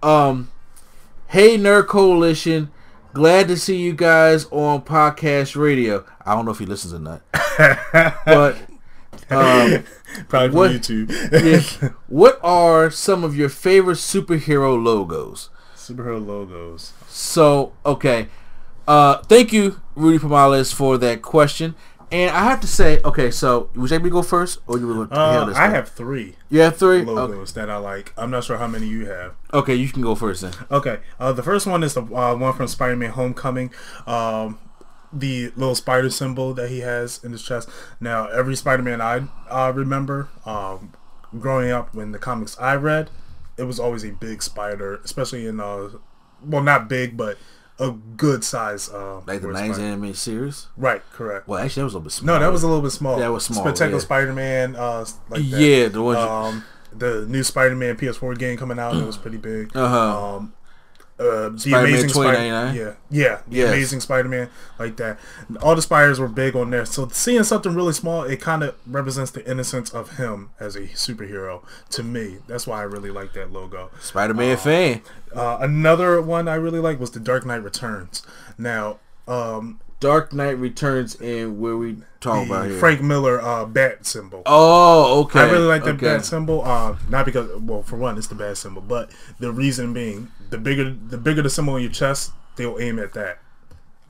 um, 0.03 0.51
Hey, 1.29 1.57
Nerd 1.59 1.87
Coalition. 1.87 2.71
Glad 3.13 3.49
to 3.49 3.57
see 3.59 3.77
you 3.77 3.93
guys 3.93 4.47
on 4.51 4.83
podcast 4.83 5.55
radio. 5.61 6.05
I 6.25 6.35
don't 6.35 6.45
know 6.47 6.51
if 6.51 6.59
he 6.59 6.67
listens 6.67 6.95
or 6.95 6.99
not. 6.99 7.21
but, 8.25 8.57
um, 9.31 9.85
Probably 10.29 10.49
from 10.49 10.53
What- 10.57 10.71
YouTube. 10.71 11.11
yeah, 11.83 11.91
what 12.09 12.41
are 12.43 12.91
some 12.91 13.23
of 13.25 13.37
your 13.37 13.49
favorite 13.49 13.97
superhero 13.97 14.83
logos? 14.83 15.51
Superhero 15.77 16.25
logos. 16.25 16.93
So, 17.09 17.73
okay. 17.85 18.29
Uh, 18.89 19.19
thank 19.25 19.53
you, 19.53 19.81
Rudy 19.95 20.19
Pomales, 20.19 20.73
for 20.73 20.97
that 20.99 21.23
question. 21.23 21.75
And 22.13 22.31
I 22.31 22.45
have 22.45 22.61
to 22.61 22.67
say, 22.67 23.01
okay, 23.05 23.31
so 23.31 23.71
would 23.75 23.91
you 23.91 23.97
like 23.97 24.05
me 24.05 24.11
to 24.11 24.13
go 24.13 24.23
first, 24.23 24.59
or 24.67 24.79
you 24.79 24.87
would 24.87 25.13
Uh? 25.13 25.47
I 25.57 25.63
one? 25.63 25.71
have 25.71 25.89
three 25.89 26.37
You 26.51 26.61
have 26.61 26.77
three. 26.77 26.99
Okay. 27.01 27.11
logos 27.11 27.55
that 27.55 27.71
I 27.71 27.79
like. 27.79 28.13
I'm 28.19 28.31
not 28.31 28.45
sure 28.45 28.59
how 28.59 28.67
many 28.67 28.87
you 28.87 29.07
have. 29.07 29.35
okay, 29.55 29.75
you 29.75 29.89
can 29.89 30.03
go 30.03 30.15
first 30.15 30.43
then. 30.43 30.53
Okay, 30.71 30.99
uh, 31.19 31.33
the 31.33 31.43
first 31.43 31.67
one 31.67 31.83
is 31.83 31.95
the 31.95 32.03
uh, 32.03 32.35
one 32.37 32.53
from 32.53 32.69
Spider-Man: 32.69 33.11
Homecoming. 33.13 33.73
Um, 34.07 34.59
the 35.15 35.53
little 35.57 35.75
spider 35.75 36.09
symbol 36.09 36.55
that 36.55 36.71
he 36.71 36.81
has 36.81 37.23
in 37.23 37.33
his 37.33 37.43
chest. 37.43 37.69
Now, 38.01 38.29
every 38.29 38.57
Spider-Man 38.57 39.01
I 39.03 39.29
uh, 39.51 39.71
remember 39.75 40.29
um, 40.47 40.93
growing 41.39 41.71
up 41.71 41.95
when 41.95 42.13
the 42.13 42.19
comics 42.19 42.59
I 42.59 42.77
read, 42.77 43.11
it 43.59 43.65
was 43.65 43.79
always 43.79 44.05
a 44.05 44.11
big 44.13 44.43
spider, 44.43 45.01
especially 45.05 45.47
in 45.47 45.61
uh, 45.61 45.89
well, 46.45 46.63
not 46.63 46.89
big, 46.89 47.17
but 47.17 47.37
a 47.79 47.91
good 47.91 48.45
size. 48.45 48.89
Uh, 48.91 49.21
Like 49.27 49.41
the 49.41 49.49
for 49.49 49.51
a 49.53 49.55
90s 49.55 49.75
spider. 49.75 50.15
series. 50.15 50.67
Right, 50.77 51.03
correct. 51.13 51.49
Well, 51.49 51.59
actually, 51.59 51.81
that 51.81 51.85
was 51.85 51.95
a 51.95 51.97
little 51.99 52.05
bit 52.05 52.13
small. 52.13 52.35
No, 52.35 52.41
that 52.41 52.53
was 52.53 52.63
a 52.63 52.67
little 52.67 52.83
bit 52.83 52.93
small. 52.93 53.19
That 53.19 53.29
was 53.33 53.45
small, 53.45 53.65
Spectacular 53.65 53.99
yeah. 53.99 54.05
Spider-Man, 54.05 54.77
uh, 54.77 55.05
like 55.31 55.51
that. 55.51 55.61
Yeah, 55.61 55.89
the 55.89 56.03
one. 56.03 56.17
Um, 56.17 56.65
the 56.95 57.25
new 57.27 57.43
Spider-Man 57.43 57.97
PS4 57.97 58.39
game 58.39 58.59
coming 58.59 58.79
out, 58.79 58.95
it 58.95 59.05
was 59.07 59.17
pretty 59.17 59.39
big. 59.39 59.75
Uh-huh. 59.77 60.37
Um, 60.37 60.53
uh, 61.23 61.49
the 61.51 61.59
Spider-Man 61.59 61.85
amazing 61.89 62.09
Spider, 62.11 62.33
2099? 62.37 62.75
yeah, 62.75 62.93
yeah, 63.11 63.41
the 63.49 63.57
Yes. 63.57 63.69
amazing 63.69 64.01
Spider-Man, 64.01 64.49
like 64.79 64.97
that. 64.97 65.19
All 65.63 65.75
the 65.77 65.83
spiders 65.83 66.19
were 66.19 66.29
big 66.29 66.57
on 66.57 66.71
there. 66.71 66.85
So 66.85 67.09
seeing 67.09 67.45
something 67.45 67.75
really 67.75 67.93
small, 67.93 68.25
it 68.25 68.41
kind 68.41 68.63
of 68.63 68.75
represents 68.87 69.31
the 69.31 69.49
innocence 69.49 69.91
of 69.91 70.17
him 70.17 70.51
as 70.59 70.75
a 70.77 70.83
superhero. 70.89 71.63
To 71.91 72.03
me, 72.03 72.39
that's 72.49 72.67
why 72.67 72.81
I 72.81 72.83
really 72.85 73.11
like 73.11 73.33
that 73.35 73.53
logo. 73.53 73.91
Spider 74.01 74.35
Man 74.35 74.57
fan. 74.57 75.03
Uh, 75.35 75.59
another 75.61 76.21
one 76.21 76.49
I 76.49 76.55
really 76.57 76.81
like 76.81 76.99
was 77.01 77.11
the 77.13 77.21
Dark 77.21 77.47
Knight 77.47 77.63
Returns. 77.63 78.23
Now, 78.59 78.99
um, 79.29 79.81
Dark 80.03 80.33
Knight 80.33 80.59
Returns 80.59 81.15
and 81.21 81.61
where 81.61 81.77
we 81.77 81.99
talk 82.21 82.45
about 82.45 82.69
here. 82.69 82.79
Frank 82.79 83.01
Miller 83.01 83.41
uh, 83.41 83.65
bat 83.65 84.05
symbol. 84.05 84.43
Oh, 84.47 85.23
okay. 85.23 85.41
I 85.41 85.51
really 85.51 85.67
like 85.67 85.85
the 85.85 85.91
okay. 85.91 86.07
bat 86.07 86.25
symbol. 86.25 86.63
Uh, 86.63 86.97
not 87.09 87.25
because, 87.25 87.49
well, 87.61 87.85
for 87.85 87.97
one, 87.97 88.19
it's 88.19 88.27
the 88.27 88.35
bat 88.35 88.57
symbol, 88.59 88.83
but 88.83 89.11
the 89.39 89.53
reason 89.53 89.95
being, 89.95 90.33
the 90.51 90.59
bigger 90.59 90.91
the 90.91 91.19
bigger 91.19 91.41
the 91.41 91.49
symbol 91.49 91.75
on 91.75 91.83
your 91.83 91.93
chest, 91.93 92.33
they'll 92.57 92.81
aim 92.81 92.99
at 92.99 93.13
that. 93.15 93.39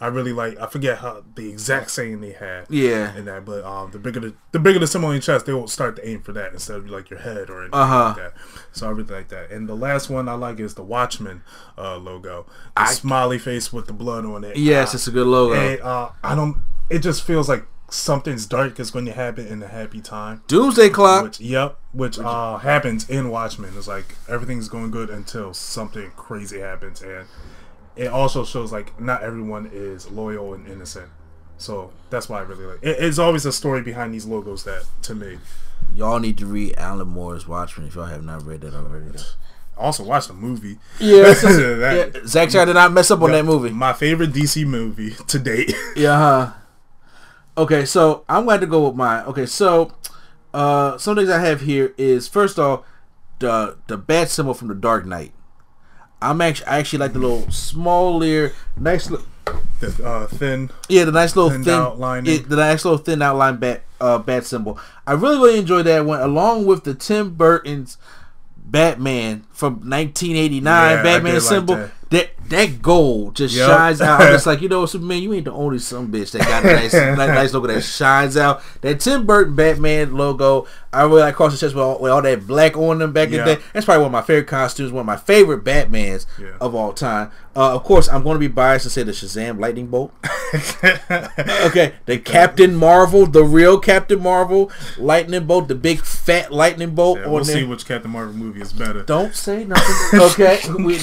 I 0.02 0.08
really 0.08 0.32
like. 0.32 0.58
I 0.60 0.66
forget 0.66 0.98
how 0.98 1.22
the 1.36 1.48
exact 1.48 1.90
saying 1.92 2.20
they 2.20 2.32
had. 2.32 2.66
Yeah. 2.68 3.16
In 3.16 3.24
that, 3.26 3.44
but 3.44 3.64
um, 3.64 3.90
the 3.92 3.98
bigger 3.98 4.20
the 4.20 4.34
the 4.50 4.58
bigger 4.58 4.78
the 4.80 4.86
symbol 4.86 5.08
on 5.08 5.14
your 5.14 5.22
chest, 5.22 5.46
they 5.46 5.52
will 5.52 5.68
start 5.68 5.96
to 5.96 6.08
aim 6.08 6.22
for 6.22 6.32
that 6.32 6.52
instead 6.52 6.76
of 6.76 6.90
like 6.90 7.08
your 7.08 7.20
head 7.20 7.48
or 7.50 7.60
anything 7.62 7.78
Uh-huh. 7.80 8.04
like 8.08 8.16
that. 8.16 8.32
So 8.72 8.88
I 8.88 8.90
really 8.90 9.14
like 9.14 9.28
that. 9.28 9.50
And 9.50 9.68
the 9.68 9.76
last 9.76 10.10
one 10.10 10.28
I 10.28 10.34
like 10.34 10.58
is 10.60 10.74
the 10.74 10.82
Watchmen 10.82 11.42
uh, 11.78 11.96
logo, 11.98 12.46
the 12.76 12.86
smiley 12.86 13.38
face 13.38 13.72
with 13.72 13.86
the 13.86 13.92
blood 13.92 14.24
on 14.24 14.44
it. 14.44 14.56
Yes, 14.56 14.92
Uh, 14.92 14.96
it's 14.96 15.06
a 15.06 15.10
good 15.12 15.26
logo. 15.28 15.54
and 15.54 15.80
uh, 15.80 16.10
I 16.24 16.34
don't. 16.34 16.56
It 16.90 16.98
just 16.98 17.22
feels 17.22 17.48
like 17.48 17.64
something's 17.88 18.46
dark 18.46 18.80
is 18.80 18.90
going 18.90 19.04
to 19.04 19.12
happen 19.12 19.46
in 19.46 19.62
a 19.62 19.68
happy 19.68 20.00
time. 20.00 20.42
Doomsday 20.48 20.88
Clock. 20.88 21.24
Which 21.24 21.40
yep, 21.40 21.78
which 21.92 22.18
uh 22.18 22.56
happens 22.58 23.08
in 23.08 23.28
Watchmen. 23.28 23.74
It's 23.76 23.86
like 23.86 24.16
everything's 24.28 24.68
going 24.68 24.90
good 24.90 25.10
until 25.10 25.52
something 25.54 26.10
crazy 26.16 26.58
happens, 26.60 27.02
and 27.02 27.26
it 27.96 28.08
also 28.08 28.44
shows 28.44 28.72
like 28.72 28.98
not 29.00 29.22
everyone 29.22 29.70
is 29.72 30.10
loyal 30.10 30.54
and 30.54 30.66
innocent. 30.68 31.08
So 31.58 31.92
that's 32.10 32.28
why 32.28 32.38
I 32.38 32.42
really 32.42 32.64
like. 32.64 32.78
It, 32.82 32.96
it's 32.98 33.18
always 33.18 33.46
a 33.46 33.52
story 33.52 33.82
behind 33.82 34.12
these 34.14 34.26
logos 34.26 34.64
that 34.64 34.84
to 35.02 35.14
me. 35.14 35.38
Y'all 35.94 36.18
need 36.20 36.38
to 36.38 36.46
read 36.46 36.74
Alan 36.76 37.08
Moore's 37.08 37.46
Watchmen 37.46 37.86
if 37.86 37.94
y'all 37.94 38.06
have 38.06 38.24
not 38.24 38.44
read 38.44 38.62
that 38.62 38.74
already. 38.74 39.18
Also, 39.76 40.04
watch 40.04 40.26
the 40.28 40.32
movie. 40.34 40.78
Yeah, 41.00 41.22
That- 41.32 42.10
yeah. 42.14 42.20
Zack 42.26 42.50
Snyder 42.50 42.66
did 42.72 42.74
not 42.74 42.92
mess 42.92 43.10
up 43.10 43.20
on 43.22 43.30
that 43.32 43.44
movie. 43.44 43.70
My 43.70 43.92
favorite 43.92 44.32
DC 44.32 44.66
movie 44.66 45.14
to 45.28 45.38
date. 45.38 45.74
Yeah. 45.96 46.16
huh. 46.16 46.52
Okay, 47.56 47.84
so 47.84 48.24
I'm 48.28 48.46
going 48.46 48.60
to 48.60 48.66
go 48.66 48.86
with 48.86 48.96
mine. 48.96 49.24
Okay, 49.26 49.44
so 49.46 49.92
uh, 50.54 50.96
some 50.98 51.16
things 51.16 51.28
I 51.28 51.38
have 51.40 51.60
here 51.62 51.94
is 51.98 52.26
first 52.28 52.58
off 52.58 52.84
the 53.40 53.76
the 53.88 53.96
bat 53.98 54.30
symbol 54.30 54.54
from 54.54 54.68
the 54.68 54.74
Dark 54.74 55.04
Knight. 55.04 55.32
I'm 56.22 56.40
actually 56.40 56.66
I 56.66 56.78
actually 56.78 57.00
like 57.00 57.12
the 57.12 57.18
little 57.18 57.50
small 57.50 58.18
layer, 58.18 58.52
nice 58.78 59.10
look. 59.10 59.26
the 59.80 60.06
uh, 60.06 60.26
thin. 60.28 60.70
Yeah, 60.88 61.04
the 61.04 61.12
nice 61.12 61.34
little 61.36 61.50
thin 61.50 61.68
outlining. 61.68 62.32
it- 62.34 62.48
the 62.48 62.56
nice 62.56 62.84
little 62.84 62.98
thin 62.98 63.20
outline 63.22 63.56
bat 63.56 63.82
uh, 64.00 64.18
bat 64.18 64.44
symbol. 64.44 64.78
I 65.06 65.12
really 65.12 65.36
really 65.38 65.58
enjoyed 65.58 65.86
that 65.86 66.04
one, 66.06 66.20
along 66.20 66.66
with 66.66 66.84
the 66.84 66.94
Tim 66.94 67.34
Burton's 67.34 67.98
Batman 68.56 69.44
from 69.50 69.74
1989 69.88 70.62
Yeah, 70.64 71.02
Batman 71.02 71.34
did 71.34 71.42
like 71.42 71.42
symbol. 71.42 71.74
that. 71.76 71.90
that 72.10 72.30
that 72.48 72.82
gold 72.82 73.36
just 73.36 73.54
Yup. 73.54 73.68
shines 73.70 74.00
out. 74.00 74.20
I'm 74.20 74.32
just 74.32 74.46
like 74.46 74.60
you 74.60 74.68
know, 74.68 74.86
Superman, 74.86 75.22
you 75.22 75.32
ain't 75.34 75.44
the 75.46 75.52
only 75.52 75.78
some 75.78 76.10
bitch 76.12 76.32
that 76.32 76.42
got 76.42 76.64
a 76.64 76.66
nice 76.68 76.92
nice, 76.92 77.16
nice 77.16 77.54
logo 77.54 77.66
that 77.68 77.82
shines 77.82 78.36
out. 78.36 78.62
That 78.80 79.00
Tim 79.00 79.26
Burton 79.26 79.54
Batman 79.54 80.14
logo, 80.14 80.66
I 80.92 81.02
really 81.04 81.20
like 81.22 81.34
cross 81.34 81.52
the 81.52 81.58
chest 81.58 81.74
with 81.74 81.82
all, 81.84 81.98
with 82.00 82.12
all 82.12 82.22
that 82.22 82.46
black 82.46 82.76
on 82.76 82.98
them 82.98 83.12
back 83.12 83.28
in 83.28 83.34
Yeah. 83.34 83.44
the 83.44 83.54
day. 83.56 83.62
That's 83.72 83.84
probably 83.86 84.00
one 84.02 84.08
of 84.08 84.12
my 84.12 84.22
favorite 84.22 84.46
costumes, 84.48 84.92
one 84.92 85.00
of 85.00 85.06
my 85.06 85.16
favorite 85.16 85.64
Batmans 85.64 86.26
Yeah. 86.38 86.48
of 86.60 86.74
all 86.74 86.92
time. 86.92 87.30
Uh, 87.54 87.74
of 87.74 87.84
course, 87.84 88.08
I'm 88.08 88.22
going 88.22 88.34
to 88.36 88.38
be 88.38 88.48
biased 88.48 88.86
and 88.86 88.92
say 88.92 89.02
the 89.02 89.12
Shazam 89.12 89.60
lightning 89.60 89.86
bolt. 89.88 90.12
okay, 90.86 91.94
the 92.06 92.18
Captain 92.18 92.74
Marvel, 92.74 93.26
the 93.26 93.44
real 93.44 93.78
Captain 93.78 94.22
Marvel 94.22 94.70
lightning 94.98 95.46
bolt, 95.46 95.68
the 95.68 95.74
big 95.74 96.00
fat 96.00 96.52
lightning 96.52 96.94
bolt 96.94 97.18
Yeah, 97.18 97.28
we'll 97.28 97.44
see 97.44 97.64
which 97.64 97.84
Captain 97.86 98.10
Marvel 98.10 98.34
movie 98.34 98.60
is 98.62 98.72
better. 98.72 99.02
Don't 99.02 99.34
say 99.34 99.64
nothing. 99.64 100.20
Okay, 100.32 100.60
we, 100.78 100.82
we, 100.84 100.94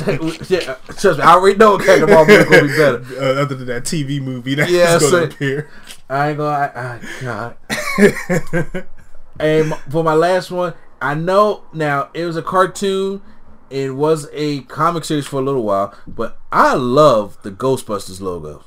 yeah, 0.48 0.76
trust 0.98 1.20
me, 1.20 1.24
I 1.30 1.34
already 1.36 1.58
know 1.58 1.78
Captain 1.78 2.10
Marvel 2.10 2.36
is 2.36 2.46
gonna 2.46 2.62
be 2.64 2.68
better. 2.78 3.04
Uh, 3.22 3.42
other 3.42 3.56
than 3.56 3.68
that 3.68 3.84
TV 3.84 4.20
movie 4.22 4.56
that's 4.56 4.72
Yeah, 4.72 4.98
going 5.00 5.12
so- 5.12 5.24
appear. 5.26 5.70
I 6.10 6.30
ain't 6.30 6.38
gonna. 6.40 6.72
I, 6.76 6.96
I, 6.96 7.22
God. 7.22 8.86
and 9.40 9.76
for 9.92 10.04
my 10.04 10.14
last 10.16 10.50
one, 10.52 10.74
I 11.02 11.14
know 11.14 11.64
now 11.74 12.10
it 12.14 12.26
was 12.26 12.36
a 12.36 12.42
cartoon. 12.42 13.22
It 13.70 13.94
was 13.96 14.28
a 14.34 14.62
comic 14.62 15.06
series 15.06 15.28
for 15.28 15.40
a 15.40 15.44
little 15.44 15.64
while, 15.64 15.94
but 16.08 16.40
I 16.52 16.74
love 16.74 17.38
the 17.44 17.52
Ghostbusters 17.52 18.20
logo. 18.20 18.64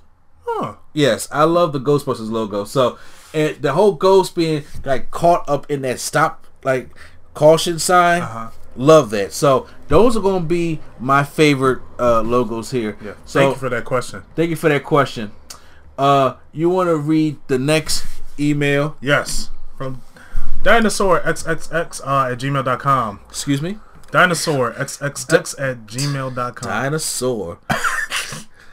Huh. 0.46 0.76
Yes, 0.92 1.26
I 1.32 1.42
love 1.44 1.72
the 1.72 1.80
Ghostbusters 1.80 2.30
logo. 2.30 2.62
So, 2.64 2.96
and 3.34 3.56
the 3.60 3.72
whole 3.72 3.92
ghost 3.94 4.36
being 4.36 4.62
like 4.84 5.10
caught 5.10 5.48
up 5.48 5.68
in 5.68 5.82
that 5.82 5.98
stop, 5.98 6.46
like 6.62 6.90
caution 7.34 7.80
sign. 7.80 8.22
Uh-huh. 8.22 8.50
Love 8.76 9.10
that. 9.10 9.32
So 9.32 9.66
those 9.88 10.16
are 10.16 10.20
gonna 10.20 10.44
be 10.44 10.80
my 10.98 11.24
favorite 11.24 11.80
uh, 11.98 12.22
logos 12.22 12.70
here. 12.70 12.96
Yeah. 13.02 13.14
So 13.26 13.40
Thank 13.40 13.54
you 13.54 13.60
for 13.60 13.68
that 13.68 13.84
question. 13.84 14.22
thank 14.34 14.50
you 14.50 14.56
for 14.56 14.68
that 14.68 14.84
question. 14.84 15.32
Uh, 15.98 16.34
you 16.52 16.70
want 16.70 16.88
to 16.88 16.96
read 16.96 17.36
the 17.48 17.58
next 17.58 18.06
email? 18.38 18.96
Yes. 19.00 19.50
From 19.76 20.02
dinosaur 20.62 21.20
xxx 21.20 22.00
uh, 22.06 22.32
at 22.32 22.38
gmail.com. 22.38 23.20
Excuse 23.28 23.60
me. 23.60 23.78
Dinosaur 24.10 24.72
xxx 24.72 25.54
at 25.60 25.86
gmail.com. 25.86 26.68
Dinosaur. 26.68 27.58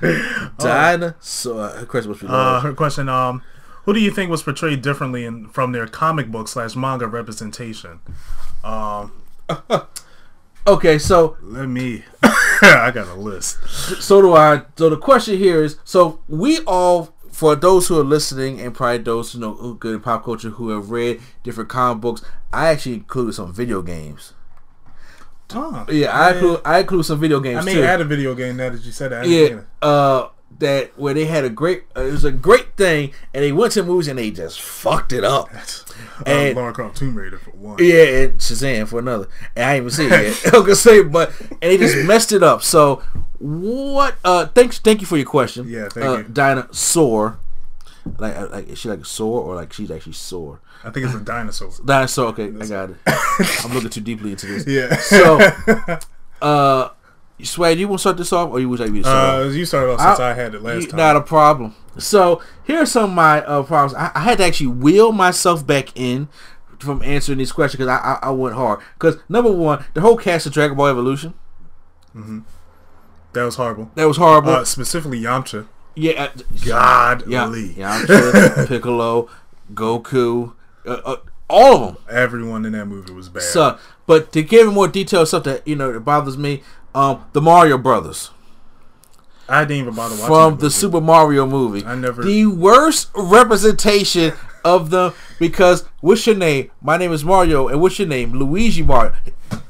Dinosaur. 0.58 1.70
Her 1.70 1.86
question 1.86 2.12
was 2.12 2.24
uh, 2.24 2.62
her 2.62 2.74
question, 2.74 3.10
um, 3.10 3.42
who 3.84 3.94
do 3.94 4.00
you 4.00 4.12
think 4.12 4.30
was 4.30 4.44
portrayed 4.44 4.82
differently 4.82 5.26
in, 5.26 5.48
from 5.50 5.72
their 5.72 5.88
comic 5.88 6.32
book 6.32 6.48
slash 6.48 6.76
manga 6.76 7.08
representation? 7.08 8.00
Um, 8.64 9.12
Okay, 10.70 11.00
so 11.00 11.36
let 11.42 11.68
me. 11.68 12.04
I 12.62 12.92
got 12.94 13.08
a 13.08 13.16
list. 13.16 13.58
so 13.68 14.22
do 14.22 14.36
I. 14.36 14.62
So 14.78 14.90
the 14.90 14.98
question 14.98 15.38
here 15.38 15.64
is: 15.64 15.78
so 15.84 16.20
we 16.28 16.60
all, 16.68 17.16
for 17.32 17.56
those 17.56 17.88
who 17.88 18.00
are 18.00 18.04
listening, 18.04 18.60
and 18.62 18.74
probably 18.76 19.00
those 19.00 19.32
who 19.32 19.40
know 19.40 19.54
who 19.56 19.76
good 19.76 19.96
in 19.96 20.02
pop 20.02 20.24
culture, 20.24 20.50
who 20.50 20.70
have 20.70 20.92
read 20.92 21.22
different 21.44 21.70
comic 21.70 22.02
books, 22.02 22.22
I 22.54 22.68
actually 22.70 22.96
included 22.96 23.34
some 23.34 23.52
video 23.52 23.82
games. 23.82 24.34
Huh. 25.50 25.86
Yeah, 25.90 26.12
I 26.12 26.34
include 26.34 26.62
I 26.64 26.80
include 26.80 27.06
some 27.06 27.20
video 27.20 27.40
games 27.40 27.64
I 27.64 27.66
mean, 27.66 27.76
too. 27.76 27.84
I 27.84 27.88
had 27.88 28.02
a 28.02 28.06
video 28.06 28.36
game 28.36 28.58
now 28.58 28.70
that 28.70 28.84
you 28.84 28.92
said 28.92 29.12
that. 29.12 29.24
I 29.24 29.28
yeah, 29.28 29.62
uh, 29.82 30.28
that 30.58 30.98
where 31.00 31.14
they 31.14 31.26
had 31.26 31.46
a 31.46 31.50
great, 31.50 31.84
uh, 31.96 32.02
it 32.02 32.12
was 32.12 32.26
a 32.26 32.32
great 32.32 32.76
thing, 32.76 33.14
and 33.34 33.44
they 33.44 33.52
went 33.52 33.74
to 33.74 33.84
movies 33.84 34.08
and 34.08 34.20
they 34.20 34.32
just 34.32 34.60
fucked 34.62 35.14
it 35.14 35.24
up. 35.24 35.54
it. 35.54 35.84
And- 36.26 36.58
uh, 36.58 36.62
Lara 36.62 36.74
Croft 36.74 36.98
Tomb 36.98 37.16
Raider 37.16 37.38
for 37.38 37.52
one. 37.52 37.78
Yeah, 37.80 38.04
and 38.04 38.40
Shazam 38.40 38.88
for 38.88 39.00
another. 39.00 39.28
And 39.56 39.66
I 39.66 39.76
ain't 39.76 39.82
even 39.82 39.92
seen 39.92 40.12
it 40.12 40.44
yet. 40.44 40.46
I'm 40.54 40.62
gonna 40.62 40.76
say, 40.76 41.04
but 41.04 41.32
and 41.40 41.60
they 41.62 41.78
just 41.78 41.98
messed 42.06 42.32
it 42.32 42.44
up. 42.44 42.64
So 42.64 43.04
what? 43.40 44.16
Uh, 44.24 44.48
thanks, 44.48 44.80
thank 44.80 45.02
you 45.02 45.08
for 45.08 45.18
your 45.18 45.26
question. 45.26 45.68
Yeah, 45.68 45.88
thank 45.90 46.06
uh, 46.06 46.18
you. 46.18 46.24
Dinosaur, 46.24 47.40
like, 48.18 48.36
uh, 48.36 48.48
like 48.52 48.68
is 48.68 48.80
she 48.80 48.90
like 48.90 49.00
a 49.00 49.06
sore 49.06 49.42
or 49.42 49.56
like 49.56 49.72
she's 49.72 49.92
actually 49.92 50.14
sore? 50.14 50.62
I 50.84 50.92
think 50.92 51.06
it's 51.06 51.16
a 51.16 51.20
dinosaur. 51.20 51.72
Dinosaur. 51.84 52.28
Okay, 52.28 52.46
I 52.46 52.66
got 52.68 52.92
it. 52.92 52.98
I'm 53.66 53.74
looking 53.74 53.90
too 53.90 54.02
deeply 54.02 54.32
into 54.32 54.48
this. 54.48 54.66
Yeah. 54.68 54.96
So, 54.98 56.00
uh, 56.42 56.90
Swag, 57.46 57.80
you 57.80 57.88
want 57.88 58.00
to 58.00 58.02
start 58.02 58.18
this 58.18 58.34
off, 58.34 58.50
or 58.52 58.60
you 58.60 58.68
would 58.70 58.80
like 58.80 58.92
me 58.92 59.00
to 59.00 59.06
start? 59.06 59.40
Uh, 59.44 59.48
off? 59.48 59.54
you 59.54 59.66
started 59.66 59.94
off 59.94 60.00
since 60.02 60.20
I, 60.20 60.32
I- 60.32 60.34
had 60.34 60.56
it 60.56 60.62
last 60.64 60.82
You- 60.84 60.88
time. 60.90 60.98
Not 60.98 61.16
a 61.16 61.22
problem. 61.22 61.76
So 61.98 62.42
here 62.66 62.80
are 62.82 62.86
some 62.86 63.06
of 63.12 63.16
my 63.16 63.42
uh, 63.44 63.64
problems. 63.64 63.94
I, 63.96 64.12
I 64.16 64.20
had 64.22 64.38
to 64.38 64.46
actually 64.46 64.68
wheel 64.68 65.12
myself 65.12 65.66
back 65.68 65.98
in 66.00 66.28
from 66.80 67.02
answering 67.04 67.38
these 67.40 67.52
questions 67.52 67.78
because 67.80 67.90
I, 67.90 67.98
I 68.24 68.28
I 68.28 68.30
went 68.32 68.56
hard. 68.56 68.80
Because 68.94 69.18
number 69.28 69.52
one, 69.52 69.84
the 69.94 70.02
whole 70.02 70.16
cast 70.16 70.46
of 70.46 70.54
Dragon 70.54 70.78
Ball 70.78 70.88
Evolution 70.88 71.34
that 72.14 73.44
was 73.44 73.56
horrible. 73.56 73.92
that 73.96 74.06
was 74.08 74.18
horrible. 74.18 74.50
Uh, 74.52 74.66
specifically 74.66 75.22
Yamcha. 75.22 75.68
yeah, 75.96 76.24
uh, 76.36 76.40
Godly. 76.66 77.74
yeah, 77.78 78.02
Yamcha, 78.06 78.68
Piccolo, 78.68 79.30
Goku, 79.74 80.54
uh, 80.86 80.90
uh, 81.06 81.16
all 81.50 81.76
of 81.84 81.96
them. 81.96 82.04
Everyone 82.10 82.66
in 82.66 82.72
that 82.74 82.86
movie 82.86 83.14
was 83.14 83.30
bad. 83.30 83.44
So, 83.44 83.78
but 84.08 84.32
to 84.34 84.42
give 84.44 84.72
more 84.74 84.88
detail, 84.88 85.26
stuff 85.26 85.44
that 85.44 85.68
you 85.68 85.76
know 85.76 85.92
that 85.94 86.00
bothers 86.02 86.38
me, 86.38 86.64
um, 86.96 87.24
the 87.34 87.42
Mario 87.42 87.78
Brothers. 87.78 88.32
I 89.48 89.66
didn't 89.66 89.82
even 89.82 89.94
bother 89.96 90.14
watching 90.16 90.28
from 90.28 90.58
the. 90.58 90.70
Super 90.70 91.02
Mario 91.02 91.46
movie. 91.48 91.84
I 91.86 91.96
never- 91.96 92.24
The 92.24 92.46
worst 92.46 93.10
representation 93.16 94.34
of 94.64 94.90
them 94.92 95.14
because 95.40 95.86
what's 96.02 96.28
your 96.28 96.36
name? 96.36 96.70
My 96.82 96.98
name 96.98 97.12
is 97.12 97.24
Mario, 97.26 97.68
and 97.68 97.82
what's 97.82 97.98
your 97.98 98.08
name? 98.08 98.34
Luigi 98.34 98.84
Mario. 98.84 99.14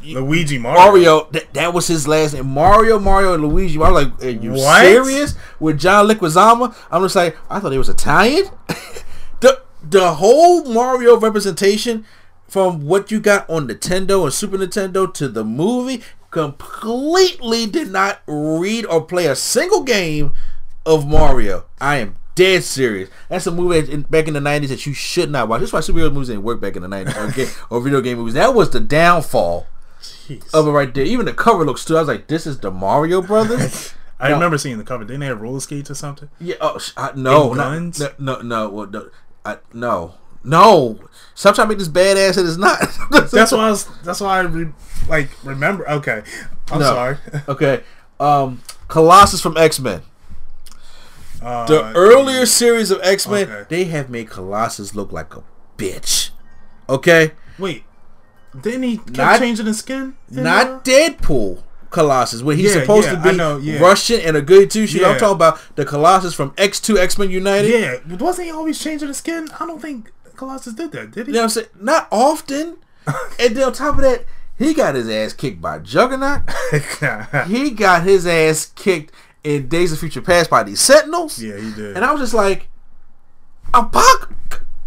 Luigi 0.04 0.58
Mario. 0.58 0.80
Mario, 0.80 1.28
that, 1.32 1.54
that 1.54 1.74
was 1.74 1.88
his 1.88 2.08
last 2.08 2.34
name. 2.34 2.48
Mario, 2.48 3.00
Mario, 3.00 3.34
and 3.36 3.44
Luigi. 3.48 3.80
I'm 3.82 3.94
like, 3.94 4.22
are 4.24 4.30
you 4.30 4.52
What? 4.54 4.82
serious? 4.82 5.36
With 5.60 5.80
John 5.80 6.08
Leguizamo? 6.08 6.76
I'm 6.92 7.04
just 7.04 7.16
like, 7.16 7.38
I 7.50 7.60
thought 7.60 7.72
he 7.72 7.78
was 7.78 7.90
Italian. 7.90 8.46
the 9.40 9.62
the 9.88 10.16
whole 10.16 10.66
Mario 10.66 11.18
representation 11.18 12.06
from 12.48 12.86
what 12.86 13.12
you 13.12 13.20
got 13.20 13.50
on 13.50 13.68
Nintendo 13.68 14.24
and 14.24 14.34
Super 14.34 14.58
Nintendo 14.58 15.12
to 15.14 15.28
the 15.30 15.46
movie, 15.46 16.02
completely 16.32 17.66
did 17.66 17.90
not 17.92 18.20
read 18.28 18.86
or 18.86 19.02
play 19.04 19.26
a 19.28 19.36
single 19.36 19.84
game 19.84 20.32
of 20.86 21.08
Mario. 21.08 21.66
I 21.80 21.98
am 21.98 22.16
dead 22.36 22.64
serious. 22.64 23.10
That's 23.30 23.48
a 23.48 23.52
movie 23.52 23.92
in, 23.92 24.02
back 24.04 24.28
in 24.28 24.34
the 24.34 24.42
nineties 24.42 24.70
that 24.70 24.86
you 24.86 24.94
should 24.94 25.30
not 25.30 25.48
watch. 25.48 25.60
That's 25.62 25.74
why 25.74 25.80
superhero 25.80 26.12
movies 26.12 26.30
didn't 26.30 26.44
work 26.44 26.62
back 26.62 26.76
in 26.76 26.82
the 26.82 26.88
nineties 26.88 27.16
or, 27.18 27.32
ga- 27.32 27.52
or 27.70 27.82
video 27.82 28.02
game 28.02 28.18
movies. 28.18 28.34
That 28.36 28.54
was 28.54 28.70
the 28.70 28.80
downfall 28.80 29.68
Jeez. 30.02 30.54
of 30.54 30.68
it 30.68 30.72
right 30.72 30.94
there. 30.94 31.04
Even 31.06 31.26
the 31.26 31.34
cover 31.34 31.66
looks 31.66 31.84
too. 31.86 31.98
I 31.98 32.00
was 32.02 32.08
like, 32.08 32.28
this 32.28 32.48
is 32.48 32.60
the 32.60 32.72
Mario 32.72 33.22
Brothers. 33.22 33.94
I 34.22 34.30
no. 34.30 34.34
remember 34.36 34.58
seeing 34.58 34.78
the 34.78 34.84
cover. 34.84 35.06
Didn't 35.06 35.22
they 35.22 35.28
have 35.28 35.40
roller 35.42 35.62
skates 35.62 35.90
or 35.90 35.96
something? 35.96 36.30
yeah. 36.40 36.56
Oh 36.62 36.78
sh- 36.78 36.92
I, 36.98 37.12
no, 37.16 37.54
not- 37.54 37.98
no, 38.00 38.10
no, 38.20 38.42
no, 38.42 38.70
well, 38.70 38.88
no, 38.88 39.10
I, 39.46 39.58
no, 39.74 40.16
no. 40.44 41.00
Stop 41.40 41.56
trying 41.56 41.68
to 41.68 41.70
make 41.70 41.78
this 41.80 41.88
badass. 41.88 42.38
And 42.38 42.46
It 42.46 42.50
is 42.50 42.58
not. 42.58 42.80
That's 43.32 43.54
why 43.54 43.68
I 43.68 43.70
was. 43.70 43.86
That's 44.04 44.20
why 44.20 44.40
I 44.40 44.42
re, 44.42 44.68
like 45.08 45.30
remember. 45.46 45.90
Okay, 45.90 46.22
I'm 46.70 46.80
No. 46.80 46.86
sorry. 46.86 47.18
okay. 47.48 47.82
Um, 48.20 48.62
Colossus 48.90 49.40
from 49.40 49.56
X 49.56 49.80
Men. 49.80 50.02
Uh, 51.42 51.66
The 51.66 51.94
earlier 51.94 52.46
series 52.46 52.92
of 52.92 53.00
X 53.04 53.26
Men, 53.26 53.50
Okay. 53.50 53.66
they 53.70 53.84
have 53.86 54.10
made 54.10 54.30
Colossus 54.30 54.94
look 54.96 55.14
like 55.14 55.34
a 55.34 55.44
bitch. 55.78 56.32
Okay, 56.90 57.32
Wait, 57.58 57.84
didn't 58.60 58.84
he 58.84 58.98
kept 58.98 59.16
Not- 59.18 59.40
changing 59.40 59.66
his 59.68 59.80
skin? 59.80 60.16
in 60.30 60.44
not 60.44 60.84
Deadpool 60.84 61.64
Colossus, 61.90 62.42
where 62.44 62.56
he's 62.58 62.76
Yeah, 62.76 62.82
supposed 62.82 63.08
yeah, 63.08 63.16
to 63.16 63.32
be 63.32 63.38
know, 63.38 63.58
yeah. 63.58 63.80
Russian 63.80 64.20
and 64.20 64.36
a 64.36 64.42
good 64.42 64.70
two 64.70 64.86
shoot. 64.88 65.04
I'm 65.06 65.14
Yeah. 65.14 65.18
talking 65.20 65.36
about 65.36 65.60
the 65.78 65.86
Colossus 65.86 66.34
from 66.34 66.54
X 66.58 66.82
Two 66.82 66.98
X 67.00 67.18
Men 67.18 67.32
United. 67.32 67.70
Yeah, 67.70 68.16
wasn't 68.18 68.48
he 68.48 68.52
always 68.52 68.78
changing 68.78 69.08
his 69.08 69.18
skin? 69.18 69.48
I 69.58 69.66
don't 69.66 69.82
think 69.82 70.12
Colossus 70.40 70.74
did 70.74 70.94
that. 70.94 71.12
Did 71.12 71.28
he? 71.28 71.34
You 71.34 71.36
know 71.36 71.40
what 71.42 71.44
I'm 71.44 71.50
saying? 71.50 71.68
Not 71.80 72.08
often. 72.12 72.78
and 73.40 73.56
then 73.56 73.64
on 73.64 73.74
top 73.74 73.96
of 73.96 74.02
that, 74.02 74.24
he 74.58 74.74
got 74.74 74.96
his 74.96 75.10
ass 75.10 75.34
kicked 75.34 75.62
by 75.62 75.80
Juggernaut. 75.80 76.42
he 77.48 77.72
got 77.72 78.04
his 78.04 78.26
ass 78.26 78.72
kicked 78.76 79.14
in 79.44 79.68
Days 79.68 79.92
of 79.92 80.00
Future 80.00 80.22
Past 80.22 80.50
by 80.50 80.64
these 80.64 80.80
Sentinels. 80.80 81.42
yeah, 81.42 81.58
he 81.58 81.72
did. 81.74 81.96
And 81.96 82.06
I 82.06 82.14
was 82.14 82.22
just 82.22 82.34
like, 82.34 82.70
Apoc 83.74 84.34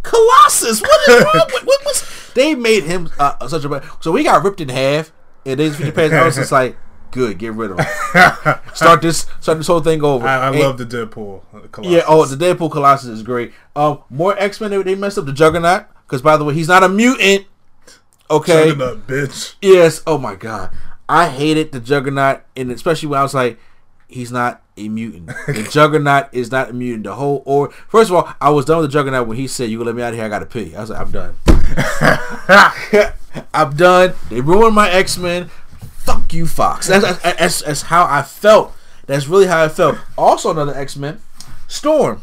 Colossus, 0.03 0.81
what 0.81 1.09
is 1.09 1.23
wrong 1.23 1.47
with 1.53 1.65
what 1.65 1.85
was 1.85 2.31
they 2.35 2.55
made 2.55 2.85
him 2.85 3.11
uh, 3.19 3.47
such 3.47 3.65
a 3.65 3.83
so 4.01 4.15
he 4.15 4.25
got 4.25 4.43
ripped 4.43 4.61
in 4.61 4.71
half 4.71 5.13
and 5.45 5.59
Days 5.59 5.73
of 5.73 5.77
Future 5.77 5.93
Past. 5.93 6.13
I 6.15 6.25
was 6.25 6.37
just 6.37 6.53
like, 6.53 6.77
good, 7.13 7.39
get 7.39 7.53
rid 7.53 7.71
of 7.71 7.79
him. 7.79 7.87
start 8.75 9.01
this 9.03 9.27
start 9.41 9.59
this 9.59 9.67
whole 9.69 9.81
thing 9.81 10.03
over. 10.03 10.27
I, 10.27 10.37
I 10.37 10.49
And- 10.51 10.59
love 10.59 10.79
the 10.79 10.85
Deadpool. 10.87 11.43
Colossus. 11.71 11.93
yeah, 11.93 12.03
oh, 12.09 12.25
the 12.27 12.37
Deadpool 12.45 12.71
Colossus 12.73 13.09
is 13.11 13.23
great. 13.23 13.53
Um, 13.77 14.01
more 14.11 14.37
X 14.39 14.61
Men. 14.61 14.71
They, 14.71 14.83
they 14.83 14.95
messed 14.95 15.19
up 15.19 15.27
the 15.27 15.33
Juggernaut 15.33 15.85
because, 16.07 16.21
by 16.23 16.37
the 16.37 16.45
way, 16.45 16.55
he's 16.55 16.69
not 16.69 16.83
a 16.83 16.89
mutant. 16.89 17.47
Okay. 18.31 18.69
Juggernaut, 18.71 19.07
bitch. 19.07 19.55
Yes. 19.63 20.03
Oh 20.07 20.19
my 20.19 20.35
god, 20.35 20.71
I 21.09 21.29
hated 21.29 21.71
the 21.73 21.81
Juggernaut, 21.81 22.41
and 22.57 22.71
especially 22.73 23.09
when 23.09 23.21
I 23.21 23.23
was 23.23 23.35
like, 23.35 23.59
he's 24.09 24.33
not 24.33 24.63
a 24.77 24.89
mutant. 24.89 25.27
The 25.47 25.63
Juggernaut 25.71 26.29
is 26.33 26.51
not 26.51 26.71
a 26.71 26.73
mutant. 26.73 27.05
The 27.05 27.15
whole 27.15 27.43
or 27.45 27.71
first 27.89 28.11
of 28.11 28.17
all, 28.17 28.33
I 28.41 28.51
was 28.51 28.65
done 28.65 28.79
with 28.79 28.91
the 28.91 28.93
Juggernaut 28.93 29.27
when 29.29 29.37
he 29.37 29.47
said, 29.47 29.69
"You 29.71 29.79
gonna 29.79 29.91
let 29.91 29.97
me 29.97 30.03
out 30.03 30.11
of 30.11 30.15
here? 30.17 30.25
I 30.25 30.29
gotta 30.29 30.47
pee." 30.47 30.75
I 30.75 30.81
was 30.81 30.91
like, 30.91 31.01
I'm 31.01 31.11
done. 31.11 31.35
I'm 33.55 33.77
done. 33.77 34.15
They 34.31 34.41
ruined 34.41 34.75
my 34.75 34.91
X 34.91 35.17
Men. 35.19 35.51
Fuck 36.05 36.33
you, 36.33 36.47
Fox. 36.47 36.89
That's, 36.89 37.23
that's, 37.23 37.63
that's, 37.63 37.83
how 37.83 38.05
I 38.05 38.23
felt. 38.23 38.75
That's 39.07 39.29
really 39.29 39.47
how 39.47 39.63
I 39.63 39.69
felt. 39.69 39.99
Also, 40.19 40.51
another 40.51 40.75
X 40.75 40.97
Men, 40.97 41.21
Storm, 41.69 42.23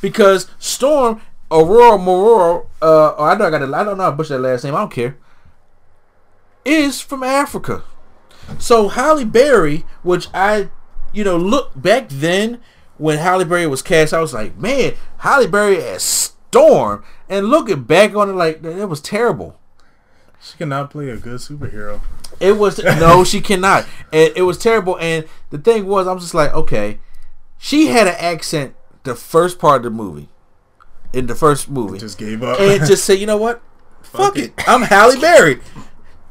because 0.00 0.48
Storm, 0.58 1.20
Aurora 1.50 1.98
Mororo, 1.98 2.66
uh, 2.82 3.14
oh, 3.16 3.24
I 3.24 3.36
know 3.36 3.46
I 3.46 3.50
got, 3.50 3.62
I 3.62 3.84
don't 3.84 3.96
know 3.96 4.04
how 4.04 4.10
to 4.10 4.16
butcher 4.16 4.34
that 4.34 4.40
last 4.40 4.64
name. 4.64 4.74
I 4.74 4.80
don't 4.80 4.92
care. 4.92 5.16
Is 6.64 7.00
from 7.00 7.22
Africa. 7.22 7.82
So 8.58 8.88
Halle 8.88 9.24
Berry, 9.24 9.84
which 10.02 10.28
I, 10.34 10.68
you 11.12 11.24
know, 11.24 11.36
look 11.36 11.72
back 11.74 12.08
then 12.08 12.60
when 12.98 13.18
Halle 13.18 13.44
Berry 13.44 13.66
was 13.66 13.80
cast, 13.80 14.12
I 14.12 14.20
was 14.20 14.34
like, 14.34 14.56
man, 14.58 14.94
Halle 15.18 15.46
Berry 15.46 15.82
as 15.82 16.02
Storm, 16.02 17.04
and 17.28 17.46
looking 17.46 17.84
back 17.84 18.14
on 18.14 18.28
it, 18.28 18.32
like 18.32 18.62
that 18.62 18.88
was 18.88 19.00
terrible. 19.00 19.58
She 20.40 20.56
cannot 20.56 20.90
play 20.90 21.08
a 21.08 21.16
good 21.16 21.40
superhero. 21.40 22.00
It 22.40 22.52
was 22.56 22.78
no, 22.82 23.24
she 23.24 23.40
cannot, 23.40 23.86
and 24.12 24.32
it 24.36 24.42
was 24.42 24.58
terrible. 24.58 24.98
And 24.98 25.24
the 25.50 25.58
thing 25.58 25.86
was, 25.86 26.06
I'm 26.06 26.18
just 26.18 26.34
like, 26.34 26.52
okay, 26.54 26.98
she 27.58 27.86
had 27.88 28.06
an 28.06 28.14
accent 28.18 28.74
the 29.04 29.14
first 29.14 29.58
part 29.58 29.78
of 29.78 29.82
the 29.84 29.90
movie, 29.90 30.28
in 31.12 31.26
the 31.26 31.34
first 31.34 31.68
movie, 31.70 31.98
Just 31.98 32.18
gave 32.18 32.42
up. 32.42 32.60
and 32.60 32.84
just 32.86 33.04
say, 33.04 33.14
you 33.16 33.26
know 33.26 33.36
what, 33.36 33.62
fuck, 34.02 34.34
Fuck 34.34 34.38
it. 34.38 34.52
I'm 34.68 34.82
Halle 34.82 35.18
Berry. 35.20 35.60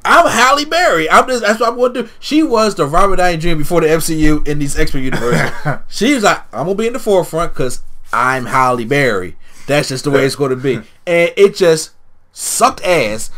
I'm 0.05 0.25
Halle 0.27 0.63
Berry. 0.65 1.09
I'm 1.09 1.27
just 1.27 1.41
that's 1.43 1.59
what 1.59 1.69
I'm 1.69 1.75
going 1.75 1.93
to 1.95 2.03
do. 2.03 2.09
She 2.19 2.43
was 2.43 2.75
the 2.75 2.85
Robert 2.85 3.17
Downey 3.17 3.37
Jr. 3.37 3.55
before 3.55 3.81
the 3.81 3.87
MCU 3.87 4.47
in 4.47 4.59
these 4.59 4.77
X 4.79 4.93
Men 4.93 5.03
universes. 5.03 5.51
she 5.89 6.13
was 6.13 6.23
like, 6.23 6.41
I'm 6.53 6.65
gonna 6.65 6.75
be 6.75 6.87
in 6.87 6.93
the 6.93 6.99
forefront 6.99 7.53
because 7.53 7.81
I'm 8.13 8.45
Halle 8.45 8.85
Berry. 8.85 9.35
That's 9.65 9.89
just 9.89 10.05
the 10.05 10.11
way 10.11 10.25
it's 10.25 10.37
going 10.37 10.51
to 10.51 10.55
be, 10.55 10.75
and 11.05 11.33
it 11.35 11.55
just 11.55 11.91
sucked 12.31 12.81
ass 12.83 13.31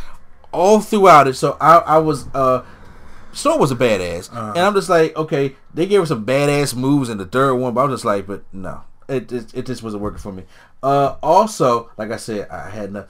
all 0.51 0.79
throughout 0.79 1.27
it. 1.27 1.35
So 1.35 1.57
I, 1.59 1.77
I 1.77 1.97
was 1.97 2.27
uh. 2.33 2.65
Storm 3.31 3.59
was 3.59 3.71
a 3.71 3.75
badass, 3.75 4.31
and 4.31 4.57
I'm 4.57 4.73
just 4.73 4.89
like, 4.89 5.15
okay, 5.15 5.55
they 5.71 5.85
gave 5.85 6.01
us 6.01 6.07
some 6.07 6.25
badass 6.25 6.75
moves 6.75 7.09
in 7.09 7.19
the 7.19 7.27
third 7.27 7.53
one, 7.53 7.75
but 7.75 7.81
I 7.81 7.83
was 7.85 7.99
just 7.99 8.05
like, 8.05 8.25
but 8.25 8.43
no, 8.51 8.81
it 9.07 9.31
it, 9.31 9.53
it 9.53 9.65
just 9.67 9.83
wasn't 9.83 10.01
working 10.01 10.17
for 10.17 10.31
me. 10.31 10.45
Uh, 10.81 11.15
also, 11.21 11.91
like 11.95 12.11
I 12.11 12.17
said, 12.17 12.49
I 12.49 12.69
had 12.69 12.89
enough. 12.89 13.05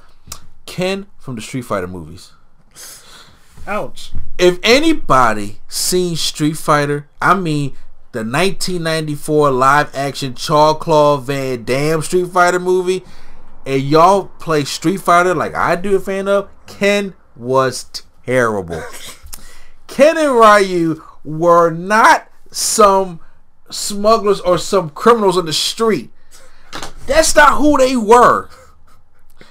Ken 0.66 1.08
from 1.18 1.36
the 1.36 1.42
Street 1.42 1.64
Fighter 1.64 1.88
movies. 1.88 2.34
Ouch. 3.66 4.12
If 4.38 4.60
anybody 4.64 5.60
seen 5.68 6.16
Street 6.16 6.58
Fighter, 6.58 7.08
I 7.22 7.34
mean 7.36 7.76
the 8.12 8.20
1994 8.20 9.52
live 9.52 9.96
action 9.96 10.34
Charles 10.34 10.78
Claude 10.82 11.24
Van 11.24 11.64
Damme 11.64 12.02
Street 12.02 12.28
Fighter 12.28 12.60
movie, 12.60 13.04
and 13.66 13.82
y'all 13.82 14.26
play 14.40 14.64
Street 14.64 15.02
Fighter 15.02 15.36
like 15.36 15.54
I 15.56 15.76
do 15.76 15.96
a 15.96 16.00
fan 16.00 16.28
of, 16.28 16.50
Ken 16.66 17.14
was 17.40 17.86
terrible. 18.26 18.84
Ken 19.88 20.18
and 20.18 20.36
Ryu 20.36 21.04
were 21.24 21.72
not 21.72 22.30
some 22.52 23.20
smugglers 23.70 24.40
or 24.42 24.58
some 24.58 24.90
criminals 24.90 25.38
on 25.38 25.46
the 25.46 25.54
street. 25.54 26.12
That's 27.08 27.36
not 27.36 27.58
who 27.58 27.78
they 27.78 27.96
were. 27.96 28.50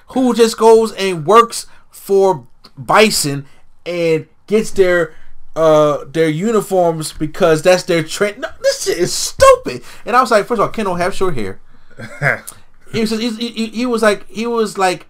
Who 0.08 0.34
just 0.34 0.56
goes 0.56 0.92
and 0.92 1.26
works 1.26 1.66
for 1.90 2.46
Bison 2.76 3.46
and 3.84 4.28
gets 4.46 4.70
their 4.70 5.14
uh 5.56 6.04
their 6.04 6.28
uniforms 6.28 7.12
because 7.12 7.62
that's 7.62 7.82
their 7.82 8.02
trend. 8.02 8.40
No, 8.40 8.48
this 8.62 8.84
shit 8.84 8.98
is 8.98 9.12
stupid. 9.12 9.82
And 10.06 10.14
I 10.14 10.20
was 10.20 10.30
like, 10.30 10.46
first 10.46 10.60
of 10.60 10.68
all, 10.68 10.72
Ken 10.72 10.84
don't 10.84 10.98
have 10.98 11.14
short 11.14 11.34
hair. 11.34 11.60
He 12.90 13.00
was 13.02 13.10
he, 13.10 13.28
he, 13.28 13.66
he 13.66 13.86
was 13.86 14.02
like 14.02 14.26
he 14.28 14.46
was 14.46 14.78
like 14.78 15.06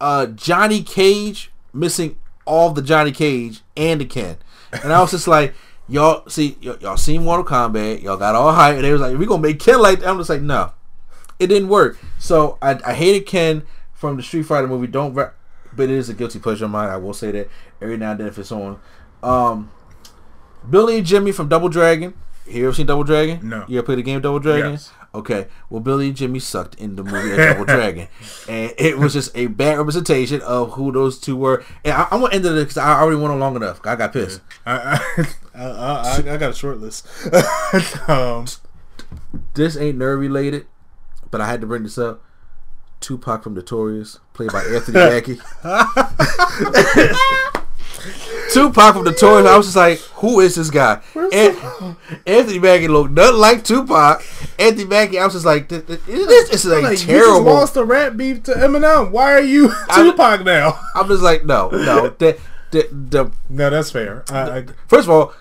uh 0.00 0.26
Johnny 0.26 0.82
Cage 0.82 1.52
missing 1.76 2.16
all 2.44 2.70
the 2.70 2.82
Johnny 2.82 3.12
Cage 3.12 3.60
and 3.76 4.00
the 4.00 4.04
Ken. 4.04 4.36
And 4.82 4.92
I 4.92 5.00
was 5.00 5.10
just 5.10 5.28
like, 5.28 5.54
y'all 5.88 6.28
see 6.28 6.56
y- 6.64 6.76
y'all 6.80 6.96
seen 6.96 7.24
Mortal 7.24 7.44
Kombat, 7.44 8.02
y'all 8.02 8.16
got 8.16 8.34
all 8.34 8.52
hype, 8.52 8.76
and 8.76 8.84
they 8.84 8.92
was 8.92 9.00
like, 9.00 9.16
we 9.16 9.26
gonna 9.26 9.42
make 9.42 9.60
Ken 9.60 9.80
like 9.80 10.00
that. 10.00 10.08
I'm 10.08 10.18
just 10.18 10.30
like, 10.30 10.42
no. 10.42 10.72
It 11.38 11.48
didn't 11.48 11.68
work. 11.68 11.98
So 12.18 12.56
I, 12.62 12.78
I 12.84 12.94
hated 12.94 13.26
Ken 13.26 13.62
from 13.92 14.16
the 14.16 14.22
Street 14.22 14.44
Fighter 14.44 14.66
movie. 14.66 14.86
Don't 14.86 15.12
re- 15.14 15.30
but 15.74 15.84
it 15.84 15.90
is 15.90 16.08
a 16.08 16.14
guilty 16.14 16.38
pleasure 16.38 16.64
of 16.64 16.70
mine. 16.70 16.88
I 16.88 16.96
will 16.96 17.12
say 17.12 17.30
that 17.32 17.50
every 17.82 17.96
now 17.98 18.12
and 18.12 18.20
then 18.20 18.26
if 18.26 18.38
it's 18.38 18.50
on. 18.52 18.80
Um 19.22 19.70
Billy 20.68 20.98
and 20.98 21.06
Jimmy 21.06 21.32
from 21.32 21.48
Double 21.48 21.68
Dragon. 21.68 22.14
You 22.48 22.64
ever 22.66 22.74
seen 22.74 22.86
Double 22.86 23.04
Dragon? 23.04 23.48
No. 23.48 23.64
You 23.68 23.78
ever 23.78 23.86
played 23.86 23.98
the 23.98 24.02
game 24.02 24.20
Double 24.20 24.38
Dragon? 24.38 24.72
Yes. 24.72 24.92
Okay. 25.14 25.46
Well, 25.70 25.80
Billy 25.80 26.08
and 26.08 26.16
Jimmy 26.16 26.38
sucked 26.38 26.74
in 26.76 26.96
the 26.96 27.02
movie 27.02 27.36
Double 27.36 27.64
Dragon, 27.64 28.08
and 28.48 28.72
it 28.78 28.98
was 28.98 29.14
just 29.14 29.36
a 29.36 29.46
bad 29.46 29.78
representation 29.78 30.42
of 30.42 30.72
who 30.72 30.92
those 30.92 31.18
two 31.18 31.36
were. 31.36 31.64
And 31.84 31.94
I, 31.94 32.06
I'm 32.10 32.20
gonna 32.20 32.34
end 32.34 32.44
it 32.44 32.54
because 32.54 32.76
I 32.76 33.00
already 33.00 33.16
went 33.16 33.32
on 33.32 33.40
long 33.40 33.56
enough. 33.56 33.80
I 33.84 33.96
got 33.96 34.12
pissed. 34.12 34.40
I, 34.66 35.00
I, 35.54 35.64
I, 35.64 35.66
I, 35.66 36.16
I 36.34 36.36
got 36.36 36.50
a 36.50 36.54
short 36.54 36.78
list. 36.78 37.06
um, 38.08 38.46
This 39.54 39.76
ain't 39.76 39.98
nerd 39.98 40.18
related, 40.20 40.66
but 41.30 41.40
I 41.40 41.46
had 41.46 41.60
to 41.62 41.66
bring 41.66 41.82
this 41.82 41.98
up. 41.98 42.22
Tupac 43.00 43.42
from 43.42 43.54
Notorious, 43.54 44.20
played 44.32 44.52
by 44.52 44.64
Anthony 44.64 44.98
Mackie. 44.98 45.38
Tupac 48.52 48.94
from 48.94 49.04
Notorious. 49.04 49.48
I 49.48 49.56
was 49.56 49.66
just 49.66 49.76
like, 49.76 49.98
who 50.16 50.40
is 50.40 50.54
this 50.54 50.70
guy? 50.70 51.00
An- 51.14 51.96
Anthony 52.26 52.58
Mackie 52.58 52.88
looked 52.88 53.10
nothing 53.12 53.36
like 53.40 53.64
Tupac. 53.64 54.22
Anthony 54.58 54.84
Mackie, 54.84 55.18
I 55.18 55.24
was 55.24 55.34
just 55.34 55.46
like, 55.46 55.68
this, 55.68 55.82
this, 55.82 56.00
this 56.06 56.64
is 56.64 56.66
like, 56.66 56.82
like, 56.84 57.00
You 57.06 57.18
just 57.18 57.42
lost 57.42 57.74
the 57.74 57.84
rap 57.84 58.16
beef 58.16 58.42
to 58.44 58.52
Eminem. 58.52 59.10
Why 59.10 59.32
are 59.32 59.40
you 59.40 59.68
Tupac 59.94 60.44
now? 60.44 60.78
I'm 60.94 61.08
just 61.08 61.22
like, 61.22 61.44
no, 61.44 61.68
no. 61.70 62.10
The, 62.18 62.38
the, 62.72 62.88
the, 63.10 63.32
No, 63.48 63.70
that's 63.70 63.90
fair. 63.92 64.24
I, 64.28 64.58
I, 64.58 64.64
first 64.88 65.06
of 65.06 65.10
all, 65.10 65.32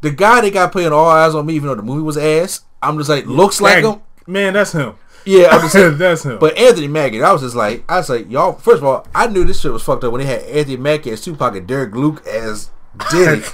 the 0.00 0.10
guy 0.10 0.40
that 0.40 0.52
got 0.54 0.72
playing 0.72 0.92
All 0.92 1.06
Eyes 1.08 1.34
on 1.34 1.44
Me, 1.46 1.54
even 1.54 1.68
though 1.68 1.74
the 1.74 1.82
movie 1.82 2.02
was 2.02 2.16
ass, 2.16 2.62
I'm 2.82 2.96
just 2.96 3.10
like, 3.10 3.26
looks 3.26 3.60
like 3.60 3.82
that- 3.82 3.94
him. 3.94 4.00
Man, 4.26 4.54
that's 4.54 4.72
him. 4.72 4.94
Yeah, 5.26 5.48
I'm 5.48 5.60
just 5.60 5.72
saying. 5.74 5.98
that's 5.98 6.24
him. 6.24 6.38
But 6.38 6.56
Anthony 6.56 6.88
Mackie, 6.88 7.22
I 7.22 7.32
was 7.32 7.42
just 7.42 7.56
like, 7.56 7.84
I 7.90 7.96
was 7.98 8.08
like, 8.08 8.30
y'all. 8.30 8.52
First 8.52 8.78
of 8.78 8.84
all, 8.84 9.06
I 9.14 9.26
knew 9.26 9.44
this 9.44 9.60
shit 9.60 9.72
was 9.72 9.82
fucked 9.82 10.04
up 10.04 10.12
when 10.12 10.20
they 10.20 10.26
had 10.26 10.42
Anthony 10.42 10.76
Mackie 10.76 11.10
as 11.10 11.20
Tupac 11.20 11.54
and 11.56 11.66
Derek 11.66 11.94
Luke 11.94 12.26
as 12.26 12.70
Diddy. 13.10 13.42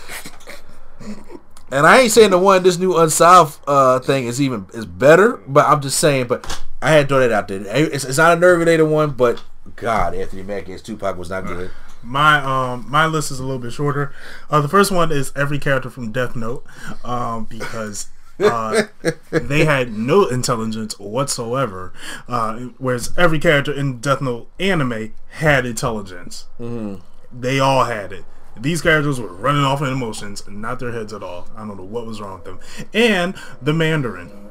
And 1.72 1.86
I 1.86 2.00
ain't 2.00 2.12
saying 2.12 2.30
the 2.30 2.38
one 2.38 2.62
this 2.62 2.78
new 2.78 2.98
unsolved 2.98 3.58
uh, 3.66 3.98
thing 3.98 4.26
is 4.26 4.42
even 4.42 4.66
is 4.74 4.84
better, 4.84 5.38
but 5.48 5.64
I'm 5.66 5.80
just 5.80 5.98
saying. 5.98 6.26
But 6.26 6.62
I 6.82 6.90
had 6.90 7.08
to 7.08 7.08
throw 7.08 7.20
that 7.20 7.32
out 7.32 7.48
there. 7.48 7.62
It's, 7.64 8.04
it's 8.04 8.18
not 8.18 8.36
a 8.36 8.40
nerve 8.40 8.58
related 8.58 8.82
one, 8.84 9.12
but 9.12 9.42
God, 9.76 10.14
Anthony 10.14 10.42
Mackie's 10.42 10.82
Tupac 10.82 11.16
was 11.16 11.30
not 11.30 11.46
good. 11.46 11.70
My 12.02 12.42
um 12.44 12.84
my 12.90 13.06
list 13.06 13.30
is 13.30 13.38
a 13.38 13.42
little 13.42 13.58
bit 13.58 13.72
shorter. 13.72 14.12
Uh, 14.50 14.60
the 14.60 14.68
first 14.68 14.90
one 14.90 15.10
is 15.10 15.32
every 15.34 15.58
character 15.58 15.88
from 15.88 16.12
Death 16.12 16.36
Note, 16.36 16.62
um 17.04 17.44
because 17.46 18.10
uh, 18.42 18.84
they 19.30 19.64
had 19.64 19.92
no 19.92 20.26
intelligence 20.26 20.98
whatsoever, 20.98 21.92
uh, 22.28 22.58
whereas 22.78 23.12
every 23.16 23.38
character 23.38 23.72
in 23.72 24.00
Death 24.00 24.20
Note 24.20 24.50
anime 24.58 25.14
had 25.30 25.66
intelligence. 25.66 26.46
Mm-hmm. 26.60 27.00
They 27.38 27.58
all 27.60 27.84
had 27.84 28.12
it. 28.12 28.24
These 28.56 28.82
characters 28.82 29.18
were 29.18 29.32
running 29.32 29.64
off 29.64 29.80
in 29.80 29.88
emotions, 29.88 30.46
not 30.46 30.78
their 30.78 30.92
heads 30.92 31.12
at 31.12 31.22
all. 31.22 31.48
I 31.56 31.66
don't 31.66 31.76
know 31.76 31.84
what 31.84 32.06
was 32.06 32.20
wrong 32.20 32.34
with 32.34 32.44
them. 32.44 32.60
And 32.92 33.34
the 33.62 33.72
Mandarin. 33.72 34.42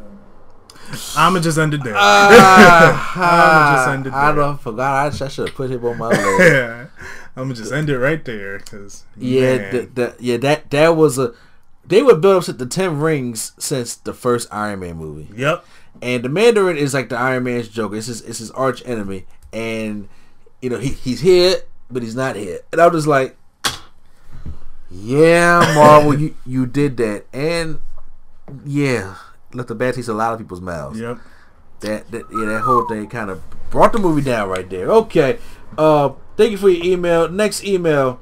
I'ma 1.15 1.39
just 1.39 1.57
end 1.57 1.73
it 1.73 1.83
there. 1.83 1.95
Uh, 1.95 1.99
I'ma 3.15 3.75
just 3.75 3.87
end 3.89 4.07
it 4.07 4.09
there. 4.09 4.19
I 4.19 4.35
don't 4.35 4.59
forgot. 4.59 5.21
I, 5.21 5.25
I 5.25 5.27
should 5.29 5.47
have 5.47 5.55
put 5.55 5.69
him 5.69 5.85
on 5.85 5.97
my 5.97 6.07
list. 6.09 6.53
yeah, 6.53 6.85
I'ma 7.35 7.53
just 7.53 7.71
end 7.71 7.89
it 7.89 7.97
right 7.97 8.23
there. 8.25 8.59
Cause 8.59 9.05
yeah, 9.15 9.85
yeah 10.19 10.37
that 10.37 10.69
that 10.71 10.95
was 10.95 11.17
a. 11.17 11.33
They 11.91 12.01
were 12.01 12.15
built 12.15 12.37
up 12.37 12.45
to 12.45 12.53
the 12.53 12.65
ten 12.65 13.01
rings 13.01 13.51
since 13.59 13.97
the 13.97 14.13
first 14.13 14.47
Iron 14.49 14.79
Man 14.79 14.95
movie. 14.95 15.27
Yep. 15.35 15.65
And 16.01 16.23
the 16.23 16.29
Mandarin 16.29 16.77
is 16.77 16.93
like 16.93 17.09
the 17.09 17.17
Iron 17.17 17.43
Man's 17.43 17.67
Joker. 17.67 17.97
It's 17.97 18.07
his, 18.07 18.21
it's 18.21 18.39
his 18.39 18.49
arch 18.51 18.81
enemy, 18.85 19.25
and 19.51 20.07
you 20.61 20.69
know 20.69 20.77
he, 20.77 20.91
he's 20.91 21.19
here, 21.19 21.57
but 21.89 22.01
he's 22.01 22.15
not 22.15 22.37
here. 22.37 22.61
And 22.71 22.79
I 22.79 22.87
was 22.87 23.03
just 23.03 23.07
like, 23.09 23.35
yeah, 24.89 25.73
Marvel, 25.75 26.17
you 26.17 26.33
you 26.45 26.65
did 26.65 26.95
that, 26.95 27.25
and 27.33 27.79
yeah, 28.65 29.15
left 29.51 29.67
the 29.67 29.75
bad 29.75 29.95
taste 29.95 30.07
a 30.07 30.13
lot 30.13 30.31
of 30.31 30.39
people's 30.39 30.61
mouths. 30.61 30.97
Yep. 30.97 31.19
That, 31.81 32.09
that 32.11 32.23
yeah, 32.31 32.45
that 32.53 32.61
whole 32.61 32.87
thing 32.87 33.09
kind 33.09 33.29
of 33.29 33.43
brought 33.69 33.91
the 33.91 33.99
movie 33.99 34.21
down 34.21 34.47
right 34.47 34.69
there. 34.69 34.89
Okay. 34.89 35.39
Uh, 35.77 36.13
thank 36.37 36.51
you 36.51 36.57
for 36.57 36.69
your 36.69 36.85
email. 36.85 37.27
Next 37.27 37.65
email 37.65 38.21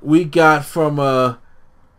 we 0.00 0.24
got 0.24 0.64
from 0.64 0.98
uh. 0.98 1.34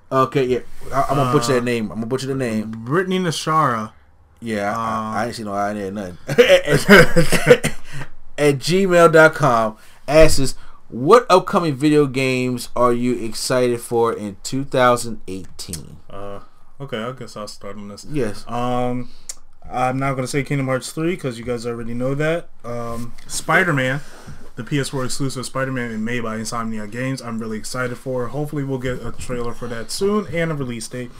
Okay, 0.09 0.45
yeah, 0.45 0.59
I, 0.93 1.11
am 1.11 1.17
gonna 1.17 1.31
butcher 1.33 1.53
that 1.53 1.61
uh, 1.61 1.65
name. 1.65 1.91
I'm 1.91 1.97
gonna 1.97 2.05
butcher 2.05 2.27
the 2.27 2.35
name. 2.35 2.71
Brittany 2.71 3.19
Nashara. 3.19 3.91
Yeah, 4.39 4.69
I, 4.69 4.73
um, 4.73 5.15
I, 5.15 5.23
I 5.23 5.25
ain't 5.25 5.35
seen 5.35 5.45
no 5.45 5.53
I 5.53 5.73
ain't 5.73 5.93
nothing. 5.93 6.17
at 8.37 8.55
gmail.com 8.59 9.77
asks 10.07 10.55
what 10.89 11.25
upcoming 11.29 11.75
video 11.75 12.05
games 12.05 12.69
are 12.75 12.93
you 12.93 13.15
excited 13.15 13.81
for 13.81 14.13
in 14.13 14.37
2018? 14.43 15.97
Uh, 16.09 16.39
okay, 16.79 16.97
I 16.99 17.11
guess 17.11 17.35
I'll 17.35 17.47
start 17.47 17.75
on 17.75 17.89
this. 17.89 18.05
Yes. 18.09 18.45
Um, 18.47 19.11
I'm 19.69 19.99
not 19.99 20.13
gonna 20.13 20.27
say 20.27 20.43
Kingdom 20.43 20.67
Hearts 20.67 20.93
3 20.93 21.15
because 21.15 21.37
you 21.37 21.43
guys 21.43 21.65
already 21.65 21.93
know 21.93 22.15
that. 22.15 22.47
Um, 22.63 23.13
Spider 23.27 23.73
Man 23.73 23.99
the 24.57 24.63
PS4 24.63 25.05
exclusive 25.05 25.45
Spider-Man 25.45 26.03
made 26.03 26.23
by 26.23 26.37
Insomniac 26.37 26.91
Games. 26.91 27.21
I'm 27.21 27.37
really 27.37 27.59
excited 27.59 27.95
for. 27.95 28.27
Hopefully, 28.27 28.63
we'll 28.63 28.79
get 28.79 29.05
a 29.05 29.11
trailer 29.11 29.53
for 29.53 29.67
that 29.67 29.91
soon 29.91 30.25
and 30.33 30.51
a 30.51 30.55
release 30.55 30.87
date. 30.87 31.11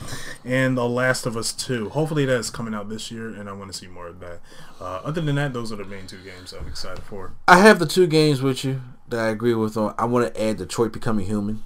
And 0.44 0.76
The 0.76 0.90
Last 0.90 1.28
of 1.28 1.38
Us 1.38 1.54
2. 1.54 1.90
Hopefully, 1.90 2.26
that's 2.26 2.50
coming 2.50 2.74
out 2.74 2.90
this 2.90 3.12
year, 3.12 3.28
and 3.28 3.48
I 3.48 3.54
want 3.54 3.72
to 3.72 3.78
see 3.78 3.86
more 3.86 4.08
of 4.08 4.20
that. 4.22 4.40
Uh, 4.82 5.02
other 5.06 5.22
than 5.22 5.36
that, 5.36 5.54
those 5.54 5.72
are 5.72 5.76
the 5.76 5.86
main 5.86 6.08
two 6.08 6.18
games 6.18 6.52
I'm 6.52 6.68
excited 6.68 7.04
for. 7.04 7.34
I 7.48 7.60
have 7.60 7.78
the 7.78 7.86
two 7.86 8.08
games 8.08 8.42
with 8.42 8.66
you 8.66 8.82
that 9.10 9.20
I 9.20 9.30
agree 9.30 9.54
with. 9.54 9.78
On 9.78 9.94
I 10.00 10.06
want 10.06 10.34
to 10.34 10.44
add 10.44 10.58
Detroit 10.58 10.92
Becoming 10.92 11.28
Human. 11.28 11.64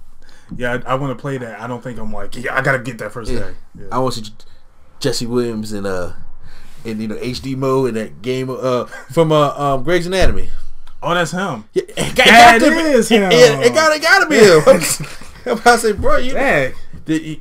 Yeah, 0.54 0.78
I, 0.86 0.92
I 0.92 0.94
want 0.96 1.16
to 1.16 1.20
play 1.20 1.38
that. 1.38 1.58
I 1.58 1.66
don't 1.66 1.82
think 1.82 1.98
I'm 1.98 2.12
like, 2.12 2.36
yeah, 2.36 2.54
I 2.54 2.60
gotta 2.60 2.80
get 2.80 2.98
that 2.98 3.12
first 3.12 3.30
yeah. 3.30 3.38
day. 3.38 3.54
Yeah. 3.78 3.86
I 3.90 3.98
want 3.98 4.14
to 4.14 4.24
see 4.24 4.32
Jesse 5.00 5.26
Williams 5.26 5.72
in 5.72 5.86
uh 5.86 6.14
in 6.84 7.00
you 7.00 7.08
know 7.08 7.16
HD 7.16 7.56
mode 7.56 7.90
in 7.90 7.94
that 7.94 8.20
game 8.20 8.50
uh 8.50 8.84
from 9.10 9.32
uh 9.32 9.54
um 9.56 9.84
Grey's 9.84 10.06
Anatomy. 10.06 10.50
Oh, 11.02 11.14
that's 11.14 11.32
him. 11.32 11.64
Yeah, 11.72 11.82
it 11.88 12.16
got, 12.16 12.26
that 12.26 12.62
it 12.62 12.70
got 12.70 12.86
is 12.86 13.08
him. 13.08 13.30
It, 13.32 13.66
it 13.66 13.74
got 13.74 13.96
it 13.96 14.02
got 14.02 14.20
to 14.20 14.28
be 14.28 14.36
him. 14.36 14.62
I'm 15.44 15.58
about 15.58 15.74
to 15.74 15.78
say, 15.78 15.92
bro, 15.92 16.18
you, 16.18 16.32
Dang. 16.34 16.72
you 17.06 17.40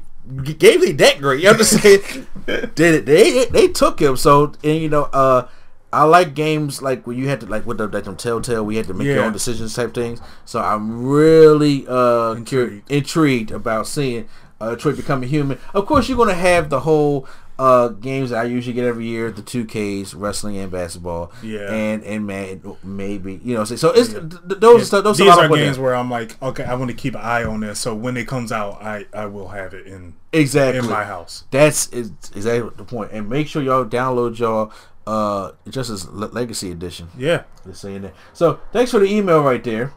gave 0.53 0.81
me 0.81 0.91
that 0.93 1.19
great. 1.19 1.41
Just 1.41 1.81
saying, 1.81 2.27
did 2.45 2.79
it? 2.79 3.05
They 3.05 3.45
they 3.45 3.67
took 3.67 4.01
him. 4.01 4.17
So 4.17 4.53
and 4.63 4.81
you 4.81 4.89
know, 4.89 5.03
uh, 5.03 5.47
I 5.93 6.03
like 6.03 6.33
games 6.33 6.81
like 6.81 7.05
where 7.05 7.15
you 7.15 7.27
had 7.27 7.41
to 7.41 7.45
like 7.45 7.65
with 7.65 7.77
the 7.77 7.87
like 7.87 8.05
them 8.05 8.15
Telltale, 8.15 8.63
we 8.63 8.77
had 8.77 8.87
to 8.87 8.93
make 8.93 9.07
yeah. 9.07 9.15
your 9.15 9.23
own 9.25 9.33
decisions 9.33 9.75
type 9.75 9.93
things. 9.93 10.21
So 10.45 10.59
I'm 10.59 11.05
really 11.05 11.85
uh 11.87 12.33
intrigued, 12.33 12.89
intrigued 12.89 13.51
about 13.51 13.87
seeing 13.87 14.27
uh, 14.61 14.71
Detroit 14.71 14.95
becoming 14.95 15.29
human. 15.29 15.59
Of 15.73 15.85
course, 15.85 16.07
you're 16.07 16.17
gonna 16.17 16.33
have 16.33 16.69
the 16.69 16.81
whole 16.81 17.27
uh, 17.61 17.89
games 17.89 18.31
that 18.31 18.39
I 18.39 18.45
usually 18.45 18.73
get 18.73 18.85
every 18.85 19.05
year, 19.05 19.29
the 19.29 19.43
two 19.43 19.65
Ks, 19.65 20.15
wrestling 20.15 20.57
and 20.57 20.71
basketball. 20.71 21.31
Yeah. 21.43 21.71
And 21.71 22.03
and 22.03 22.25
man, 22.25 22.59
maybe 22.83 23.39
you 23.43 23.53
know. 23.53 23.65
So 23.65 23.91
it's 23.91 24.13
yeah. 24.13 24.19
th- 24.21 24.59
those 24.59 24.91
yeah. 24.91 25.01
those 25.01 25.19
these 25.19 25.29
are 25.29 25.47
games 25.47 25.77
where 25.77 25.95
I'm 25.95 26.09
like, 26.09 26.41
okay, 26.41 26.63
I 26.63 26.73
want 26.73 26.89
to 26.89 26.97
keep 26.97 27.13
an 27.13 27.21
eye 27.21 27.43
on 27.43 27.59
this. 27.59 27.79
So 27.79 27.93
when 27.93 28.17
it 28.17 28.27
comes 28.27 28.51
out, 28.51 28.81
I 28.81 29.05
I 29.13 29.27
will 29.27 29.49
have 29.49 29.75
it 29.75 29.85
in 29.85 30.15
exactly 30.33 30.79
in 30.79 30.89
my 30.89 31.03
house. 31.03 31.43
That's 31.51 31.87
exactly 31.91 32.71
the 32.77 32.83
point. 32.83 33.11
And 33.11 33.29
make 33.29 33.47
sure 33.47 33.61
y'all 33.61 33.85
download 33.85 34.39
y'all 34.39 34.71
uh 35.05 35.51
just 35.69 35.91
as 35.91 36.09
legacy 36.09 36.71
edition. 36.71 37.09
Yeah. 37.15 37.43
Just 37.63 37.81
saying 37.81 38.01
that. 38.01 38.15
So 38.33 38.59
thanks 38.71 38.89
for 38.89 38.99
the 38.99 39.05
email 39.05 39.43
right 39.43 39.63
there. 39.63 39.93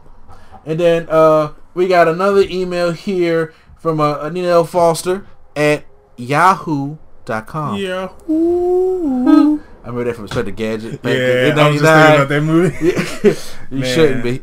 And 0.67 0.79
then 0.79 1.07
uh 1.09 1.53
we 1.73 1.87
got 1.87 2.07
another 2.07 2.43
email 2.47 2.91
here 2.91 3.55
from 3.79 3.99
uh, 3.99 4.19
Anina 4.19 4.49
L. 4.49 4.65
Foster 4.65 5.25
at 5.55 5.83
Yahoo 6.15 6.97
com. 7.25 7.77
Yeah. 7.77 8.09
Ooh. 8.29 9.61
I 9.83 9.89
remember 9.89 10.05
that 10.05 10.15
from 10.15 10.25
Inspector 10.25 10.51
Gadget. 10.51 11.01
Back 11.03 11.13
yeah, 11.13 11.51
in 11.51 11.59
I 11.59 11.69
was 11.69 11.81
just 11.81 11.93
thinking 11.93 12.15
about 12.15 12.29
that 12.29 12.41
movie. 12.41 13.35
you 13.75 13.85
shouldn't 13.85 14.23
be. 14.23 14.31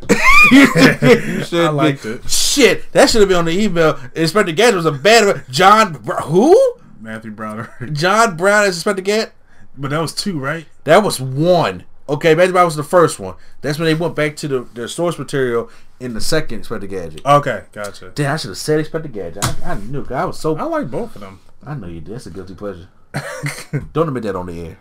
you 0.53 1.45
shouldn't 1.45 1.69
I 1.69 1.71
liked 1.71 2.05
be. 2.05 2.11
it. 2.11 2.31
Shit, 2.31 2.93
that 2.93 3.11
should 3.11 3.23
have 3.23 3.29
been 3.29 3.39
on 3.39 3.47
the 3.47 3.59
email. 3.59 3.99
Inspector 4.15 4.53
Gadget 4.53 4.77
was 4.77 4.87
a 4.87 4.93
bad 4.93 5.27
one. 5.27 5.45
John. 5.51 5.95
Who? 5.95 6.75
Matthew 7.01 7.33
Browner. 7.33 7.75
John 7.93 8.37
Brown 8.37 8.65
as 8.65 8.77
Inspector 8.77 9.03
Gadget. 9.03 9.33
But 9.77 9.91
that 9.91 10.01
was 10.01 10.15
two, 10.15 10.39
right? 10.39 10.67
That 10.85 11.03
was 11.03 11.21
one. 11.21 11.85
Okay, 12.09 12.35
Matthew 12.35 12.53
Brown 12.53 12.67
was 12.67 12.77
the 12.77 12.85
first 12.85 13.19
one. 13.19 13.35
That's 13.63 13.79
when 13.79 13.87
they 13.87 13.95
went 13.95 14.15
back 14.15 14.37
to 14.37 14.49
the 14.49 14.61
their 14.75 14.87
source 14.87 15.19
material 15.19 15.71
in 15.99 16.15
the 16.15 16.21
second 16.21 16.59
Inspector 16.59 16.87
Gadget. 16.87 17.25
Okay, 17.25 17.65
gotcha. 17.73 18.13
Damn, 18.15 18.35
I 18.35 18.37
should 18.37 18.51
have 18.51 18.59
said 18.59 18.79
Inspector 18.79 19.09
Gadget. 19.09 19.45
I, 19.65 19.73
I 19.73 19.75
knew. 19.79 20.07
I 20.11 20.25
was 20.25 20.39
so. 20.39 20.57
I 20.57 20.65
like 20.65 20.91
both 20.91 21.15
of 21.17 21.21
them. 21.21 21.41
I 21.65 21.75
know 21.75 21.87
you 21.87 22.01
did. 22.01 22.15
That's 22.15 22.27
a 22.27 22.31
guilty 22.31 22.55
pleasure. 22.55 22.89
Don't 23.93 24.09
admit 24.09 24.23
that 24.25 24.35
on 24.37 24.47
the 24.47 24.61
air. 24.61 24.79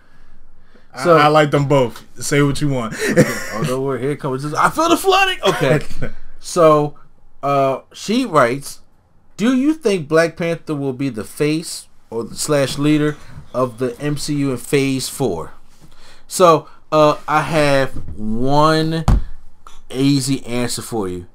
So 1.04 1.18
I, 1.18 1.26
I 1.26 1.28
like 1.28 1.52
them 1.52 1.68
both. 1.68 2.04
Say 2.24 2.42
what 2.42 2.60
you 2.60 2.70
want. 2.70 2.96
oh, 2.98 3.64
don't 3.66 3.84
worry. 3.84 4.02
Here 4.02 4.16
comes. 4.18 4.54
I 4.54 4.70
feel 4.70 4.90
the 4.90 4.98
flooding. 4.98 5.40
Okay. 5.42 5.80
so, 6.40 7.00
uh, 7.42 7.82
she 7.94 8.26
writes, 8.26 8.82
"Do 9.38 9.56
you 9.56 9.74
think 9.74 10.10
Black 10.10 10.36
Panther 10.36 10.76
will 10.76 10.92
be 10.92 11.08
the 11.08 11.24
face 11.24 11.88
or 12.10 12.26
the 12.26 12.36
slash 12.36 12.78
leader 12.78 13.16
of 13.54 13.78
the 13.78 13.92
MCU 13.92 14.52
in 14.52 14.58
Phase 14.58 15.08
Four? 15.08 15.54
So, 16.28 16.68
uh, 16.92 17.20
I 17.26 17.44
have 17.44 17.92
one 18.18 19.06
easy 19.90 20.46
answer 20.46 20.82
for 20.82 21.08
you. 21.08 21.28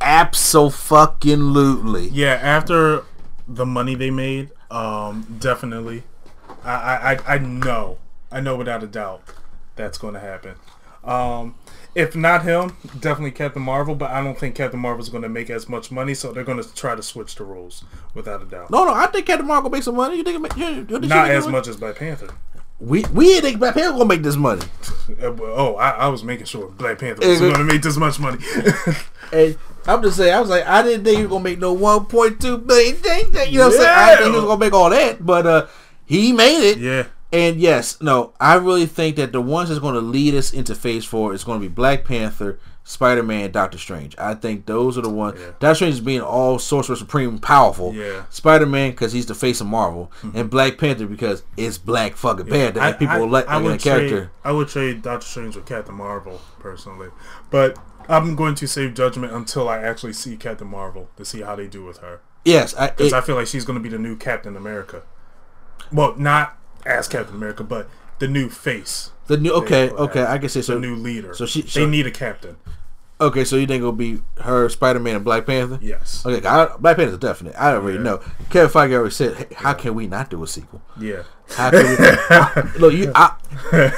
Absolutely. 0.00 2.08
Yeah. 2.08 2.40
After 2.42 3.04
the 3.46 3.66
money 3.66 3.94
they 3.94 4.10
made, 4.10 4.52
um, 4.72 5.36
definitely. 5.38 6.02
I, 6.64 7.16
I, 7.26 7.34
I 7.34 7.38
know. 7.38 7.98
I 8.30 8.40
know 8.40 8.56
without 8.56 8.82
a 8.82 8.86
doubt 8.86 9.22
that's 9.76 9.98
going 9.98 10.14
to 10.14 10.20
happen. 10.20 10.54
Um, 11.04 11.56
if 11.94 12.16
not 12.16 12.44
him, 12.44 12.76
definitely 13.00 13.32
Captain 13.32 13.60
Marvel, 13.60 13.94
but 13.94 14.10
I 14.10 14.22
don't 14.22 14.38
think 14.38 14.54
Captain 14.54 14.80
Marvel 14.80 15.02
is 15.02 15.10
going 15.10 15.24
to 15.24 15.28
make 15.28 15.50
as 15.50 15.68
much 15.68 15.90
money, 15.90 16.14
so 16.14 16.32
they're 16.32 16.44
going 16.44 16.62
to 16.62 16.74
try 16.74 16.94
to 16.94 17.02
switch 17.02 17.34
the 17.34 17.44
rules 17.44 17.84
without 18.14 18.40
a 18.40 18.46
doubt. 18.46 18.70
No, 18.70 18.84
no, 18.84 18.94
I 18.94 19.06
think 19.08 19.26
Captain 19.26 19.46
Marvel 19.46 19.64
will 19.64 19.76
make 19.76 19.82
some 19.82 19.96
money. 19.96 20.16
You 20.16 20.24
think 20.24 20.36
it 20.36 20.40
make, 20.40 20.56
you, 20.56 20.86
you 20.88 21.06
not 21.06 21.30
as 21.30 21.46
much 21.46 21.68
as 21.68 21.76
Black 21.76 21.96
Panther? 21.96 22.28
We 22.80 23.04
we 23.12 23.40
think 23.40 23.58
Black 23.60 23.74
Panther 23.74 23.92
gonna 23.92 24.06
make 24.06 24.22
this 24.22 24.36
money. 24.36 24.62
Uh, 25.20 25.36
oh, 25.40 25.74
I, 25.76 25.90
I, 25.90 26.08
was 26.08 26.24
making 26.24 26.46
sure 26.46 26.68
Black 26.70 26.98
Panther 26.98 27.26
was 27.26 27.40
gonna 27.40 27.64
make 27.64 27.82
this 27.82 27.96
much 27.96 28.18
money. 28.18 28.38
and 29.32 29.58
I'm 29.86 30.02
just 30.02 30.16
saying, 30.16 30.34
I 30.34 30.40
was 30.40 30.50
like, 30.50 30.66
I 30.66 30.82
didn't 30.82 31.04
think 31.04 31.18
he 31.18 31.22
was 31.24 31.30
gonna 31.30 31.44
make 31.44 31.58
no 31.58 31.76
1.2 31.76 32.66
billion. 32.66 33.50
You 33.50 33.58
know 33.58 33.66
what 33.66 33.74
I'm 33.74 33.78
saying? 33.78 33.88
I 33.88 34.08
didn't 34.10 34.22
think 34.22 34.34
he 34.34 34.40
was 34.40 34.44
gonna 34.44 34.58
make 34.58 34.72
all 34.72 34.90
that, 34.90 35.24
but 35.24 35.46
uh, 35.46 35.66
he 36.04 36.32
made 36.32 36.70
it. 36.70 36.78
Yeah. 36.78 37.06
And 37.32 37.58
yes, 37.58 38.00
no, 38.02 38.34
I 38.38 38.54
really 38.54 38.84
think 38.84 39.16
that 39.16 39.32
the 39.32 39.40
ones 39.40 39.70
that's 39.70 39.80
going 39.80 39.94
to 39.94 40.02
lead 40.02 40.34
us 40.34 40.52
into 40.52 40.74
Phase 40.74 41.06
Four 41.06 41.32
is 41.32 41.44
going 41.44 41.58
to 41.58 41.66
be 41.66 41.72
Black 41.72 42.04
Panther, 42.04 42.60
Spider 42.84 43.22
Man, 43.22 43.50
Doctor 43.50 43.78
Strange. 43.78 44.14
I 44.18 44.34
think 44.34 44.66
those 44.66 44.98
are 44.98 45.00
the 45.00 45.08
ones. 45.08 45.40
Yeah. 45.40 45.46
Doctor 45.58 45.74
Strange 45.76 45.94
is 45.94 46.00
being 46.00 46.20
all 46.20 46.58
Sorcerer 46.58 46.94
Supreme 46.94 47.38
powerful. 47.38 47.94
Yeah. 47.94 48.24
Spider 48.28 48.66
Man 48.66 48.90
because 48.90 49.14
he's 49.14 49.24
the 49.24 49.34
face 49.34 49.62
of 49.62 49.66
Marvel, 49.66 50.12
mm-hmm. 50.20 50.36
and 50.36 50.50
Black 50.50 50.76
Panther 50.76 51.06
because 51.06 51.42
it's 51.56 51.78
Black 51.78 52.16
fucking 52.16 52.48
yeah. 52.48 52.70
that 52.72 52.76
and 52.76 52.98
people 52.98 53.22
I, 53.22 53.28
like 53.28 53.48
I 53.48 53.56
would 53.56 53.80
character. 53.80 54.30
I 54.44 54.52
would 54.52 54.68
trade 54.68 55.00
Doctor 55.00 55.26
Strange 55.26 55.56
with 55.56 55.64
Captain 55.64 55.94
Marvel 55.94 56.38
personally, 56.58 57.08
but 57.50 57.78
I'm 58.08 58.36
going 58.36 58.54
to 58.56 58.66
save 58.66 58.94
judgment 58.94 59.32
until 59.32 59.68
I 59.68 59.78
actually 59.78 60.12
see 60.12 60.36
Captain 60.36 60.66
Marvel 60.68 61.08
to 61.16 61.24
see 61.24 61.40
how 61.42 61.56
they 61.56 61.66
do 61.66 61.84
with 61.84 61.98
her. 61.98 62.20
Yes, 62.44 62.74
because 62.74 63.12
it- 63.12 63.14
I 63.14 63.20
feel 63.20 63.36
like 63.36 63.46
she's 63.46 63.64
going 63.64 63.78
to 63.78 63.82
be 63.82 63.88
the 63.88 63.98
new 63.98 64.16
Captain 64.16 64.56
America. 64.56 65.02
Well, 65.92 66.14
not 66.16 66.58
as 66.86 67.06
Captain 67.08 67.34
America, 67.36 67.62
but 67.64 67.88
the 68.18 68.26
new 68.28 68.48
face, 68.48 69.10
the 69.26 69.36
new 69.36 69.52
okay, 69.52 69.90
okay, 69.90 70.24
I 70.24 70.38
can 70.38 70.48
say 70.48 70.62
so. 70.62 70.74
the 70.74 70.80
new 70.80 70.96
leader. 70.96 71.34
so 71.34 71.46
she- 71.46 71.62
they 71.62 71.86
need 71.86 72.06
a 72.06 72.10
captain. 72.10 72.56
Okay, 73.22 73.44
so 73.44 73.56
you 73.56 73.66
think 73.68 73.80
it'll 73.80 73.92
be 73.92 74.20
her, 74.40 74.68
Spider 74.68 74.98
Man, 74.98 75.14
and 75.16 75.24
Black 75.24 75.46
Panther? 75.46 75.78
Yes. 75.80 76.24
Okay, 76.26 76.46
I, 76.46 76.76
Black 76.78 76.96
Panther's 76.96 77.18
definite. 77.18 77.54
I 77.56 77.72
already 77.74 77.98
Yeah. 77.98 78.02
know. 78.04 78.20
Kevin 78.50 78.68
Feige 78.70 78.92
already 78.94 79.10
said, 79.14 79.36
hey, 79.36 79.46
"How 79.54 79.72
can 79.74 79.94
we 79.94 80.06
not 80.08 80.28
do 80.28 80.42
a 80.42 80.46
sequel? 80.46 80.82
Yeah. 81.00 81.22
How 81.50 81.70
can 81.70 81.84
we?" 81.88 81.96
I, 82.00 82.70
look, 82.78 82.92
you, 82.94 83.12
I, 83.14 83.34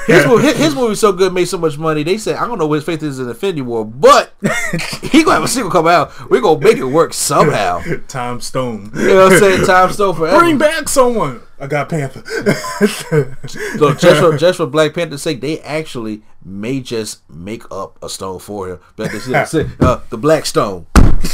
his, 0.05 0.25
movie, 0.27 0.43
his, 0.47 0.57
his 0.57 0.75
movie 0.75 0.95
so 0.95 1.11
good, 1.11 1.33
made 1.33 1.45
so 1.45 1.57
much 1.57 1.77
money. 1.77 2.03
They 2.03 2.17
said, 2.19 2.35
"I 2.35 2.45
don't 2.45 2.59
know 2.59 2.67
what 2.67 2.75
his 2.75 2.83
faith 2.83 3.01
is 3.01 3.17
in 3.19 3.27
Infinity 3.27 3.61
War, 3.63 3.83
but 3.83 4.33
he 5.01 5.23
gonna 5.23 5.35
have 5.35 5.43
a 5.43 5.47
sequel 5.47 5.71
come 5.71 5.87
out. 5.87 6.11
We're 6.29 6.41
gonna 6.41 6.59
make 6.59 6.77
it 6.77 6.83
work 6.85 7.13
somehow." 7.13 7.81
Tom 8.07 8.41
Stone. 8.41 8.91
You 8.95 9.07
know 9.07 9.23
what 9.25 9.33
I'm 9.33 9.39
saying? 9.39 9.65
Time 9.65 9.91
Stone 9.91 10.15
forever. 10.15 10.37
Bring 10.39 10.57
back 10.59 10.87
someone. 10.87 11.41
I 11.59 11.67
got 11.67 11.89
Panther. 11.89 12.23
So 13.77 13.93
just 13.93 14.19
for 14.21 14.37
just 14.37 14.57
for 14.57 14.65
Black 14.65 14.93
Panther's 14.93 15.21
sake, 15.21 15.41
they 15.41 15.59
actually 15.61 16.21
may 16.43 16.79
just 16.81 17.27
make 17.29 17.63
up 17.71 17.97
a 18.03 18.09
stone 18.09 18.39
for 18.39 18.69
him. 18.69 18.79
Should 18.97 19.47
say, 19.47 19.67
uh, 19.79 19.99
the 20.09 20.17
Black 20.17 20.45
Stone. 20.45 20.87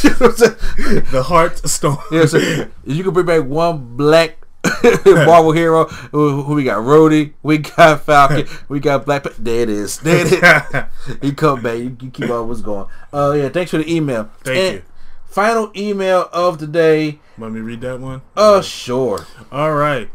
You 0.04 0.10
know 0.12 0.16
what 0.18 0.30
I'm 0.30 0.36
saying? 0.36 1.04
the 1.12 1.24
Heart 1.24 1.58
Stone. 1.70 1.98
Yeah, 2.12 2.26
so 2.26 2.38
you 2.86 3.04
can 3.04 3.14
bring 3.14 3.26
back 3.26 3.44
one 3.46 3.96
black 3.98 4.38
Marvel 5.06 5.52
hero. 5.54 5.86
We 6.14 6.64
got? 6.64 6.78
Rhodey. 6.84 7.34
We 7.42 7.58
got 7.58 8.02
Falcon. 8.04 8.48
We 8.70 8.80
got 8.80 9.06
Black. 9.06 9.24
Pa- 9.24 9.32
there 9.40 9.62
it 9.64 9.70
is. 9.70 9.98
There 10.00 10.26
it 10.26 10.32
is. 10.34 11.18
he 11.22 11.32
come 11.34 11.62
back. 11.64 11.80
You, 11.80 11.98
you 12.00 12.10
keep 12.12 12.30
on 12.30 12.48
what's 12.48 12.62
going. 12.62 12.88
Uh, 13.12 13.34
yeah. 13.36 13.50
Thanks 13.50 13.72
for 13.72 13.78
the 13.80 13.92
email. 13.92 14.30
Thank 14.44 14.58
And 14.58 14.76
you. 14.76 14.84
Final 15.32 15.72
email 15.78 16.28
of 16.34 16.60
the 16.60 16.68
day. 16.68 17.20
Let 17.38 17.54
me 17.54 17.62
read 17.62 17.80
that 17.82 18.02
one. 18.02 18.22
Uh, 18.36 18.62
sure. 18.62 19.26
All 19.50 19.74
right. 19.74 20.10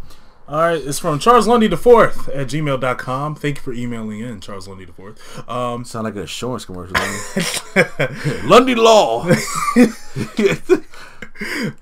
All 0.48 0.60
right. 0.60 0.81
It's 0.81 0.98
from 0.98 1.18
Charles 1.18 1.48
Lundy 1.48 1.66
the 1.66 1.77
fourth 1.77 2.28
at 2.28 2.47
gmail.com. 2.48 3.35
Thank 3.35 3.56
you 3.56 3.62
for 3.62 3.73
emailing 3.73 4.20
in, 4.20 4.40
Charles 4.40 4.68
Lundy 4.68 4.85
the 4.85 4.93
fourth. 4.93 5.48
Um, 5.48 5.85
Sound 5.85 6.05
like 6.05 6.14
an 6.14 6.20
insurance 6.20 6.64
commercial. 6.64 6.94
Lundy 8.48 8.74
Law. 8.74 9.27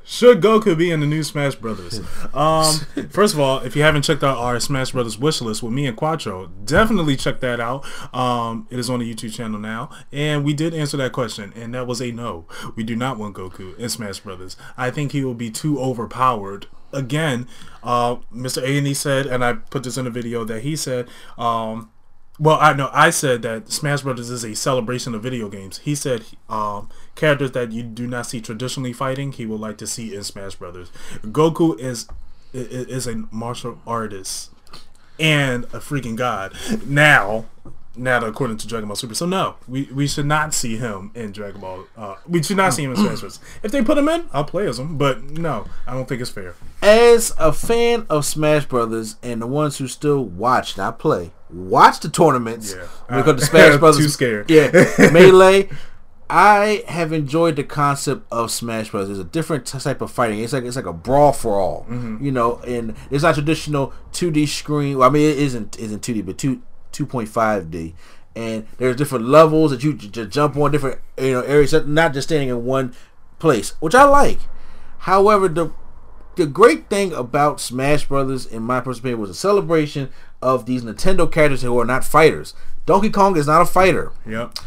Should 0.04 0.40
Goku 0.40 0.76
be 0.76 0.90
in 0.90 1.00
the 1.00 1.06
new 1.06 1.22
Smash 1.22 1.54
Brothers? 1.54 2.00
Um, 2.32 2.74
first 3.10 3.34
of 3.34 3.40
all, 3.40 3.60
if 3.60 3.76
you 3.76 3.82
haven't 3.82 4.02
checked 4.02 4.24
out 4.24 4.36
our 4.36 4.58
Smash 4.58 4.90
Brothers 4.92 5.16
wish 5.18 5.40
list 5.40 5.62
with 5.62 5.72
me 5.72 5.86
and 5.86 5.96
Quattro, 5.96 6.48
definitely 6.64 7.16
check 7.16 7.40
that 7.40 7.60
out. 7.60 7.84
Um, 8.12 8.66
it 8.70 8.78
is 8.80 8.90
on 8.90 8.98
the 9.00 9.14
YouTube 9.14 9.32
channel 9.32 9.60
now, 9.60 9.90
and 10.10 10.44
we 10.44 10.54
did 10.54 10.74
answer 10.74 10.96
that 10.96 11.12
question, 11.12 11.52
and 11.54 11.72
that 11.74 11.86
was 11.86 12.00
a 12.00 12.10
no. 12.10 12.46
We 12.74 12.82
do 12.82 12.96
not 12.96 13.16
want 13.16 13.36
Goku 13.36 13.78
in 13.78 13.88
Smash 13.88 14.20
Brothers. 14.20 14.56
I 14.76 14.90
think 14.90 15.12
he 15.12 15.24
will 15.24 15.34
be 15.34 15.50
too 15.50 15.78
overpowered. 15.78 16.66
Again, 16.94 17.48
uh, 17.82 18.16
Mr. 18.34 18.62
A 18.62 18.78
and 18.78 18.86
E 18.86 18.94
said, 18.94 19.26
and 19.26 19.44
I 19.44 19.54
put 19.54 19.84
this 19.84 19.96
in 19.96 20.06
a 20.06 20.10
video 20.10 20.44
that 20.44 20.62
he 20.62 20.76
said. 20.76 21.08
Um, 21.36 21.90
well, 22.38 22.58
I 22.60 22.72
know 22.72 22.90
I 22.92 23.10
said 23.10 23.42
that 23.42 23.70
Smash 23.70 24.02
Brothers 24.02 24.28
is 24.28 24.44
a 24.44 24.54
celebration 24.56 25.14
of 25.14 25.22
video 25.22 25.48
games. 25.48 25.78
He 25.78 25.94
said 25.94 26.24
um, 26.48 26.88
characters 27.14 27.52
that 27.52 27.70
you 27.70 27.84
do 27.84 28.08
not 28.08 28.26
see 28.26 28.40
traditionally 28.40 28.92
fighting, 28.92 29.30
he 29.30 29.46
would 29.46 29.60
like 29.60 29.78
to 29.78 29.86
see 29.86 30.14
in 30.14 30.24
Smash 30.24 30.56
Brothers. 30.56 30.90
Goku 31.22 31.78
is 31.78 32.08
is 32.52 33.06
a 33.06 33.24
martial 33.32 33.80
artist 33.86 34.50
and 35.18 35.64
a 35.64 35.78
freaking 35.78 36.16
god. 36.16 36.54
Now, 36.86 37.46
now 37.96 38.24
according 38.24 38.56
to 38.58 38.66
Dragon 38.66 38.88
Ball 38.88 38.96
Super, 38.96 39.14
so 39.14 39.26
no, 39.26 39.54
we, 39.68 39.88
we 39.92 40.06
should 40.06 40.26
not 40.26 40.52
see 40.54 40.76
him 40.76 41.10
in 41.14 41.32
Dragon 41.32 41.60
Ball. 41.60 41.84
Uh, 41.96 42.16
we 42.26 42.42
should 42.42 42.56
not 42.56 42.72
see 42.74 42.82
him 42.84 42.90
in 42.90 42.96
Smash 42.96 43.20
Brothers. 43.20 43.40
If 43.62 43.70
they 43.72 43.82
put 43.82 43.96
him 43.98 44.08
in, 44.08 44.26
I'll 44.32 44.44
play 44.44 44.66
as 44.66 44.78
him. 44.78 44.96
But 44.98 45.22
no, 45.24 45.66
I 45.86 45.92
don't 45.94 46.08
think 46.08 46.20
it's 46.20 46.30
fair. 46.30 46.54
As 46.82 47.32
a 47.38 47.52
fan 47.52 48.06
of 48.10 48.24
Smash 48.24 48.66
Brothers 48.66 49.16
and 49.22 49.40
the 49.40 49.46
ones 49.46 49.78
who 49.78 49.86
still 49.88 50.24
watch, 50.24 50.76
not 50.76 50.98
play, 50.98 51.32
watch 51.50 52.00
the 52.00 52.08
tournaments 52.08 52.74
Yeah. 52.74 52.86
when 53.06 53.20
it 53.20 53.24
comes 53.24 53.40
to 53.42 53.46
Smash 53.46 53.72
Too 53.72 53.78
Brothers. 53.78 54.12
scared. 54.12 54.50
Yeah, 54.50 54.70
melee. 55.12 55.68
I 56.30 56.84
have 56.88 57.12
enjoyed 57.12 57.56
the 57.56 57.64
concept 57.64 58.26
of 58.32 58.50
Smash 58.50 58.90
Bros. 58.90 59.10
It's 59.10 59.18
a 59.18 59.24
different 59.24 59.66
type 59.66 60.00
of 60.00 60.10
fighting. 60.10 60.40
It's 60.40 60.54
like 60.54 60.64
it's 60.64 60.74
like 60.74 60.86
a 60.86 60.92
brawl 60.92 61.32
for 61.32 61.60
all, 61.60 61.86
Mm-hmm. 61.88 62.24
you 62.24 62.32
know. 62.32 62.56
And 62.66 62.96
it's 63.10 63.22
not 63.22 63.34
traditional 63.34 63.92
2D 64.12 64.48
screen. 64.48 64.98
Well, 64.98 65.08
I 65.08 65.12
mean, 65.12 65.30
it 65.30 65.38
isn't 65.38 65.78
isn't 65.78 66.02
2D, 66.02 66.24
but 66.24 66.38
two 66.38 66.62
2.5D. 66.94 67.94
And 68.36 68.66
there's 68.78 68.96
different 68.96 69.26
levels 69.26 69.70
that 69.70 69.84
you 69.84 69.94
j- 69.94 70.08
j- 70.08 70.26
jump 70.26 70.56
on 70.56 70.72
different 70.72 71.00
you 71.18 71.32
know 71.32 71.42
areas, 71.42 71.72
not 71.86 72.12
just 72.14 72.28
standing 72.28 72.48
in 72.48 72.64
one 72.64 72.94
place, 73.38 73.74
which 73.80 73.94
I 73.94 74.04
like. 74.04 74.40
However, 75.00 75.48
the 75.48 75.72
the 76.36 76.46
great 76.46 76.88
thing 76.88 77.12
about 77.12 77.60
Smash 77.60 78.06
Brothers, 78.08 78.44
in 78.44 78.62
my 78.62 78.80
personal 78.80 79.00
opinion, 79.00 79.20
was 79.20 79.30
a 79.30 79.34
celebration 79.34 80.10
of 80.42 80.66
these 80.66 80.82
Nintendo 80.82 81.30
characters 81.30 81.62
who 81.62 81.78
are 81.78 81.84
not 81.84 82.04
fighters. 82.04 82.54
Donkey 82.86 83.10
Kong 83.10 83.36
is 83.36 83.46
not 83.46 83.62
a 83.62 83.66
fighter. 83.66 84.12
Yep. 84.26 84.58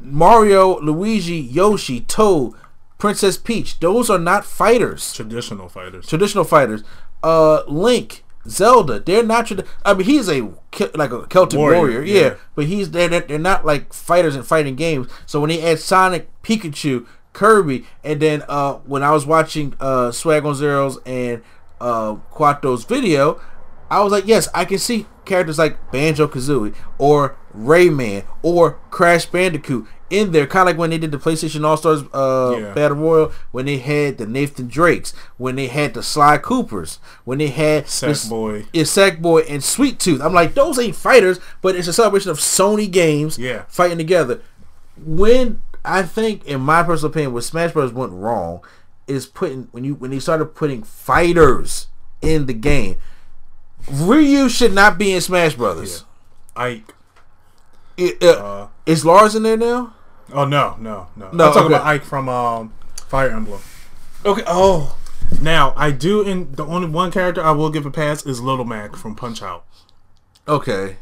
Mario, 0.00 0.78
Luigi, 0.80 1.36
Yoshi, 1.36 2.00
Toad, 2.02 2.52
Princess 2.98 3.36
Peach, 3.36 3.80
those 3.80 4.10
are 4.10 4.18
not 4.18 4.44
fighters. 4.44 5.12
Traditional 5.14 5.68
fighters. 5.68 6.06
Traditional 6.06 6.44
fighters. 6.44 6.82
Uh, 7.22 7.62
Link, 7.66 8.24
Zelda, 8.48 9.00
they're 9.00 9.22
not. 9.22 9.50
I 9.84 9.94
mean, 9.94 10.06
he's 10.06 10.28
a 10.28 10.50
like 10.94 11.10
a 11.10 11.26
Celtic 11.26 11.58
Warrior, 11.58 11.78
warrior, 11.78 12.02
yeah, 12.02 12.20
yeah. 12.20 12.34
But 12.54 12.66
he's 12.66 12.90
they're, 12.90 13.08
they're 13.08 13.20
they're 13.20 13.38
not 13.38 13.64
like 13.64 13.92
fighters 13.92 14.36
in 14.36 14.42
fighting 14.42 14.76
games. 14.76 15.08
So 15.26 15.40
when 15.40 15.50
they 15.50 15.62
add 15.62 15.78
Sonic, 15.78 16.28
Pikachu, 16.42 17.06
Kirby, 17.32 17.86
and 18.02 18.20
then 18.20 18.42
uh, 18.48 18.74
when 18.74 19.02
I 19.02 19.10
was 19.12 19.26
watching 19.26 19.74
uh, 19.80 20.10
Swag 20.12 20.44
on 20.44 20.54
Zeros 20.54 20.98
and 21.04 21.42
uh, 21.80 22.16
Quato's 22.32 22.84
video, 22.84 23.40
I 23.90 24.00
was 24.00 24.12
like, 24.12 24.26
yes, 24.26 24.48
I 24.54 24.64
can 24.64 24.78
see 24.78 25.06
characters 25.24 25.58
like 25.58 25.92
Banjo 25.92 26.26
Kazooie 26.26 26.74
or 26.98 27.36
Rayman 27.56 28.24
or 28.42 28.78
Crash 28.90 29.26
Bandicoot 29.26 29.86
in 30.10 30.32
there, 30.32 30.46
kind 30.46 30.62
of 30.68 30.72
like 30.74 30.78
when 30.78 30.90
they 30.90 30.98
did 30.98 31.10
the 31.12 31.18
PlayStation 31.18 31.64
All 31.64 31.76
Stars 31.76 32.02
uh, 32.14 32.56
Yeah. 32.58 32.72
Battle 32.74 32.96
Royale, 32.96 33.32
when 33.52 33.66
they 33.66 33.78
had 33.78 34.18
the 34.18 34.26
Nathan 34.26 34.68
Drakes, 34.68 35.12
when 35.36 35.56
they 35.56 35.66
had 35.68 35.94
the 35.94 36.02
Sly 36.02 36.38
Coopers, 36.38 36.98
when 37.24 37.38
they 37.38 37.48
had 37.48 37.84
Sackboy. 37.86 38.66
is 38.72 38.90
Sackboy 38.90 39.44
and 39.48 39.62
Sweet 39.62 39.98
Tooth. 39.98 40.20
I'm 40.22 40.32
like, 40.34 40.54
those 40.54 40.78
ain't 40.78 40.96
fighters, 40.96 41.38
but 41.62 41.76
it's 41.76 41.88
a 41.88 41.92
celebration 41.92 42.30
of 42.30 42.38
Sony 42.38 42.90
games 42.90 43.38
Yeah. 43.38 43.62
fighting 43.68 43.98
together. 43.98 44.40
When 44.96 45.62
I 45.84 46.02
think, 46.02 46.44
in 46.46 46.60
my 46.60 46.82
personal 46.82 47.10
opinion, 47.10 47.32
what 47.32 47.44
Smash 47.44 47.72
Bros. 47.72 47.92
went 47.92 48.12
wrong 48.12 48.60
is 49.06 49.26
putting 49.26 49.68
when 49.72 49.84
you 49.84 49.94
when 49.94 50.10
they 50.10 50.18
started 50.18 50.46
putting 50.46 50.82
fighters 50.82 51.86
in 52.20 52.46
the 52.46 52.52
game. 52.52 52.96
Ryu 53.90 54.48
should 54.48 54.74
not 54.74 54.98
be 54.98 55.12
in 55.12 55.20
Smash 55.20 55.54
Brothers. 55.54 56.04
Ike. 56.56 56.92
It- 57.96 58.22
uh, 58.22 58.66
is 58.86 59.04
Lars 59.04 59.34
in 59.34 59.44
there 59.44 59.56
now? 59.56 59.94
Oh 60.32 60.44
no, 60.44 60.76
no, 60.78 61.08
no. 61.16 61.30
No, 61.32 61.46
I'm 61.46 61.52
talking 61.52 61.62
okay. 61.66 61.74
about 61.74 61.86
Ike 61.86 62.04
from 62.04 62.28
um, 62.28 62.72
Fire 63.08 63.30
Emblem. 63.30 63.60
Okay. 64.24 64.42
Oh, 64.46 64.96
Now 65.40 65.72
I 65.76 65.90
do, 65.90 66.22
in 66.22 66.52
the 66.52 66.64
only 66.66 66.88
one 66.88 67.10
character 67.10 67.42
I 67.42 67.52
will 67.52 67.70
give 67.70 67.86
a 67.86 67.90
pass 67.90 68.24
is 68.26 68.40
Little 68.40 68.64
Mac 68.64 68.96
from 68.96 69.14
Punch 69.14 69.42
Out. 69.42 69.64
okay. 70.46 70.96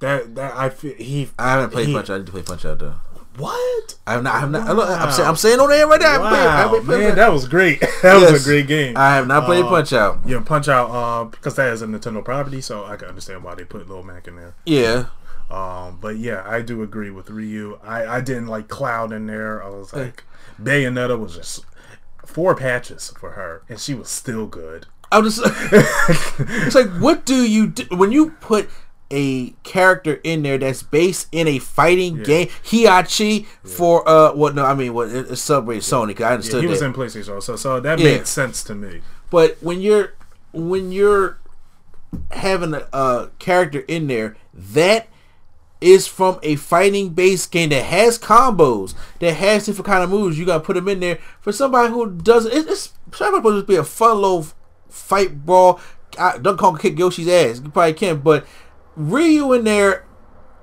That 0.00 0.34
that 0.34 0.56
I 0.56 0.70
feel 0.70 0.94
he. 0.94 1.28
I 1.38 1.50
haven't 1.52 1.70
played 1.72 1.88
he- 1.88 1.92
Punch 1.94 2.08
Out. 2.08 2.14
I 2.14 2.18
need 2.18 2.26
to 2.26 2.32
play 2.32 2.42
Punch 2.42 2.64
Out 2.64 2.78
though. 2.78 2.94
What? 3.36 3.96
I 4.06 4.12
have 4.14 4.22
not. 4.22 4.34
I 4.34 4.40
have 4.40 4.50
not. 4.50 4.74
Look, 4.76 4.88
I'm, 4.90 5.12
saying, 5.12 5.28
I'm 5.28 5.36
saying 5.36 5.60
on 5.60 5.68
there 5.68 5.86
right 5.86 6.00
now. 6.00 6.22
I 6.22 6.30
haven't 6.30 6.32
I 6.32 6.64
Wow, 6.64 6.68
played 6.70 6.86
man, 6.86 7.02
Punch- 7.08 7.16
that 7.16 7.32
was 7.32 7.48
great. 7.48 7.80
that 8.02 8.30
was 8.32 8.42
a 8.42 8.48
great 8.48 8.66
game. 8.66 8.96
I 8.96 9.14
have 9.16 9.26
not 9.26 9.44
played 9.44 9.64
Uh, 9.64 9.68
Punch 9.68 9.92
Out. 9.92 10.20
Yeah, 10.26 10.40
Punch 10.40 10.68
Out, 10.68 10.90
uh, 10.90 11.24
because 11.24 11.54
that 11.56 11.72
is 11.72 11.82
a 11.82 11.86
Nintendo 11.86 12.24
property, 12.24 12.60
so 12.62 12.86
I 12.86 12.96
can 12.96 13.08
understand 13.08 13.44
why 13.44 13.54
they 13.54 13.64
put 13.64 13.86
Little 13.88 14.02
Mac 14.02 14.26
in 14.26 14.36
there. 14.36 14.54
Yeah. 14.64 15.06
Um, 15.50 15.98
but 16.00 16.16
yeah, 16.16 16.42
I 16.46 16.62
do 16.62 16.82
agree 16.82 17.10
with 17.10 17.28
Ryu. 17.30 17.78
I, 17.82 18.06
I 18.06 18.20
didn't 18.20 18.46
like 18.46 18.68
Cloud 18.68 19.12
in 19.12 19.26
there. 19.26 19.62
I 19.62 19.68
was 19.68 19.92
like, 19.92 20.24
Bayonetta 20.62 21.18
was 21.18 21.34
just 21.34 21.64
four 22.24 22.54
patches 22.54 23.12
for 23.18 23.32
her, 23.32 23.62
and 23.68 23.78
she 23.80 23.94
was 23.94 24.08
still 24.08 24.46
good. 24.46 24.86
I'm 25.12 25.24
just. 25.24 25.40
it's 25.44 26.74
like, 26.74 26.88
what 27.00 27.24
do 27.26 27.34
you 27.48 27.66
do 27.68 27.84
when 27.96 28.12
you 28.12 28.30
put 28.40 28.70
a 29.10 29.50
character 29.64 30.20
in 30.22 30.42
there 30.44 30.56
that's 30.56 30.84
based 30.84 31.26
in 31.32 31.48
a 31.48 31.58
fighting 31.58 32.22
game? 32.22 32.46
Heihachi 32.64 33.46
for 33.64 34.08
uh, 34.08 34.32
what? 34.34 34.54
No, 34.54 34.64
I 34.64 34.74
mean, 34.74 34.94
what? 34.94 35.08
it- 35.08 35.30
It's 35.32 35.40
Subway 35.40 35.78
Sony. 35.78 36.14
'cause 36.16 36.22
I 36.24 36.28
Yeah, 36.28 36.34
understood 36.34 36.62
he 36.62 36.68
was 36.68 36.78
that. 36.78 36.86
in 36.86 36.92
PlayStation, 36.94 37.42
so 37.42 37.56
so 37.56 37.80
that 37.80 37.98
Yeah. 37.98 38.04
made 38.18 38.26
sense 38.28 38.62
to 38.64 38.74
me. 38.76 39.00
But 39.30 39.56
when 39.60 39.80
you're 39.80 40.12
when 40.52 40.92
you're 40.92 41.38
having 42.30 42.74
a, 42.74 42.86
a 42.92 43.30
character 43.40 43.80
in 43.88 44.06
there 44.06 44.36
that 44.52 45.08
is 45.80 46.06
from 46.06 46.38
a 46.42 46.56
fighting 46.56 47.10
based 47.10 47.50
game 47.50 47.70
that 47.70 47.84
has 47.84 48.18
combos, 48.18 48.94
that 49.18 49.34
has 49.34 49.66
different 49.66 49.86
kind 49.86 50.04
of 50.04 50.10
moves, 50.10 50.38
you 50.38 50.46
gotta 50.46 50.64
put 50.64 50.74
them 50.74 50.88
in 50.88 51.00
there 51.00 51.18
for 51.40 51.52
somebody 51.52 51.90
who 51.90 52.10
doesn't. 52.10 52.52
It, 52.52 52.68
it's 52.68 52.92
trying 53.10 53.40
to 53.42 53.62
be 53.62 53.76
a 53.76 53.84
fun 53.84 54.16
little 54.16 54.46
fight 54.88 55.44
brawl. 55.46 55.80
I, 56.18 56.38
Donkey 56.38 56.60
Kong 56.60 56.78
kick 56.78 56.98
Yoshi's 56.98 57.28
ass. 57.28 57.60
You 57.62 57.70
probably 57.70 57.94
can't, 57.94 58.22
but 58.22 58.46
Ryu 58.96 59.52
in 59.52 59.64
there 59.64 60.04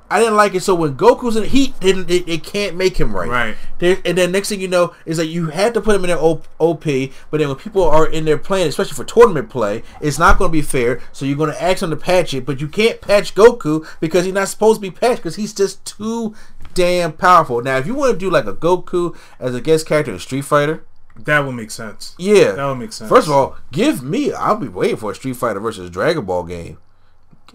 I 0.10 0.20
didn't 0.20 0.36
like 0.38 0.56
it. 0.56 0.64
So 0.64 0.74
when 0.74 0.96
Goku's 0.96 1.36
in 1.36 1.44
heat, 1.44 1.78
didn't 1.82 2.10
it, 2.10 2.28
it 2.30 2.44
can't 2.44 2.76
make 2.78 2.98
him 2.98 3.14
right. 3.16 3.28
Right. 3.30 3.58
There, 3.80 3.98
and 4.06 4.18
then 4.18 4.32
next 4.32 4.50
thing 4.50 4.62
you 4.62 4.68
know 4.70 4.94
is 5.06 5.18
that 5.18 5.28
you 5.28 5.48
had 5.48 5.74
to 5.74 5.82
put 5.82 5.96
him 5.96 6.04
in 6.04 6.08
their 6.10 6.18
O- 6.20 6.42
OP, 6.60 6.84
but 7.30 7.40
then 7.40 7.48
when 7.50 7.58
people 7.58 7.84
are 7.84 8.08
in 8.08 8.24
there 8.26 8.38
playing, 8.38 8.68
especially 8.70 8.94
for 8.96 9.04
tournament 9.04 9.50
play, 9.50 9.84
it's 10.00 10.18
not 10.18 10.38
going 10.38 10.50
to 10.50 10.54
be 10.54 10.62
fair. 10.62 11.02
So 11.12 11.26
you're 11.26 11.38
going 11.38 11.52
to 11.52 11.62
ask 11.62 11.80
them 11.82 11.90
to 11.90 11.96
patch 11.98 12.34
it, 12.34 12.46
but 12.46 12.62
you 12.62 12.68
can't 12.70 13.02
patch 13.02 13.36
Goku 13.36 13.86
because 14.00 14.24
he's 14.26 14.34
not 14.34 14.48
supposed 14.48 14.78
to 14.78 14.82
be 14.82 14.92
patched 14.92 15.18
because 15.18 15.36
he's 15.36 15.54
just 15.54 15.84
too 15.86 16.34
damn 16.74 17.12
powerful. 17.12 17.62
Now, 17.62 17.78
if 17.78 17.86
you 17.86 17.94
want 17.96 18.14
to 18.14 18.18
do 18.18 18.30
like 18.30 18.46
a 18.46 18.54
Goku 18.54 19.16
as 19.40 19.54
a 19.56 19.62
guest 19.62 19.86
character 19.88 20.14
in 20.14 20.20
Street 20.20 20.44
Fighter, 20.46 20.86
That 21.18 21.46
would 21.46 21.56
make 21.56 21.72
sense. 21.72 22.14
yeah, 22.18 22.52
That 22.52 22.66
would 22.68 22.76
make 22.76 22.94
sense. 22.94 23.10
First 23.10 23.28
of 23.28 23.34
all, 23.34 23.58
give 23.72 24.04
me. 24.04 24.32
I'll 24.32 24.56
be 24.56 24.68
waiting 24.70 24.98
for 24.98 25.12
a 25.12 25.16
Street 25.16 25.36
Fighter 25.36 25.60
versus 25.60 25.90
Dragon 25.90 26.24
Ball 26.26 26.44
game. 26.44 26.78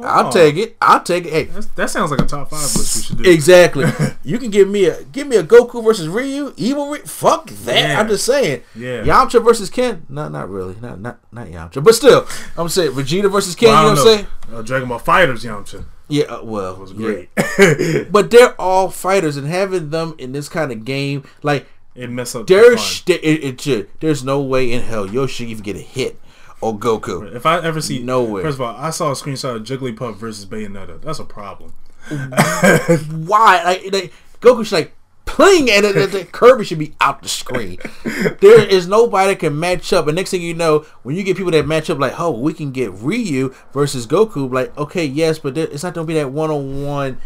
I'll 0.00 0.28
Oh. 0.28 0.30
take 0.32 0.56
it. 0.56 0.76
I'll 0.80 1.02
take 1.02 1.26
it. 1.26 1.32
Hey, 1.32 1.44
That's, 1.44 1.66
that 1.66 1.90
sounds 1.90 2.10
like 2.10 2.20
a 2.20 2.24
top 2.24 2.50
five 2.50 2.60
list 2.62 2.96
we 2.96 3.02
should 3.02 3.22
do. 3.22 3.30
Exactly. 3.30 3.84
you 4.24 4.38
can 4.38 4.50
give 4.50 4.68
me 4.68 4.86
a 4.86 5.02
give 5.04 5.26
me 5.26 5.36
a 5.36 5.42
Goku 5.44 5.84
versus 5.84 6.08
Ryu, 6.08 6.54
evil 6.56 6.88
Ryu. 6.90 7.02
Fuck 7.04 7.48
that. 7.50 7.88
Yeah. 7.90 8.00
I'm 8.00 8.08
just 8.08 8.24
saying. 8.24 8.62
Yeah. 8.74 9.02
Yamcha 9.02 9.44
versus 9.44 9.68
Ken. 9.70 10.06
Not 10.08 10.32
not 10.32 10.48
really. 10.48 10.76
Not 10.80 11.00
not 11.00 11.18
not 11.30 11.48
Yamcha. 11.48 11.84
But 11.84 11.94
still, 11.94 12.26
I'm 12.56 12.68
saying 12.68 12.92
Vegeta 12.92 13.30
versus 13.30 13.54
Ken. 13.54 13.68
Well, 13.68 13.82
you 13.82 13.88
know 13.90 13.94
don't 13.96 14.04
what 14.06 14.18
I'm 14.20 14.26
saying? 14.50 14.58
Uh, 14.58 14.62
Dragon 14.62 14.88
Ball 14.88 15.00
FighterZ 15.00 15.44
Yamcha 15.44 15.84
Yeah. 16.08 16.24
Uh, 16.24 16.42
well, 16.44 16.76
was 16.76 16.92
yeah. 16.92 16.98
great. 16.98 18.08
But 18.12 18.30
they're 18.30 18.58
all 18.60 18.88
fighters, 18.90 19.36
and 19.36 19.46
having 19.46 19.90
them 19.90 20.14
in 20.18 20.32
this 20.32 20.48
kind 20.48 20.72
of 20.72 20.84
game, 20.84 21.24
like 21.42 21.66
it 21.94 22.08
messed 22.10 22.34
up. 22.34 22.46
the 22.46 22.54
there's 22.54 23.00
fun. 23.00 23.16
it, 23.22 23.44
it 23.44 23.60
should. 23.60 23.90
There's 24.00 24.24
no 24.24 24.40
way 24.40 24.72
in 24.72 24.82
hell 24.82 25.06
Yoshi 25.06 25.46
even 25.46 25.62
get 25.62 25.76
a 25.76 25.80
hit 25.80 26.18
on 26.62 26.78
Goku. 26.78 27.34
If 27.34 27.44
I 27.44 27.60
ever 27.60 27.80
see 27.80 27.98
Nowhere. 28.02 28.42
First 28.42 28.54
of 28.54 28.62
all, 28.62 28.76
I 28.76 28.90
saw 28.90 29.10
a 29.10 29.14
screenshot 29.14 29.56
of 29.56 29.62
Jigglypuff 29.64 30.16
versus 30.16 30.46
Bayonetta. 30.46 31.02
That's 31.02 31.18
a 31.18 31.24
problem. 31.24 31.74
why 32.08 33.62
like, 33.64 33.92
like 33.92 34.12
Goku 34.40 34.64
should 34.64 34.72
like 34.72 34.92
playing 35.24 35.70
and 35.70 35.84
Kirby 36.32 36.64
should 36.64 36.78
be 36.78 36.94
out 37.00 37.22
the 37.22 37.28
screen. 37.28 37.78
there 38.40 38.64
is 38.64 38.88
nobody 38.88 39.32
that 39.32 39.40
can 39.40 39.58
match 39.58 39.92
up. 39.92 40.06
And 40.06 40.16
next 40.16 40.30
thing 40.30 40.42
you 40.42 40.54
know, 40.54 40.80
when 41.02 41.16
you 41.16 41.22
get 41.22 41.36
people 41.36 41.52
that 41.52 41.66
match 41.66 41.90
up, 41.90 41.98
like 41.98 42.18
oh, 42.18 42.30
we 42.30 42.52
can 42.52 42.72
get 42.72 42.92
Ryu 42.92 43.54
versus 43.72 44.06
Goku. 44.06 44.52
Like 44.52 44.76
okay, 44.78 45.04
yes, 45.04 45.38
but 45.38 45.54
there, 45.54 45.68
it's 45.68 45.82
not 45.82 45.94
gonna 45.94 46.06
be 46.06 46.14
that 46.14 46.30
one 46.30 46.50
on 46.50 46.84
one 46.84 47.18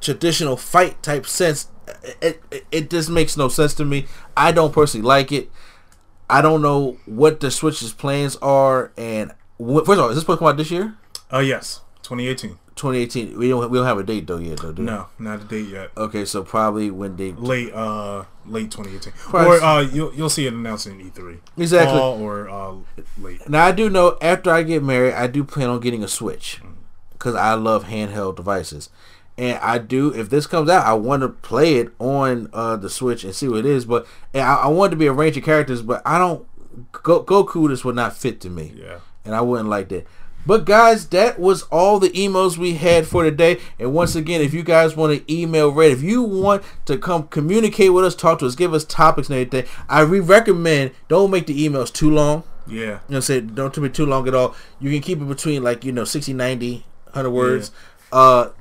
traditional 0.00 0.56
fight 0.56 1.02
type 1.02 1.26
sense. 1.26 1.68
It, 2.20 2.42
it 2.50 2.66
it 2.70 2.90
just 2.90 3.08
makes 3.10 3.36
no 3.36 3.48
sense 3.48 3.74
to 3.74 3.84
me. 3.84 4.06
I 4.36 4.52
don't 4.52 4.72
personally 4.72 5.06
like 5.06 5.32
it. 5.32 5.50
I 6.30 6.42
don't 6.42 6.62
know 6.62 6.98
what 7.06 7.40
the 7.40 7.50
Switch's 7.50 7.92
plans 7.92 8.36
are. 8.36 8.92
And 8.96 9.32
wh- 9.58 9.78
first 9.84 9.90
of 9.92 9.98
all, 10.00 10.08
is 10.10 10.16
this 10.16 10.22
supposed 10.22 10.38
to 10.38 10.44
come 10.44 10.48
out 10.48 10.56
this 10.56 10.70
year? 10.70 10.94
Oh 11.30 11.40
yes, 11.40 11.80
2018. 12.02 12.58
2018. 12.76 13.36
We 13.38 13.48
don't 13.48 13.70
we 13.70 13.78
don't 13.78 13.86
have 13.86 13.98
a 13.98 14.02
date 14.04 14.26
though 14.26 14.38
yet 14.38 14.58
though. 14.60 14.72
Do 14.72 14.82
we? 14.82 14.86
No, 14.86 15.06
not 15.18 15.40
a 15.42 15.44
date 15.44 15.68
yet. 15.68 15.90
Okay, 15.96 16.24
so 16.24 16.44
probably 16.44 16.90
when 16.90 17.16
they 17.16 17.32
Late, 17.32 17.72
uh, 17.74 18.24
late 18.46 18.70
2018, 18.70 19.12
Price. 19.14 19.46
or 19.46 19.64
uh, 19.64 19.80
you'll 19.80 20.14
you'll 20.14 20.30
see 20.30 20.46
it 20.46 20.52
announced 20.52 20.86
in 20.86 20.98
E3. 21.00 21.38
Exactly. 21.56 21.98
Fall 21.98 22.22
or 22.22 22.48
uh, 22.48 22.74
late. 23.20 23.48
Now 23.48 23.64
I 23.66 23.72
do 23.72 23.90
know 23.90 24.16
after 24.22 24.50
I 24.50 24.62
get 24.62 24.82
married, 24.84 25.14
I 25.14 25.26
do 25.26 25.42
plan 25.44 25.68
on 25.70 25.80
getting 25.80 26.04
a 26.04 26.08
Switch 26.08 26.60
because 27.12 27.34
I 27.34 27.54
love 27.54 27.86
handheld 27.86 28.36
devices, 28.36 28.90
and 29.38 29.56
I 29.60 29.78
do. 29.78 30.12
If 30.12 30.28
this 30.28 30.46
comes 30.46 30.68
out, 30.68 30.84
I 30.84 30.92
want 30.94 31.22
to 31.22 31.28
play 31.30 31.76
it 31.76 31.90
on 31.98 32.50
uh, 32.52 32.76
the 32.76 32.90
Switch 32.90 33.24
and 33.24 33.34
see 33.34 33.48
what 33.48 33.60
it 33.60 33.66
is. 33.66 33.84
But 33.86 34.06
and 34.34 34.42
I, 34.42 34.54
I 34.56 34.66
want 34.66 34.90
to 34.90 34.96
be 34.96 35.06
a 35.06 35.12
range 35.12 35.36
of 35.38 35.44
characters, 35.44 35.80
but 35.80 36.02
I 36.04 36.18
don't. 36.18 36.46
Go, 36.92 37.22
Goku 37.24 37.68
this 37.68 37.84
would 37.84 37.96
not 37.96 38.16
fit 38.16 38.40
to 38.42 38.50
me, 38.50 38.72
Yeah. 38.76 38.98
and 39.24 39.34
I 39.34 39.40
wouldn't 39.40 39.68
like 39.68 39.88
that. 39.88 40.06
But 40.46 40.64
guys, 40.64 41.08
that 41.08 41.38
was 41.38 41.64
all 41.64 41.98
the 41.98 42.08
emails 42.10 42.56
we 42.56 42.74
had 42.74 43.06
for 43.06 43.22
today. 43.24 43.58
And 43.78 43.92
once 43.92 44.14
again, 44.14 44.40
if 44.40 44.54
you 44.54 44.62
guys 44.62 44.96
want 44.96 45.18
to 45.26 45.32
email 45.34 45.70
Red, 45.72 45.90
if 45.92 46.02
you 46.02 46.22
want 46.22 46.62
to 46.86 46.96
come 46.96 47.26
communicate 47.28 47.92
with 47.92 48.04
us, 48.04 48.14
talk 48.14 48.38
to 48.38 48.46
us, 48.46 48.54
give 48.54 48.72
us 48.72 48.84
topics 48.84 49.28
and 49.28 49.36
everything, 49.38 49.68
I 49.88 50.00
re 50.02 50.20
recommend 50.20 50.92
don't 51.08 51.30
make 51.30 51.46
the 51.46 51.68
emails 51.68 51.92
too 51.92 52.10
long. 52.10 52.44
Yeah. 52.66 53.00
You 53.08 53.14
know, 53.14 53.20
say 53.20 53.40
don't 53.40 53.74
be 53.82 53.90
too 53.90 54.06
long 54.06 54.26
at 54.28 54.34
all. 54.34 54.54
You 54.80 54.90
can 54.90 55.00
keep 55.02 55.20
it 55.20 55.24
between 55.28 55.62
like 55.64 55.84
you 55.84 55.90
know 55.92 56.04
60, 56.04 56.32
90, 56.32 56.84
100 57.06 57.30
words. 57.30 57.70
Uh, 58.12 58.44
se- 58.46 58.52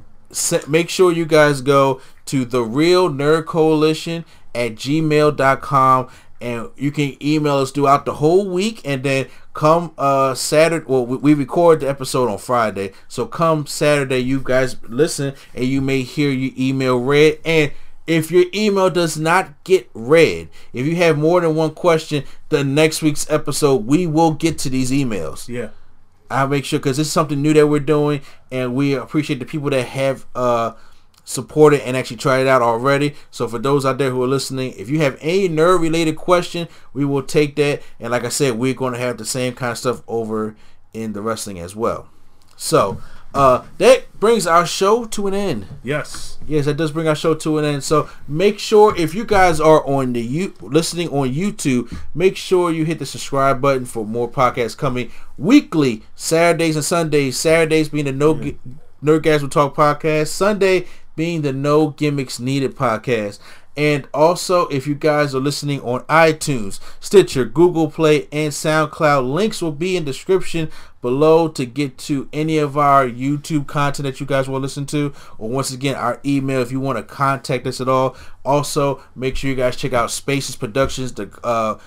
make 0.67 0.89
sure 0.89 1.11
you 1.11 1.25
guys 1.25 1.61
go 1.61 2.01
to 2.25 2.45
the 2.45 2.63
Real 2.63 3.09
Nerd 3.09 3.45
Coalition 3.45 4.25
at 4.53 4.75
gmail.com 4.75 6.09
and 6.39 6.69
you 6.75 6.91
can 6.91 7.15
email 7.23 7.57
us 7.57 7.71
throughout 7.71 8.05
the 8.05 8.15
whole 8.15 8.47
week 8.49 8.81
and 8.85 9.03
then 9.03 9.27
come 9.53 9.91
uh 9.97 10.35
Saturday 10.35 10.85
well 10.87 11.05
we, 11.05 11.17
we 11.17 11.33
record 11.33 11.79
the 11.79 11.89
episode 11.89 12.29
on 12.29 12.37
Friday 12.37 12.91
so 13.07 13.25
come 13.25 13.65
Saturday 13.65 14.19
you 14.19 14.39
guys 14.39 14.77
listen 14.83 15.33
and 15.55 15.65
you 15.65 15.81
may 15.81 16.03
hear 16.03 16.29
your 16.29 16.51
email 16.57 16.99
read 16.99 17.39
and 17.43 17.71
if 18.07 18.31
your 18.31 18.45
email 18.53 18.89
does 18.89 19.17
not 19.17 19.61
get 19.65 19.89
read, 19.93 20.47
if 20.71 20.87
you 20.87 20.95
have 20.95 21.17
more 21.17 21.41
than 21.41 21.55
one 21.55 21.71
question, 21.71 22.23
the 22.47 22.63
next 22.63 23.01
week's 23.01 23.29
episode 23.29 23.85
we 23.85 24.07
will 24.07 24.31
get 24.31 24.57
to 24.59 24.69
these 24.69 24.91
emails. 24.91 25.49
Yeah. 25.49 25.69
I'll 26.29 26.47
make 26.47 26.65
sure 26.65 26.79
because 26.79 26.99
it's 26.99 27.09
something 27.09 27.41
new 27.41 27.53
that 27.53 27.67
we're 27.67 27.79
doing, 27.79 28.21
and 28.51 28.75
we 28.75 28.93
appreciate 28.93 29.39
the 29.39 29.45
people 29.45 29.69
that 29.69 29.83
have 29.83 30.25
uh, 30.35 30.73
supported 31.23 31.85
and 31.85 31.97
actually 31.97 32.17
tried 32.17 32.39
it 32.39 32.47
out 32.47 32.61
already. 32.61 33.15
So 33.31 33.47
for 33.47 33.59
those 33.59 33.85
out 33.85 33.97
there 33.97 34.11
who 34.11 34.23
are 34.23 34.27
listening, 34.27 34.73
if 34.77 34.89
you 34.89 34.99
have 34.99 35.17
any 35.21 35.49
nerd 35.49 35.81
related 35.81 36.15
question, 36.15 36.67
we 36.93 37.05
will 37.05 37.23
take 37.23 37.55
that. 37.57 37.81
And 37.99 38.11
like 38.11 38.23
I 38.23 38.29
said, 38.29 38.57
we're 38.57 38.73
going 38.73 38.93
to 38.93 38.99
have 38.99 39.17
the 39.17 39.25
same 39.25 39.53
kind 39.53 39.71
of 39.71 39.77
stuff 39.77 40.03
over 40.07 40.55
in 40.93 41.13
the 41.13 41.21
wrestling 41.21 41.59
as 41.59 41.75
well. 41.75 42.09
So 42.55 43.01
uh, 43.37 43.63
that 43.77 44.19
brings 44.19 44.47
our 44.47 44.65
show 44.65 45.05
to 45.05 45.27
an 45.27 45.33
end. 45.33 45.67
Yes. 45.83 46.37
Yes, 46.47 46.65
that 46.65 46.75
does 46.77 46.91
bring 46.91 47.07
our 47.07 47.15
show 47.15 47.35
to 47.35 47.57
an 47.59 47.65
end. 47.65 47.83
So 47.83 48.09
make 48.27 48.57
sure 48.57 48.95
if 48.97 49.13
you 49.13 49.25
guys 49.25 49.59
are 49.59 49.85
on 49.85 50.13
the 50.13 50.21
you 50.21 50.53
listening 50.61 51.09
on 51.09 51.29
YouTube, 51.33 51.95
make 52.15 52.35
sure 52.37 52.71
you 52.71 52.85
hit 52.85 52.99
the 52.99 53.05
subscribe 53.05 53.61
button 53.61 53.85
for 53.85 54.05
more 54.05 54.29
podcasts 54.29 54.77
coming 54.77 55.11
weekly, 55.37 56.03
Saturdays 56.15 56.75
and 56.75 56.85
Sundays. 56.85 57.37
Saturdays 57.37 57.89
being 57.89 58.05
the 58.05 58.11
No 58.11 58.33
Gi- 58.35 58.57
Nerdgasm 59.03 59.51
Talk 59.51 59.75
podcast, 59.75 60.27
Sunday 60.27 60.87
being 61.15 61.41
the 61.41 61.53
No 61.53 61.89
Gimmicks 61.89 62.39
Needed 62.39 62.75
podcast. 62.75 63.39
And 63.77 64.07
also, 64.11 64.67
if 64.69 64.87
you 64.87 64.95
guys 64.95 65.35
are 65.35 65.39
listening 65.39 65.81
on 65.81 66.01
iTunes, 66.05 66.79
Stitcher, 66.99 67.45
Google 67.45 67.91
Play, 67.91 68.27
and 68.31 68.51
SoundCloud, 68.51 69.31
links 69.31 69.61
will 69.61 69.71
be 69.71 69.95
in 69.95 70.03
description 70.03 70.71
below 70.99 71.47
to 71.47 71.63
get 71.63 71.95
to 71.99 72.27
any 72.33 72.57
of 72.57 72.75
our 72.75 73.07
YouTube 73.07 73.67
content 73.67 74.05
that 74.05 74.19
you 74.19 74.25
guys 74.25 74.49
want 74.49 74.61
to 74.61 74.63
listen 74.63 74.87
to. 74.87 75.13
Or 75.37 75.49
once 75.49 75.71
again, 75.71 75.95
our 75.95 76.19
email 76.25 76.59
if 76.61 76.71
you 76.71 76.79
want 76.79 76.97
to 76.97 77.03
contact 77.03 77.67
us 77.67 77.79
at 77.79 77.87
all. 77.87 78.17
Also, 78.43 79.03
make 79.15 79.35
sure 79.35 79.51
you 79.51 79.55
guys 79.55 79.75
check 79.75 79.93
out 79.93 80.09
Spaces 80.09 80.55
Productions, 80.55 81.13
the 81.13 81.29
uh, 81.43 81.77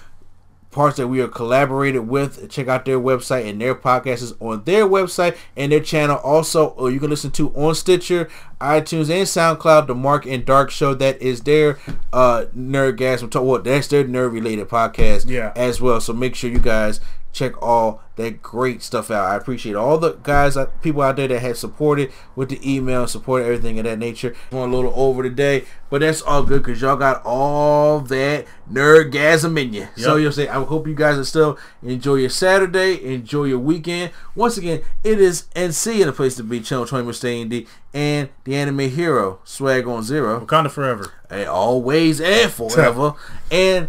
parts 0.70 0.96
that 0.96 1.08
we 1.08 1.20
are 1.20 1.28
collaborated 1.28 2.08
with. 2.08 2.48
Check 2.50 2.68
out 2.68 2.84
their 2.84 3.00
website 3.00 3.48
and 3.48 3.60
their 3.60 3.74
podcast 3.74 4.22
is 4.22 4.34
on 4.40 4.64
their 4.64 4.86
website 4.86 5.36
and 5.56 5.72
their 5.72 5.80
channel. 5.80 6.18
Also, 6.18 6.68
or 6.68 6.90
you 6.90 7.00
can 7.00 7.10
listen 7.10 7.30
to 7.32 7.52
on 7.54 7.74
Stitcher, 7.74 8.28
iTunes, 8.60 9.10
and 9.10 9.26
SoundCloud. 9.26 9.86
The 9.86 9.94
Mark 9.94 10.26
and 10.26 10.44
Dark 10.44 10.70
Show 10.70 10.94
that 10.94 11.20
is 11.22 11.40
their 11.42 11.78
uh 12.12 12.46
Nerdgasm 12.56 13.30
talk. 13.30 13.44
Well, 13.44 13.62
that's 13.62 13.88
their 13.88 14.04
nerd 14.04 14.32
related 14.32 14.68
podcast 14.68 15.28
Yeah. 15.28 15.52
as 15.56 15.80
well. 15.80 16.00
So 16.00 16.12
make 16.12 16.34
sure 16.34 16.50
you 16.50 16.58
guys 16.58 17.00
check 17.32 17.60
all 17.62 18.02
that 18.16 18.42
great 18.42 18.82
stuff 18.82 19.08
out. 19.10 19.24
I 19.30 19.36
appreciate 19.36 19.76
all 19.76 19.96
the 19.98 20.14
guys, 20.24 20.56
uh, 20.56 20.66
people 20.82 21.00
out 21.00 21.14
there 21.16 21.28
that 21.28 21.40
have 21.40 21.56
supported 21.56 22.10
with 22.34 22.48
the 22.48 22.60
email, 22.76 23.06
supported 23.06 23.44
everything 23.44 23.78
of 23.78 23.84
that 23.84 23.98
nature. 24.00 24.34
Going 24.50 24.72
a 24.72 24.76
little 24.76 24.92
over 24.96 25.22
today, 25.22 25.64
but 25.90 26.00
that's 26.00 26.20
all 26.22 26.42
good 26.42 26.62
because 26.64 26.82
y'all 26.82 26.96
got 26.96 27.22
all 27.24 28.00
that 28.00 28.46
nerdgasm 28.70 29.58
in 29.62 29.72
you. 29.72 29.88
So 29.96 30.16
you'll 30.16 30.32
say, 30.32 30.48
I 30.48 30.62
hope 30.62 30.86
you 30.88 30.94
guys 30.94 31.18
are 31.18 31.24
still 31.24 31.56
enjoy 31.82 32.16
your 32.16 32.30
Saturday, 32.30 33.02
enjoy 33.14 33.44
your 33.44 33.58
weekend. 33.60 34.10
Once 34.34 34.56
again, 34.58 34.82
it 35.04 35.20
is 35.20 35.44
NC 35.54 36.00
in 36.00 36.08
the 36.08 36.12
place 36.12 36.34
to 36.36 36.42
be. 36.42 36.60
Channel 36.60 36.86
20 36.86 37.06
with 37.06 37.16
Stay 37.16 37.42
D 37.44 37.66
and 37.94 38.28
the 38.44 38.49
anime 38.54 38.88
hero 38.90 39.40
Swag 39.44 39.86
on 39.86 40.02
Zero 40.02 40.44
Wakanda 40.44 40.70
forever. 40.70 41.12
and 41.28 41.48
always 41.48 42.20
and 42.20 42.50
forever. 42.50 43.14
and 43.50 43.88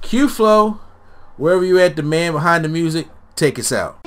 Q 0.00 0.28
Flow, 0.28 0.80
wherever 1.36 1.64
you 1.64 1.78
at, 1.78 1.96
the 1.96 2.02
man 2.02 2.32
behind 2.32 2.64
the 2.64 2.68
music, 2.68 3.08
take 3.36 3.58
us 3.58 3.70
out. 3.72 3.98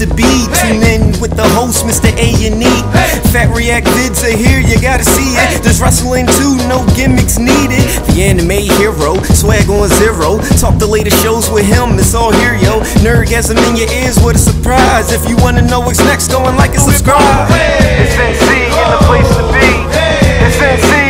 To 0.00 0.06
be. 0.16 0.48
Tune 0.64 0.80
in 0.80 1.12
with 1.20 1.36
the 1.36 1.44
host, 1.52 1.84
Mr. 1.84 2.08
A 2.16 2.28
and 2.48 2.56
E. 2.56 2.72
Fat 3.36 3.52
React 3.52 3.84
vids 3.88 4.24
are 4.24 4.32
here, 4.32 4.56
you 4.56 4.80
gotta 4.80 5.04
see 5.04 5.36
it. 5.36 5.60
There's 5.62 5.78
wrestling 5.78 6.24
too, 6.40 6.56
no 6.72 6.88
gimmicks 6.96 7.36
needed. 7.36 7.84
The 8.08 8.24
anime 8.24 8.64
hero, 8.80 9.20
swag 9.36 9.68
on 9.68 9.92
zero. 10.00 10.40
Talk 10.56 10.80
the 10.80 10.88
latest 10.88 11.20
shows 11.20 11.50
with 11.52 11.66
him, 11.66 11.98
it's 11.98 12.14
all 12.14 12.32
here, 12.32 12.54
yo. 12.54 12.80
Nerdgasm 13.04 13.60
in 13.68 13.76
your 13.76 13.92
ears, 13.92 14.16
what 14.24 14.36
a 14.36 14.38
surprise. 14.38 15.12
If 15.12 15.28
you 15.28 15.36
wanna 15.36 15.68
know 15.68 15.80
what's 15.80 16.00
next, 16.00 16.32
go 16.32 16.48
and 16.48 16.56
like 16.56 16.72
and 16.72 16.80
subscribe. 16.80 17.52
It's 17.52 18.16
NC 18.16 18.72
in 18.72 18.88
the 18.96 19.00
place 19.04 19.28
to 19.36 19.44
be. 19.52 19.68
It's 20.48 20.56
NC 20.56 21.09